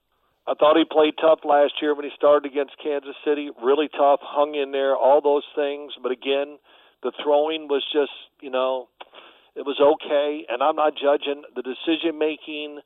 I 0.47 0.55
thought 0.55 0.77
he 0.77 0.85
played 0.91 1.15
tough 1.21 1.41
last 1.45 1.75
year 1.81 1.95
when 1.95 2.05
he 2.05 2.11
started 2.17 2.51
against 2.51 2.73
Kansas 2.83 3.15
City. 3.25 3.51
Really 3.63 3.89
tough, 3.89 4.19
hung 4.23 4.57
in 4.57 4.73
there, 4.73 4.97
all 4.97 5.21
those 5.21 5.45
things. 5.55 5.93
But 6.03 6.11
again, 6.11 6.59
the 7.05 7.13
throwing 7.23 7.69
was 7.69 7.85
just, 7.93 8.11
you 8.41 8.51
know, 8.51 8.89
it 9.57 9.65
was 9.67 9.81
okay. 9.81 10.47
And 10.49 10.63
I'm 10.63 10.77
not 10.77 10.95
judging 10.95 11.43
the 11.55 11.63
decision 11.63 12.19
making, 12.19 12.81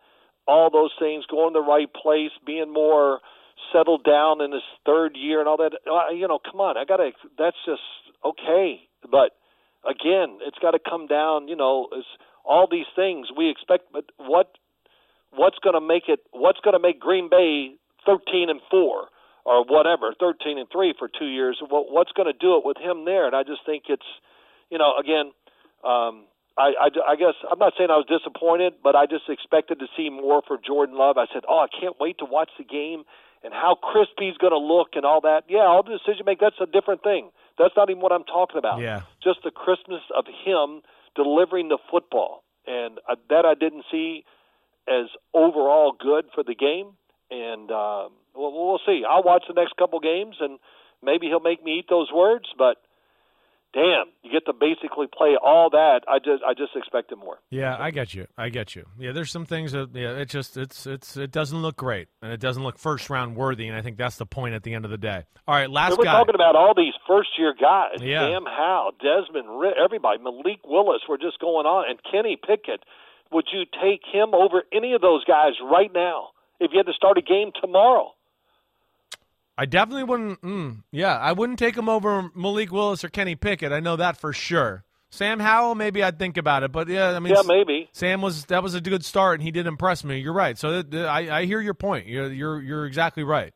all 0.47 0.71
those 0.71 0.93
things, 0.99 1.25
going 1.27 1.53
the 1.53 1.61
right 1.61 1.93
place, 1.93 2.33
being 2.47 2.73
more 2.73 3.21
settled 3.73 4.05
down 4.05 4.41
in 4.41 4.53
his 4.53 4.63
third 4.85 5.17
year 5.17 5.41
and 5.41 5.49
all 5.49 5.57
that. 5.59 5.73
Uh, 5.87 6.13
You 6.13 6.29
know, 6.29 6.39
come 6.39 6.61
on, 6.61 6.77
I 6.77 6.85
gotta. 6.85 7.13
That's 7.39 7.57
just 7.65 7.83
okay. 8.25 8.81
But 9.11 9.33
again, 9.89 10.39
it's 10.43 10.59
got 10.59 10.73
to 10.73 10.79
come 10.79 11.07
down. 11.07 11.49
You 11.49 11.57
know, 11.57 11.89
is 11.97 12.05
all 12.45 12.67
these 12.71 12.89
things 12.95 13.29
we 13.37 13.51
expect. 13.51 13.93
But 13.93 14.05
what 14.17 14.53
what's 15.31 15.59
going 15.59 15.75
to 15.75 15.81
make 15.81 16.05
it 16.09 16.21
what's 16.33 16.61
going 16.61 16.75
to 16.75 16.81
make 16.81 17.01
Green 17.01 17.29
Bay 17.31 17.75
13 18.07 18.51
and 18.51 18.61
4 18.71 19.09
or 19.45 19.65
whatever, 19.65 20.15
13 20.19 20.59
and 20.59 20.69
three 20.73 20.95
for 20.99 21.09
two 21.09 21.27
years. 21.27 21.61
Well, 21.71 21.87
what's 21.89 22.13
going 22.13 22.33
to 22.33 22.39
do 22.39 22.57
it 22.57 22.65
with 22.65 22.79
him 22.79 23.05
there? 23.05 23.27
And 23.27 23.37
I 23.37 23.43
just 23.43 23.61
think 23.67 23.85
it's, 23.89 24.07
you 24.71 24.79
know, 24.79 24.97
again, 24.99 25.33
um, 25.85 26.25
I, 26.57 26.87
I, 26.87 27.13
I 27.13 27.17
guess 27.17 27.35
I'm 27.51 27.59
not 27.59 27.73
saying 27.77 27.91
I 27.91 27.99
was 27.99 28.07
disappointed, 28.07 28.75
but 28.83 28.95
I 28.95 29.07
just 29.07 29.29
expected 29.29 29.81
to 29.81 29.87
see 29.97 30.09
more 30.09 30.43
for 30.47 30.57
Jordan 30.57 30.97
Love. 30.97 31.19
I 31.19 31.27
said, 31.33 31.43
oh, 31.49 31.59
I 31.59 31.69
can't 31.69 31.97
wait 31.99 32.19
to 32.19 32.25
watch 32.25 32.51
the 32.59 32.65
game 32.65 33.03
and 33.43 33.53
how 33.53 33.75
crispy 33.75 34.31
he's 34.31 34.39
going 34.39 34.53
to 34.53 34.59
look 34.59 34.95
and 34.95 35.05
all 35.05 35.21
that. 35.23 35.45
Yeah, 35.49 35.67
all 35.67 35.83
the 35.83 35.99
decision 35.99 36.25
make 36.25 36.41
that's 36.41 36.61
a 36.61 36.67
different 36.67 37.03
thing. 37.03 37.31
That's 37.59 37.75
not 37.77 37.91
even 37.91 38.01
what 38.01 38.13
I'm 38.13 38.25
talking 38.25 38.59
about. 38.59 38.81
Yeah. 38.81 39.03
Just 39.23 39.41
the 39.45 39.51
crispness 39.51 40.03
of 40.17 40.25
him 40.27 40.83
delivering 41.15 41.69
the 41.69 41.79
football, 41.91 42.43
and 42.67 42.99
uh, 43.09 43.17
that 43.31 43.45
I 43.45 43.55
didn't 43.55 43.85
see 43.91 44.25
as 44.89 45.07
overall 45.33 45.93
good 45.99 46.27
for 46.35 46.43
the 46.43 46.55
game. 46.55 46.97
And 47.31 47.71
um, 47.71 48.15
well, 48.35 48.53
we'll 48.53 48.81
see. 48.87 49.03
I'll 49.09 49.23
watch 49.23 49.45
the 49.47 49.55
next 49.55 49.77
couple 49.77 50.01
games, 50.01 50.37
and 50.41 50.59
maybe 51.03 51.27
he'll 51.27 51.41
make 51.41 51.63
me 51.63 51.79
eat 51.79 51.87
those 51.89 52.11
words. 52.13 52.47
But 52.57 52.79
damn, 53.75 54.07
you 54.23 54.31
get 54.33 54.47
to 54.47 54.53
basically 54.55 55.07
play 55.13 55.37
all 55.43 55.69
that. 55.71 56.01
I 56.09 56.19
just 56.19 56.43
I 56.47 56.55
just 56.55 56.75
expected 56.77 57.19
more. 57.19 57.39
Yeah, 57.51 57.77
I 57.79 57.91
get 57.91 58.15
you. 58.15 58.27
I 58.39 58.49
get 58.49 58.75
you. 58.75 58.87
Yeah, 58.99 59.13
there's 59.13 59.31
some 59.31 59.45
things 59.45 59.73
that 59.73 59.91
yeah, 59.95 60.13
it 60.17 60.29
just 60.31 60.57
it's 60.57 60.87
it's 60.87 61.17
it 61.17 61.31
doesn't 61.33 61.61
look 61.61 61.77
great 61.77 62.09
and 62.23 62.33
it 62.33 62.41
doesn't 62.41 62.63
look 62.63 62.79
first 62.79 63.11
round 63.11 63.37
worthy, 63.37 63.67
and 63.69 63.77
I 63.77 63.83
think 63.83 63.99
that's 63.99 64.17
the 64.17 64.27
point 64.27 64.55
at 64.55 64.63
the 64.63 64.73
end 64.73 64.85
of 64.85 64.91
the 64.91 64.99
day. 64.99 65.25
All 65.47 65.55
right, 65.55 65.69
last 65.69 65.91
So 65.93 65.97
we're 65.99 66.05
guy. 66.05 66.13
talking 66.13 66.35
about 66.37 66.57
all 66.57 66.73
these 66.75 66.95
first 67.07 67.31
year 67.39 67.53
guys. 67.61 67.99
Yeah. 68.01 68.21
Sam 68.29 68.45
Howell, 68.47 68.93
Desmond, 69.03 69.49
everybody, 69.83 70.19
Malik 70.23 70.61
Willis. 70.65 71.03
We're 71.09 71.19
just 71.19 71.39
going 71.41 71.67
on, 71.67 71.91
and 71.91 71.99
Kenny 72.11 72.37
Pickett. 72.41 72.85
Would 73.33 73.47
you 73.53 73.65
take 73.83 74.03
him 74.13 74.33
over 74.33 74.63
any 74.73 74.93
of 74.95 75.01
those 75.01 75.25
guys 75.25 75.53
right 75.61 75.91
now 75.93 76.29
if 76.61 76.71
you 76.73 76.79
had 76.79 76.87
to 76.87 76.93
start 76.93 77.19
a 77.19 77.23
game 77.23 77.51
tomorrow? 77.61 78.13
I 79.57 79.67
definitely 79.67 80.05
wouldn't. 80.05 80.43
Mm, 80.43 80.83
yeah, 80.91 81.17
I 81.17 81.33
wouldn't 81.33 81.59
take 81.59 81.77
him 81.77 81.89
over 81.89 82.31
Malik 82.35 82.73
Willis 82.73 83.05
or 83.05 83.09
Kenny 83.09 83.37
Pickett. 83.37 83.73
I 83.73 83.81
know 83.81 83.97
that 83.97 84.17
for 84.17 84.33
sure. 84.33 84.85
Sam 85.11 85.39
Howell, 85.39 85.77
maybe 85.77 86.03
I'd 86.03 86.19
think 86.19 86.37
about 86.37 86.65
it, 86.65 86.73
but 86.73 86.89
yeah, 86.89 87.11
I 87.11 87.21
mean, 87.21 87.33
Yeah, 87.35 87.43
maybe. 87.47 87.89
Sam 87.93 88.21
was 88.21 88.47
that 88.47 88.65
was 88.65 88.75
a 88.75 88.81
good 88.81 89.05
start, 89.05 89.39
and 89.39 89.45
he 89.45 89.53
did 89.53 89.69
impress 89.69 90.03
me. 90.03 90.19
You're 90.19 90.33
right. 90.33 90.59
So 90.59 90.83
th- 90.83 90.91
th- 90.91 91.07
I, 91.07 91.39
I 91.39 91.45
hear 91.45 91.61
your 91.61 91.75
point. 91.75 92.09
You're 92.09 92.33
you're 92.33 92.61
you're 92.61 92.87
exactly 92.87 93.23
right. 93.23 93.55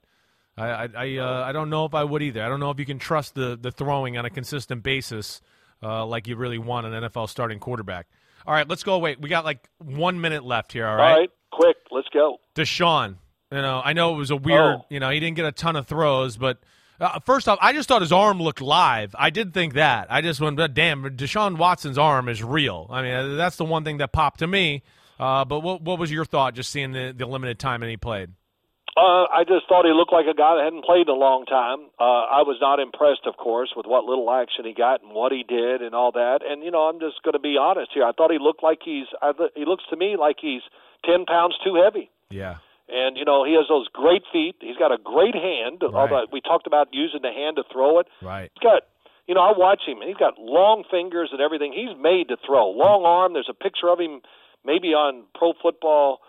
I 0.56 0.68
I 0.68 0.88
I, 0.96 1.16
uh, 1.16 1.42
I 1.46 1.50
don't 1.52 1.68
know 1.68 1.84
if 1.84 1.94
I 1.94 2.04
would 2.04 2.22
either. 2.22 2.44
I 2.44 2.48
don't 2.48 2.60
know 2.60 2.70
if 2.70 2.78
you 2.78 2.86
can 2.86 3.00
trust 3.00 3.34
the 3.34 3.58
the 3.60 3.72
throwing 3.72 4.16
on 4.16 4.24
a 4.24 4.30
consistent 4.30 4.84
basis 4.84 5.40
uh, 5.82 6.06
like 6.06 6.28
you 6.28 6.36
really 6.36 6.58
want 6.58 6.86
an 6.86 6.92
NFL 6.92 7.28
starting 7.28 7.58
quarterback. 7.58 8.06
All 8.46 8.54
right, 8.54 8.68
let's 8.68 8.84
go. 8.84 8.98
Wait, 8.98 9.20
we 9.20 9.28
got 9.28 9.44
like 9.44 9.68
one 9.78 10.20
minute 10.20 10.44
left 10.44 10.72
here. 10.72 10.86
All 10.86 10.94
right, 10.96 11.10
All 11.10 11.18
right, 11.18 11.30
quick, 11.50 11.76
let's 11.90 12.08
go. 12.14 12.38
Deshaun. 12.54 13.16
You 13.50 13.62
know, 13.62 13.80
I 13.82 13.92
know 13.92 14.14
it 14.14 14.18
was 14.18 14.30
a 14.30 14.36
weird. 14.36 14.76
Oh. 14.80 14.84
You 14.90 15.00
know, 15.00 15.10
he 15.10 15.20
didn't 15.20 15.36
get 15.36 15.46
a 15.46 15.52
ton 15.52 15.76
of 15.76 15.86
throws, 15.86 16.36
but 16.36 16.58
uh, 17.00 17.20
first 17.20 17.48
off, 17.48 17.58
I 17.62 17.72
just 17.72 17.88
thought 17.88 18.02
his 18.02 18.12
arm 18.12 18.40
looked 18.42 18.60
live. 18.60 19.14
I 19.18 19.30
did 19.30 19.54
think 19.54 19.74
that. 19.74 20.08
I 20.10 20.20
just 20.20 20.40
went, 20.40 20.56
but 20.56 20.74
damn, 20.74 21.02
Deshaun 21.16 21.56
Watson's 21.56 21.98
arm 21.98 22.28
is 22.28 22.42
real. 22.42 22.86
I 22.90 23.02
mean, 23.02 23.14
uh, 23.14 23.36
that's 23.36 23.56
the 23.56 23.64
one 23.64 23.84
thing 23.84 23.98
that 23.98 24.12
popped 24.12 24.40
to 24.40 24.46
me. 24.46 24.82
Uh, 25.18 25.44
but 25.44 25.60
what 25.60 25.82
what 25.82 25.98
was 25.98 26.12
your 26.12 26.24
thought 26.24 26.54
just 26.54 26.70
seeing 26.70 26.92
the, 26.92 27.14
the 27.16 27.26
limited 27.26 27.58
time 27.58 27.80
that 27.80 27.88
he 27.88 27.96
played? 27.96 28.30
Uh, 28.96 29.30
I 29.30 29.44
just 29.46 29.68
thought 29.68 29.84
he 29.84 29.92
looked 29.94 30.12
like 30.12 30.26
a 30.26 30.34
guy 30.34 30.58
that 30.58 30.64
hadn't 30.64 30.84
played 30.84 31.06
in 31.06 31.14
a 31.14 31.18
long 31.18 31.46
time. 31.46 31.86
Uh, 32.00 32.26
I 32.34 32.42
was 32.42 32.58
not 32.60 32.80
impressed, 32.80 33.30
of 33.30 33.36
course, 33.36 33.70
with 33.76 33.86
what 33.86 34.02
little 34.02 34.26
action 34.26 34.64
he 34.64 34.74
got 34.74 35.02
and 35.02 35.14
what 35.14 35.30
he 35.30 35.44
did 35.46 35.82
and 35.82 35.94
all 35.94 36.10
that. 36.12 36.40
And 36.42 36.64
you 36.64 36.72
know, 36.72 36.90
I'm 36.90 36.98
just 36.98 37.22
going 37.22 37.34
to 37.34 37.38
be 37.38 37.54
honest 37.60 37.90
here. 37.94 38.02
I 38.02 38.10
thought 38.10 38.32
he 38.32 38.38
looked 38.42 38.62
like 38.62 38.78
he's. 38.84 39.06
I, 39.22 39.30
th- 39.32 39.54
he 39.54 39.64
looks 39.64 39.84
to 39.90 39.96
me 39.96 40.16
like 40.18 40.36
he's 40.40 40.62
ten 41.06 41.26
pounds 41.26 41.54
too 41.62 41.78
heavy. 41.78 42.10
Yeah, 42.30 42.58
And 42.88 43.16
you 43.16 43.24
know, 43.24 43.44
he 43.44 43.52
has 43.54 43.66
those 43.68 43.86
great 43.92 44.22
feet. 44.32 44.56
He's 44.60 44.76
got 44.76 44.92
a 44.92 44.98
great 44.98 45.34
hand. 45.34 45.82
Right. 45.82 45.94
Although 45.94 46.26
we 46.32 46.40
talked 46.40 46.66
about 46.66 46.88
using 46.92 47.20
the 47.22 47.32
hand 47.32 47.56
to 47.56 47.64
throw 47.72 48.00
it. 48.00 48.06
right. 48.22 48.50
He's 48.54 48.64
got, 48.64 48.82
you 49.26 49.34
know, 49.34 49.42
I 49.42 49.52
watch 49.56 49.82
him, 49.86 50.00
and 50.00 50.08
he's 50.08 50.16
got 50.16 50.38
long 50.38 50.84
fingers 50.90 51.28
and 51.32 51.40
everything. 51.40 51.72
He's 51.72 51.96
made 52.00 52.28
to 52.28 52.36
throw. 52.44 52.70
Long 52.70 53.04
arm. 53.04 53.34
There's 53.34 53.50
a 53.50 53.54
picture 53.54 53.88
of 53.88 54.00
him, 54.00 54.22
maybe 54.64 54.88
on 54.96 55.24
Pro 55.34 55.52
Football 55.60 56.20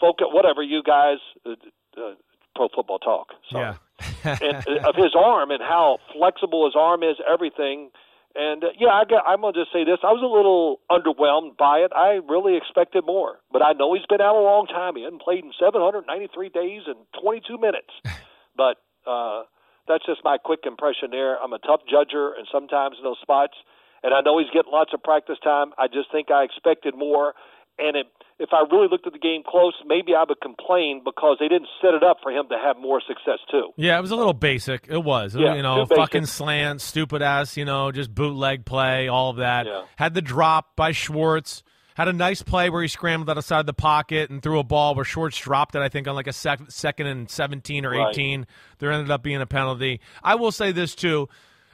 Focus, 0.00 0.26
whatever 0.30 0.62
you 0.62 0.82
guys, 0.82 1.18
uh, 1.44 1.52
uh, 2.00 2.14
Pro 2.54 2.68
Football 2.74 2.98
Talk. 2.98 3.28
Sorry. 3.50 3.76
Yeah. 4.24 4.38
and, 4.42 4.64
uh, 4.68 4.88
of 4.88 4.96
his 4.96 5.14
arm 5.14 5.50
and 5.50 5.60
how 5.60 5.98
flexible 6.12 6.64
his 6.64 6.74
arm 6.76 7.02
is, 7.02 7.16
everything. 7.30 7.90
And 8.36 8.64
uh, 8.64 8.68
yeah, 8.78 8.92
I 8.92 9.04
got, 9.08 9.24
I'm 9.26 9.40
gonna 9.40 9.56
just 9.56 9.72
say 9.72 9.84
this: 9.84 9.98
I 10.04 10.12
was 10.12 10.20
a 10.20 10.28
little 10.28 10.84
underwhelmed 10.92 11.56
by 11.56 11.80
it. 11.80 11.92
I 11.96 12.20
really 12.28 12.56
expected 12.56 13.04
more, 13.06 13.40
but 13.50 13.62
I 13.62 13.72
know 13.72 13.94
he's 13.94 14.04
been 14.08 14.20
out 14.20 14.36
a 14.36 14.44
long 14.44 14.66
time. 14.66 14.96
He 14.96 15.04
hadn't 15.04 15.22
played 15.22 15.44
in 15.44 15.52
793 15.58 16.04
days 16.50 16.82
and 16.86 17.00
22 17.22 17.56
minutes. 17.56 17.92
but 18.56 18.76
uh, 19.08 19.48
that's 19.88 20.04
just 20.04 20.20
my 20.22 20.36
quick 20.36 20.68
impression 20.68 21.08
there. 21.10 21.40
I'm 21.40 21.52
a 21.52 21.58
tough 21.64 21.80
judger, 21.88 22.36
and 22.36 22.46
sometimes 22.52 22.96
in 22.98 23.04
those 23.04 23.20
spots, 23.22 23.56
and 24.02 24.12
I 24.12 24.20
know 24.20 24.38
he's 24.38 24.52
getting 24.52 24.72
lots 24.72 24.92
of 24.92 25.02
practice 25.02 25.38
time. 25.42 25.72
I 25.78 25.88
just 25.88 26.12
think 26.12 26.30
I 26.30 26.44
expected 26.44 26.94
more. 26.96 27.34
And 27.78 27.96
it, 27.96 28.06
if 28.38 28.50
I 28.52 28.64
really 28.70 28.88
looked 28.90 29.06
at 29.06 29.12
the 29.12 29.18
game 29.18 29.42
close, 29.46 29.72
maybe 29.86 30.14
I 30.14 30.24
would 30.28 30.40
complain 30.40 31.02
because 31.04 31.36
they 31.40 31.48
didn't 31.48 31.68
set 31.80 31.94
it 31.94 32.02
up 32.02 32.18
for 32.22 32.30
him 32.30 32.46
to 32.50 32.58
have 32.62 32.76
more 32.78 33.00
success 33.06 33.38
too. 33.50 33.70
Yeah, 33.76 33.96
it 33.98 34.00
was 34.02 34.10
a 34.10 34.16
little 34.16 34.34
basic. 34.34 34.86
It 34.88 35.02
was, 35.02 35.34
Yeah, 35.34 35.54
you 35.54 35.62
know, 35.62 35.84
basic. 35.84 35.96
fucking 35.96 36.26
slant, 36.26 36.80
stupid 36.80 37.22
ass, 37.22 37.56
you 37.56 37.64
know, 37.64 37.90
just 37.92 38.14
bootleg 38.14 38.64
play, 38.66 39.08
all 39.08 39.30
of 39.30 39.36
that. 39.36 39.66
Yeah. 39.66 39.82
Had 39.96 40.14
the 40.14 40.22
drop 40.22 40.76
by 40.76 40.92
Schwartz. 40.92 41.62
Had 41.94 42.08
a 42.08 42.12
nice 42.12 42.42
play 42.42 42.68
where 42.68 42.82
he 42.82 42.88
scrambled 42.88 43.30
out 43.30 43.38
of 43.38 43.44
side 43.46 43.60
of 43.60 43.64
the 43.66 43.72
pocket 43.72 44.28
and 44.28 44.42
threw 44.42 44.58
a 44.58 44.62
ball 44.62 44.94
where 44.94 45.04
Schwartz 45.06 45.38
dropped 45.38 45.74
it. 45.74 45.80
I 45.80 45.88
think 45.88 46.06
on 46.06 46.14
like 46.14 46.26
a 46.26 46.32
sec- 46.34 46.70
second 46.70 47.06
and 47.06 47.30
seventeen 47.30 47.86
or 47.86 47.92
Right. 47.92 48.10
eighteen. 48.10 48.46
There 48.80 48.92
ended 48.92 49.10
up 49.10 49.22
being 49.22 49.40
a 49.40 49.46
penalty. 49.46 50.00
I 50.22 50.34
will 50.34 50.52
say 50.52 50.72
this 50.72 50.94
too. 50.94 51.30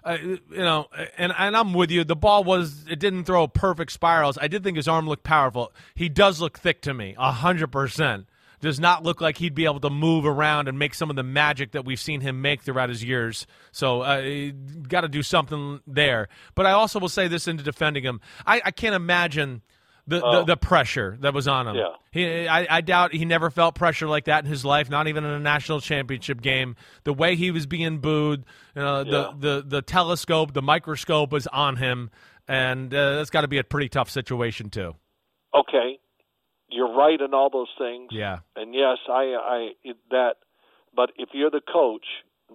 You 0.07 0.41
know, 0.51 0.87
and 1.17 1.33
and 1.37 1.57
I'm 1.57 1.75
with 1.75 1.91
you. 1.91 2.05
The 2.05 2.17
ball 2.17 2.45
was 2.45 2.85
it 2.91 2.99
didn't 2.99 3.25
throw 3.25 3.47
perfect 3.47 3.93
spirals. 3.93 4.37
I 4.41 4.49
did 4.49 4.65
think 4.65 4.77
his 4.77 4.89
arm 4.89 5.09
looked 5.09 5.25
powerful. 5.25 5.73
He 5.95 6.09
does 6.09 6.41
look 6.41 6.59
thick 6.59 6.83
to 6.83 6.95
me, 6.95 7.15
hundred 7.19 7.69
percent. 7.69 8.27
Does 8.61 8.79
not 8.79 9.03
look 9.03 9.21
like 9.21 9.39
he'd 9.39 9.57
be 9.57 9.65
able 9.65 9.81
to 9.81 9.91
move 9.91 10.25
around 10.25 10.69
and 10.69 10.79
make 10.79 10.95
some 10.95 11.11
of 11.11 11.17
the 11.17 11.25
magic 11.25 11.73
that 11.73 11.85
we've 11.85 11.99
seen 11.99 12.21
him 12.21 12.43
make 12.43 12.63
throughout 12.63 12.91
his 12.91 13.03
years. 13.03 13.45
So, 13.73 14.03
uh, 14.03 14.53
got 14.87 15.01
to 15.01 15.09
do 15.09 15.21
something 15.25 15.81
there. 15.85 16.29
But 16.55 16.67
I 16.67 16.71
also 16.71 17.01
will 17.01 17.09
say 17.09 17.27
this 17.27 17.49
into 17.49 17.65
defending 17.65 18.05
him. 18.05 18.21
I, 18.47 18.63
I 18.65 18.71
can't 18.71 18.95
imagine 18.95 19.63
the, 20.07 20.19
the 20.19 20.25
Oh. 20.25 20.45
the 20.45 20.57
pressure 20.57 21.17
that 21.21 21.33
was 21.33 21.47
on 21.47 21.69
him. 21.69 21.77
Yeah. 21.77 21.89
He, 22.11 22.49
I, 22.49 22.79
I 22.79 22.81
doubt 22.81 23.13
he 23.15 23.25
never 23.25 23.51
felt 23.51 23.75
pressure 23.75 24.09
like 24.09 24.25
that 24.25 24.45
in 24.45 24.51
his 24.51 24.65
life, 24.65 24.91
not 24.91 25.07
even 25.09 25.25
in 25.25 25.31
a 25.31 25.39
national 25.39 25.81
championship 25.81 26.41
game. 26.43 26.75
The 27.05 27.13
way 27.13 27.37
he 27.37 27.51
was 27.51 27.67
being 27.67 27.99
booed, 27.99 28.45
you 28.75 28.83
know, 28.83 29.01
Yeah. 29.03 29.11
the, 29.11 29.33
the, 29.39 29.63
the 29.69 29.83
telescope, 29.83 30.53
the 30.55 30.63
microscope 30.63 31.31
was 31.33 31.47
on 31.47 31.77
him, 31.77 32.11
and 32.49 32.93
uh, 32.93 33.17
that's 33.17 33.31
got 33.31 33.43
to 33.43 33.49
be 33.49 33.59
a 33.59 33.65
pretty 33.65 33.89
tough 33.89 34.11
situation, 34.11 34.71
too. 34.71 34.95
Okay, 35.55 35.99
you're 36.69 36.95
right 36.95 37.21
in 37.21 37.33
all 37.35 37.51
those 37.51 37.69
things. 37.79 38.09
Yeah. 38.11 38.39
And 38.57 38.75
yes, 38.75 38.99
I, 39.09 39.37
I 39.39 39.69
that. 40.11 40.35
But 40.95 41.11
if 41.17 41.31
you're 41.33 41.51
the 41.51 41.61
coach, 41.73 42.05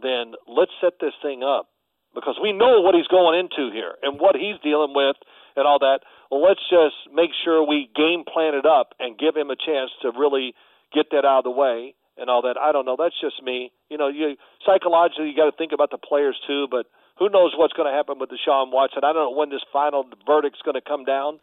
then 0.02 0.34
let's 0.48 0.72
set 0.82 0.94
this 1.00 1.14
thing 1.24 1.42
up 1.44 1.70
because 2.14 2.36
we 2.42 2.52
know 2.54 2.82
what 2.82 2.94
he's 2.94 3.08
going 3.08 3.40
into 3.40 3.72
here 3.74 3.94
and 4.04 4.20
what 4.20 4.36
he's 4.36 4.56
dealing 4.64 4.94
with 4.94 5.16
and 5.58 5.68
all 5.68 5.80
that. 5.80 6.06
Well, 6.32 6.42
let's 6.42 6.64
just 6.70 6.96
make 7.14 7.32
sure 7.44 7.66
we 7.66 7.90
game 7.96 8.24
plan 8.24 8.56
it 8.56 8.66
up 8.66 8.94
and 9.00 9.18
give 9.18 9.36
him 9.36 9.50
a 9.50 9.58
chance 9.58 9.92
to 10.02 10.14
really 10.14 10.54
get 10.94 11.12
that 11.12 11.26
out 11.26 11.44
of 11.44 11.44
the 11.44 11.52
way 11.52 11.96
and 12.18 12.30
all 12.30 12.44
that. 12.44 12.56
I 12.56 12.72
don't 12.72 12.86
know. 12.86 12.96
That's 12.98 13.20
just 13.20 13.44
me. 13.44 13.72
You 13.90 13.98
know, 13.98 14.08
you 14.08 14.38
psychologically 14.66 15.30
you 15.30 15.36
got 15.36 15.50
to 15.50 15.58
think 15.58 15.74
about 15.74 15.92
the 15.92 15.98
players 15.98 16.38
too, 16.48 16.68
but 16.70 16.86
who 17.20 17.30
knows 17.30 17.54
what's 17.58 17.74
going 17.74 17.90
to 17.90 17.96
happen 17.96 18.20
with 18.20 18.30
Deshaun 18.30 18.72
Watson? 18.72 19.02
I 19.04 19.12
don't 19.12 19.34
know 19.34 19.38
when 19.38 19.50
this 19.50 19.66
final 19.74 20.06
verdict's 20.26 20.62
going 20.62 20.78
to 20.78 20.86
come 20.86 21.04
down. 21.04 21.40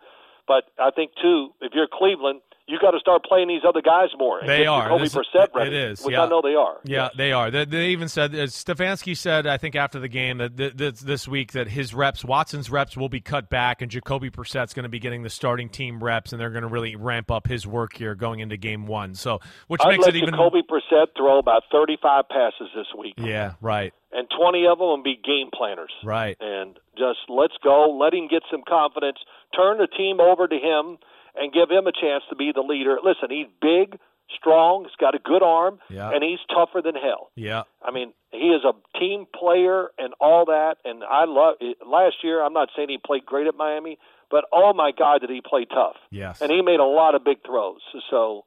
But 0.47 0.65
I 0.79 0.91
think 0.91 1.13
too, 1.21 1.51
if 1.61 1.73
you're 1.75 1.89
Cleveland, 1.91 2.41
got 2.85 2.91
to 2.93 3.01
start 3.01 3.25
playing 3.25 3.49
these 3.49 3.63
other 3.67 3.81
guys 3.81 4.11
more. 4.19 4.41
They 4.47 4.67
are. 4.67 4.99
This- 4.99 5.15
Brissett 5.15 5.45
it 5.45 5.51
ready, 5.55 5.77
is, 5.77 6.03
which 6.03 6.13
yeah. 6.13 6.25
I 6.25 6.29
know 6.29 6.41
they 6.43 6.55
are. 6.55 6.77
Yeah, 6.85 7.05
Yes. 7.05 7.11
they 7.17 7.33
are. 7.33 7.51
They, 7.51 7.65
they 7.65 7.87
even 7.89 8.09
said 8.09 8.35
uh, 8.35 8.45
Stefanski 8.47 9.17
said 9.17 9.47
I 9.47 9.57
think 9.57 9.75
after 9.77 9.99
the 9.99 10.09
game 10.09 10.39
that 10.39 10.57
th- 10.57 10.77
th- 10.77 11.01
this 11.01 11.27
week 11.27 11.53
that 11.53 11.69
his 11.69 11.95
reps, 11.95 12.25
Watson's 12.25 12.71
reps, 12.71 12.97
will 12.97 13.09
be 13.09 13.21
cut 13.21 13.49
back, 13.49 13.81
and 13.83 13.91
Jacoby 13.91 14.31
Brissett's 14.31 14.75
going 14.75 14.85
to 14.85 14.89
be 14.91 14.99
getting 14.99 15.23
the 15.23 15.31
starting 15.31 15.69
team 15.69 16.03
reps, 16.05 16.33
and 16.33 16.41
they're 16.41 16.51
going 16.51 16.63
to 16.63 16.69
really 16.69 16.97
ramp 16.97 17.31
up 17.31 17.47
his 17.47 17.67
work 17.67 17.97
here 17.97 18.15
going 18.15 18.41
into 18.41 18.57
game 18.57 18.87
one. 18.87 19.15
So, 19.15 19.41
which 19.69 19.81
I'd 19.85 19.89
makes 19.93 20.05
let 20.07 20.15
it 20.15 20.19
even. 20.19 20.35
Jacoby 20.35 20.63
Brissett 20.69 21.07
throw 21.17 21.39
about 21.39 21.63
35 21.73 22.29
passes 22.29 22.69
this 22.75 22.87
week, 22.99 23.15
Yeah, 23.17 23.55
right, 23.61 23.93
and 24.13 24.29
20 24.39 24.67
of 24.67 24.79
them 24.79 24.87
will 24.89 25.03
be 25.03 25.17
game 25.17 25.49
planners. 25.57 25.91
right. 26.05 26.37
And 26.41 26.79
just 26.97 27.21
let's 27.29 27.55
go. 27.63 27.91
Let 27.91 28.15
him 28.15 28.29
get 28.29 28.43
some 28.51 28.63
confidence. 28.69 29.19
Turn 29.57 29.79
the 29.79 29.87
team 29.89 30.21
over 30.21 30.47
to 30.47 30.55
him 30.57 30.99
and 31.37 31.53
give 31.53 31.71
him 31.71 31.87
a 31.87 31.93
chance 31.93 32.23
to 32.31 32.37
be 32.37 32.53
the 32.55 32.61
leader. 32.63 32.99
Listen, 33.03 33.29
he's 33.31 33.47
big, 33.61 33.99
strong. 34.37 34.85
He's 34.85 34.97
got 35.01 35.15
a 35.15 35.19
good 35.19 35.43
arm, 35.43 35.79
Yeah. 35.91 36.11
and 36.11 36.23
he's 36.23 36.39
tougher 36.55 36.81
than 36.83 36.95
hell. 36.95 37.31
Yeah, 37.37 37.65
I 37.83 37.91
mean, 37.91 38.13
he 38.33 38.49
is 38.51 38.63
a 38.65 38.73
team 38.99 39.27
player 39.35 39.91
and 39.99 40.15
all 40.21 40.45
that. 40.47 40.77
And 40.85 41.03
I 41.05 41.25
love 41.27 41.57
last 41.87 42.17
year. 42.23 42.43
I'm 42.45 42.53
not 42.53 42.69
saying 42.77 42.89
he 42.89 42.99
played 42.99 43.27
great 43.27 43.47
at 43.47 43.55
Miami, 43.55 43.99
but 44.31 44.45
oh 44.53 44.73
my 44.73 44.93
God, 44.97 45.21
did 45.21 45.31
he 45.31 45.41
play 45.41 45.65
tough? 45.67 45.97
yes. 46.11 46.41
And 46.41 46.51
he 46.51 46.63
made 46.63 46.81
a 46.81 46.85
lot 46.85 47.15
of 47.15 47.25
big 47.25 47.39
throws. 47.45 47.81
So 48.11 48.45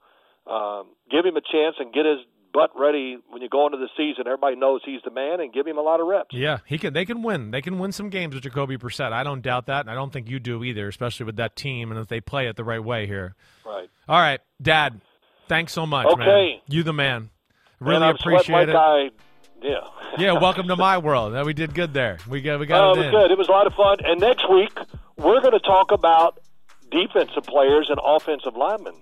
um, 0.50 0.88
give 1.12 1.26
him 1.26 1.36
a 1.38 1.42
chance 1.42 1.76
and 1.80 1.94
get 1.94 2.06
his 2.06 2.20
butt 2.58 2.72
ready 2.80 3.18
when 3.30 3.42
you 3.42 3.50
go 3.50 3.66
into 3.68 3.78
the 3.78 3.90
season. 3.96 4.26
Everybody 4.26 4.56
knows 4.56 4.82
he's 4.84 5.02
the 5.04 5.12
man, 5.12 5.40
and 5.40 5.54
give 5.54 5.68
him 5.68 5.78
a 5.78 5.82
lot 5.82 6.00
of 6.00 6.08
reps. 6.08 6.34
Yeah, 6.34 6.60
he 6.66 6.78
can. 6.78 6.94
They 6.94 7.06
can 7.06 7.22
win. 7.22 7.52
They 7.52 7.62
can 7.62 7.78
win 7.78 7.92
some 7.92 8.10
games 8.10 8.34
with 8.34 8.44
Jacoby 8.44 8.78
Brissett. 8.78 9.12
I 9.14 9.24
don't 9.24 9.42
doubt 9.42 9.68
that, 9.68 9.82
and 9.82 9.90
I 9.92 9.94
don't 9.94 10.12
think 10.12 10.28
you 10.30 10.40
do 10.40 10.64
either, 10.64 10.88
especially 10.88 11.26
with 11.28 11.36
that 11.36 11.56
team 11.56 11.92
and 11.92 12.00
if 12.00 12.08
they 12.08 12.20
play 12.20 12.48
it 12.48 12.56
the 12.56 12.64
right 12.64 12.84
way 12.84 13.06
here. 13.06 13.36
Right. 13.66 13.88
All 14.10 14.20
right, 14.20 14.40
Dad. 14.62 15.02
Thanks 15.48 15.72
so 15.72 15.86
much, 15.86 16.08
Okay. 16.08 16.26
man. 16.26 16.60
You 16.68 16.84
the 16.84 16.94
man. 16.94 17.30
Really 17.80 18.00
sweating 18.00 18.16
appreciate 18.20 18.70
it. 18.70 19.14
Yeah. 19.62 19.76
yeah, 20.18 20.32
welcome 20.34 20.68
to 20.68 20.76
my 20.76 20.98
world. 20.98 21.36
Uh, 21.36 21.44
We 21.46 21.54
did 21.54 21.74
good 21.76 21.94
there. 21.94 22.18
We 22.28 22.42
got 22.42 22.60
we 22.60 22.66
got 22.66 22.90
it 22.90 22.96
it 22.96 22.98
was 22.98 23.06
in. 23.06 23.12
good. 23.12 23.32
It 23.32 23.38
was 23.38 23.48
a 23.48 23.52
lot 23.52 23.68
of 23.68 23.74
fun. 23.74 23.98
And 24.04 24.20
next 24.20 24.50
week 24.50 24.78
we're 25.16 25.40
going 25.42 25.54
to 25.54 25.60
talk 25.60 25.92
about 25.92 26.40
defensive 26.92 27.44
players 27.44 27.90
and 27.90 28.00
offensive 28.04 28.56
linemen. 28.56 28.96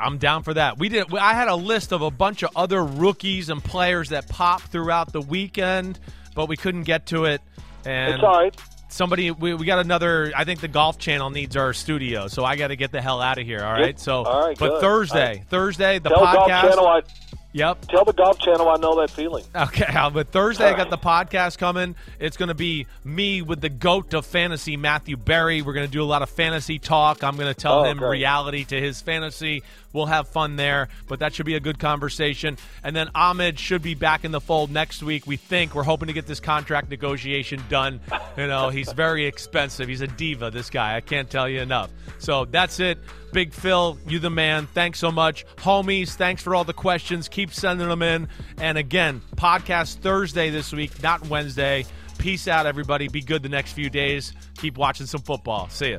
I'm 0.00 0.18
down 0.18 0.42
for 0.42 0.54
that. 0.54 0.78
We 0.78 0.88
did. 0.88 1.14
I 1.14 1.34
had 1.34 1.48
a 1.48 1.56
list 1.56 1.92
of 1.92 2.02
a 2.02 2.10
bunch 2.10 2.42
of 2.42 2.50
other 2.56 2.84
rookies 2.84 3.48
and 3.50 3.62
players 3.62 4.10
that 4.10 4.28
popped 4.28 4.66
throughout 4.68 5.12
the 5.12 5.20
weekend, 5.20 5.98
but 6.34 6.48
we 6.48 6.56
couldn't 6.56 6.84
get 6.84 7.06
to 7.06 7.24
it. 7.24 7.40
And 7.84 8.14
It's 8.14 8.22
all 8.24 8.38
right. 8.38 8.54
somebody, 8.88 9.30
we, 9.30 9.54
we 9.54 9.64
got 9.66 9.78
another. 9.78 10.32
I 10.36 10.44
think 10.44 10.60
the 10.60 10.68
Golf 10.68 10.98
Channel 10.98 11.30
needs 11.30 11.56
our 11.56 11.72
studio, 11.72 12.28
so 12.28 12.44
I 12.44 12.56
got 12.56 12.68
to 12.68 12.76
get 12.76 12.92
the 12.92 13.00
hell 13.00 13.20
out 13.20 13.38
of 13.38 13.46
here. 13.46 13.62
All 13.64 13.72
right. 13.72 13.98
So, 13.98 14.24
All 14.24 14.46
right, 14.48 14.58
but 14.58 14.68
good. 14.68 14.80
Thursday, 14.80 15.36
right. 15.38 15.44
Thursday, 15.48 15.98
the 15.98 16.08
Tell 16.08 16.20
Golf 16.20 16.48
podcast. 16.50 16.68
Channel 16.70 16.86
I 16.86 17.02
Yep. 17.52 17.86
tell 17.88 18.04
the 18.04 18.12
Golf 18.12 18.38
Channel 18.38 18.68
I 18.68 18.76
know 18.76 19.00
that 19.00 19.08
feeling. 19.08 19.42
Okay, 19.54 19.86
but 20.12 20.28
Thursday 20.28 20.66
I 20.66 20.76
got 20.76 20.90
the 20.90 20.98
podcast 20.98 21.56
coming. 21.56 21.94
It's 22.20 22.36
going 22.36 22.48
to 22.50 22.54
be 22.54 22.86
me 23.02 23.40
with 23.40 23.62
the 23.62 23.70
goat 23.70 24.12
of 24.12 24.26
fantasy, 24.26 24.76
Matthew 24.76 25.16
Berry. 25.16 25.62
We're 25.62 25.72
going 25.72 25.86
to 25.86 25.90
do 25.92 26.02
a 26.02 26.04
lot 26.04 26.20
of 26.20 26.28
fantasy 26.28 26.78
talk. 26.78 27.24
I'm 27.24 27.36
going 27.36 27.48
to 27.48 27.58
tell 27.58 27.80
Oh, 27.80 27.84
him 27.84 27.96
great. 27.96 28.10
reality 28.10 28.64
to 28.64 28.78
his 28.78 29.00
fantasy. 29.00 29.62
We'll 29.92 30.06
have 30.06 30.28
fun 30.28 30.56
there, 30.56 30.88
but 31.08 31.20
that 31.20 31.34
should 31.34 31.46
be 31.46 31.54
a 31.54 31.60
good 31.60 31.78
conversation. 31.78 32.58
And 32.82 32.94
then 32.94 33.10
Ahmed 33.14 33.58
should 33.58 33.82
be 33.82 33.94
back 33.94 34.24
in 34.24 34.32
the 34.32 34.40
fold 34.40 34.70
next 34.70 35.02
week. 35.02 35.26
We 35.26 35.36
think 35.36 35.74
we're 35.74 35.82
hoping 35.82 36.08
to 36.08 36.12
get 36.12 36.26
this 36.26 36.40
contract 36.40 36.90
negotiation 36.90 37.62
done. 37.68 38.00
You 38.36 38.46
know, 38.46 38.68
he's 38.68 38.92
very 38.92 39.26
expensive. 39.26 39.88
He's 39.88 40.02
a 40.02 40.06
diva. 40.06 40.50
This 40.50 40.70
guy, 40.70 40.96
I 40.96 41.00
can't 41.00 41.30
tell 41.30 41.48
you 41.48 41.60
enough. 41.60 41.90
So 42.18 42.44
that's 42.44 42.80
it. 42.80 42.98
Big 43.32 43.52
Phil, 43.52 43.98
you 44.06 44.18
the 44.18 44.30
man. 44.30 44.66
Thanks 44.68 44.98
so 44.98 45.10
much. 45.10 45.44
Homies, 45.56 46.14
thanks 46.14 46.42
for 46.42 46.54
all 46.54 46.64
the 46.64 46.72
questions. 46.72 47.28
Keep 47.28 47.52
sending 47.52 47.88
them 47.88 48.02
in. 48.02 48.28
And 48.58 48.78
again, 48.78 49.20
podcast 49.36 49.96
Thursday 49.96 50.50
this 50.50 50.72
week, 50.72 51.02
not 51.02 51.26
Wednesday. 51.28 51.84
Peace 52.18 52.48
out, 52.48 52.66
everybody. 52.66 53.08
Be 53.08 53.20
good 53.20 53.42
the 53.42 53.48
next 53.48 53.72
few 53.72 53.90
days. 53.90 54.32
Keep 54.56 54.78
watching 54.78 55.06
some 55.06 55.20
football. 55.20 55.68
See 55.68 55.92
ya. 55.92 55.98